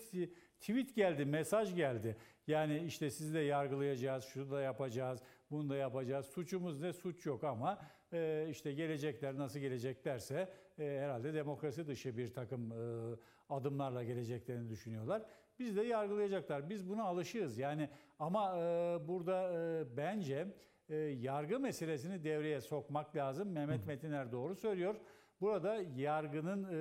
tweet 0.61 0.95
geldi, 0.95 1.25
mesaj 1.25 1.75
geldi. 1.75 2.17
Yani 2.47 2.79
işte 2.79 3.11
sizi 3.11 3.35
de 3.35 3.41
yargılayacağız, 3.41 4.25
şunu 4.25 4.51
da 4.51 4.61
yapacağız, 4.61 5.21
bunu 5.51 5.69
da 5.69 5.77
yapacağız. 5.77 6.27
Suçumuz 6.27 6.81
ne? 6.81 6.93
Suç 6.93 7.27
yok 7.27 7.45
ama 7.45 7.79
e, 8.15 8.47
işte 8.51 8.73
gelecekler 8.73 9.39
nasıl 9.39 9.59
geleceklerse 9.59 10.49
e, 10.79 10.99
herhalde 11.01 11.35
demokrasi 11.35 11.87
dışı 11.87 12.17
bir 12.17 12.35
takım 12.35 12.73
e, 12.73 13.17
adımlarla 13.49 14.05
geleceklerini 14.05 14.69
düşünüyorlar. 14.69 15.23
Biz 15.59 15.77
de 15.77 15.83
yargılayacaklar. 15.83 16.71
Biz 16.71 16.89
buna 16.89 17.05
alışığız. 17.05 17.59
Yani 17.59 17.89
ama 18.19 18.59
e, 18.59 18.99
burada 19.09 19.53
e, 19.53 19.97
bence 19.97 20.47
e, 20.89 20.97
yargı 20.97 21.61
meselesini 21.61 22.25
devreye 22.25 22.61
sokmak 22.61 23.17
lazım. 23.17 23.49
Mehmet 23.49 23.87
Metiner 23.87 24.33
doğru 24.33 24.55
söylüyor. 24.55 24.95
Burada 25.41 25.77
yargının 25.97 26.65
e, 26.65 26.75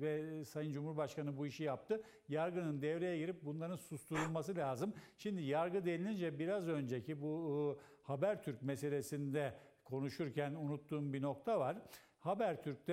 ve 0.00 0.44
Sayın 0.44 0.72
Cumhurbaşkanı 0.72 1.36
bu 1.36 1.46
işi 1.46 1.64
yaptı. 1.64 2.02
Yargının 2.28 2.82
devreye 2.82 3.18
girip 3.18 3.42
bunların 3.42 3.76
susturulması 3.76 4.56
lazım. 4.56 4.94
Şimdi 5.18 5.42
yargı 5.42 5.86
denilince 5.86 6.38
biraz 6.38 6.68
önceki 6.68 7.22
bu 7.22 7.76
e, 7.78 8.00
Habertürk 8.02 8.62
meselesinde 8.62 9.54
konuşurken 9.90 10.54
unuttuğum 10.54 11.12
bir 11.12 11.22
nokta 11.22 11.60
var. 11.60 11.76
Habertürk'te 12.18 12.92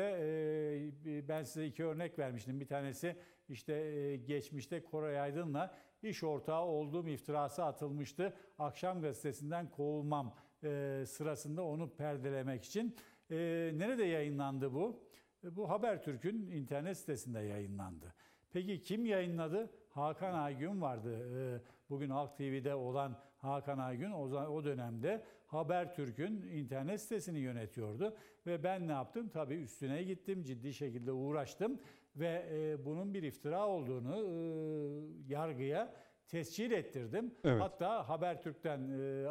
e, 1.06 1.28
ben 1.28 1.44
size 1.44 1.66
iki 1.66 1.86
örnek 1.86 2.20
vermiştim. 2.20 2.60
Bir 2.60 2.68
tanesi 2.68 3.18
işte 3.50 3.74
e, 3.74 4.18
geçmişte 4.18 4.84
Koray 4.84 5.20
Aydın'la 5.20 5.78
iş 6.04 6.24
ortağı 6.24 6.66
olduğum 6.66 7.08
iftirası 7.08 7.66
atılmıştı. 7.66 8.34
Akşam 8.60 9.02
gazetesinden 9.02 9.72
kovulmam 9.72 10.36
e, 10.64 11.04
sırasında 11.08 11.64
onu 11.64 11.96
perdelemek 11.96 12.64
için. 12.64 12.96
Nerede 13.30 14.04
yayınlandı 14.04 14.74
bu? 14.74 15.04
Bu 15.44 15.70
Habertürk'ün 15.70 16.52
internet 16.52 16.98
sitesinde 16.98 17.40
yayınlandı. 17.40 18.14
Peki 18.50 18.82
kim 18.82 19.06
yayınladı? 19.06 19.72
Hakan 19.90 20.34
Aygün 20.34 20.82
vardı. 20.82 21.64
Bugün 21.90 22.10
Halk 22.10 22.38
TV'de 22.38 22.76
olan 22.76 23.18
Hakan 23.38 23.80
Aygün 23.80 24.12
o 24.12 24.64
dönemde 24.64 25.24
Habertürk'ün 25.48 26.42
internet 26.42 27.02
sitesini 27.02 27.40
yönetiyordu. 27.40 28.18
Ve 28.46 28.64
ben 28.64 28.88
ne 28.88 28.92
yaptım? 28.92 29.30
Tabii 29.30 29.56
üstüne 29.56 30.04
gittim, 30.04 30.44
ciddi 30.44 30.74
şekilde 30.74 31.12
uğraştım. 31.12 31.80
Ve 32.16 32.46
e, 32.52 32.86
bunun 32.86 33.14
bir 33.14 33.24
iftira 33.24 33.68
olduğunu 33.68 34.16
e, 34.16 35.34
yargıya 35.34 35.94
tescil 36.28 36.72
ettirdim. 36.72 37.36
Evet. 37.44 37.62
Hatta 37.62 38.10
Habertürk'ten 38.10 38.90
e, 38.90 39.28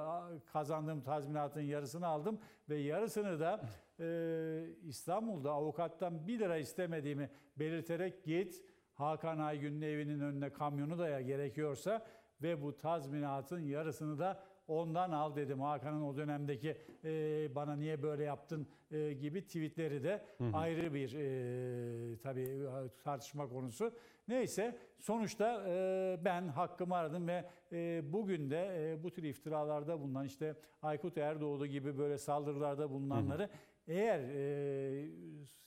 kazandığım 0.53 1.01
tazminatın 1.03 1.61
yarısını 1.61 2.07
aldım 2.07 2.41
ve 2.69 2.77
yarısını 2.77 3.41
da 3.41 3.61
e, 4.01 4.67
İstanbul'da 4.83 5.53
avukattan 5.53 6.27
1 6.27 6.39
lira 6.39 6.57
istemediğimi 6.57 7.31
belirterek 7.59 8.25
git 8.25 8.63
Hakan 8.93 9.39
Aygün'ün 9.39 9.83
evinin 9.83 10.21
önüne 10.21 10.53
kamyonu 10.53 10.99
daya 10.99 11.21
gerekiyorsa 11.21 12.07
ve 12.43 12.63
bu 12.63 12.77
tazminatın 12.77 13.61
yarısını 13.61 14.19
da 14.19 14.43
ondan 14.69 15.11
al 15.11 15.37
dedim. 15.37 15.61
Hakan'ın 15.61 16.03
o 16.03 16.17
dönemdeki 16.17 16.77
e, 17.05 17.55
bana 17.55 17.77
niye 17.77 18.03
böyle 18.03 18.25
yaptın 18.25 18.67
e, 18.91 19.13
gibi 19.13 19.47
tweetleri 19.47 20.03
de 20.05 20.25
ayrı 20.53 20.95
bir 20.95 21.15
e, 21.15 22.19
tabii 22.19 22.59
tartışma 23.05 23.49
konusu. 23.49 23.93
Neyse 24.29 24.79
sonuçta 24.99 25.65
e, 25.69 26.19
ben 26.25 26.49
hakkımı 26.49 26.95
aradım 26.95 27.29
ve 27.29 27.45
e, 27.73 28.03
bugün 28.13 28.51
de 28.51 28.93
e, 28.93 29.03
bu 29.03 29.11
tür 29.11 29.23
iftiralarda 29.23 30.01
bulunan 30.01 30.25
işte 30.25 30.57
Aykut 30.83 31.19
Erdoğdu 31.19 31.67
gibi 31.67 31.99
böyle 31.99 32.19
saldırılarda 32.19 32.91
bulunanları 32.91 33.49
eğer 33.89 34.21
e, 34.21 35.11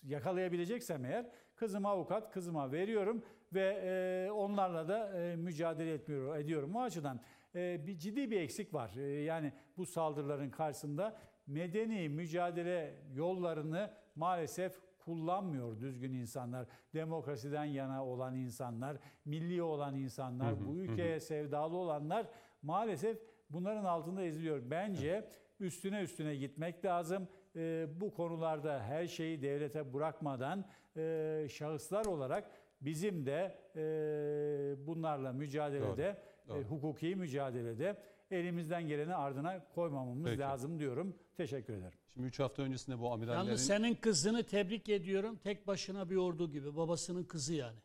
yakalayabileceksem 0.04 1.06
eğer 1.06 1.26
kızıma 1.56 1.90
avukat 1.90 2.32
kızıma 2.32 2.72
veriyorum 2.72 3.24
ve 3.54 3.82
e, 3.84 4.32
onlarla 4.32 4.88
da 4.88 5.22
e, 5.22 5.36
mücadele 5.36 5.94
etmiyor 5.94 6.38
ediyorum. 6.38 6.76
O 6.76 6.82
açıdan 6.82 7.18
e, 7.18 7.22
bir 7.56 7.98
ciddi 7.98 8.32
bir 8.32 8.42
eksik 8.42 8.74
var. 8.74 8.96
E, 8.96 9.02
yani 9.02 9.54
bu 9.78 9.86
saldırıların 9.86 10.50
karşısında 10.50 11.18
medeni 11.48 12.10
mücadele 12.10 12.96
yollarını 13.14 13.92
maalesef 14.16 14.80
kullanmıyor 15.00 15.80
düzgün 15.80 16.14
insanlar. 16.14 16.68
Demokrasiden 16.94 17.66
yana 17.66 18.06
olan 18.06 18.36
insanlar, 18.36 18.98
milli 19.26 19.64
olan 19.64 19.96
insanlar, 19.96 20.68
bu 20.68 20.76
ülkeye 20.76 21.20
sevdalı 21.20 21.78
olanlar 21.78 22.28
maalesef 22.62 23.18
bunların 23.50 23.86
altında 23.86 24.22
eziliyor. 24.22 24.62
Bence 24.66 25.28
üstüne 25.60 26.02
üstüne 26.02 26.36
gitmek 26.36 26.86
lazım. 26.86 27.28
Ee, 27.56 27.88
bu 28.02 28.14
konularda 28.14 28.84
her 28.84 29.08
şeyi 29.08 29.42
devlete 29.42 29.94
bırakmadan 29.94 30.66
e, 30.98 31.48
şahıslar 31.50 32.06
olarak 32.06 32.52
bizim 32.82 33.26
de 33.26 33.58
e, 33.76 34.88
bunlarla 34.88 35.34
mücadelede, 35.34 36.06
Doğru, 36.06 36.16
doğru. 36.50 36.64
hukuki 36.64 37.16
mücadelede 37.16 37.98
elimizden 38.32 38.88
geleni 38.88 39.16
ardına 39.16 39.66
koymamamız 39.76 40.26
Peki. 40.26 40.40
lazım 40.40 40.80
diyorum. 40.80 41.16
Teşekkür 41.38 41.74
ederim. 41.74 42.00
Şimdi 42.14 42.28
3 42.28 42.40
hafta 42.40 42.64
öncesinde 42.64 43.00
bu 43.00 43.12
amirallerin... 43.12 43.46
Yalnız 43.46 43.66
senin 43.66 43.96
kızını 43.96 44.44
tebrik 44.44 44.90
ediyorum. 44.90 45.38
Tek 45.44 45.68
başına 45.68 46.10
bir 46.10 46.16
ordu 46.16 46.52
gibi. 46.52 46.76
Babasının 46.76 47.24
kızı 47.24 47.54
yani. 47.54 47.80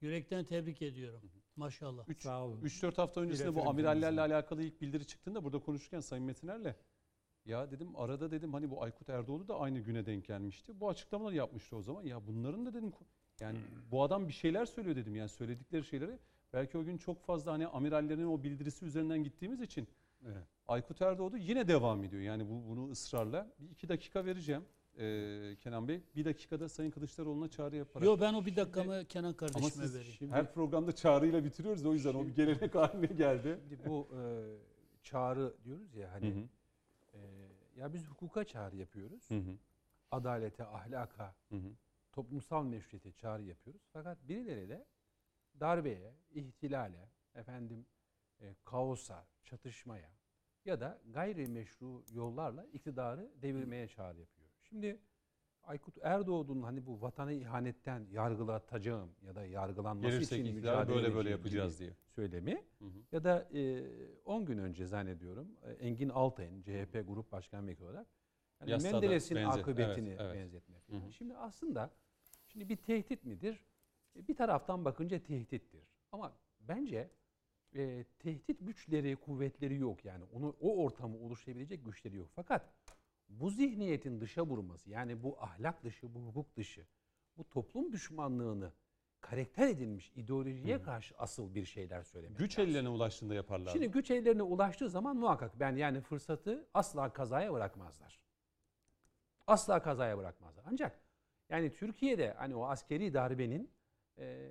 Yürekten 0.00 0.44
tebrik 0.44 0.82
ediyorum. 0.82 1.22
Maşallah. 1.56 2.08
Üç- 2.08 2.22
Sağ 2.22 2.44
olun. 2.44 2.60
3-4 2.60 2.96
hafta 2.96 3.20
öncesinde 3.20 3.48
bu 3.48 3.52
İletirim 3.52 3.68
amirallerle 3.68 4.20
alakalı 4.20 4.62
ilk 4.62 4.80
bildiri 4.80 5.06
çıktığında 5.06 5.44
burada 5.44 5.58
konuşurken 5.58 6.00
Sayın 6.00 6.24
Metiner'le 6.24 6.74
ya 7.44 7.70
dedim 7.70 7.96
arada 7.96 8.30
dedim 8.30 8.52
hani 8.54 8.70
bu 8.70 8.82
Aykut 8.82 9.08
Erdoğdu 9.08 9.48
da 9.48 9.60
aynı 9.60 9.78
güne 9.78 10.06
denk 10.06 10.24
gelmişti. 10.26 10.80
Bu 10.80 10.88
açıklamaları 10.88 11.34
yapmıştı 11.34 11.76
o 11.76 11.82
zaman. 11.82 12.02
Ya 12.04 12.26
bunların 12.26 12.66
da 12.66 12.74
dedim 12.74 12.92
yani 13.40 13.58
bu 13.90 14.02
adam 14.02 14.28
bir 14.28 14.32
şeyler 14.32 14.66
söylüyor 14.66 14.96
dedim. 14.96 15.16
Yani 15.16 15.28
söyledikleri 15.28 15.84
şeyleri 15.84 16.18
belki 16.56 16.78
o 16.78 16.84
gün 16.84 16.98
çok 16.98 17.22
fazla 17.22 17.52
hani 17.52 17.66
amirallerin 17.66 18.26
o 18.26 18.42
bildirisi 18.42 18.84
üzerinden 18.84 19.24
gittiğimiz 19.24 19.60
için 19.60 19.88
Aykut 20.68 21.02
Erdoğdu 21.02 21.36
yine 21.36 21.68
devam 21.68 22.04
ediyor. 22.04 22.22
Yani 22.22 22.48
bu, 22.48 22.68
bunu 22.68 22.90
ısrarla. 22.90 23.52
Bir 23.58 23.70
iki 23.70 23.88
dakika 23.88 24.24
vereceğim 24.24 24.64
ee, 24.98 25.56
Kenan 25.60 25.88
Bey. 25.88 26.02
Bir 26.16 26.24
dakikada 26.24 26.68
Sayın 26.68 26.90
Kılıçdaroğlu'na 26.90 27.48
çağrı 27.48 27.76
yaparak. 27.76 28.06
Yo 28.06 28.20
ben 28.20 28.34
o 28.34 28.46
bir 28.46 28.56
dakikamı 28.56 29.04
Kenan 29.04 29.28
Ama 29.28 29.36
kardeşime 29.36 29.70
siz 29.70 29.94
vereyim. 29.94 30.30
her 30.30 30.54
programda 30.54 30.92
çağrıyla 30.92 31.44
bitiriyoruz 31.44 31.86
o 31.86 31.92
yüzden 31.92 32.14
o 32.14 32.26
bir 32.26 32.34
gelenek 32.34 32.74
haline 32.74 33.06
geldi. 33.06 33.60
Şimdi 33.68 33.88
bu 33.88 34.08
e, 34.12 34.20
çağrı 35.02 35.54
diyoruz 35.64 35.94
ya 35.94 36.12
hani 36.12 36.30
Hı 36.30 36.38
hı. 36.38 36.44
e, 37.14 37.20
ya 37.80 37.92
biz 37.92 38.06
hukuka 38.06 38.44
çağrı 38.44 38.76
yapıyoruz. 38.76 39.30
Hı 39.30 39.38
hı. 39.38 39.56
Adalete, 40.10 40.64
ahlaka, 40.64 41.34
Hı 41.48 41.56
hı. 41.56 41.70
toplumsal 42.12 42.64
meşruiyete 42.64 43.12
çağrı 43.12 43.42
yapıyoruz. 43.42 43.82
Fakat 43.92 44.28
birileri 44.28 44.68
de 44.68 44.84
darbeye, 45.60 46.14
ihtilale, 46.30 47.10
efendim 47.34 47.86
e, 48.40 48.54
kaosa, 48.64 49.26
çatışmaya, 49.44 50.10
ya 50.64 50.80
da 50.80 51.00
gayrimeşru 51.06 52.04
yollarla 52.12 52.66
iktidarı 52.72 53.32
devirmeye 53.42 53.88
çağrı 53.88 54.20
yapıyor. 54.20 54.48
Şimdi 54.62 55.00
Aykut 55.62 55.98
Erdoğan'ın 56.02 56.62
hani 56.62 56.86
bu 56.86 57.02
vatana 57.02 57.32
ihanetten 57.32 58.06
yargılatacağım 58.10 59.10
ya 59.22 59.34
da 59.34 59.46
yargılanması 59.46 60.10
Gelirsek 60.10 60.40
için 60.40 60.54
mücadele 60.54 60.96
böyle 60.96 61.14
böyle 61.14 61.30
yapacağız 61.30 61.80
diye. 61.80 61.90
söylemi 62.06 62.64
Hı 62.78 62.84
hı. 62.84 62.98
ya 63.12 63.24
da 63.24 63.48
e, 63.54 63.84
10 64.24 64.44
gün 64.44 64.58
önce 64.58 64.86
zannediyorum 64.86 65.48
e, 65.64 65.72
Engin 65.72 66.08
Altay'ın 66.08 66.62
CHP 66.62 67.04
Grup 67.08 67.32
Başkan 67.32 67.66
Vekili 67.66 67.84
olarak 67.84 68.06
yani 68.66 68.82
Menderes'in 68.82 69.36
akıbetini 69.36 70.08
evet, 70.08 70.20
evet. 70.20 70.34
benzetmek. 70.34 70.88
Hı 70.88 70.96
hı. 70.96 71.12
Şimdi 71.12 71.36
aslında 71.36 71.90
şimdi 72.48 72.68
bir 72.68 72.76
tehdit 72.76 73.24
midir? 73.24 73.64
Bir 74.28 74.36
taraftan 74.36 74.84
bakınca 74.84 75.22
tehdittir. 75.22 75.88
Ama 76.12 76.32
bence 76.60 77.10
e, 77.74 78.04
tehdit 78.18 78.66
güçleri, 78.66 79.16
kuvvetleri 79.16 79.76
yok 79.76 80.04
yani. 80.04 80.24
Onu 80.32 80.56
o 80.60 80.84
ortamı 80.84 81.18
oluşturabilecek 81.18 81.84
güçleri 81.84 82.16
yok. 82.16 82.28
Fakat 82.34 82.72
bu 83.28 83.50
zihniyetin 83.50 84.20
dışa 84.20 84.46
vurması 84.46 84.90
yani 84.90 85.22
bu 85.22 85.36
ahlak 85.42 85.84
dışı, 85.84 86.14
bu 86.14 86.20
hukuk 86.20 86.56
dışı, 86.56 86.86
bu 87.36 87.48
toplum 87.48 87.92
düşmanlığını 87.92 88.72
karakter 89.20 89.68
edilmiş 89.68 90.12
ideolojiye 90.16 90.82
karşı 90.82 91.14
asıl 91.18 91.54
bir 91.54 91.64
şeyler 91.64 92.02
söylemek 92.02 92.38
Güç 92.38 92.58
lazım. 92.58 92.70
ellerine 92.70 92.88
ulaştığında 92.88 93.34
yaparlar. 93.34 93.72
Şimdi 93.72 93.90
güç 93.90 94.10
ellerine 94.10 94.42
ulaştığı 94.42 94.90
zaman 94.90 95.16
muhakkak 95.16 95.60
ben 95.60 95.76
yani 95.76 96.00
fırsatı 96.00 96.68
asla 96.74 97.12
kazaya 97.12 97.52
bırakmazlar. 97.52 98.20
Asla 99.46 99.82
kazaya 99.82 100.18
bırakmazlar. 100.18 100.64
Ancak 100.66 101.00
yani 101.48 101.72
Türkiye'de 101.72 102.32
hani 102.32 102.54
o 102.56 102.64
askeri 102.66 103.14
darbenin 103.14 103.70
eee, 104.18 104.50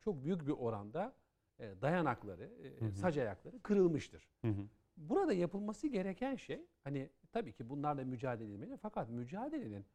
çok 0.00 0.24
büyük 0.24 0.46
bir 0.46 0.52
oranda 0.52 1.14
eee, 1.60 1.82
dayanakları, 1.82 2.50
eee, 2.64 2.80
Hı 2.80 2.84
hı. 2.84 2.92
sac 2.92 3.18
ayakları 3.18 3.60
kırılmıştır. 3.62 4.28
Hı 4.44 4.48
hı. 4.48 4.68
Burada 4.96 5.32
yapılması 5.32 5.86
gereken 5.88 6.36
şey 6.36 6.66
hani 6.84 7.10
tabii 7.32 7.52
ki 7.52 7.68
bunlarla 7.70 8.04
mücadele 8.04 8.48
edilmeli 8.48 8.76
fakat 8.76 9.10
mücadelenin 9.10 9.86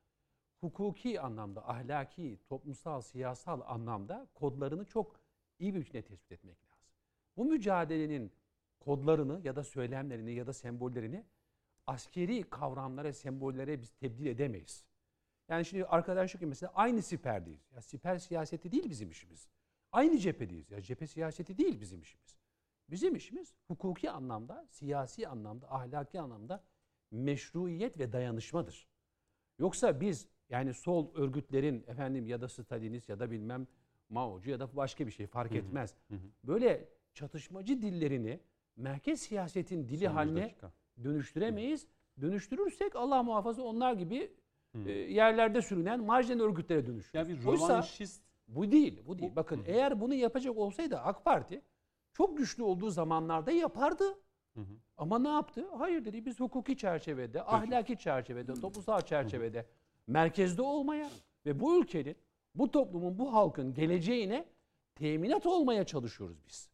hukuki 0.62 1.22
anlamda, 1.22 1.70
ahlaki, 1.70 2.40
toplumsal, 2.50 3.02
siyasal 3.02 3.62
anlamda 3.66 4.28
kodlarını 4.34 4.86
çok 4.86 5.20
iyi 5.60 5.76
bir 5.76 5.82
biçimde 5.82 6.02
tespit 6.02 6.32
etmek 6.32 6.64
lazım. 6.64 6.86
Bu 7.38 7.46
mücadelenin 7.46 8.32
kodlarını 8.80 9.42
ya 9.44 9.56
da 9.56 9.64
söylemlerini 9.64 10.34
ya 10.34 10.48
da 10.48 10.54
sembollerini 10.54 11.26
askeri 11.88 12.44
kavramlara, 12.44 13.14
sembollere 13.14 13.82
biz 13.82 13.90
tebdil 13.92 14.26
edemeyiz. 14.26 14.86
Yani 15.50 15.66
şimdi 15.66 15.86
arkadaşlık 15.86 16.42
gibi 16.42 16.50
mesela 16.50 16.72
aynı 16.76 17.02
siperdeyiz. 17.02 17.72
Ya 17.76 17.82
siper 17.82 18.18
siyaseti 18.18 18.72
değil 18.72 18.90
bizim 18.90 19.10
işimiz. 19.10 19.50
Aynı 19.92 20.18
cephedeyiz. 20.18 20.72
Ya 20.72 20.82
cephe 20.82 21.08
siyaseti 21.08 21.58
değil 21.58 21.82
bizim 21.82 22.02
işimiz. 22.02 22.38
Bizim 22.90 23.16
işimiz 23.16 23.54
hukuki 23.68 24.12
anlamda, 24.12 24.68
siyasi 24.70 25.28
anlamda, 25.28 25.74
ahlaki 25.76 26.20
anlamda 26.20 26.64
meşruiyet 27.12 28.00
ve 28.00 28.12
dayanışmadır. 28.12 28.88
Yoksa 29.60 30.02
biz 30.02 30.28
yani 30.50 30.74
sol 30.74 31.16
örgütlerin 31.16 31.84
efendim 31.88 32.28
ya 32.28 32.42
da 32.42 32.48
Stalinist 32.50 33.10
ya 33.10 33.20
da 33.20 33.32
bilmem 33.32 33.68
Mao'cu 34.10 34.50
ya 34.52 34.60
da 34.60 34.76
başka 34.76 35.08
bir 35.08 35.12
şey 35.12 35.28
fark 35.28 35.56
etmez. 35.56 35.96
hı 36.10 36.16
hı. 36.16 36.20
Böyle 36.44 36.90
çatışmacı 37.14 37.82
dillerini 37.82 38.40
merkez 38.76 39.22
siyasetin 39.22 39.88
dili 39.90 40.06
Son 40.06 40.14
haline 40.14 40.44
dakika. 40.44 40.72
dönüştüremeyiz. 41.04 41.88
Dönüştürürsek 42.22 42.96
Allah 42.96 43.24
muhafaza 43.24 43.62
onlar 43.64 43.94
gibi 43.94 44.22
Hı. 44.22 44.45
E, 44.86 44.92
yerlerde 44.92 45.62
sürünen 45.62 46.04
marjinal 46.04 46.44
örgütlere 46.44 46.86
dönüşür. 46.86 47.12
Yani 47.14 47.30
bir 47.30 47.44
rövanşist 47.44 48.22
bu 48.48 48.72
değil, 48.72 49.04
bu 49.08 49.20
değil. 49.20 49.32
Bu- 49.32 49.36
Bakın 49.36 49.58
Hı 49.58 49.62
hı. 49.62 49.66
eğer 49.68 50.02
bunu 50.02 50.14
yapacak 50.14 50.58
olsaydı 50.58 50.98
AK 50.98 51.26
Parti 51.26 51.62
çok 52.14 52.38
güçlü 52.38 52.64
olduğu 52.64 52.90
zamanlarda 52.90 53.52
yapardı. 53.52 54.04
Hı 54.54 54.62
hı. 54.62 54.74
Ama 54.98 55.20
ne 55.20 55.28
yaptı? 55.28 55.66
Hayır 55.78 56.06
dedi 56.06 56.26
biz 56.26 56.40
hukuki 56.40 56.78
çerçevede, 56.78 57.44
ahlaki 57.44 57.98
çerçevede, 57.98 58.54
toplumsal 58.54 59.02
çerçevede 59.02 59.66
merkezde 60.08 60.62
olmaya 60.62 61.10
ve 61.46 61.60
bu 61.60 61.80
ülkenin, 61.82 62.16
bu 62.56 62.72
toplumun, 62.72 63.20
bu 63.20 63.34
halkın 63.34 63.74
geleceğine 63.74 64.46
teminat 64.96 65.46
olmaya 65.46 65.84
çalışıyoruz 65.84 66.38
biz. 66.48 66.70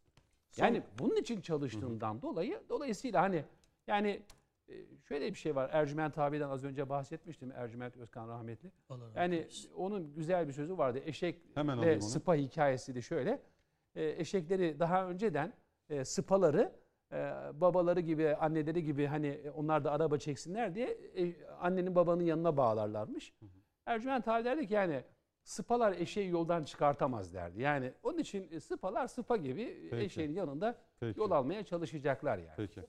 Yani 0.57 0.84
bunun 0.99 1.15
için 1.15 1.41
çalıştığından 1.41 2.22
dolayı 2.22 2.61
dolayısıyla 2.69 3.22
hani 3.22 3.44
yani 3.88 4.22
şöyle 5.08 5.30
bir 5.30 5.38
şey 5.38 5.56
var. 5.56 5.70
Ercüment 5.74 6.18
abi'den 6.18 6.50
az 6.50 6.64
önce 6.64 6.90
bahsetmiştim. 6.90 7.52
Ercüment 7.52 7.98
Özkan 7.98 8.28
rahmetli. 8.28 8.72
Allah 8.90 9.10
Yani 9.16 9.36
eylesin. 9.36 9.72
onun 9.74 10.14
güzel 10.16 10.48
bir 10.48 10.54
sözü 10.54 10.78
vardı. 10.78 11.00
Eşek 11.06 11.42
Hemen 11.56 11.82
ve 11.82 12.02
sıpa 12.02 12.36
hikayesi 12.36 12.96
de 12.96 13.02
şöyle. 13.02 13.42
E, 13.96 14.10
eşekleri 14.10 14.80
daha 14.80 15.10
önceden 15.10 15.54
e, 15.90 16.06
sıpaları 16.06 16.72
e, 17.12 17.16
babaları 17.54 18.00
gibi, 18.00 18.36
anneleri 18.36 18.84
gibi 18.84 19.06
hani 19.06 19.28
e, 19.28 19.50
onlar 19.50 19.84
da 19.84 19.92
araba 19.92 20.18
çeksinler 20.18 20.76
diye 20.76 20.98
annenin 21.60 21.96
babanın 21.96 22.24
yanına 22.24 22.58
bağlarlarmış. 22.58 23.34
Ercüment 23.86 24.28
abi 24.28 24.46
derdi 24.46 24.68
ki 24.68 24.74
yani 24.74 25.04
sıpalar 25.44 25.92
eşeği 25.94 26.30
yoldan 26.30 26.64
çıkartamaz 26.64 27.34
derdi. 27.34 27.62
Yani 27.62 27.94
onun 28.04 28.18
için 28.18 28.60
sıpalar 28.60 29.08
sıpa 29.08 29.38
gibi 29.38 29.88
Peki. 29.90 30.04
eşeğin 30.06 30.34
yanında 30.34 30.76
Peki. 31.00 31.20
yol 31.20 31.32
almaya 31.32 31.64
çalışacaklar 31.64 32.38
yani. 32.38 32.54
Peki. 32.58 32.82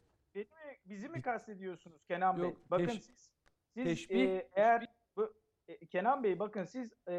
Bizi 0.85 1.09
mi 1.09 1.23
kastediyorsunuz 1.23 2.05
Kenan 2.05 2.37
Bey? 2.37 2.45
Yok, 2.45 2.57
Bakın 2.71 2.85
teş- 2.85 3.01
siz, 3.01 3.31
siz 3.75 3.87
teşbih- 3.87 4.37
e, 4.39 4.49
eğer 4.53 4.87
bu, 5.17 5.35
e, 5.69 5.87
Kenan 5.87 6.23
Bey 6.25 6.39
bakın 6.39 6.65
siz 6.65 6.93
e, 7.09 7.15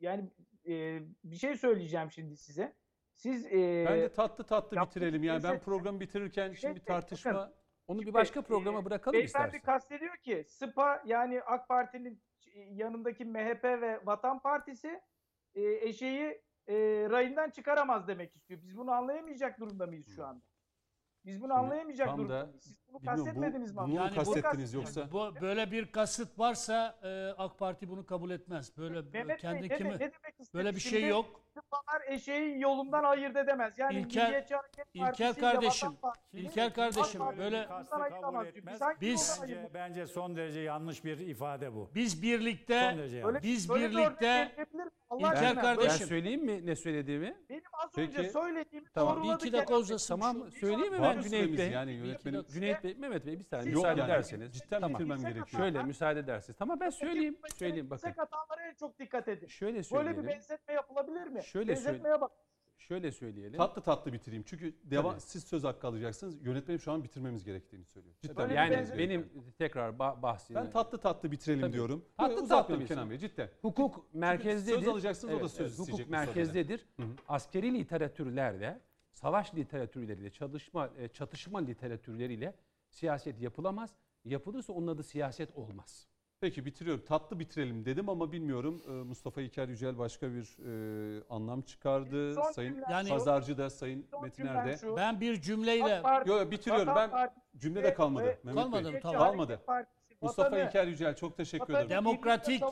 yani 0.00 0.30
e, 0.68 1.00
bir 1.24 1.36
şey 1.36 1.56
söyleyeceğim 1.56 2.10
şimdi 2.10 2.36
size. 2.36 2.76
Siz 3.14 3.46
e, 3.46 3.84
Bence 3.88 4.12
tatlı 4.12 4.44
tatlı 4.46 4.80
bitirelim. 4.80 5.22
Yani 5.22 5.42
ben 5.42 5.60
programı 5.60 6.00
bitirirken 6.00 6.52
şimdi 6.52 6.74
bir 6.74 6.80
Bey, 6.80 6.86
bakın, 6.88 7.00
tartışma 7.00 7.52
Onu 7.86 8.00
bir 8.02 8.14
başka 8.14 8.42
programa 8.42 8.80
e, 8.80 8.84
bırakalım 8.84 9.12
Beyefendi 9.18 9.46
istersen. 9.46 9.64
kastediyor 9.64 10.16
ki 10.16 10.44
SPA 10.48 11.02
yani 11.06 11.42
AK 11.42 11.68
Parti'nin 11.68 12.22
yanındaki 12.70 13.24
MHP 13.24 13.64
ve 13.64 14.00
Vatan 14.06 14.42
Partisi 14.42 15.00
e, 15.54 15.62
eşeği 15.62 16.42
e, 16.66 16.74
rayından 17.10 17.50
çıkaramaz 17.50 18.08
demek 18.08 18.36
istiyor. 18.36 18.62
Biz 18.62 18.76
bunu 18.76 18.90
anlayamayacak 18.92 19.60
durumda 19.60 19.86
mıyız 19.86 20.14
şu 20.16 20.24
anda? 20.26 20.44
Biz 21.24 21.40
bunu 21.40 21.52
Şimdi 21.52 21.60
anlayamayacak 21.60 22.06
tam 22.08 22.18
durumda 22.18 22.40
da 22.40 22.46
mıyız? 22.46 22.62
Siz 22.62 22.76
bunu 22.92 23.00
bilmiyorum, 23.00 23.20
bu- 23.20 23.24
kastetmediniz 23.24 23.70
mi? 23.72 23.76
bunu 23.76 23.86
mu 23.86 23.94
Yani 23.94 24.10
bu- 24.10 24.14
kastettiniz 24.14 24.74
yoksa? 24.74 25.12
Bu 25.12 25.34
böyle 25.40 25.70
bir 25.70 25.92
kasıt 25.92 26.38
varsa 26.38 26.98
e, 27.02 27.28
AK 27.38 27.58
Parti 27.58 27.88
bunu 27.88 28.06
kabul 28.06 28.30
etmez. 28.30 28.76
Böyle 28.78 29.02
Mehmet 29.12 29.40
kendi 29.40 29.62
Bey, 29.62 29.68
ne, 29.68 29.76
kimi 29.76 29.90
ne 29.90 29.98
demek 30.00 30.12
istedi? 30.40 30.48
böyle 30.54 30.74
bir 30.74 30.80
Şimdi 30.80 31.00
şey 31.00 31.08
yok. 31.08 31.40
SPA'lar 31.50 32.02
eşeği 32.06 32.60
yolundan 32.60 33.04
ayırt 33.04 33.36
edemez. 33.36 33.72
Yani 33.78 33.94
İlker- 34.02 34.44
İlker 34.94 35.34
kardeşim, 35.36 35.92
Partisi 36.02 36.36
İlker 36.38 36.74
kardeşim 36.74 37.20
böyle 37.38 37.68
kabul 38.22 38.46
etmez. 38.46 38.80
Biz 39.00 39.38
Bence, 39.42 39.70
bence 39.74 40.06
son 40.06 40.36
derece 40.36 40.60
yanlış 40.60 41.04
bir 41.04 41.18
ifade 41.18 41.74
bu. 41.74 41.90
biz 41.94 42.22
birlikte 42.22 42.96
biz 43.42 43.74
birlikte 43.74 44.44
mi? 44.74 44.84
Allah 45.10 45.34
İlker 45.34 45.56
Ben 45.56 45.62
kardeşim. 45.62 46.06
söyleyeyim 46.06 46.44
mi 46.44 46.66
ne 46.66 46.76
söylediğimi? 46.76 47.36
Benim 47.50 47.62
az 47.72 47.90
Peki. 47.96 48.18
önce 48.18 48.30
söylediğimi 48.30 48.88
Tamam. 48.94 49.16
doğruladı 49.16 49.40
Bir 49.42 49.46
iki 49.46 49.52
dakika 49.52 49.74
uzasın. 49.74 50.14
Tamam 50.20 50.50
söyleyeyim 50.60 50.92
mi 50.94 51.02
ben 51.02 51.20
Cüneyt 51.20 51.58
Bey? 51.58 51.70
yani 51.70 51.92
yönetmenim? 51.92 52.38
dakika. 52.38 52.54
Cüneyt 52.82 52.96
Bey, 52.96 53.00
Mehmet 53.08 53.26
Bey 53.26 53.38
bir 53.38 53.44
saniye 53.44 53.64
Siz- 53.64 53.74
müsaade 53.74 54.00
Yok 54.00 54.08
yani, 54.08 54.10
ederseniz. 54.16 54.52
cidden 54.52 54.80
Tamam. 54.80 54.90
bitirmem 54.94 55.20
gerekiyor. 55.20 55.46
Şöyle 55.46 55.82
müsaade 55.82 56.20
ederseniz. 56.20 56.58
Tamam 56.58 56.80
ben 56.80 56.90
söyleyeyim. 56.90 57.36
Peki, 57.42 57.56
Söyleyeyim 57.56 57.90
bakın. 57.90 58.08
Yüksek 58.08 58.22
hatalara 58.22 58.68
en 58.68 58.74
çok 58.74 58.98
dikkat 58.98 59.28
edin. 59.28 59.46
Şöyle 59.46 59.72
Böyle 59.72 59.82
söyleyelim. 59.82 60.22
bir 60.22 60.28
benzetme 60.28 60.74
yapılabilir 60.74 61.26
mi? 61.26 61.42
Şöyle 61.42 61.68
Benzetmeye 61.72 62.20
bak. 62.20 62.30
Şöyle 62.78 63.12
söyleyelim. 63.12 63.56
Tatlı 63.58 63.82
tatlı 63.82 64.12
bitireyim. 64.12 64.44
Çünkü 64.46 64.74
devam, 64.84 65.10
Tabii. 65.12 65.20
siz 65.20 65.44
söz 65.44 65.64
hakkı 65.64 65.86
alacaksınız. 65.86 66.46
Yönetmenim 66.46 66.80
şu 66.80 66.92
an 66.92 67.04
bitirmemiz 67.04 67.44
gerektiğini 67.44 67.84
söylüyor. 67.84 68.14
Cidden 68.22 68.36
Böyle 68.36 68.50
bir 68.50 68.54
yani 68.56 68.74
benzetme- 68.74 68.98
benim 68.98 69.28
tekrar 69.58 69.98
bah 69.98 70.22
bahsini. 70.22 70.54
Ben 70.54 70.70
tatlı 70.70 70.98
tatlı 70.98 71.30
bitirelim 71.32 71.60
Tabii. 71.60 71.72
diyorum. 71.72 72.04
Tatlı 72.16 72.48
tatlı. 72.48 72.84
Kenan 72.84 73.10
Bey 73.10 73.18
cidden. 73.18 73.48
Hukuk 73.62 74.14
merkezdedir. 74.14 74.78
söz 74.78 74.88
alacaksınız, 74.88 75.34
o 75.34 75.40
da 75.40 75.48
söz 75.48 75.72
hukuk 75.72 75.80
isteyecek 75.88 76.06
bu 76.06 76.10
sırada. 76.10 76.24
merkezdedir. 76.26 76.86
Askeri 77.28 77.74
literatürlerde, 77.74 78.80
savaş 79.12 79.54
literatürleriyle, 79.54 80.30
çalışma, 80.30 80.90
e, 80.98 81.08
çatışma 81.08 81.58
literatürleriyle 81.58 82.54
siyaset 82.94 83.40
yapılamaz. 83.40 83.90
Yapılırsa 84.24 84.72
onun 84.72 84.86
adı 84.86 85.02
siyaset 85.02 85.56
olmaz. 85.56 86.06
Peki 86.40 86.64
bitiriyorum. 86.64 87.04
Tatlı 87.04 87.38
bitirelim 87.38 87.84
dedim 87.84 88.08
ama 88.08 88.32
bilmiyorum. 88.32 88.82
Ee, 88.86 88.90
Mustafa 88.90 89.40
İlker 89.42 89.68
Yücel 89.68 89.98
başka 89.98 90.30
bir 90.32 90.56
e, 91.18 91.24
anlam 91.30 91.62
çıkardı. 91.62 92.34
Son 92.34 92.52
Sayın 92.52 92.82
Yani- 92.90 93.08
Pazarcı 93.08 93.58
da, 93.58 93.70
Sayın 93.70 94.06
Metiner 94.22 94.66
de. 94.66 94.78
şu, 94.78 94.96
ben 94.96 95.20
bir 95.20 95.40
cümleyle 95.40 96.02
Parti, 96.02 96.30
Yo, 96.30 96.38
yo, 96.38 96.50
bitiriyorum. 96.50 96.88
Vatan 96.88 97.02
Ben 97.04 97.10
Partisi 97.10 97.58
cümlede 97.58 97.88
ve- 97.88 97.94
kalmadı. 97.94 98.24
ve 98.26 98.38
Mehmet 98.42 98.62
Kalmadı 98.62 98.92
Bey. 98.92 99.00
Tamam. 99.00 99.18
Kalmadı. 99.20 99.60
Partisi, 99.66 100.16
Mustafa 100.22 100.50
vatanı- 100.50 100.66
İlker 100.68 100.86
Yücel 100.86 101.16
çok 101.16 101.36
teşekkür 101.36 101.74
ederim. 101.74 101.90
Demokratik, 101.90 102.62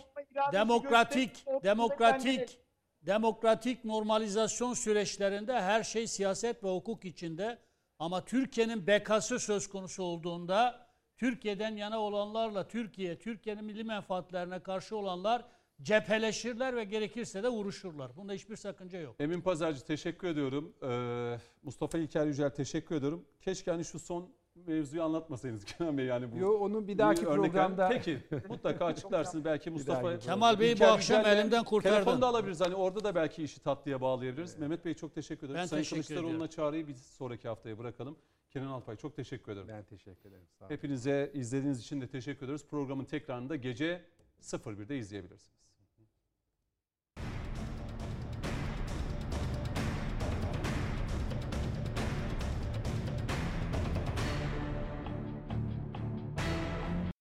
demokratik, 0.53 1.45
demokratik, 1.63 2.59
demokratik 3.03 3.85
normalizasyon 3.85 4.75
süreçlerinde 4.75 5.61
her 5.61 5.83
şey 5.83 6.07
siyaset 6.07 6.65
ve 6.65 6.69
hukuk 6.69 7.05
içinde 7.05 7.59
ama 7.99 8.25
Türkiye'nin 8.25 8.87
bekası 8.87 9.39
söz 9.39 9.69
konusu 9.69 10.03
olduğunda 10.03 10.89
Türkiye'den 11.17 11.77
yana 11.77 11.99
olanlarla 12.01 12.69
Türkiye, 12.69 13.19
Türkiye'nin 13.19 13.65
milli 13.65 13.85
menfaatlerine 13.85 14.63
karşı 14.63 14.97
olanlar 14.97 15.45
cepheleşirler 15.83 16.77
ve 16.77 16.85
gerekirse 16.85 17.43
de 17.43 17.49
vuruşurlar. 17.49 18.17
Bunda 18.17 18.33
hiçbir 18.33 18.57
sakınca 18.57 19.01
yok. 19.01 19.17
Emin 19.21 19.41
Pazarcı 19.41 19.85
teşekkür 19.85 20.29
ediyorum. 20.29 20.75
Ee, 20.83 21.39
Mustafa 21.63 21.99
İlker 21.99 22.27
Yücel 22.27 22.51
teşekkür 22.51 22.95
ediyorum. 22.95 23.25
Keşke 23.41 23.71
hani 23.71 23.85
şu 23.85 23.99
son 23.99 24.31
mevzuyu 24.67 25.03
anlatmasaydınız 25.03 25.65
Kenan 25.79 25.99
Bey 25.99 26.07
yani 26.07 26.33
bu. 26.33 26.39
Yo 26.39 26.53
onu 26.53 26.89
bir 26.89 26.99
dahaki 26.99 27.27
örnek 27.27 27.53
programda 27.53 27.89
Peki 27.89 28.19
mutlaka 28.49 28.85
açıklarsınız 28.87 29.45
belki 29.45 29.71
Mustafa. 29.71 30.09
dahaki 30.09 30.25
Kemal 30.27 30.61
Bey'i 30.61 30.71
bu 30.71 30.75
İlker 30.75 30.89
akşam 30.89 31.19
Yücel'le 31.19 31.33
elimden. 31.37 31.65
Telefonu 31.65 32.21
da 32.21 32.27
alabiliriz 32.27 32.61
hani 32.61 32.75
orada 32.75 33.05
da 33.05 33.15
belki 33.15 33.43
işi 33.43 33.61
tatlıya 33.61 34.01
bağlayabiliriz. 34.01 34.59
Mehmet 34.59 34.85
Bey 34.85 34.95
çok 34.95 35.15
teşekkür 35.15 35.47
ederim. 35.47 35.61
Ben 35.61 35.67
Sayın 35.67 35.83
teşekkür 35.83 36.03
Kılıçdaroğlu'na 36.03 36.31
ediyorum. 36.35 36.51
çağrıyı 36.57 36.89
biz 36.89 37.03
sonraki 37.07 37.49
haftaya 37.49 37.79
bırakalım. 37.79 38.17
Kenan 38.51 38.67
Alpay 38.67 38.97
çok 38.97 39.17
teşekkür 39.17 39.53
ederim. 39.53 39.69
ben 39.69 39.85
teşekkür 39.85 40.29
ederim. 40.29 40.45
Sağ 40.59 40.65
olun. 40.65 40.75
Hepinize 40.75 41.31
izlediğiniz 41.35 41.81
için 41.81 42.01
de 42.01 42.07
teşekkür 42.07 42.47
ederiz. 42.47 42.65
Programın 42.71 43.05
tekrarını 43.05 43.49
da 43.49 43.57
gece 43.57 44.03
01'de 44.43 44.99
izleyebilirsiniz. 44.99 45.68